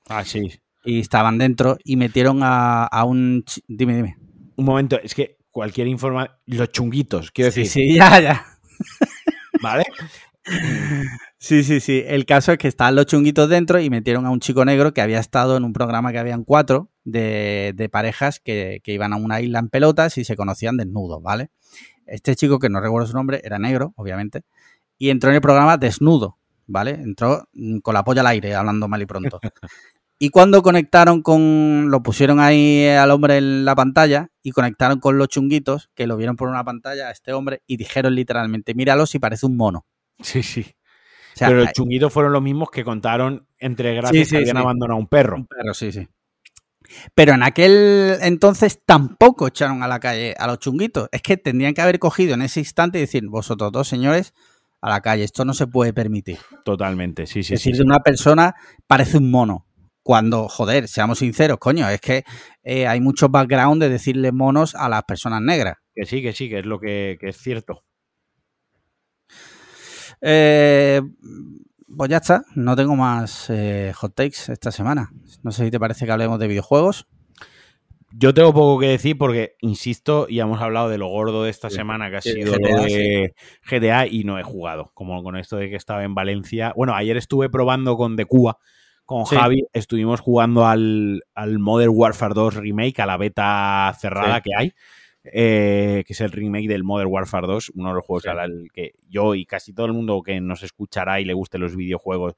Ah, 0.09 0.25
sí. 0.25 0.61
y 0.85 1.01
estaban 1.01 1.39
dentro 1.39 1.79
y 1.85 1.97
metieron 1.97 2.41
a, 2.43 2.85
a 2.85 3.05
un... 3.05 3.45
Dime, 3.69 3.97
dime. 3.97 4.17
Un 4.57 4.67
momento, 4.67 5.01
es 5.03 5.15
que 5.15 5.39
cualquier 5.51 5.87
informa... 5.87 6.39
Los 6.47 6.71
chunguitos, 6.73 7.31
quiero 7.31 7.51
Sí, 7.51 7.63
decir, 7.63 7.85
sí, 7.89 7.95
ya, 7.97 8.21
ya. 8.21 8.47
¿vale? 9.63 9.85
Sí, 11.45 11.63
sí, 11.63 11.81
sí. 11.81 12.03
El 12.07 12.25
caso 12.25 12.53
es 12.53 12.59
que 12.59 12.69
estaban 12.69 12.95
los 12.95 13.05
chunguitos 13.05 13.51
dentro 13.51 13.79
y 13.79 13.91
metieron 13.91 14.25
a 14.25 14.31
un 14.31 14.41
chico 14.41 14.65
negro 14.65 14.95
que 14.95 15.03
había 15.03 15.21
estado 15.21 15.59
en 15.59 15.65
un 15.65 15.75
programa 15.75 16.11
que 16.11 16.19
habían 16.19 16.43
cuatro 16.43 16.89
de, 17.05 17.75
de 17.77 17.91
parejas 17.91 18.41
que, 18.41 18.81
que 18.83 18.95
iban 18.95 19.13
a 19.13 19.17
una 19.17 19.43
isla 19.43 19.59
en 19.59 19.69
pelotas 19.69 20.17
y 20.17 20.25
se 20.25 20.37
conocían 20.37 20.79
desnudos, 20.79 21.23
¿vale? 21.23 21.51
Este 22.07 22.35
chico, 22.35 22.59
que 22.59 22.71
no 22.71 22.81
recuerdo 22.81 23.09
su 23.09 23.13
nombre, 23.13 23.43
era 23.45 23.59
negro, 23.59 23.93
obviamente, 23.97 24.41
y 24.97 25.11
entró 25.11 25.29
en 25.29 25.37
el 25.37 25.43
programa 25.43 25.77
desnudo, 25.77 26.39
¿vale? 26.67 26.93
Entró 26.93 27.47
mm, 27.53 27.81
con 27.81 27.93
la 27.93 28.05
polla 28.05 28.23
al 28.23 28.29
aire, 28.29 28.55
hablando 28.55 28.89
mal 28.89 29.03
y 29.03 29.07
pronto. 29.07 29.39
Y 30.17 30.31
cuando 30.31 30.63
conectaron 30.63 31.23
con. 31.23 31.91
Lo 31.91 32.03
pusieron 32.03 32.39
ahí 32.39 32.87
al 32.87 33.11
hombre 33.11 33.37
en 33.37 33.65
la 33.65 33.75
pantalla 33.75 34.31
y 34.45 34.53
conectaron 34.53 35.01
con 35.01 35.19
los 35.19 35.29
chunguitos, 35.29 35.91
que 35.95 36.07
lo 36.07 36.17
vieron 36.17 36.37
por 36.37 36.49
una 36.49 36.65
pantalla 36.65 37.09
a 37.09 37.11
este 37.11 37.33
hombre 37.33 37.63
y 37.67 37.77
dijeron 37.77 38.15
literalmente: 38.15 38.75
Míralo 38.75 39.07
si 39.07 39.19
parece 39.19 39.45
un 39.45 39.57
mono. 39.57 39.85
Sí, 40.23 40.45
sí. 40.45 40.65
O 41.35 41.37
sea, 41.37 41.49
Pero 41.49 41.61
los 41.61 41.73
chunguitos 41.73 42.13
fueron 42.13 42.33
los 42.33 42.43
mismos 42.43 42.71
que 42.71 42.85
contaron 42.85 43.47
entre 43.59 43.95
gracias 43.95 44.17
Sí, 44.17 44.25
sí, 44.25 44.31
que 44.31 44.37
habían 44.39 44.57
sí. 44.57 44.63
abandonado 44.63 44.97
a 44.97 45.01
un 45.01 45.09
perro. 45.09 45.37
Un 45.37 45.47
perro, 45.47 45.75
sí, 45.75 45.91
sí. 45.91 46.07
Pero 47.15 47.33
en 47.33 47.43
aquel 47.43 48.19
entonces 48.21 48.81
tampoco 48.85 49.49
echaron 49.49 49.83
a 49.83 49.89
la 49.89 49.99
calle 50.01 50.35
a 50.39 50.47
los 50.47 50.59
chunguitos. 50.59 51.09
Es 51.13 51.23
que 51.23 51.37
tendrían 51.37 51.75
que 51.75 51.81
haber 51.81 51.99
cogido 51.99 52.35
en 52.35 52.43
ese 52.43 52.61
instante 52.61 52.99
y 52.99 53.03
decir, 53.03 53.25
vosotros 53.27 53.73
dos 53.73 53.89
señores, 53.89 54.33
a 54.81 54.91
la 54.91 55.01
calle, 55.01 55.25
esto 55.25 55.45
no 55.45 55.55
se 55.55 55.67
puede 55.67 55.93
permitir. 55.93 56.39
Totalmente, 56.65 57.27
sí, 57.27 57.43
sí, 57.43 57.55
es 57.55 57.63
sí. 57.63 57.71
decir, 57.71 57.77
de 57.77 57.85
una 57.85 58.01
persona 58.01 58.55
parece 58.87 59.19
un 59.19 59.31
mono. 59.31 59.67
Cuando, 60.03 60.49
joder, 60.49 60.87
seamos 60.87 61.21
sinceros, 61.21 61.57
coño, 61.59 61.89
es 61.89 61.99
que 62.01 62.25
eh, 62.63 62.87
hay 62.87 63.01
mucho 63.01 63.31
background 63.31 63.81
de 63.83 63.89
decirle 63.89 64.33
monos 64.33 64.75
a 64.75 64.91
las 64.91 65.03
personas 65.05 65.41
negras. 65.41 65.79
Que 65.95 66.05
sí, 66.05 66.21
que 66.21 66.35
sí, 66.35 66.51
que 66.51 66.59
es 66.59 66.67
lo 66.67 66.79
que, 66.79 67.17
que 67.19 67.31
es 67.31 67.39
cierto. 67.39 67.83
Eh, 70.27 71.03
pues 71.97 72.11
ya 72.11 72.17
está, 72.17 72.45
no 72.55 72.75
tengo 72.75 72.97
más 72.97 73.51
eh, 73.51 73.93
hot 73.95 74.15
takes 74.15 74.51
esta 74.51 74.73
semana. 74.73 75.11
No 75.43 75.53
sé 75.53 75.67
si 75.67 75.71
te 75.71 75.79
parece 75.79 76.07
que 76.07 76.13
hablemos 76.13 76.39
de 76.39 76.49
videojuegos. 76.49 77.07
Yo 78.17 78.33
tengo 78.33 78.55
poco 78.55 78.79
que 78.81 78.87
decir 78.87 79.19
porque, 79.19 79.57
insisto, 79.61 80.27
y 80.29 80.39
hemos 80.41 80.63
hablado 80.63 80.89
de 80.89 80.99
lo 80.99 81.09
gordo 81.09 81.43
de 81.45 81.51
esta 81.51 81.69
Sí. 81.69 81.77
semana, 81.77 82.11
que 82.11 82.17
ha 82.17 82.21
Sí, 82.23 82.33
sido 82.33 82.55
GTA, 82.55 82.77
lo 82.77 82.83
de 82.85 83.35
GTA, 83.69 84.07
y 84.07 84.25
no 84.25 84.39
he 84.39 84.43
jugado. 84.45 84.93
Como 84.95 85.23
con 85.23 85.37
esto 85.37 85.57
de 85.57 85.69
que 85.69 85.77
estaba 85.77 86.05
en 86.05 86.15
Valencia. 86.15 86.73
Bueno, 86.77 86.95
ayer 86.95 87.17
estuve 87.17 87.51
probando 87.51 87.97
con 87.97 88.17
The 88.17 88.25
Cuba, 88.25 88.59
con 89.05 89.27
Sí. 89.27 89.35
Javi, 89.37 89.67
estuvimos 89.73 90.21
jugando 90.21 90.65
al, 90.67 91.23
al 91.35 91.59
Modern 91.59 91.93
Warfare 91.95 92.35
2 92.35 92.55
Remake, 92.55 93.01
a 93.03 93.07
la 93.07 93.17
beta 93.17 93.93
cerrada 94.01 94.37
Sí. 94.37 94.43
que 94.45 94.51
hay. 94.57 94.73
Eh, 95.25 96.05
que 96.07 96.13
es 96.13 96.21
el 96.21 96.31
remake 96.33 96.69
del 96.69 96.85
Modern 96.85 97.11
Warfare 97.11 97.47
2, 97.47 97.73
uno 97.75 97.89
de 97.89 97.95
los 97.95 98.05
juegos 98.05 98.23
Sí. 98.25 98.29
al 98.29 98.69
que 98.73 98.93
yo 99.09 99.35
y 99.35 99.47
casi 99.47 99.73
todo 99.73 99.87
el 99.87 99.93
mundo 99.93 100.23
que 100.23 100.41
nos 100.41 100.63
escuchará 100.63 101.21
y 101.21 101.25
le 101.25 101.33
gusten 101.35 101.61
los 101.61 101.75
videojuegos 101.77 102.35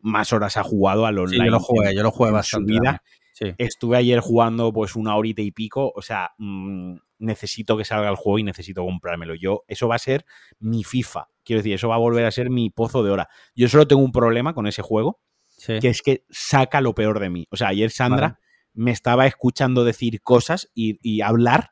más 0.00 0.32
horas 0.32 0.56
ha 0.56 0.62
jugado 0.62 1.06
al 1.06 1.14
Sí, 1.16 1.20
online 1.20 1.44
yo 1.46 1.50
lo 1.52 1.60
jugué, 1.60 1.94
yo 1.94 2.02
lo 2.02 2.10
jugué 2.10 2.30
bastante. 2.30 2.72
su 2.74 2.80
vida. 2.80 3.02
Sí. 3.32 3.46
Estuve 3.58 3.96
ayer 3.96 4.20
jugando 4.20 4.72
pues 4.72 4.94
una 4.96 5.16
horita 5.16 5.42
y 5.42 5.50
pico, 5.50 5.92
o 5.96 6.02
sea, 6.02 6.32
mm, 6.38 6.94
necesito 7.18 7.76
que 7.76 7.84
salga 7.84 8.08
el 8.10 8.16
juego 8.16 8.38
y 8.38 8.42
necesito 8.44 8.84
comprármelo. 8.84 9.34
Yo, 9.34 9.64
eso 9.66 9.88
va 9.88 9.94
a 9.96 9.98
ser 9.98 10.24
mi 10.60 10.84
FIFA. 10.84 11.28
Quiero 11.42 11.60
decir, 11.60 11.74
eso 11.74 11.88
va 11.88 11.94
a 11.96 11.98
volver 11.98 12.26
a 12.26 12.30
ser 12.30 12.50
mi 12.50 12.70
pozo 12.70 13.02
de 13.02 13.10
hora. 13.10 13.28
Yo 13.56 13.68
solo 13.68 13.88
tengo 13.88 14.02
un 14.02 14.12
problema 14.12 14.54
con 14.54 14.66
ese 14.66 14.82
juego, 14.82 15.20
Sí. 15.48 15.78
que 15.80 15.88
es 15.88 16.02
que 16.02 16.24
saca 16.30 16.80
lo 16.80 16.94
peor 16.94 17.18
de 17.18 17.30
mí. 17.30 17.46
O 17.50 17.56
sea, 17.56 17.68
ayer 17.68 17.90
Sandra 17.90 18.20
Vale. 18.28 18.38
me 18.74 18.90
estaba 18.90 19.26
escuchando 19.26 19.84
decir 19.84 20.20
cosas 20.20 20.70
y, 20.74 20.98
y 21.02 21.20
hablar 21.22 21.70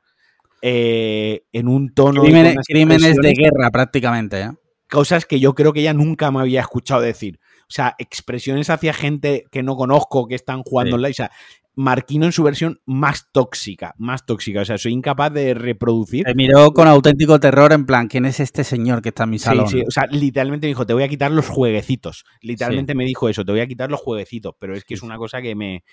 eh, 0.62 1.44
en 1.52 1.68
un 1.68 1.92
tono... 1.92 2.22
Crímenes, 2.22 2.52
unas 2.54 2.66
crímenes 2.66 3.16
de 3.16 3.32
guerra 3.32 3.70
prácticamente. 3.70 4.40
¿eh? 4.40 4.50
cosas 4.90 5.24
que 5.24 5.40
yo 5.40 5.54
creo 5.54 5.72
que 5.72 5.80
ella 5.80 5.94
nunca 5.94 6.30
me 6.30 6.40
había 6.40 6.60
escuchado 6.60 7.00
decir. 7.00 7.40
O 7.62 7.70
sea, 7.74 7.94
expresiones 7.98 8.68
hacia 8.68 8.92
gente 8.92 9.44
que 9.50 9.62
no 9.62 9.74
conozco, 9.74 10.26
que 10.28 10.34
están 10.34 10.62
jugando 10.62 10.90
Sí. 10.90 10.94
online. 10.96 11.10
O 11.10 11.14
sea, 11.14 11.30
Marquino 11.74 12.26
en 12.26 12.32
su 12.32 12.42
versión 12.42 12.78
más 12.84 13.28
tóxica, 13.32 13.94
más 13.96 14.26
tóxica. 14.26 14.60
O 14.60 14.64
sea, 14.66 14.76
soy 14.76 14.92
incapaz 14.92 15.32
de 15.32 15.54
reproducir. 15.54 16.24
Te 16.26 16.34
miró 16.34 16.72
con 16.72 16.86
auténtico 16.88 17.40
terror 17.40 17.72
en 17.72 17.86
plan, 17.86 18.08
¿quién 18.08 18.26
es 18.26 18.40
este 18.40 18.64
señor 18.64 19.00
que 19.00 19.08
está 19.08 19.24
en 19.24 19.30
mi 19.30 19.38
Sí, 19.38 19.46
salón? 19.46 19.68
sí, 19.68 19.80
o 19.80 19.90
sea, 19.90 20.04
literalmente 20.10 20.66
me 20.66 20.68
dijo, 20.68 20.84
te 20.84 20.92
voy 20.92 21.04
a 21.04 21.08
quitar 21.08 21.30
los 21.30 21.48
jueguecitos. 21.48 22.24
Literalmente 22.42 22.94
me 22.94 23.06
dijo 23.06 23.30
eso, 23.30 23.46
te 23.46 23.52
voy 23.52 23.62
a 23.62 23.66
quitar 23.66 23.90
los 23.90 24.00
jueguecitos. 24.00 24.54
Pero 24.58 24.76
es 24.76 24.84
que 24.84 24.92
es 24.92 25.02
una 25.02 25.16
cosa 25.16 25.40
que 25.40 25.54
me 25.54 25.84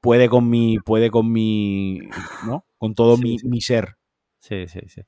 puede 0.00 0.28
con 0.28 0.50
mi, 0.50 0.78
puede 0.84 1.08
con 1.12 1.30
mi, 1.30 2.00
¿no? 2.44 2.64
Con 2.76 2.96
todo 2.96 3.14
Sí, 3.16 3.22
mi, 3.22 3.38
sí. 3.38 3.46
mi 3.48 3.60
ser. 3.60 3.97
Sí, 4.48 4.66
sí, 4.68 4.80
sí. 4.88 5.02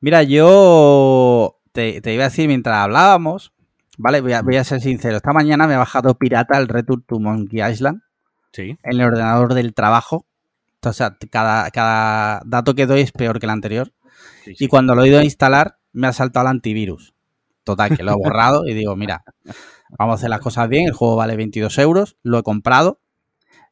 Mira, 0.00 0.22
yo 0.24 1.58
te, 1.72 2.00
te 2.00 2.12
iba 2.14 2.24
a 2.24 2.28
decir 2.28 2.48
mientras 2.48 2.76
hablábamos, 2.78 3.52
¿vale? 3.98 4.20
Voy 4.20 4.32
a, 4.32 4.42
voy 4.42 4.56
a 4.56 4.64
ser 4.64 4.80
sincero. 4.80 5.16
Esta 5.16 5.32
mañana 5.32 5.66
me 5.66 5.74
ha 5.74 5.78
bajado 5.78 6.14
pirata 6.14 6.58
el 6.58 6.68
Return 6.68 7.02
to 7.06 7.20
Monkey 7.20 7.62
Island 7.62 8.02
Sí. 8.52 8.76
en 8.82 9.00
el 9.00 9.02
ordenador 9.02 9.54
del 9.54 9.74
trabajo. 9.74 10.26
O 10.82 10.92
sea, 10.92 11.16
cada, 11.30 11.70
cada 11.70 12.42
dato 12.46 12.74
que 12.74 12.86
doy 12.86 13.02
es 13.02 13.12
peor 13.12 13.38
que 13.38 13.46
el 13.46 13.50
anterior. 13.50 13.92
sí, 14.44 14.56
sí. 14.56 14.64
Y 14.64 14.68
cuando 14.68 14.94
lo 14.94 15.04
he 15.04 15.08
ido 15.08 15.20
a 15.20 15.24
instalar, 15.24 15.76
me 15.92 16.06
ha 16.08 16.12
saltado 16.12 16.46
el 16.46 16.50
antivirus. 16.50 17.14
Total, 17.62 17.96
que 17.96 18.02
lo 18.02 18.12
he 18.12 18.16
borrado 18.16 18.66
y 18.66 18.74
digo, 18.74 18.96
mira, 18.96 19.22
vamos 19.90 20.14
a 20.14 20.16
hacer 20.16 20.30
las 20.30 20.40
cosas 20.40 20.68
bien. 20.68 20.86
El 20.86 20.94
juego 20.94 21.14
vale 21.14 21.36
22 21.36 21.78
euros, 21.78 22.16
lo 22.22 22.38
he 22.38 22.42
comprado, 22.42 22.98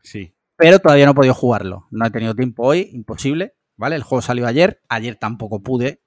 Sí. 0.02 0.34
pero 0.56 0.78
todavía 0.78 1.06
no 1.06 1.12
he 1.12 1.14
podido 1.14 1.34
jugarlo. 1.34 1.86
No 1.90 2.06
he 2.06 2.10
tenido 2.10 2.34
tiempo 2.36 2.64
hoy, 2.64 2.90
imposible, 2.92 3.54
¿vale? 3.78 3.96
El 3.96 4.02
juego 4.02 4.20
salió 4.22 4.46
ayer, 4.46 4.82
ayer 4.90 5.16
tampoco 5.16 5.60
pude, 5.62 6.02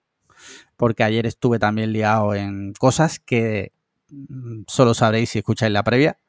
porque 0.77 1.03
ayer 1.03 1.25
estuve 1.27 1.59
también 1.59 1.93
liado 1.93 2.35
en 2.35 2.73
cosas 2.73 3.19
que 3.19 3.73
mm, 4.09 4.63
solo 4.67 4.93
sabréis 4.93 5.31
si 5.31 5.39
escucháis 5.39 5.73
la 5.73 5.83
previa. 5.83 6.19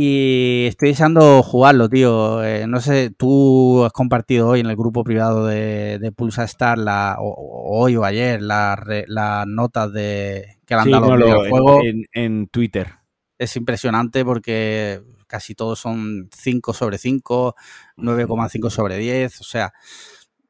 Y 0.00 0.66
estoy 0.68 0.90
deseando 0.90 1.42
jugarlo, 1.42 1.88
tío. 1.88 2.44
Eh, 2.44 2.66
no 2.68 2.80
sé, 2.80 3.10
tú 3.10 3.84
has 3.84 3.92
compartido 3.92 4.48
hoy 4.48 4.60
en 4.60 4.66
el 4.66 4.76
grupo 4.76 5.02
privado 5.02 5.46
de, 5.46 5.98
de 5.98 6.12
Pulsa 6.12 6.44
Star, 6.44 6.78
la, 6.78 7.16
o, 7.18 7.28
o 7.30 7.80
hoy 7.82 7.96
o 7.96 8.04
ayer, 8.04 8.40
la 8.40 8.80
las 9.08 9.46
notas 9.48 9.92
de 9.92 10.58
que 10.66 10.74
le 10.74 10.80
han 10.80 10.86
Sí, 10.86 10.90
dado 10.90 11.06
no, 11.08 11.16
los 11.16 11.18
lo- 11.18 11.26
videojuegos 11.26 11.82
en, 11.84 12.04
en 12.12 12.46
Twitter. 12.48 12.92
es 13.38 13.56
impresionante 13.56 14.24
porque 14.24 15.00
casi 15.28 15.54
todos 15.54 15.78
son 15.78 16.28
5 16.36 16.72
sobre 16.72 16.98
5, 16.98 17.54
9,5 17.96 18.70
sobre 18.70 18.98
10. 18.98 19.40
O 19.40 19.44
sea, 19.44 19.72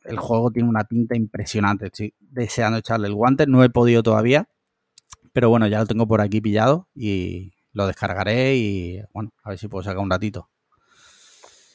el 0.05 0.19
juego 0.19 0.51
tiene 0.51 0.69
una 0.69 0.85
pinta 0.85 1.17
impresionante. 1.17 1.87
Estoy 1.87 2.15
deseando 2.19 2.79
echarle 2.79 3.09
el 3.09 3.15
guante. 3.15 3.47
No 3.47 3.63
he 3.63 3.69
podido 3.69 4.03
todavía, 4.03 4.49
pero 5.33 5.51
bueno, 5.51 5.67
ya 5.67 5.81
lo 5.81 5.87
tengo 5.87 6.07
por 6.09 6.21
aquí 6.23 6.41
pillado 6.41 6.89
y 6.95 7.53
lo 7.73 7.87
descargaré 7.87 8.57
y 8.57 9.03
bueno, 9.13 9.33
a 9.45 9.51
ver 9.51 9.59
si 9.59 9.69
puedo 9.69 9.85
sacar 9.85 9.99
un 9.99 10.11
ratito. 10.11 10.49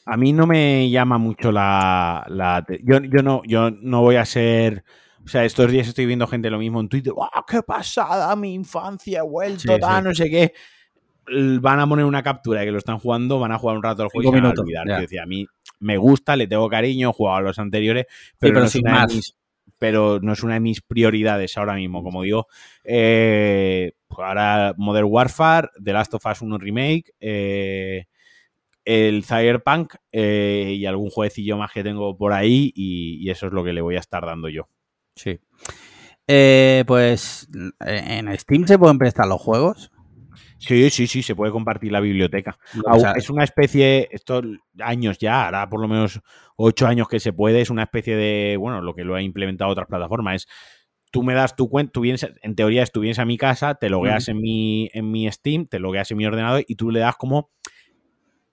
A 0.06 0.16
mí 0.16 0.32
no 0.32 0.46
me 0.46 0.90
llama 0.90 1.16
mucho 1.18 1.50
la. 1.50 2.26
la 2.28 2.66
yo, 2.82 2.98
yo, 3.02 3.22
no, 3.22 3.42
yo 3.46 3.70
no 3.70 4.02
voy 4.02 4.16
a 4.16 4.24
ser 4.26 4.84
O 5.24 5.28
sea, 5.28 5.44
estos 5.44 5.70
días 5.70 5.88
estoy 5.88 6.04
viendo 6.04 6.26
gente 6.26 6.50
lo 6.50 6.58
mismo 6.58 6.80
en 6.80 6.88
Twitter. 6.88 7.14
¡Wow, 7.14 7.28
qué 7.48 7.62
pasada! 7.62 8.36
Mi 8.36 8.52
infancia, 8.52 9.20
he 9.20 9.22
vuelto, 9.22 9.74
sí. 9.74 10.02
no 10.02 10.14
sé 10.14 10.28
qué. 10.28 10.52
Van 11.60 11.80
a 11.80 11.86
poner 11.88 12.04
una 12.04 12.22
captura 12.22 12.60
de 12.60 12.66
que 12.66 12.72
lo 12.72 12.78
están 12.78 12.98
jugando, 12.98 13.38
van 13.38 13.52
a 13.52 13.58
jugar 13.58 13.76
un 13.76 13.82
rato 13.82 14.02
al 14.02 14.08
juego 14.08 14.36
y 14.36 14.40
van 14.40 14.46
a 14.46 14.60
olvidar. 14.60 14.90
a 14.90 15.26
mí 15.26 15.46
me 15.80 15.96
gusta, 15.96 16.36
le 16.36 16.46
tengo 16.46 16.68
cariño, 16.68 17.10
he 17.10 17.12
jugado 17.12 17.38
a 17.38 17.42
los 17.42 17.58
anteriores, 17.58 18.06
pero, 18.38 18.52
pero 18.52 18.60
no 18.60 18.66
es 18.66 18.72
sin 18.72 18.86
una 18.86 18.92
más. 18.92 19.08
de 19.08 19.14
mis 19.16 19.36
pero 19.78 20.20
no 20.20 20.32
es 20.32 20.42
una 20.42 20.54
de 20.54 20.60
mis 20.60 20.80
prioridades 20.80 21.58
ahora 21.58 21.74
mismo. 21.74 22.02
Como 22.02 22.22
digo, 22.22 22.46
eh, 22.84 23.92
pues 24.08 24.26
ahora 24.26 24.74
Modern 24.76 25.08
Warfare, 25.10 25.68
The 25.82 25.92
Last 25.92 26.14
of 26.14 26.24
Us 26.24 26.40
1 26.40 26.58
Remake, 26.58 27.12
eh, 27.20 28.06
el 28.84 29.24
Cyberpunk 29.24 29.94
eh, 30.12 30.74
y 30.76 30.86
algún 30.86 31.10
jueguecillo 31.10 31.56
más 31.58 31.72
que 31.72 31.82
tengo 31.82 32.16
por 32.16 32.32
ahí 32.32 32.72
y, 32.74 33.18
y 33.20 33.30
eso 33.30 33.46
es 33.46 33.52
lo 33.52 33.64
que 33.64 33.72
le 33.72 33.80
voy 33.80 33.96
a 33.96 34.00
estar 34.00 34.24
dando 34.24 34.48
yo. 34.48 34.68
Sí. 35.16 35.38
Eh, 36.26 36.84
pues 36.86 37.48
en 37.80 38.38
Steam 38.38 38.66
se 38.66 38.78
pueden 38.78 38.98
prestar 38.98 39.26
los 39.26 39.40
juegos. 39.40 39.90
Sí, 40.58 40.88
sí, 40.90 41.06
sí, 41.06 41.22
se 41.22 41.34
puede 41.34 41.52
compartir 41.52 41.92
la 41.92 42.00
biblioteca. 42.00 42.58
O 42.86 42.90
Au- 42.90 43.00
sea, 43.00 43.12
es 43.12 43.28
una 43.30 43.44
especie, 43.44 44.08
estos 44.12 44.44
años 44.80 45.18
ya, 45.18 45.46
hará 45.48 45.68
por 45.68 45.80
lo 45.80 45.88
menos 45.88 46.20
ocho 46.56 46.86
años 46.86 47.08
que 47.08 47.20
se 47.20 47.32
puede, 47.32 47.60
es 47.60 47.70
una 47.70 47.82
especie 47.82 48.16
de, 48.16 48.56
bueno, 48.58 48.80
lo 48.80 48.94
que 48.94 49.04
lo 49.04 49.14
ha 49.14 49.22
implementado 49.22 49.70
otras 49.70 49.86
plataformas, 49.88 50.36
es 50.36 50.48
tú 51.10 51.22
me 51.22 51.34
das 51.34 51.54
tu 51.54 51.68
cuenta, 51.68 51.92
tú 51.92 52.00
vienes, 52.00 52.26
en 52.42 52.54
teoría 52.56 52.82
es 52.82 52.90
tú 52.92 53.00
vienes 53.00 53.18
a 53.18 53.24
mi 53.24 53.36
casa, 53.38 53.74
te 53.74 53.88
logueas 53.90 54.28
en, 54.28 54.40
mi, 54.40 54.88
en 54.94 55.10
mi 55.10 55.30
Steam, 55.30 55.66
te 55.66 55.78
logueas 55.78 56.10
en 56.10 56.16
mi 56.16 56.26
ordenador 56.26 56.64
y 56.66 56.74
tú 56.76 56.90
le 56.90 57.00
das 57.00 57.16
como 57.16 57.50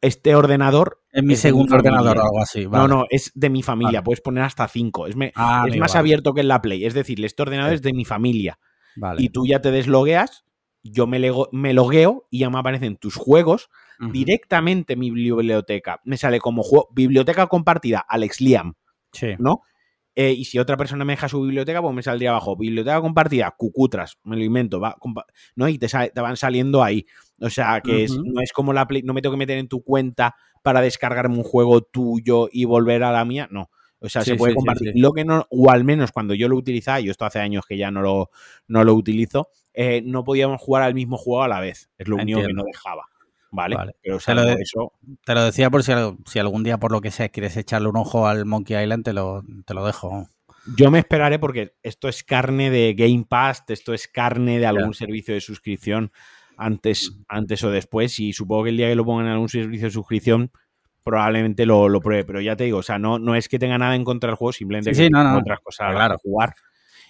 este 0.02 0.34
ordenador. 0.36 0.99
en 1.12 1.26
mi 1.26 1.34
es 1.34 1.41
de 1.43 1.47
mi 1.49 1.52
segundo 1.52 1.76
ordenador 1.76 2.18
o 2.18 2.24
algo 2.24 2.39
así. 2.41 2.64
No, 2.66 2.70
vale. 2.72 2.88
no, 2.89 3.06
es 3.10 3.32
de 3.36 3.49
mi 3.49 3.62
familia, 3.64 3.99
Vale. 3.99 4.04
puedes 4.04 4.22
poner 4.22 4.43
hasta 4.43 4.68
cinco. 4.68 5.08
Es, 5.08 5.16
me- 5.16 5.32
Ah, 5.36 5.66
es 5.68 5.78
más 5.78 5.91
vale. 5.93 5.99
abierto 5.99 6.34
que 6.34 6.41
en 6.41 6.47
la 6.47 6.62
Play, 6.62 6.86
es 6.86 6.93
decir, 6.93 7.24
este 7.24 7.41
ordenador 7.41 7.72
Sí. 7.72 7.76
es 7.76 7.82
de 7.84 7.93
mi 7.93 8.06
familia 8.06 8.60
y 9.18 9.30
tú 9.30 9.45
ya 9.47 9.62
te 9.62 9.72
deslogueas, 9.72 10.43
yo 10.84 11.07
me, 11.07 11.19
lego- 11.19 11.49
me 11.51 11.73
logueo 11.73 12.27
y 12.29 12.39
ya 12.39 12.49
me 12.49 12.59
aparecen 12.59 12.97
tus 12.97 13.15
juegos 13.15 13.69
directamente 14.13 14.93
en 14.93 14.99
mi 14.99 15.11
biblioteca. 15.11 16.01
Me 16.05 16.17
sale 16.17 16.39
como 16.39 16.63
juego, 16.63 16.89
biblioteca 16.91 17.47
compartida, 17.47 17.99
Alex 17.99 18.41
Liam, 18.41 18.73
Sí. 19.11 19.36
¿no? 19.38 19.61
Eh, 20.15 20.32
y 20.34 20.43
si 20.45 20.59
otra 20.59 20.75
persona 20.75 21.05
me 21.05 21.13
deja 21.13 21.29
su 21.29 21.41
biblioteca, 21.41 21.82
pues 21.82 21.93
me 21.95 22.03
saldría 22.03 22.32
abajo. 22.32 22.57
Biblioteca 22.57 22.99
compartida, 22.99 23.53
cucutras, 23.57 24.17
me 24.23 24.36
lo 24.36 24.43
invento, 24.43 24.79
va, 24.79 24.97
¿no? 25.55 25.69
Y 25.69 25.77
te, 25.77 25.88
sale- 25.88 26.09
te 26.09 26.19
van 26.19 26.36
saliendo 26.36 26.84
ahí. 26.84 27.05
O 27.39 27.49
sea, 27.49 27.79
que 27.82 28.03
es- 28.03 28.17
no 28.17 28.41
es 28.41 28.51
como 28.51 28.73
la 28.73 28.88
Play, 28.88 29.03
no 29.03 29.13
me 29.13 29.21
tengo 29.21 29.34
que 29.34 29.39
meter 29.39 29.57
en 29.57 29.67
tu 29.69 29.84
cuenta 29.84 30.36
para 30.63 30.82
descargarme 30.82 31.38
un 31.38 31.43
juego 31.43 31.82
tuyo 31.82 32.49
y 32.51 32.65
volver 32.65 33.03
a 33.03 33.11
la 33.11 33.23
mía, 33.23 33.47
no. 33.51 33.69
O 33.99 34.09
sea, 34.09 34.23
Sí, 34.23 34.32
se 34.32 34.36
puede 34.36 34.51
sí, 34.53 34.55
compartir. 34.57 34.91
sí. 34.93 34.99
Lo 34.99 35.11
que 35.13 35.23
no, 35.23 35.45
o 35.49 35.69
al 35.71 35.84
menos 35.84 36.11
cuando 36.11 36.34
yo 36.34 36.47
lo 36.49 36.57
utilizaba, 36.57 36.99
yo 36.99 37.11
esto 37.11 37.23
hace 37.25 37.39
años 37.39 37.65
que 37.67 37.77
ya 37.77 37.89
no 37.91 38.01
lo, 38.01 38.32
no 38.67 38.84
lo 38.84 38.93
utilizo, 38.95 39.49
eh, 39.74 40.01
no 40.05 40.24
podíamos 40.24 40.61
jugar 40.61 40.84
al 40.84 40.93
mismo 40.93 41.17
juego 41.17 41.43
a 41.43 41.47
la 41.47 41.59
vez. 41.59 41.89
Es 41.97 42.07
lo 42.07 42.15
único 42.17 42.41
que 42.41 42.53
no 42.53 42.63
dejaba. 42.63 43.03
¿Vale? 43.53 43.76
Vale. 43.76 43.95
Pero 44.01 44.19
Se 44.19 44.34
lo 44.34 44.41
salvo 44.43 44.55
de- 44.55 44.61
eso, 44.63 44.93
Te 45.26 45.34
lo 45.34 45.43
decía 45.43 45.69
por 45.69 45.84
si, 45.84 45.91
si 46.26 46.39
algún 46.39 46.63
día, 46.63 46.78
por 46.78 46.91
lo 46.93 47.01
que 47.01 47.11
sea, 47.11 47.28
quieres 47.30 47.57
echarle 47.57 47.89
un 47.89 47.97
ojo 47.97 48.26
al 48.28 48.45
Monkey 48.45 48.82
Island, 48.82 49.03
te 49.03 49.11
lo, 49.13 49.43
te 49.65 49.74
lo 49.74 49.86
dejo. 49.86 50.30
Yo 50.78 50.89
me 50.91 50.99
esperaré 50.99 51.38
porque 51.39 51.74
esto 51.84 52.07
es 52.07 52.24
carne 52.24 52.69
de 52.69 52.93
Game 52.93 53.26
Pass, 53.28 53.63
esto 53.67 53.93
es 53.93 54.07
carne 54.07 54.59
de 54.59 54.67
algún 54.67 54.93
servicio 54.93 55.34
de 55.34 55.41
suscripción 55.41 56.11
antes, 56.55 57.17
antes 57.28 57.63
o 57.63 57.72
después. 57.72 58.19
Y 58.19 58.32
supongo 58.32 58.63
que 58.65 58.69
el 58.69 58.78
día 58.78 58.88
que 58.88 58.95
lo 58.95 59.03
pongan 59.03 59.26
en 59.26 59.32
algún 59.34 59.49
servicio 59.49 59.88
de 59.88 59.91
suscripción, 59.91 60.51
probablemente 61.03 61.65
lo, 61.65 61.89
lo 61.89 61.99
pruebe. 61.99 62.24
Pero 62.24 62.39
ya 62.41 62.55
te 62.55 62.65
digo, 62.65 62.78
o 62.78 62.84
sea, 62.84 62.99
no, 62.99 63.19
no 63.19 63.36
es 63.36 63.49
que 63.49 63.59
tenga 63.59 63.78
nada 63.78 63.95
en 63.95 64.05
contra 64.05 64.28
del 64.30 64.38
juego, 64.38 64.53
simplemente 64.53 64.93
Sí, 64.93 65.01
que 65.01 65.05
sí, 65.07 65.09
no, 65.11 65.19
tengo 65.24 65.34
no. 65.34 65.39
otras 65.39 65.59
cosas 65.59 65.89
a 65.89 65.91
claro. 65.93 66.17
jugar. 66.19 66.53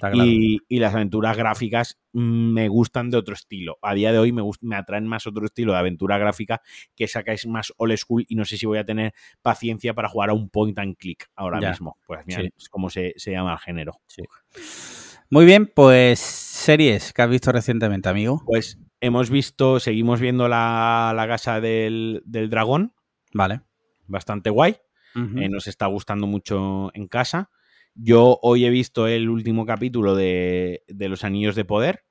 Claro. 0.09 0.25
Y, 0.25 0.59
y 0.67 0.79
las 0.79 0.95
aventuras 0.95 1.37
gráficas 1.37 1.99
mm, 2.13 2.53
me 2.53 2.67
gustan 2.67 3.09
de 3.11 3.17
otro 3.17 3.35
estilo. 3.35 3.77
A 3.83 3.93
día 3.93 4.11
de 4.11 4.17
hoy 4.17 4.31
me, 4.31 4.41
me 4.61 4.75
atraen 4.75 5.05
más 5.07 5.27
otro 5.27 5.45
estilo 5.45 5.73
de 5.73 5.79
aventura 5.79 6.17
gráfica 6.17 6.61
que 6.95 7.03
esa 7.03 7.23
que 7.23 7.33
es 7.33 7.45
más 7.45 7.71
old 7.77 7.95
school 7.97 8.25
y 8.27 8.35
no 8.35 8.43
sé 8.43 8.57
si 8.57 8.65
voy 8.65 8.79
a 8.79 8.83
tener 8.83 9.13
paciencia 9.43 9.93
para 9.93 10.09
jugar 10.09 10.31
a 10.31 10.33
un 10.33 10.49
point 10.49 10.77
and 10.79 10.97
click 10.97 11.29
ahora 11.35 11.59
Ya. 11.61 11.69
mismo. 11.69 11.97
Pues 12.07 12.21
mira, 12.25 12.41
Sí. 12.41 12.49
es 12.57 12.67
como 12.69 12.89
se, 12.89 13.13
se 13.15 13.31
llama 13.31 13.53
el 13.53 13.59
género. 13.59 14.01
Muy 15.29 15.45
bien, 15.45 15.67
pues 15.73 16.19
series 16.19 17.13
que 17.13 17.21
has 17.21 17.29
visto 17.29 17.51
recientemente, 17.51 18.09
amigo. 18.09 18.41
Pues 18.45 18.79
hemos 18.99 19.29
visto, 19.29 19.79
seguimos 19.79 20.19
viendo 20.19 20.47
la, 20.47 21.13
la 21.15 21.27
casa 21.27 21.61
del, 21.61 22.21
del 22.25 22.49
dragón, 22.49 22.93
Vale. 23.33 23.61
bastante 24.07 24.49
guay. 24.49 24.77
Eh, 25.13 25.49
nos 25.49 25.67
está 25.67 25.85
gustando 25.87 26.25
mucho 26.25 26.89
en 26.93 27.07
casa. 27.07 27.49
Yo 27.95 28.39
hoy 28.41 28.65
he 28.65 28.69
visto 28.69 29.07
el 29.07 29.29
último 29.29 29.65
capítulo 29.65 30.15
de, 30.15 30.83
de 30.87 31.09
Los 31.09 31.23
Anillos 31.23 31.55
de 31.55 31.65
Poder. 31.65 32.03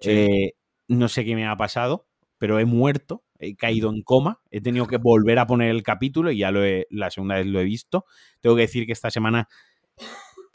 Sí. 0.00 0.10
Eh, 0.10 0.52
no 0.88 1.08
sé 1.08 1.24
qué 1.24 1.34
me 1.34 1.46
ha 1.46 1.56
pasado, 1.56 2.06
pero 2.38 2.58
he 2.58 2.64
muerto, 2.64 3.24
he 3.38 3.56
caído 3.56 3.90
en 3.90 4.02
coma. 4.02 4.40
He 4.50 4.60
tenido 4.60 4.86
que 4.86 4.96
volver 4.98 5.38
a 5.38 5.46
poner 5.46 5.70
el 5.70 5.82
capítulo 5.82 6.30
y 6.32 6.38
ya 6.38 6.50
lo 6.50 6.64
he- 6.64 6.86
la 6.90 7.10
segunda 7.10 7.36
vez 7.36 7.46
lo 7.46 7.60
he 7.60 7.64
visto. 7.64 8.04
Tengo 8.40 8.56
que 8.56 8.62
decir 8.62 8.86
que 8.86 8.92
esta 8.92 9.10
semana 9.10 9.48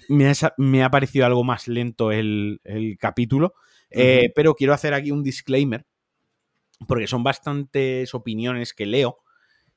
me 0.10 0.30
ha, 0.30 0.34
me 0.58 0.84
ha 0.84 0.92
parecido 0.92 1.26
algo 1.26 1.44
más 1.44 1.68
lento 1.68 2.12
el, 2.12 2.62
el 2.64 2.98
capítulo. 2.98 3.54
Eh. 3.90 4.32
Pero 4.36 4.56
quiero 4.56 4.74
hacer 4.74 4.94
aquí 4.94 5.12
un 5.12 5.24
disclaimer, 5.24 5.86
porque 6.88 7.08
son 7.08 7.24
bastantes 7.24 8.14
opiniones 8.14 8.74
que 8.74 8.86
leo 8.86 9.20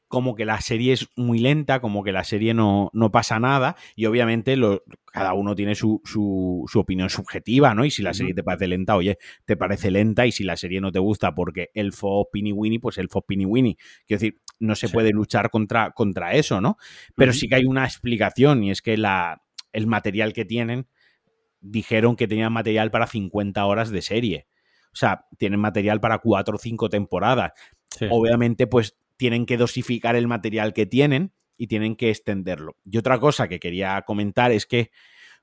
como 0.09 0.35
que 0.37 0.45
la 0.45 0.61
serie 0.61 0.93
es 0.93 1.09
muy 1.17 1.39
lenta, 1.41 1.81
como 1.81 2.05
que 2.05 2.13
la 2.13 2.23
serie 2.23 2.55
no, 2.55 2.91
no 2.93 3.11
pasa 3.11 3.41
nada, 3.41 3.75
y 3.97 4.07
obviamente 4.07 4.57
lo- 4.57 4.85
cada 5.13 5.33
uno 5.35 5.55
tiene 5.57 5.75
su, 5.75 6.01
su- 6.05 6.65
su 6.69 6.79
opinión 6.79 7.11
subjetiva, 7.11 7.75
¿no? 7.75 7.85
Y 7.85 7.91
si 7.91 8.03
la 8.03 8.15
serie 8.15 8.33
te 8.35 8.45
parece 8.45 8.69
lenta, 8.69 8.95
oye, 8.97 9.19
te 9.45 9.57
parece 9.57 9.91
lenta, 9.91 10.25
y 10.27 10.33
si 10.33 10.45
la 10.45 10.57
serie 10.57 10.81
no 10.81 10.93
te 10.93 10.99
gusta 11.01 11.35
porque 11.35 11.71
elfo 11.75 12.29
pini 12.33 12.53
winnie, 12.53 12.79
pues 12.79 12.99
elfo 12.99 13.23
pini 13.23 13.45
winnie. 13.47 13.77
Quiero 14.07 14.21
decir, 14.21 14.41
no 14.61 14.75
se 14.77 14.87
Sí. 14.87 14.93
puede 14.93 15.11
luchar 15.11 15.51
contra, 15.51 15.91
contra 15.91 16.33
eso, 16.35 16.61
¿no? 16.61 16.77
Pero 17.17 17.33
sí 17.33 17.49
que 17.49 17.57
hay 17.57 17.65
una 17.65 17.85
explicación, 17.85 18.63
y 18.63 18.71
es 18.71 18.83
que 18.83 18.97
la, 18.97 19.43
el 19.73 19.87
material 19.89 20.33
que 20.33 20.45
tienen, 20.45 20.87
dijeron 21.61 22.17
que 22.17 22.29
tenían 22.29 22.53
material 22.53 22.91
para 22.91 23.07
50 23.07 23.65
horas 23.67 23.91
de 23.91 24.03
serie. 24.03 24.47
O 24.93 24.97
sea, 24.99 25.27
tienen 25.39 25.61
material 25.61 26.01
para 26.01 26.19
4 26.19 26.55
o 26.57 26.59
5 26.59 26.89
temporadas 26.89 27.53
Sí. 27.91 28.07
obviamente 28.11 28.67
pues 28.67 28.97
tienen 29.17 29.47
que 29.47 29.57
dosificar 29.57 30.17
el 30.17 30.27
material 30.27 30.73
que 30.73 30.87
tienen 30.87 31.33
y 31.57 31.67
tienen 31.69 31.97
que 31.97 32.11
extenderlo. 32.11 32.77
Y 32.85 32.99
otra 32.99 33.19
cosa 33.19 33.49
que 33.49 33.59
quería 33.59 34.03
comentar 34.03 34.53
es 34.53 34.67
que 34.67 34.91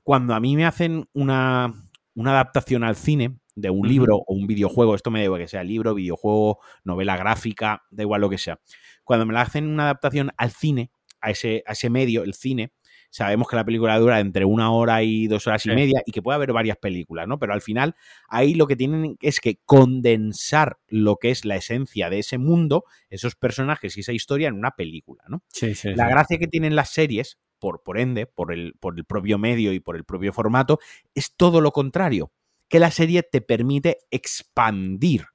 cuando 0.04 0.36
a 0.36 0.40
mí 0.40 0.56
me 0.56 0.66
hacen 0.66 1.06
una, 1.14 1.74
una 2.14 2.32
adaptación 2.32 2.84
al 2.84 2.96
cine 2.96 3.40
de 3.56 3.70
un 3.70 3.88
libro 3.88 4.18
o 4.18 4.34
un 4.34 4.48
videojuego, 4.48 4.96
esto 4.96 5.12
me 5.12 5.20
da 5.20 5.26
igual 5.26 5.42
que 5.42 5.48
sea 5.48 5.64
libro, 5.64 5.96
videojuego, 5.96 6.60
novela 6.84 7.18
gráfica, 7.18 7.84
da 7.90 8.04
igual 8.04 8.22
lo 8.22 8.30
que 8.30 8.38
sea. 8.38 8.60
Cuando 9.04 9.26
me 9.26 9.34
la 9.34 9.42
hacen 9.42 9.68
una 9.68 9.84
adaptación 9.84 10.32
al 10.38 10.52
cine, 10.52 10.92
a 11.22 11.32
ese, 11.32 11.64
a 11.66 11.72
ese 11.72 11.90
medio, 11.90 12.24
el 12.24 12.34
cine, 12.34 12.74
sabemos 13.14 13.48
que 13.48 13.56
la 13.56 13.64
película 13.64 13.98
dura 14.00 14.20
entre 14.20 14.44
una 14.44 14.72
hora 14.72 15.04
y 15.04 15.28
dos 15.28 15.46
horas 15.46 15.62
Sí. 15.62 15.70
y 15.72 15.76
media 15.76 16.02
y 16.04 16.12
que 16.12 16.24
puede 16.24 16.36
haber 16.36 16.52
varias 16.52 16.78
películas, 16.78 17.28
¿no? 17.28 17.38
Pero 17.38 17.54
al 17.54 17.62
final 17.62 17.96
ahí 18.28 18.56
lo 18.56 18.66
que 18.66 18.76
tienen 18.76 19.18
es 19.22 19.40
que 19.40 19.60
condensar 19.66 20.80
lo 20.88 21.18
que 21.18 21.30
es 21.30 21.46
la 21.46 21.56
esencia 21.56 22.10
de 22.10 22.20
ese 22.20 22.40
mundo, 22.40 22.86
esos 23.10 23.36
personajes 23.36 23.96
y 23.98 24.00
esa 24.00 24.14
historia 24.14 24.48
en 24.48 24.56
una 24.56 24.72
película, 24.72 25.24
¿no? 25.28 25.44
Sí, 25.50 25.76
sí, 25.76 25.94
La 25.94 26.10
gracia 26.10 26.40
que 26.40 26.48
tienen 26.48 26.76
las 26.76 26.90
series, 26.90 27.38
por, 27.60 27.84
por 27.84 28.00
ende, 28.00 28.26
por 28.26 28.52
el, 28.52 28.74
por 28.80 28.98
el 28.98 29.06
propio 29.06 29.38
medio 29.38 29.74
y 29.74 29.80
por 29.80 29.96
el 29.96 30.06
propio 30.06 30.34
formato, 30.34 30.80
es 31.14 31.36
todo 31.36 31.62
lo 31.62 31.72
contrario, 31.72 32.32
que 32.68 32.80
la 32.80 32.90
serie 32.90 33.22
te 33.22 33.42
permite 33.42 34.00
expandir 34.10 35.26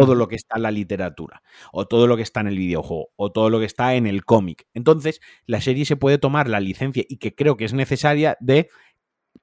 todo 0.00 0.14
lo 0.14 0.28
que 0.28 0.36
está 0.36 0.56
en 0.56 0.62
la 0.62 0.70
literatura, 0.70 1.42
o 1.72 1.86
todo 1.86 2.06
lo 2.06 2.16
que 2.16 2.22
está 2.22 2.40
en 2.40 2.48
el 2.48 2.58
videojuego, 2.58 3.10
o 3.16 3.32
todo 3.32 3.50
lo 3.50 3.58
que 3.60 3.66
está 3.66 3.94
en 3.94 4.06
el 4.06 4.24
cómic. 4.24 4.66
Entonces, 4.74 5.20
la 5.46 5.60
serie 5.60 5.84
se 5.84 5.96
puede 5.96 6.18
tomar 6.18 6.48
la 6.48 6.60
licencia, 6.60 7.04
y 7.08 7.18
que 7.18 7.34
creo 7.34 7.56
que 7.56 7.64
es 7.64 7.72
necesaria, 7.74 8.36
de 8.40 8.68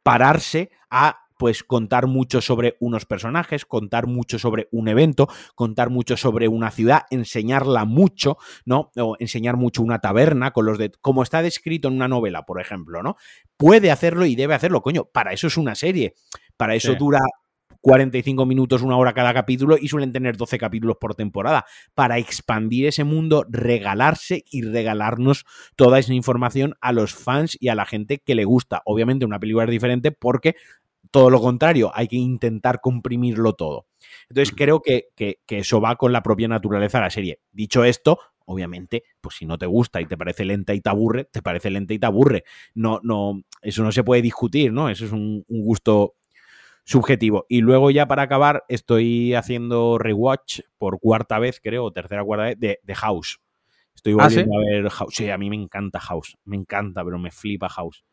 pararse 0.03 0.71
a 0.89 1.17
pues 1.37 1.63
contar 1.63 2.05
mucho 2.05 2.39
sobre 2.39 2.77
unos 2.79 3.05
personajes, 3.07 3.65
contar 3.65 4.05
mucho 4.05 4.37
sobre 4.37 4.67
un 4.71 4.87
evento, 4.87 5.27
contar 5.55 5.89
mucho 5.89 6.15
sobre 6.15 6.47
una 6.47 6.69
ciudad, 6.69 7.01
enseñarla 7.09 7.83
mucho, 7.85 8.37
¿no? 8.63 8.91
O 8.95 9.15
enseñar 9.19 9.57
mucho 9.57 9.81
una 9.81 9.97
taberna 9.97 10.51
con 10.51 10.67
los 10.67 10.77
de 10.77 10.91
como 11.01 11.23
está 11.23 11.41
descrito 11.41 11.87
en 11.87 11.95
una 11.95 12.07
novela, 12.07 12.43
por 12.45 12.61
ejemplo, 12.61 13.01
¿no? 13.01 13.15
Puede 13.57 13.89
hacerlo 13.89 14.27
y 14.27 14.35
debe 14.35 14.53
hacerlo, 14.53 14.83
coño, 14.83 15.05
para 15.05 15.33
eso 15.33 15.47
es 15.47 15.57
una 15.57 15.73
serie. 15.73 16.13
Para 16.57 16.75
eso 16.75 16.91
Sí. 16.91 16.97
dura 16.99 17.21
45 17.81 18.45
minutos, 18.45 18.81
una 18.83 18.97
hora 18.97 19.13
cada 19.13 19.33
capítulo 19.33 19.77
y 19.79 19.87
suelen 19.87 20.13
tener 20.13 20.37
12 20.37 20.57
capítulos 20.57 20.97
por 20.99 21.15
temporada 21.15 21.65
para 21.95 22.17
expandir 22.19 22.85
ese 22.87 23.03
mundo, 23.03 23.45
regalarse 23.49 24.43
y 24.51 24.61
regalarnos 24.61 25.45
toda 25.75 25.99
esa 25.99 26.13
información 26.13 26.75
a 26.81 26.93
los 26.93 27.13
fans 27.15 27.57
y 27.59 27.69
a 27.69 27.75
la 27.75 27.85
gente 27.85 28.19
que 28.19 28.35
le 28.35 28.45
gusta. 28.45 28.81
Obviamente 28.85 29.25
una 29.25 29.39
película 29.39 29.65
es 29.65 29.71
diferente 29.71 30.11
porque 30.11 30.55
todo 31.11 31.29
lo 31.29 31.41
contrario, 31.41 31.91
hay 31.93 32.07
que 32.07 32.15
intentar 32.15 32.79
comprimirlo 32.79 33.53
todo. 33.53 33.87
Entonces 34.29 34.53
creo 34.55 34.81
que, 34.81 35.07
que- 35.15 35.37
eso 35.47 35.81
va 35.81 35.95
con 35.97 36.13
la 36.13 36.23
propia 36.23 36.47
naturaleza 36.47 36.99
de 36.99 37.03
la 37.03 37.09
serie. 37.09 37.39
Dicho 37.51 37.83
esto, 37.83 38.19
obviamente, 38.45 39.03
pues 39.19 39.35
si 39.35 39.45
no 39.45 39.57
te 39.57 39.65
gusta 39.65 39.99
y 40.01 40.05
te 40.05 40.17
parece 40.17 40.45
lenta 40.45 40.73
y 40.73 40.79
te 40.81 40.89
aburre, 40.89 41.25
te 41.25 41.41
parece 41.41 41.69
lenta 41.69 41.93
y 41.93 41.99
te 41.99 42.05
aburre. 42.05 42.43
No, 42.73 42.99
no, 43.03 43.41
eso 43.61 43.83
no 43.83 43.91
se 43.91 44.03
puede 44.03 44.21
discutir, 44.21 44.71
¿no? 44.71 44.89
Eso 44.89 45.05
es 45.05 45.11
un 45.11 45.43
gusto 45.49 46.15
subjetivo. 46.91 47.45
Y 47.49 47.61
luego 47.61 47.89
ya 47.89 48.07
para 48.07 48.23
acabar, 48.23 48.63
estoy 48.67 49.33
haciendo 49.33 49.97
rewatch 49.97 50.61
por 50.77 50.99
cuarta 50.99 51.39
vez, 51.39 51.59
creo, 51.61 51.85
o 51.85 51.91
tercera 51.91 52.23
cuarta 52.23 52.45
vez, 52.45 52.59
de, 52.59 52.79
de 52.83 52.95
House. 52.95 53.39
Estoy 53.95 54.15
¿Ah, 54.19 54.29
sí? 54.29 54.35
volviendo 54.35 54.57
a 54.57 54.65
ver 54.65 54.89
House. 54.89 55.13
Sí, 55.15 55.29
a 55.29 55.37
mí 55.37 55.49
me 55.49 55.55
encanta 55.55 55.99
House. 55.99 56.37
Me 56.45 56.57
encanta, 56.57 57.03
pero 57.03 57.17
me 57.17 57.31
flipa 57.31 57.69
House. 57.69 58.03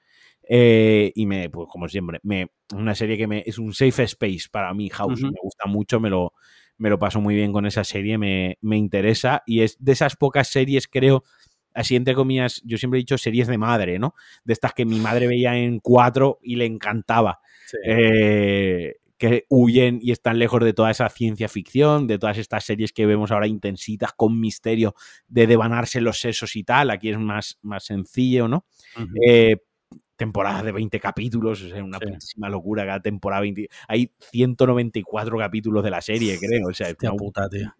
Eh, 0.48 1.12
y 1.14 1.26
me, 1.26 1.50
pues 1.50 1.68
como 1.70 1.88
siempre, 1.88 2.20
me, 2.22 2.48
una 2.74 2.94
serie 2.94 3.18
que 3.18 3.26
me, 3.26 3.42
es 3.44 3.58
un 3.58 3.74
safe 3.74 4.04
space 4.04 4.46
para 4.50 4.72
mí, 4.72 4.88
House. 4.90 5.22
Me 5.22 5.38
gusta 5.42 5.66
mucho, 5.66 6.00
me 6.00 6.08
lo, 6.08 6.32
me 6.78 6.88
lo 6.88 6.98
paso 6.98 7.20
muy 7.20 7.34
bien 7.34 7.52
con 7.52 7.66
esa 7.66 7.84
serie, 7.84 8.16
me, 8.16 8.58
me 8.60 8.76
interesa. 8.76 9.42
Y 9.46 9.60
es 9.60 9.76
de 9.78 9.92
esas 9.92 10.16
pocas 10.16 10.48
series, 10.48 10.88
creo, 10.88 11.24
así 11.78 11.94
entre 11.94 12.14
comillas, 12.14 12.60
yo 12.64 12.76
siempre 12.76 12.98
he 12.98 13.02
dicho 13.02 13.16
series 13.16 13.46
de 13.46 13.56
madre, 13.56 13.98
¿no? 13.98 14.14
De 14.44 14.52
estas 14.52 14.74
que 14.74 14.84
mi 14.84 14.98
madre 14.98 15.28
veía 15.28 15.56
en 15.56 15.78
cuatro 15.78 16.40
y 16.42 16.56
le 16.56 16.66
encantaba. 16.66 17.40
Eh, 17.84 18.96
que 19.16 19.44
huyen 19.48 19.98
y 20.00 20.12
están 20.12 20.38
lejos 20.38 20.62
de 20.62 20.72
toda 20.72 20.90
esa 20.90 21.08
ciencia 21.08 21.48
ficción, 21.48 22.06
de 22.06 22.18
todas 22.18 22.38
estas 22.38 22.64
series 22.64 22.92
que 22.92 23.04
vemos 23.04 23.30
ahora 23.30 23.48
intensitas 23.48 24.12
con 24.12 24.40
misterio 24.40 24.94
de 25.26 25.46
devanarse 25.46 26.00
los 26.00 26.20
sesos 26.20 26.56
y 26.56 26.64
tal. 26.64 26.90
Aquí 26.90 27.10
es 27.10 27.18
más, 27.18 27.58
más 27.62 27.84
sencillo, 27.84 28.48
¿no? 28.48 28.64
Eh, 29.26 29.56
temporadas 30.18 30.64
de 30.64 30.72
20 30.72 30.98
capítulos, 31.00 31.62
o 31.62 31.68
sea, 31.68 31.82
una 31.82 31.98
Sí. 32.18 32.34
locura 32.38 32.84
cada 32.84 33.00
temporada. 33.00 33.40
20 33.40 33.68
hay 33.86 34.12
194 34.18 35.38
capítulos 35.38 35.84
de 35.84 35.90
la 35.90 36.00
serie, 36.00 36.38
creo. 36.38 36.68
O 36.68 36.74
sea, 36.74 36.88
es 36.88 36.96
una 37.00 37.12
puta, 37.12 37.48
tío. 37.48 37.72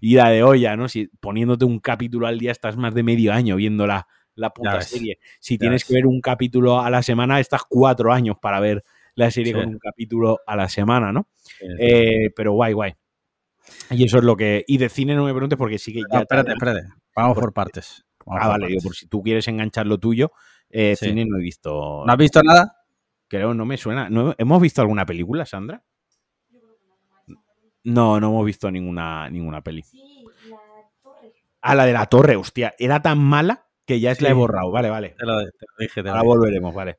ida 0.00 0.28
de 0.28 0.42
olla, 0.42 0.76
¿no? 0.76 0.88
Si 0.88 1.06
poniéndote 1.20 1.64
un 1.64 1.80
capítulo 1.80 2.26
al 2.26 2.38
día 2.38 2.52
estás 2.52 2.76
más 2.76 2.94
de 2.94 3.02
medio 3.02 3.32
año 3.32 3.56
viendo 3.56 3.86
la, 3.86 4.06
la 4.34 4.50
puta 4.50 4.80
serie. 4.82 5.18
Si 5.40 5.58
tienes 5.58 5.82
ves. 5.82 5.88
que 5.88 5.94
ver 5.94 6.06
un 6.06 6.20
capítulo 6.20 6.80
a 6.80 6.90
la 6.90 7.02
semana, 7.02 7.40
estás 7.40 7.62
cuatro 7.68 8.12
años 8.12 8.36
para 8.40 8.60
ver 8.60 8.84
la 9.14 9.30
serie 9.30 9.52
Sí. 9.54 9.58
con 9.58 9.68
un 9.70 9.78
capítulo 9.78 10.38
a 10.46 10.56
la 10.56 10.68
semana, 10.68 11.12
¿no? 11.12 11.28
Sí. 11.36 11.66
Eh, 11.78 12.30
pero 12.36 12.52
guay, 12.52 12.72
guay. 12.74 12.92
Y 13.90 14.04
eso 14.04 14.18
es 14.18 14.24
lo 14.24 14.36
que. 14.36 14.64
Y 14.68 14.78
de 14.78 14.88
cine 14.88 15.14
no 15.14 15.24
me 15.24 15.32
preguntes 15.32 15.58
porque 15.58 15.78
sí 15.78 15.92
que 15.92 16.00
No, 16.00 16.06
ya. 16.12 16.18
te 16.18 16.22
espérate, 16.22 16.52
espérate. 16.52 16.80
Vamos 17.16 17.38
por 17.38 17.52
partes. 17.52 18.04
Vamos 18.26 18.40
Ah, 18.42 18.44
por 18.46 18.52
vale, 18.52 18.66
digo, 18.68 18.78
partes. 18.78 18.84
por 18.84 18.96
si 18.96 19.06
tú 19.08 19.22
quieres 19.22 19.48
enganchar 19.48 19.86
lo 19.86 19.98
tuyo, 19.98 20.32
eh, 20.70 20.94
Sí. 20.96 21.06
cine 21.06 21.24
no 21.26 21.38
he 21.38 21.42
visto. 21.42 22.02
¿No 22.06 22.12
has 22.12 22.18
visto 22.18 22.42
nada? 22.42 22.76
Creo, 23.28 23.54
no 23.54 23.64
me 23.64 23.76
suena. 23.76 24.08
¿No- 24.08 24.34
¿Hemos 24.38 24.60
visto 24.62 24.80
alguna 24.80 25.04
película, 25.06 25.44
Sandra? 25.46 25.82
No, 27.84 28.20
no 28.20 28.28
hemos 28.28 28.44
visto 28.46 28.70
ninguna, 28.70 29.28
ninguna 29.30 29.62
peli. 29.62 29.82
Sí, 29.82 30.24
la 30.50 30.56
torre. 31.02 31.32
Ah, 31.62 31.74
la 31.74 31.86
de 31.86 31.92
la 31.92 32.06
torre, 32.06 32.36
hostia. 32.36 32.74
Era 32.78 33.00
tan 33.00 33.18
mala 33.18 33.66
que 33.86 34.00
ya 34.00 34.10
la 34.20 34.28
he 34.28 34.32
Sí. 34.32 34.32
borrado. 34.34 34.70
Vale, 34.70 34.90
vale. 34.90 35.14
Te 35.18 35.24
lo, 35.26 35.38
te 35.38 35.44
lo 35.66 35.74
dije, 35.78 35.94
te 35.94 36.02
lo 36.02 36.10
Ahora 36.10 36.22
volveremos, 36.22 36.74
vale. 36.74 36.98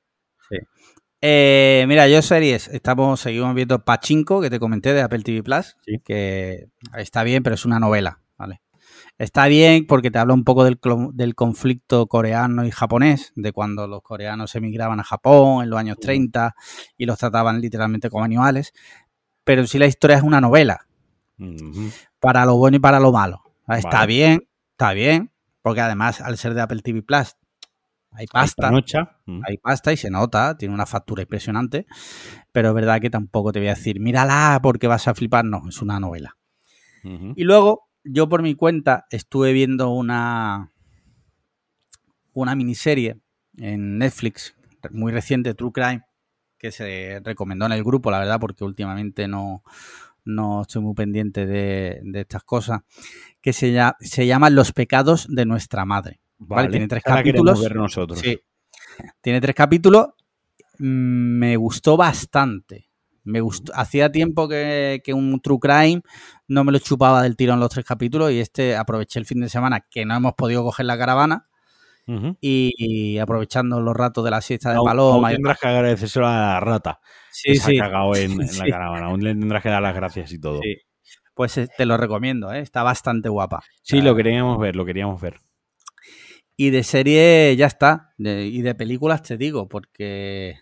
Eh, 1.23 1.85
mira, 1.87 2.07
yo 2.07 2.19
series, 2.23 2.67
estamos, 2.69 3.19
seguimos 3.19 3.53
viendo 3.53 3.85
Pachinko, 3.85 4.41
que 4.41 4.49
te 4.49 4.59
comenté 4.59 4.91
de 4.93 5.01
Apple 5.01 5.21
TV 5.21 5.43
Plus, 5.43 5.77
Sí. 5.85 5.99
que 6.03 6.69
está 6.97 7.23
bien, 7.23 7.43
pero 7.43 7.53
es 7.53 7.63
una 7.63 7.79
novela, 7.79 8.19
¿vale? 8.39 8.61
Está 9.21 9.45
bien 9.45 9.85
porque 9.85 10.09
te 10.09 10.17
habla 10.17 10.33
un 10.33 10.43
poco 10.43 10.63
del, 10.63 11.35
conflicto 11.35 12.07
coreano 12.07 12.65
y 12.65 12.71
japonés, 12.71 13.33
de 13.35 13.51
cuando 13.51 13.85
los 13.85 14.01
coreanos 14.01 14.55
emigraban 14.55 14.99
a 14.99 15.03
Japón 15.03 15.63
en 15.63 15.69
los 15.69 15.77
años 15.77 15.97
30 15.99 16.55
y 16.97 17.05
los 17.05 17.19
trataban 17.19 17.61
literalmente 17.61 18.09
como 18.09 18.23
animales, 18.23 18.73
pero 19.43 19.67
sí 19.67 19.77
la 19.77 19.85
historia 19.85 20.17
es 20.17 20.23
una 20.23 20.41
novela, 20.41 20.87
para 22.19 22.45
lo 22.45 22.57
bueno 22.57 22.77
y 22.77 22.79
para 22.79 22.99
lo 22.99 23.11
malo. 23.11 23.43
Está 23.67 23.99
Vale. 23.99 24.07
bien, 24.07 24.47
está 24.71 24.91
bien, 24.93 25.31
porque 25.61 25.81
además 25.81 26.19
al 26.19 26.39
ser 26.39 26.55
de 26.55 26.61
Apple 26.61 26.81
TV 26.81 27.03
Plus 27.03 27.35
hay 28.13 28.25
pasta. 28.25 28.71
Hay 29.45 29.57
pasta 29.57 29.93
y 29.93 29.97
se 29.97 30.09
nota, 30.09 30.57
tiene 30.57 30.73
una 30.73 30.87
factura 30.87 31.21
impresionante, 31.21 31.85
pero 32.51 32.69
es 32.69 32.73
verdad 32.73 32.99
que 32.99 33.11
tampoco 33.11 33.51
te 33.51 33.59
voy 33.59 33.67
a 33.67 33.75
decir, 33.75 33.99
mírala 33.99 34.59
porque 34.63 34.87
vas 34.87 35.07
a 35.07 35.13
flipar, 35.13 35.45
no, 35.45 35.61
es 35.69 35.79
una 35.79 35.99
novela. 35.99 36.37
Y 37.03 37.43
luego, 37.43 37.90
yo 38.03 38.29
por 38.29 38.41
mi 38.41 38.55
cuenta 38.55 39.05
estuve 39.09 39.53
viendo 39.53 39.89
una, 39.89 40.71
una 42.33 42.55
miniserie 42.55 43.19
en 43.57 43.97
Netflix, 43.97 44.55
muy 44.91 45.11
reciente, 45.11 45.53
True 45.53 45.71
Crime, 45.71 46.03
que 46.57 46.71
se 46.71 47.21
recomendó 47.23 47.65
en 47.65 47.73
el 47.73 47.83
grupo, 47.83 48.11
la 48.11 48.19
verdad, 48.19 48.39
porque 48.39 48.63
últimamente 48.63 49.27
no, 49.27 49.63
no 50.25 50.61
estoy 50.61 50.81
muy 50.81 50.93
pendiente 50.93 51.45
de, 51.45 51.99
de 52.03 52.21
estas 52.21 52.43
cosas, 52.43 52.81
que 53.41 53.53
se, 53.53 53.71
llama, 53.71 53.97
se 53.99 54.25
llama 54.27 54.49
Los 54.49 54.71
pecados 54.71 55.27
de 55.29 55.45
nuestra 55.45 55.85
madre. 55.85 56.19
Vale, 56.37 56.69
tiene 56.69 56.87
tres 56.87 57.03
capítulos. 57.03 57.61
ver 57.61 57.75
nosotros. 57.75 58.19
Sí. 58.19 58.39
Tiene 59.21 59.41
tres 59.41 59.55
capítulos. 59.55 60.07
Mm, 60.79 61.37
Me 61.39 61.55
gustó 61.55 61.97
bastante. 61.97 62.90
Me 63.23 63.39
gustó. 63.41 63.71
Hacía 63.75 64.11
tiempo 64.11 64.47
que, 64.47 65.01
que 65.03 65.13
un 65.13 65.39
True 65.41 65.59
Crime 65.59 66.01
no 66.47 66.63
me 66.63 66.71
lo 66.71 66.79
chupaba 66.79 67.21
del 67.23 67.35
tirón 67.35 67.59
los 67.59 67.69
tres 67.69 67.85
capítulos 67.85 68.31
y 68.31 68.39
este 68.39 68.75
aproveché 68.75 69.19
el 69.19 69.25
fin 69.25 69.41
de 69.41 69.49
semana 69.49 69.85
que 69.89 70.05
no 70.05 70.15
hemos 70.15 70.33
podido 70.33 70.63
coger 70.63 70.85
la 70.87 70.97
caravana 70.97 71.47
y, 72.41 72.73
y 72.77 73.19
aprovechando 73.19 73.79
los 73.79 73.95
ratos 73.95 74.25
de 74.25 74.31
la 74.31 74.41
siesta 74.41 74.71
de 74.73 74.79
paloma. 74.83 75.31
y 75.31 75.35
tendrás 75.35 75.59
que 75.59 75.67
agradecérselo 75.67 76.27
a 76.27 76.31
la 76.35 76.59
rata. 76.59 76.99
Sí, 77.31 77.53
que 77.53 77.59
se 77.59 77.71
sí. 77.71 77.79
ha 77.79 77.83
cagado 77.83 78.15
en, 78.15 78.31
en 78.33 78.37
la 78.39 78.45
Sí. 78.65 78.69
caravana. 78.71 79.05
Aún 79.05 79.23
le 79.23 79.29
tendrás 79.35 79.63
que 79.63 79.69
dar 79.69 79.81
las 79.81 79.95
gracias 79.95 80.31
y 80.33 80.39
todo. 80.39 80.59
Sí, 80.61 80.75
Sí. 81.03 81.17
Pues 81.33 81.57
eh, 81.57 81.67
te 81.77 81.85
lo 81.85 81.95
recomiendo, 81.97 82.51
¿eh? 82.51 82.59
está 82.59 82.83
bastante 82.83 83.29
guapa. 83.29 83.63
lo 83.91 84.15
queríamos 84.15 84.59
ver, 84.59 84.75
lo 84.75 84.83
queríamos 84.85 85.21
ver. 85.21 85.39
Y 86.57 86.69
de 86.71 86.83
serie 86.83 87.55
ya 87.55 87.67
está. 87.67 88.13
De- 88.17 88.45
y 88.45 88.61
de 88.61 88.75
películas 88.75 89.23
te 89.23 89.37
digo, 89.37 89.67
porque 89.69 90.55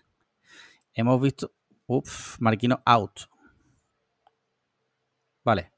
hemos 0.94 1.20
visto. 1.20 1.52
Uf, 1.92 2.36
Marquino 2.38 2.80
out. 2.86 3.22
Vale. 5.44 5.72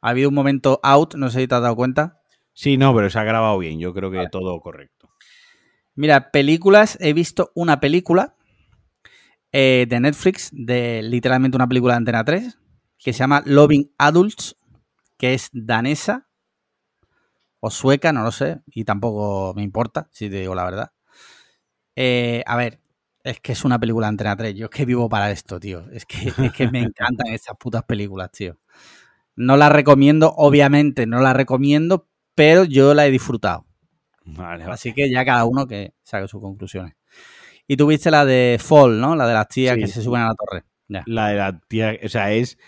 Ha 0.00 0.10
habido 0.10 0.28
un 0.28 0.34
momento 0.36 0.78
out, 0.84 1.16
no 1.16 1.28
sé 1.28 1.40
si 1.40 1.48
te 1.48 1.56
has 1.56 1.62
dado 1.62 1.74
cuenta. 1.74 2.20
Sí, 2.52 2.76
no, 2.76 2.94
pero 2.94 3.10
se 3.10 3.18
ha 3.18 3.24
grabado 3.24 3.58
bien. 3.58 3.80
Yo 3.80 3.92
creo 3.92 4.12
que 4.12 4.18
Vale. 4.18 4.30
todo 4.30 4.60
correcto. 4.60 5.08
Mira, 5.96 6.30
películas, 6.30 6.96
he 7.00 7.12
visto 7.12 7.50
una 7.56 7.80
película 7.80 8.36
eh, 9.50 9.86
de 9.88 9.98
Netflix, 9.98 10.50
de 10.52 11.02
literalmente 11.02 11.56
una 11.56 11.66
película 11.66 11.94
de 11.94 11.98
Antena 11.98 12.24
3, 12.24 12.58
que 12.98 13.12
se 13.12 13.18
llama 13.18 13.42
Loving 13.44 13.92
Adults, 13.98 14.56
que 15.18 15.34
es 15.34 15.50
danesa 15.52 16.28
o 17.58 17.70
sueca, 17.72 18.12
no 18.12 18.22
lo 18.22 18.30
sé, 18.30 18.60
y 18.66 18.84
tampoco 18.84 19.52
me 19.56 19.64
importa, 19.64 20.08
si 20.12 20.30
te 20.30 20.40
digo 20.40 20.54
la 20.54 20.64
verdad. 20.64 20.92
Eh, 21.96 22.44
a 22.46 22.56
ver, 22.56 22.78
es 23.26 23.40
que 23.40 23.52
es 23.52 23.64
una 23.64 23.78
película 23.78 24.08
Antena 24.08 24.36
3, 24.36 24.54
yo 24.54 24.66
es 24.66 24.70
que 24.70 24.84
vivo 24.84 25.08
para 25.08 25.30
esto, 25.30 25.58
tío. 25.58 25.84
Es 25.90 26.06
que, 26.06 26.28
es 26.28 26.52
que 26.52 26.70
me 26.70 26.80
encantan 26.80 27.26
estas 27.28 27.56
putas 27.56 27.82
películas, 27.82 28.30
tío. 28.30 28.58
No 29.34 29.56
la 29.56 29.68
recomiendo, 29.68 30.32
obviamente 30.36 31.06
no 31.06 31.20
la 31.20 31.32
recomiendo, 31.32 32.08
pero 32.34 32.64
yo 32.64 32.94
la 32.94 33.06
he 33.06 33.10
disfrutado. 33.10 33.66
Vale, 34.24 34.64
vale. 34.64 34.72
Así 34.72 34.92
que 34.92 35.10
ya 35.10 35.24
cada 35.24 35.44
uno 35.44 35.66
que 35.66 35.92
saque 36.02 36.28
sus 36.28 36.40
conclusiones. 36.40 36.94
Y 37.66 37.76
tuviste 37.76 38.10
la 38.10 38.24
de 38.24 38.58
Fall, 38.62 39.00
¿no? 39.00 39.16
La 39.16 39.26
de 39.26 39.34
las 39.34 39.48
tías 39.48 39.74
Sí. 39.74 39.80
que 39.80 39.86
se 39.88 40.02
suben 40.02 40.22
a 40.22 40.28
la 40.28 40.34
torre. 40.34 40.64
Ya. 40.88 41.02
La 41.06 41.28
de 41.28 41.36
la 41.36 41.60
tía, 41.68 41.98
o 42.04 42.08
sea, 42.08 42.32
es 42.32 42.58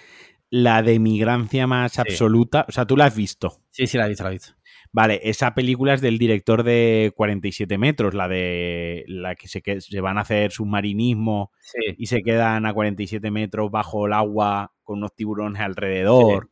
la 0.51 0.83
de 0.83 0.99
migrancia 0.99 1.67
más 1.69 1.99
absoluta. 2.01 2.67
O 2.69 2.73
sea, 2.73 2.85
tú 2.85 2.97
la 2.97 3.05
has 3.07 3.15
visto. 3.15 3.63
Sí, 3.71 3.87
sí, 3.87 3.97
la 3.97 4.07
he 4.07 4.09
visto, 4.09 4.25
la 4.25 4.31
he 4.31 4.33
visto. 4.33 4.55
Vale, 5.01 5.21
esa 5.23 5.55
película 5.55 5.95
es 5.95 6.01
del 6.01 6.19
director 6.19 6.65
de 6.65 7.13
47 7.15 7.79
metros, 7.79 8.15
la 8.15 8.27
de 8.27 9.05
la 9.07 9.37
que 9.37 9.47
se, 9.47 9.63
que 9.63 9.81
se 9.81 10.01
van 10.01 10.19
a 10.19 10.23
hacer 10.23 10.51
submarinismo 10.51 11.53
Sí. 11.61 11.95
y 11.99 12.07
se 12.07 12.21
quedan 12.23 12.67
a 12.67 12.75
47 12.75 13.31
metros 13.31 13.71
bajo 13.71 14.07
el 14.07 14.13
agua 14.13 14.73
con 14.83 14.99
unos 14.99 15.15
tiburones 15.15 15.63
alrededor. 15.63 16.51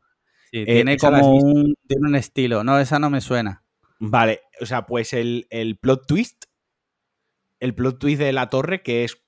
Sí, 0.52 0.59
Eh, 0.60 0.64
tiene 0.66 0.93
¿esa 0.93 1.10
la 1.10 1.16
has 1.16 1.23
como 1.24 1.39
un, 1.39 1.74
tiene 1.89 2.09
un 2.09 2.14
estilo. 2.14 2.62
No, 2.62 2.78
esa 2.78 3.01
no 3.01 3.10
me 3.10 3.20
suena. 3.20 3.64
Vale, 3.98 4.43
o 4.60 4.66
sea, 4.66 4.86
pues 4.86 5.12
el, 5.12 5.48
el 5.51 5.77
plot 5.77 6.06
twist, 6.06 6.44
el 7.59 7.74
plot 7.74 7.98
twist 7.98 8.20
de 8.20 8.32
la 8.32 8.48
torre, 8.48 8.81
que 8.82 9.02
es. 9.02 9.20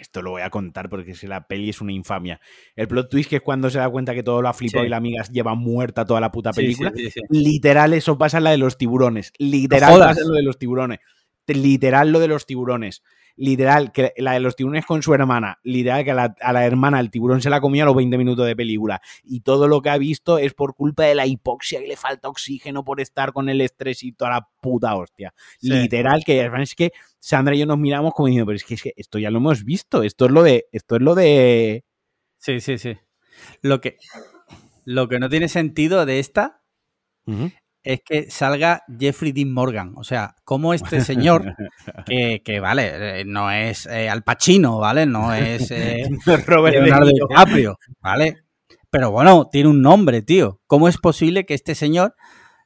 Esto 0.00 0.22
lo 0.22 0.30
voy 0.32 0.42
a 0.42 0.50
contar 0.50 0.88
porque 0.88 1.14
si 1.14 1.26
la 1.26 1.46
peli 1.46 1.70
es 1.70 1.80
una 1.80 1.92
infamia. 1.92 2.40
El 2.76 2.88
plot 2.88 3.10
twist, 3.10 3.30
que 3.30 3.36
es 3.36 3.42
cuando 3.42 3.70
se 3.70 3.78
da 3.78 3.88
cuenta 3.88 4.14
que 4.14 4.22
todo 4.22 4.40
lo 4.42 4.48
ha 4.48 4.52
flipado 4.54 4.82
Sí. 4.84 4.86
y 4.86 4.90
la 4.90 4.96
amiga 4.98 5.24
lleva 5.24 5.54
muerta 5.54 6.04
toda 6.04 6.20
la 6.20 6.30
puta 6.30 6.52
película. 6.52 6.92
Sí, 6.94 7.10
sí. 7.10 7.20
Literal, 7.30 7.92
eso 7.92 8.16
pasa 8.18 8.38
en 8.38 8.44
la 8.44 8.50
de 8.50 8.58
los 8.58 8.76
tiburones. 8.78 9.32
Literal, 9.38 9.98
pasa 9.98 10.20
en 10.20 10.28
lo 10.28 10.34
de 10.34 10.42
los 10.42 10.58
tiburones. 10.58 11.00
Te- 11.44 11.54
Literal, 11.54 12.10
lo 12.12 12.20
de 12.20 12.28
los 12.28 12.46
tiburones. 12.46 13.02
Literal, 13.36 13.90
que 13.90 14.12
la 14.16 14.32
de 14.32 14.40
los 14.40 14.54
tiburones 14.54 14.86
con 14.86 15.02
su 15.02 15.12
hermana. 15.12 15.58
Literal, 15.64 16.04
que 16.04 16.12
a 16.12 16.14
la, 16.14 16.36
a 16.40 16.52
la 16.52 16.64
hermana 16.64 17.00
el 17.00 17.10
tiburón 17.10 17.40
se 17.40 17.50
la 17.50 17.60
comía 17.60 17.82
a 17.82 17.86
los 17.86 17.96
20 17.96 18.16
minutos 18.16 18.46
de 18.46 18.54
película. 18.54 19.00
Y 19.24 19.40
todo 19.40 19.66
lo 19.66 19.82
que 19.82 19.90
ha 19.90 19.98
visto 19.98 20.38
es 20.38 20.54
por 20.54 20.74
culpa 20.74 21.04
de 21.04 21.14
la 21.14 21.26
hipoxia 21.26 21.80
que 21.80 21.88
le 21.88 21.96
falta 21.96 22.28
oxígeno 22.28 22.84
por 22.84 23.00
estar 23.00 23.32
con 23.32 23.48
el 23.48 23.60
estrés 23.60 24.02
y 24.04 24.12
toda 24.12 24.30
la 24.30 24.48
puta 24.60 24.94
hostia. 24.94 25.34
Sí. 25.58 25.70
Literal, 25.70 26.22
que 26.24 26.48
es 26.60 26.74
que 26.74 26.92
Sandra 27.18 27.54
y 27.54 27.58
yo 27.58 27.66
nos 27.66 27.78
miramos 27.78 28.14
como 28.14 28.26
diciendo, 28.28 28.46
pero 28.46 28.56
es 28.56 28.64
que, 28.64 28.74
es 28.74 28.82
que 28.82 28.92
esto 28.96 29.18
ya 29.18 29.30
lo 29.30 29.38
hemos 29.38 29.64
visto. 29.64 30.02
Esto 30.02 30.26
es 30.26 30.30
lo 30.30 30.42
de. 30.42 30.68
Esto 30.72 30.96
es 30.96 31.02
lo 31.02 31.14
de. 31.14 31.84
Sí, 32.38 32.60
sí, 32.60 32.78
sí. 32.78 32.96
Lo 33.62 33.80
que, 33.80 33.96
lo 34.84 35.08
que 35.08 35.18
no 35.18 35.28
tiene 35.28 35.48
sentido 35.48 36.06
de 36.06 36.18
esta. 36.18 36.62
Es 37.84 38.00
que 38.02 38.30
salga 38.30 38.82
Jeffrey 38.98 39.32
Dean 39.32 39.52
Morgan. 39.52 39.92
O 39.96 40.04
sea, 40.04 40.34
como 40.44 40.72
este 40.72 41.02
señor, 41.02 41.54
que, 42.06 42.42
que, 42.42 42.58
vale, 42.58 43.20
eh, 43.20 43.24
no 43.26 43.50
es 43.50 43.86
eh, 43.86 44.08
Al 44.08 44.24
Pacino, 44.24 44.78
¿vale? 44.78 45.06
No 45.06 45.32
es 45.34 45.70
eh, 45.70 46.08
Robert 46.46 46.76
Leonardo. 46.76 47.10
DiCaprio, 47.10 47.78
¿vale? 48.00 48.38
Pero 48.90 49.10
bueno, 49.10 49.48
tiene 49.52 49.68
un 49.68 49.82
nombre, 49.82 50.22
tío. 50.22 50.60
¿Cómo 50.66 50.88
es 50.88 50.96
posible 50.98 51.44
que 51.44 51.54
este 51.54 51.74
señor 51.74 52.14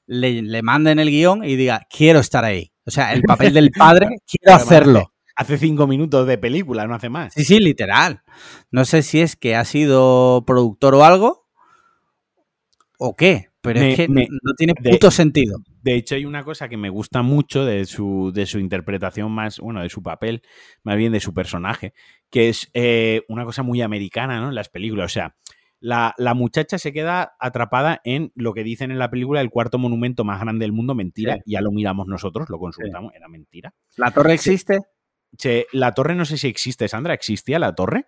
le, 0.06 0.42
le 0.42 0.62
mande 0.62 0.92
en 0.92 1.00
el 1.00 1.10
guion 1.10 1.44
y 1.44 1.56
diga, 1.56 1.86
quiero 1.90 2.20
estar 2.20 2.44
ahí? 2.44 2.72
O 2.86 2.90
sea, 2.90 3.12
el 3.12 3.22
papel 3.22 3.52
del 3.52 3.70
padre, 3.70 4.08
quiero 4.26 4.56
hacerlo. 4.56 5.12
Hace 5.34 5.58
cinco 5.58 5.86
minutos 5.86 6.26
de 6.26 6.38
película, 6.38 6.86
no 6.86 6.94
hace 6.94 7.08
más. 7.08 7.32
Sí, 7.34 7.44
sí, 7.44 7.58
literal. 7.58 8.22
No 8.70 8.84
sé 8.84 9.02
si 9.02 9.20
es 9.20 9.36
que 9.36 9.56
ha 9.56 9.64
sido 9.64 10.44
productor 10.46 10.94
o 10.94 11.04
algo 11.04 11.48
o 12.98 13.14
qué, 13.14 13.47
pero 13.60 13.80
Me- 13.80 13.90
es 13.90 13.96
que 13.96 14.08
me- 14.08 14.28
no 14.42 14.54
tiene 14.56 14.74
de- 14.80 14.90
puto 14.90 15.10
sentido. 15.10 15.58
De 15.82 15.94
hecho, 15.94 16.14
hay 16.14 16.24
una 16.24 16.44
cosa 16.44 16.68
que 16.68 16.76
me 16.76 16.90
gusta 16.90 17.22
mucho 17.22 17.64
de 17.64 17.84
su, 17.86 18.30
de 18.34 18.46
su 18.46 18.58
interpretación 18.58 19.30
más, 19.32 19.58
bueno, 19.60 19.82
de 19.82 19.88
su 19.88 20.02
papel, 20.02 20.42
más 20.82 20.96
bien 20.96 21.12
de 21.12 21.20
su 21.20 21.34
personaje, 21.34 21.94
que 22.30 22.48
es 22.48 22.70
eh, 22.74 23.22
una 23.28 23.44
cosa 23.44 23.62
muy 23.62 23.82
americana, 23.82 24.40
¿no? 24.40 24.48
En 24.48 24.54
las 24.54 24.68
películas. 24.68 25.06
O 25.06 25.08
sea, 25.14 25.36
la, 25.80 26.14
la 26.18 26.34
muchacha 26.34 26.76
se 26.78 26.92
queda 26.92 27.36
atrapada 27.38 28.00
en 28.04 28.32
lo 28.34 28.52
que 28.52 28.64
dicen 28.64 28.90
en 28.90 28.98
la 28.98 29.10
película 29.10 29.40
el 29.40 29.50
cuarto 29.50 29.78
monumento 29.78 30.24
más 30.24 30.40
grande 30.40 30.64
del 30.64 30.72
mundo, 30.72 30.94
mentira. 30.94 31.36
Sí. 31.36 31.42
Ya 31.52 31.60
lo 31.60 31.70
miramos 31.70 32.06
nosotros, 32.08 32.48
lo 32.50 32.58
consultamos, 32.58 33.12
era 33.14 33.28
mentira. 33.28 33.72
¿La 33.96 34.10
torre 34.10 34.34
existe? 34.34 34.78
Che, 35.36 35.66
la 35.72 35.92
torre 35.92 36.14
no 36.14 36.24
sé 36.24 36.36
si 36.38 36.48
existe, 36.48 36.88
Sandra, 36.88 37.14
¿existía 37.14 37.58
la 37.58 37.74
torre? 37.74 38.06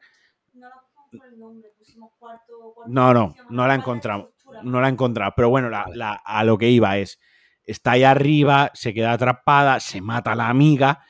No 0.54 0.68
la 0.68 0.74
buscamos 0.82 1.10
por 1.20 1.26
el 1.32 1.38
nombre, 1.38 1.68
pusimos 1.78 2.10
cuarto. 2.18 2.72
cuarto 2.74 2.90
No, 2.92 3.34
no, 3.50 3.66
la 3.68 3.74
encontramos. 3.74 4.28
No 4.64 4.80
la 4.80 4.88
he 4.88 4.90
encontrado. 4.90 5.32
Pero 5.36 5.50
bueno, 5.50 5.68
la- 5.70 5.86
la- 5.94 6.20
a 6.24 6.44
lo 6.44 6.58
que 6.58 6.70
iba 6.70 6.98
es, 6.98 7.18
está 7.64 7.92
ahí 7.92 8.04
arriba, 8.04 8.70
se 8.74 8.92
queda 8.94 9.12
atrapada, 9.12 9.80
se 9.80 10.00
mata 10.00 10.32
a 10.32 10.36
la 10.36 10.48
amiga. 10.48 11.00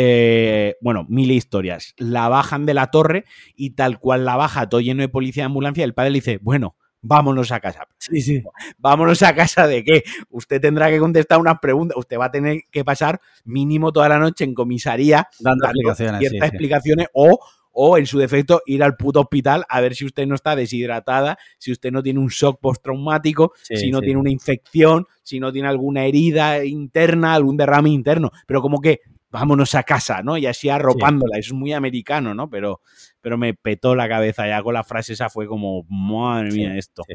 eh, 0.00 0.76
bueno, 0.80 1.04
mil 1.08 1.30
historias. 1.32 1.94
La 1.96 2.28
bajan 2.28 2.66
de 2.66 2.74
la 2.74 2.86
torre 2.88 3.24
y 3.56 3.70
tal 3.70 3.98
cual 3.98 4.24
la 4.24 4.36
baja, 4.36 4.68
todo 4.68 4.80
lleno 4.80 5.02
de 5.02 5.08
policía 5.08 5.42
de 5.42 5.46
ambulancia, 5.46 5.82
el 5.82 5.92
padre 5.94 6.10
le 6.10 6.18
dice, 6.18 6.38
bueno, 6.40 6.76
vámonos 7.00 7.50
a 7.50 7.58
casa. 7.58 7.88
Sí, 7.98 8.20
sí. 8.22 8.42
Vámonos 8.78 9.22
a 9.22 9.34
casa 9.34 9.66
de 9.66 9.82
qué? 9.82 10.04
Usted 10.30 10.60
tendrá 10.60 10.88
que 10.90 10.98
contestar 11.00 11.40
unas 11.40 11.58
preguntas. 11.60 11.96
Usted 11.96 12.16
va 12.18 12.26
a 12.26 12.30
tener 12.30 12.60
que 12.70 12.84
pasar 12.84 13.20
mínimo 13.44 13.92
toda 13.92 14.08
la 14.08 14.18
noche 14.20 14.44
en 14.44 14.54
comisaría 14.54 15.26
Dando 15.40 15.64
dando 15.66 15.80
explicaciones. 15.80 16.20
ciertas 16.20 16.48
sí. 16.50 16.54
explicaciones 16.54 17.06
o, 17.12 17.38
o, 17.80 17.96
en 17.96 18.06
su 18.06 18.18
defecto, 18.18 18.60
ir 18.66 18.82
al 18.82 18.96
puto 18.96 19.20
hospital 19.20 19.64
a 19.68 19.80
ver 19.80 19.94
si 19.94 20.04
usted 20.04 20.26
no 20.26 20.34
está 20.34 20.56
deshidratada, 20.56 21.38
si 21.58 21.70
usted 21.70 21.92
no 21.92 22.02
tiene 22.02 22.18
un 22.18 22.26
shock 22.26 22.58
postraumático, 22.60 23.52
Sí, 23.62 23.76
si 23.76 23.90
no 23.92 24.00
sí. 24.00 24.06
tiene 24.06 24.18
una 24.20 24.30
infección, 24.32 25.06
si 25.22 25.38
no 25.38 25.52
tiene 25.52 25.68
alguna 25.68 26.04
herida 26.04 26.64
interna, 26.64 27.34
algún 27.34 27.56
derrame 27.56 27.90
interno. 27.90 28.32
Pero 28.48 28.62
como 28.62 28.80
que 28.80 28.98
vámonos 29.30 29.76
a 29.76 29.84
casa, 29.84 30.22
¿no? 30.24 30.36
Y 30.36 30.46
así 30.46 30.68
arropándola. 30.68 31.38
Eso 31.38 31.54
es 31.54 31.58
muy 31.58 31.72
americano, 31.72 32.34
¿no? 32.34 32.50
Pero, 32.50 32.80
pero 33.20 33.38
me 33.38 33.54
petó 33.54 33.94
la 33.94 34.08
cabeza 34.08 34.48
ya 34.48 34.60
con 34.62 34.74
la 34.74 34.82
frase 34.82 35.12
esa, 35.12 35.28
fue 35.28 35.46
como, 35.46 35.84
madre 35.88 36.50
Sí, 36.50 36.58
mía, 36.58 36.76
esto. 36.76 37.04
sí. 37.06 37.14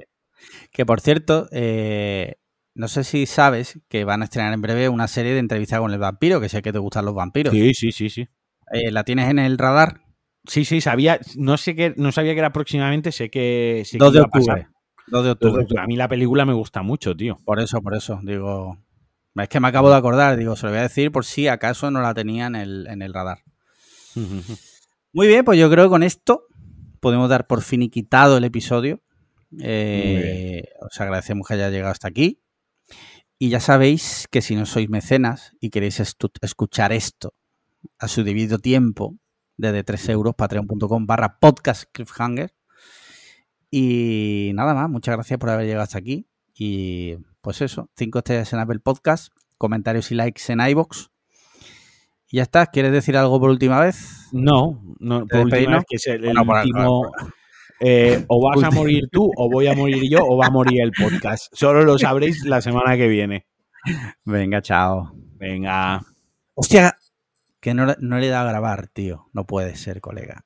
Que 0.71 0.85
por 0.85 1.01
cierto, 1.01 1.49
eh, 1.51 2.35
no 2.73 2.87
sé 2.87 3.03
si 3.03 3.25
sabes 3.25 3.79
que 3.89 4.05
van 4.05 4.21
a 4.21 4.25
estrenar 4.25 4.53
en 4.53 4.61
breve 4.61 4.87
una 4.87 5.07
serie 5.09 5.33
de 5.33 5.39
entrevistas 5.39 5.79
con 5.79 5.91
el 5.91 5.99
vampiro, 5.99 6.39
que 6.39 6.47
sé 6.47 6.61
que 6.61 6.71
te 6.71 6.79
gustan 6.79 7.03
los 7.03 7.15
vampiros. 7.15 7.53
Sí, 7.53 7.73
sí, 7.73 7.91
sí, 7.91 8.09
sí. 8.09 8.27
Eh, 8.71 8.91
¿La 8.91 9.03
tienes 9.03 9.29
en 9.29 9.39
el 9.39 9.57
radar? 9.57 10.02
Sí, 10.45 10.65
sí, 10.65 10.81
sabía, 10.81 11.19
no 11.37 11.57
sé 11.57 11.75
que, 11.75 11.93
no 11.95 12.11
sabía 12.11 12.33
que 12.33 12.39
era 12.39 12.51
próximamente, 12.51 13.11
sé 13.11 13.29
que, 13.29 13.83
sé 13.85 13.97
que 13.97 14.03
2 14.03 14.13
de 14.13 14.19
iba 14.19 14.25
a 14.25 14.29
pasar. 14.29 14.59
octubre. 14.59 14.73
2 15.07 15.11
de 15.11 15.11
2 15.11 15.23
de 15.23 15.31
octubre. 15.31 15.61
octubre. 15.63 15.83
A 15.83 15.87
mí 15.87 15.95
la 15.95 16.07
película 16.07 16.45
me 16.45 16.53
gusta 16.53 16.81
mucho, 16.81 17.15
tío. 17.15 17.37
Por 17.45 17.59
eso, 17.59 17.81
por 17.81 17.95
eso. 17.95 18.19
Digo, 18.23 18.77
es 19.35 19.49
que 19.49 19.59
me 19.59 19.67
acabo 19.67 19.89
de 19.89 19.95
acordar. 19.95 20.37
Digo, 20.37 20.55
se 20.55 20.65
lo 20.65 20.71
voy 20.71 20.79
a 20.79 20.83
decir 20.83 21.11
por 21.11 21.25
si 21.25 21.47
acaso 21.47 21.89
no 21.91 22.01
la 22.01 22.13
tenía 22.13 22.47
en 22.47 22.55
el, 22.55 22.87
en 22.87 23.01
el 23.01 23.13
radar. 23.13 23.39
Muy 25.13 25.27
bien, 25.27 25.45
pues 25.45 25.59
yo 25.59 25.69
creo 25.69 25.85
que 25.85 25.89
con 25.89 26.03
esto 26.03 26.47
podemos 26.99 27.29
dar 27.29 27.47
por 27.47 27.61
finiquitado 27.61 28.37
el 28.37 28.43
episodio. 28.43 29.01
Eh, 29.61 30.63
os 30.81 30.99
agradecemos 30.99 31.47
que 31.47 31.53
haya 31.53 31.69
llegado 31.69 31.91
hasta 31.91 32.07
aquí. 32.07 32.41
Y 33.37 33.49
ya 33.49 33.59
sabéis 33.59 34.27
que 34.31 34.41
si 34.41 34.55
no 34.55 34.65
sois 34.65 34.89
mecenas 34.89 35.53
y 35.59 35.69
queréis 35.69 35.99
escuchar 35.99 36.93
esto 36.93 37.33
a 37.99 38.07
su 38.07 38.23
debido 38.23 38.57
tiempo, 38.59 39.17
desde 39.57 39.83
3 39.83 40.09
euros, 40.09 40.35
patreon.com 40.35 41.05
barra 41.05 41.37
podcast 41.39 41.83
cliffhanger. 41.91 42.53
Y 43.71 44.51
nada 44.53 44.73
más, 44.73 44.89
muchas 44.89 45.15
gracias 45.15 45.39
por 45.39 45.49
haber 45.49 45.65
llegado 45.65 45.83
hasta 45.83 45.97
aquí. 45.97 46.27
Y 46.55 47.15
pues 47.41 47.61
eso, 47.61 47.89
5 47.97 48.19
estrellas 48.19 48.53
en 48.53 48.59
Apple 48.59 48.79
Podcast, 48.79 49.33
comentarios 49.57 50.11
y 50.11 50.15
likes 50.15 50.41
en 50.51 50.59
iBox. 50.61 51.09
Y 52.29 52.37
ya 52.37 52.43
está, 52.43 52.67
¿quieres 52.67 52.91
decir 52.91 53.17
algo 53.17 53.39
por 53.39 53.49
última 53.49 53.79
vez? 53.79 54.27
No, 54.31 54.81
no, 54.99 55.25
por 55.27 55.39
última 55.41 55.43
despedirnos? 55.45 55.77
vez 55.79 55.85
que 55.89 55.95
es 55.97 56.07
el, 56.07 56.13
el 56.15 56.21
Bueno, 56.33 56.45
para- 56.45 56.61
último. 56.63 57.11
eh, 57.79 58.23
o 58.27 58.41
vas 58.47 58.63
a 58.63 58.71
morir 58.71 59.03
tú, 59.11 59.29
o 59.35 59.49
voy 59.49 59.67
a 59.67 59.75
morir 59.75 60.03
yo, 60.09 60.19
o 60.23 60.37
va 60.37 60.47
a 60.47 60.51
morir 60.51 60.81
el 60.81 60.91
podcast. 60.91 61.47
Solo 61.53 61.83
lo 61.83 61.97
sabréis 61.97 62.43
la 62.45 62.61
semana 62.61 62.95
que 62.95 63.07
viene. 63.07 63.47
Venga, 64.23 64.61
chao. 64.61 65.11
Venga. 65.37 66.01
Hostia, 66.53 66.95
que 67.63 67.73
no, 67.73 67.85
no 67.97 68.19
le 68.19 68.27
dado 68.27 68.49
a 68.49 68.51
grabar, 68.51 68.89
tío. 68.89 69.29
No 69.31 69.47
puede 69.47 69.77
ser, 69.77 70.01
colega. 70.01 70.45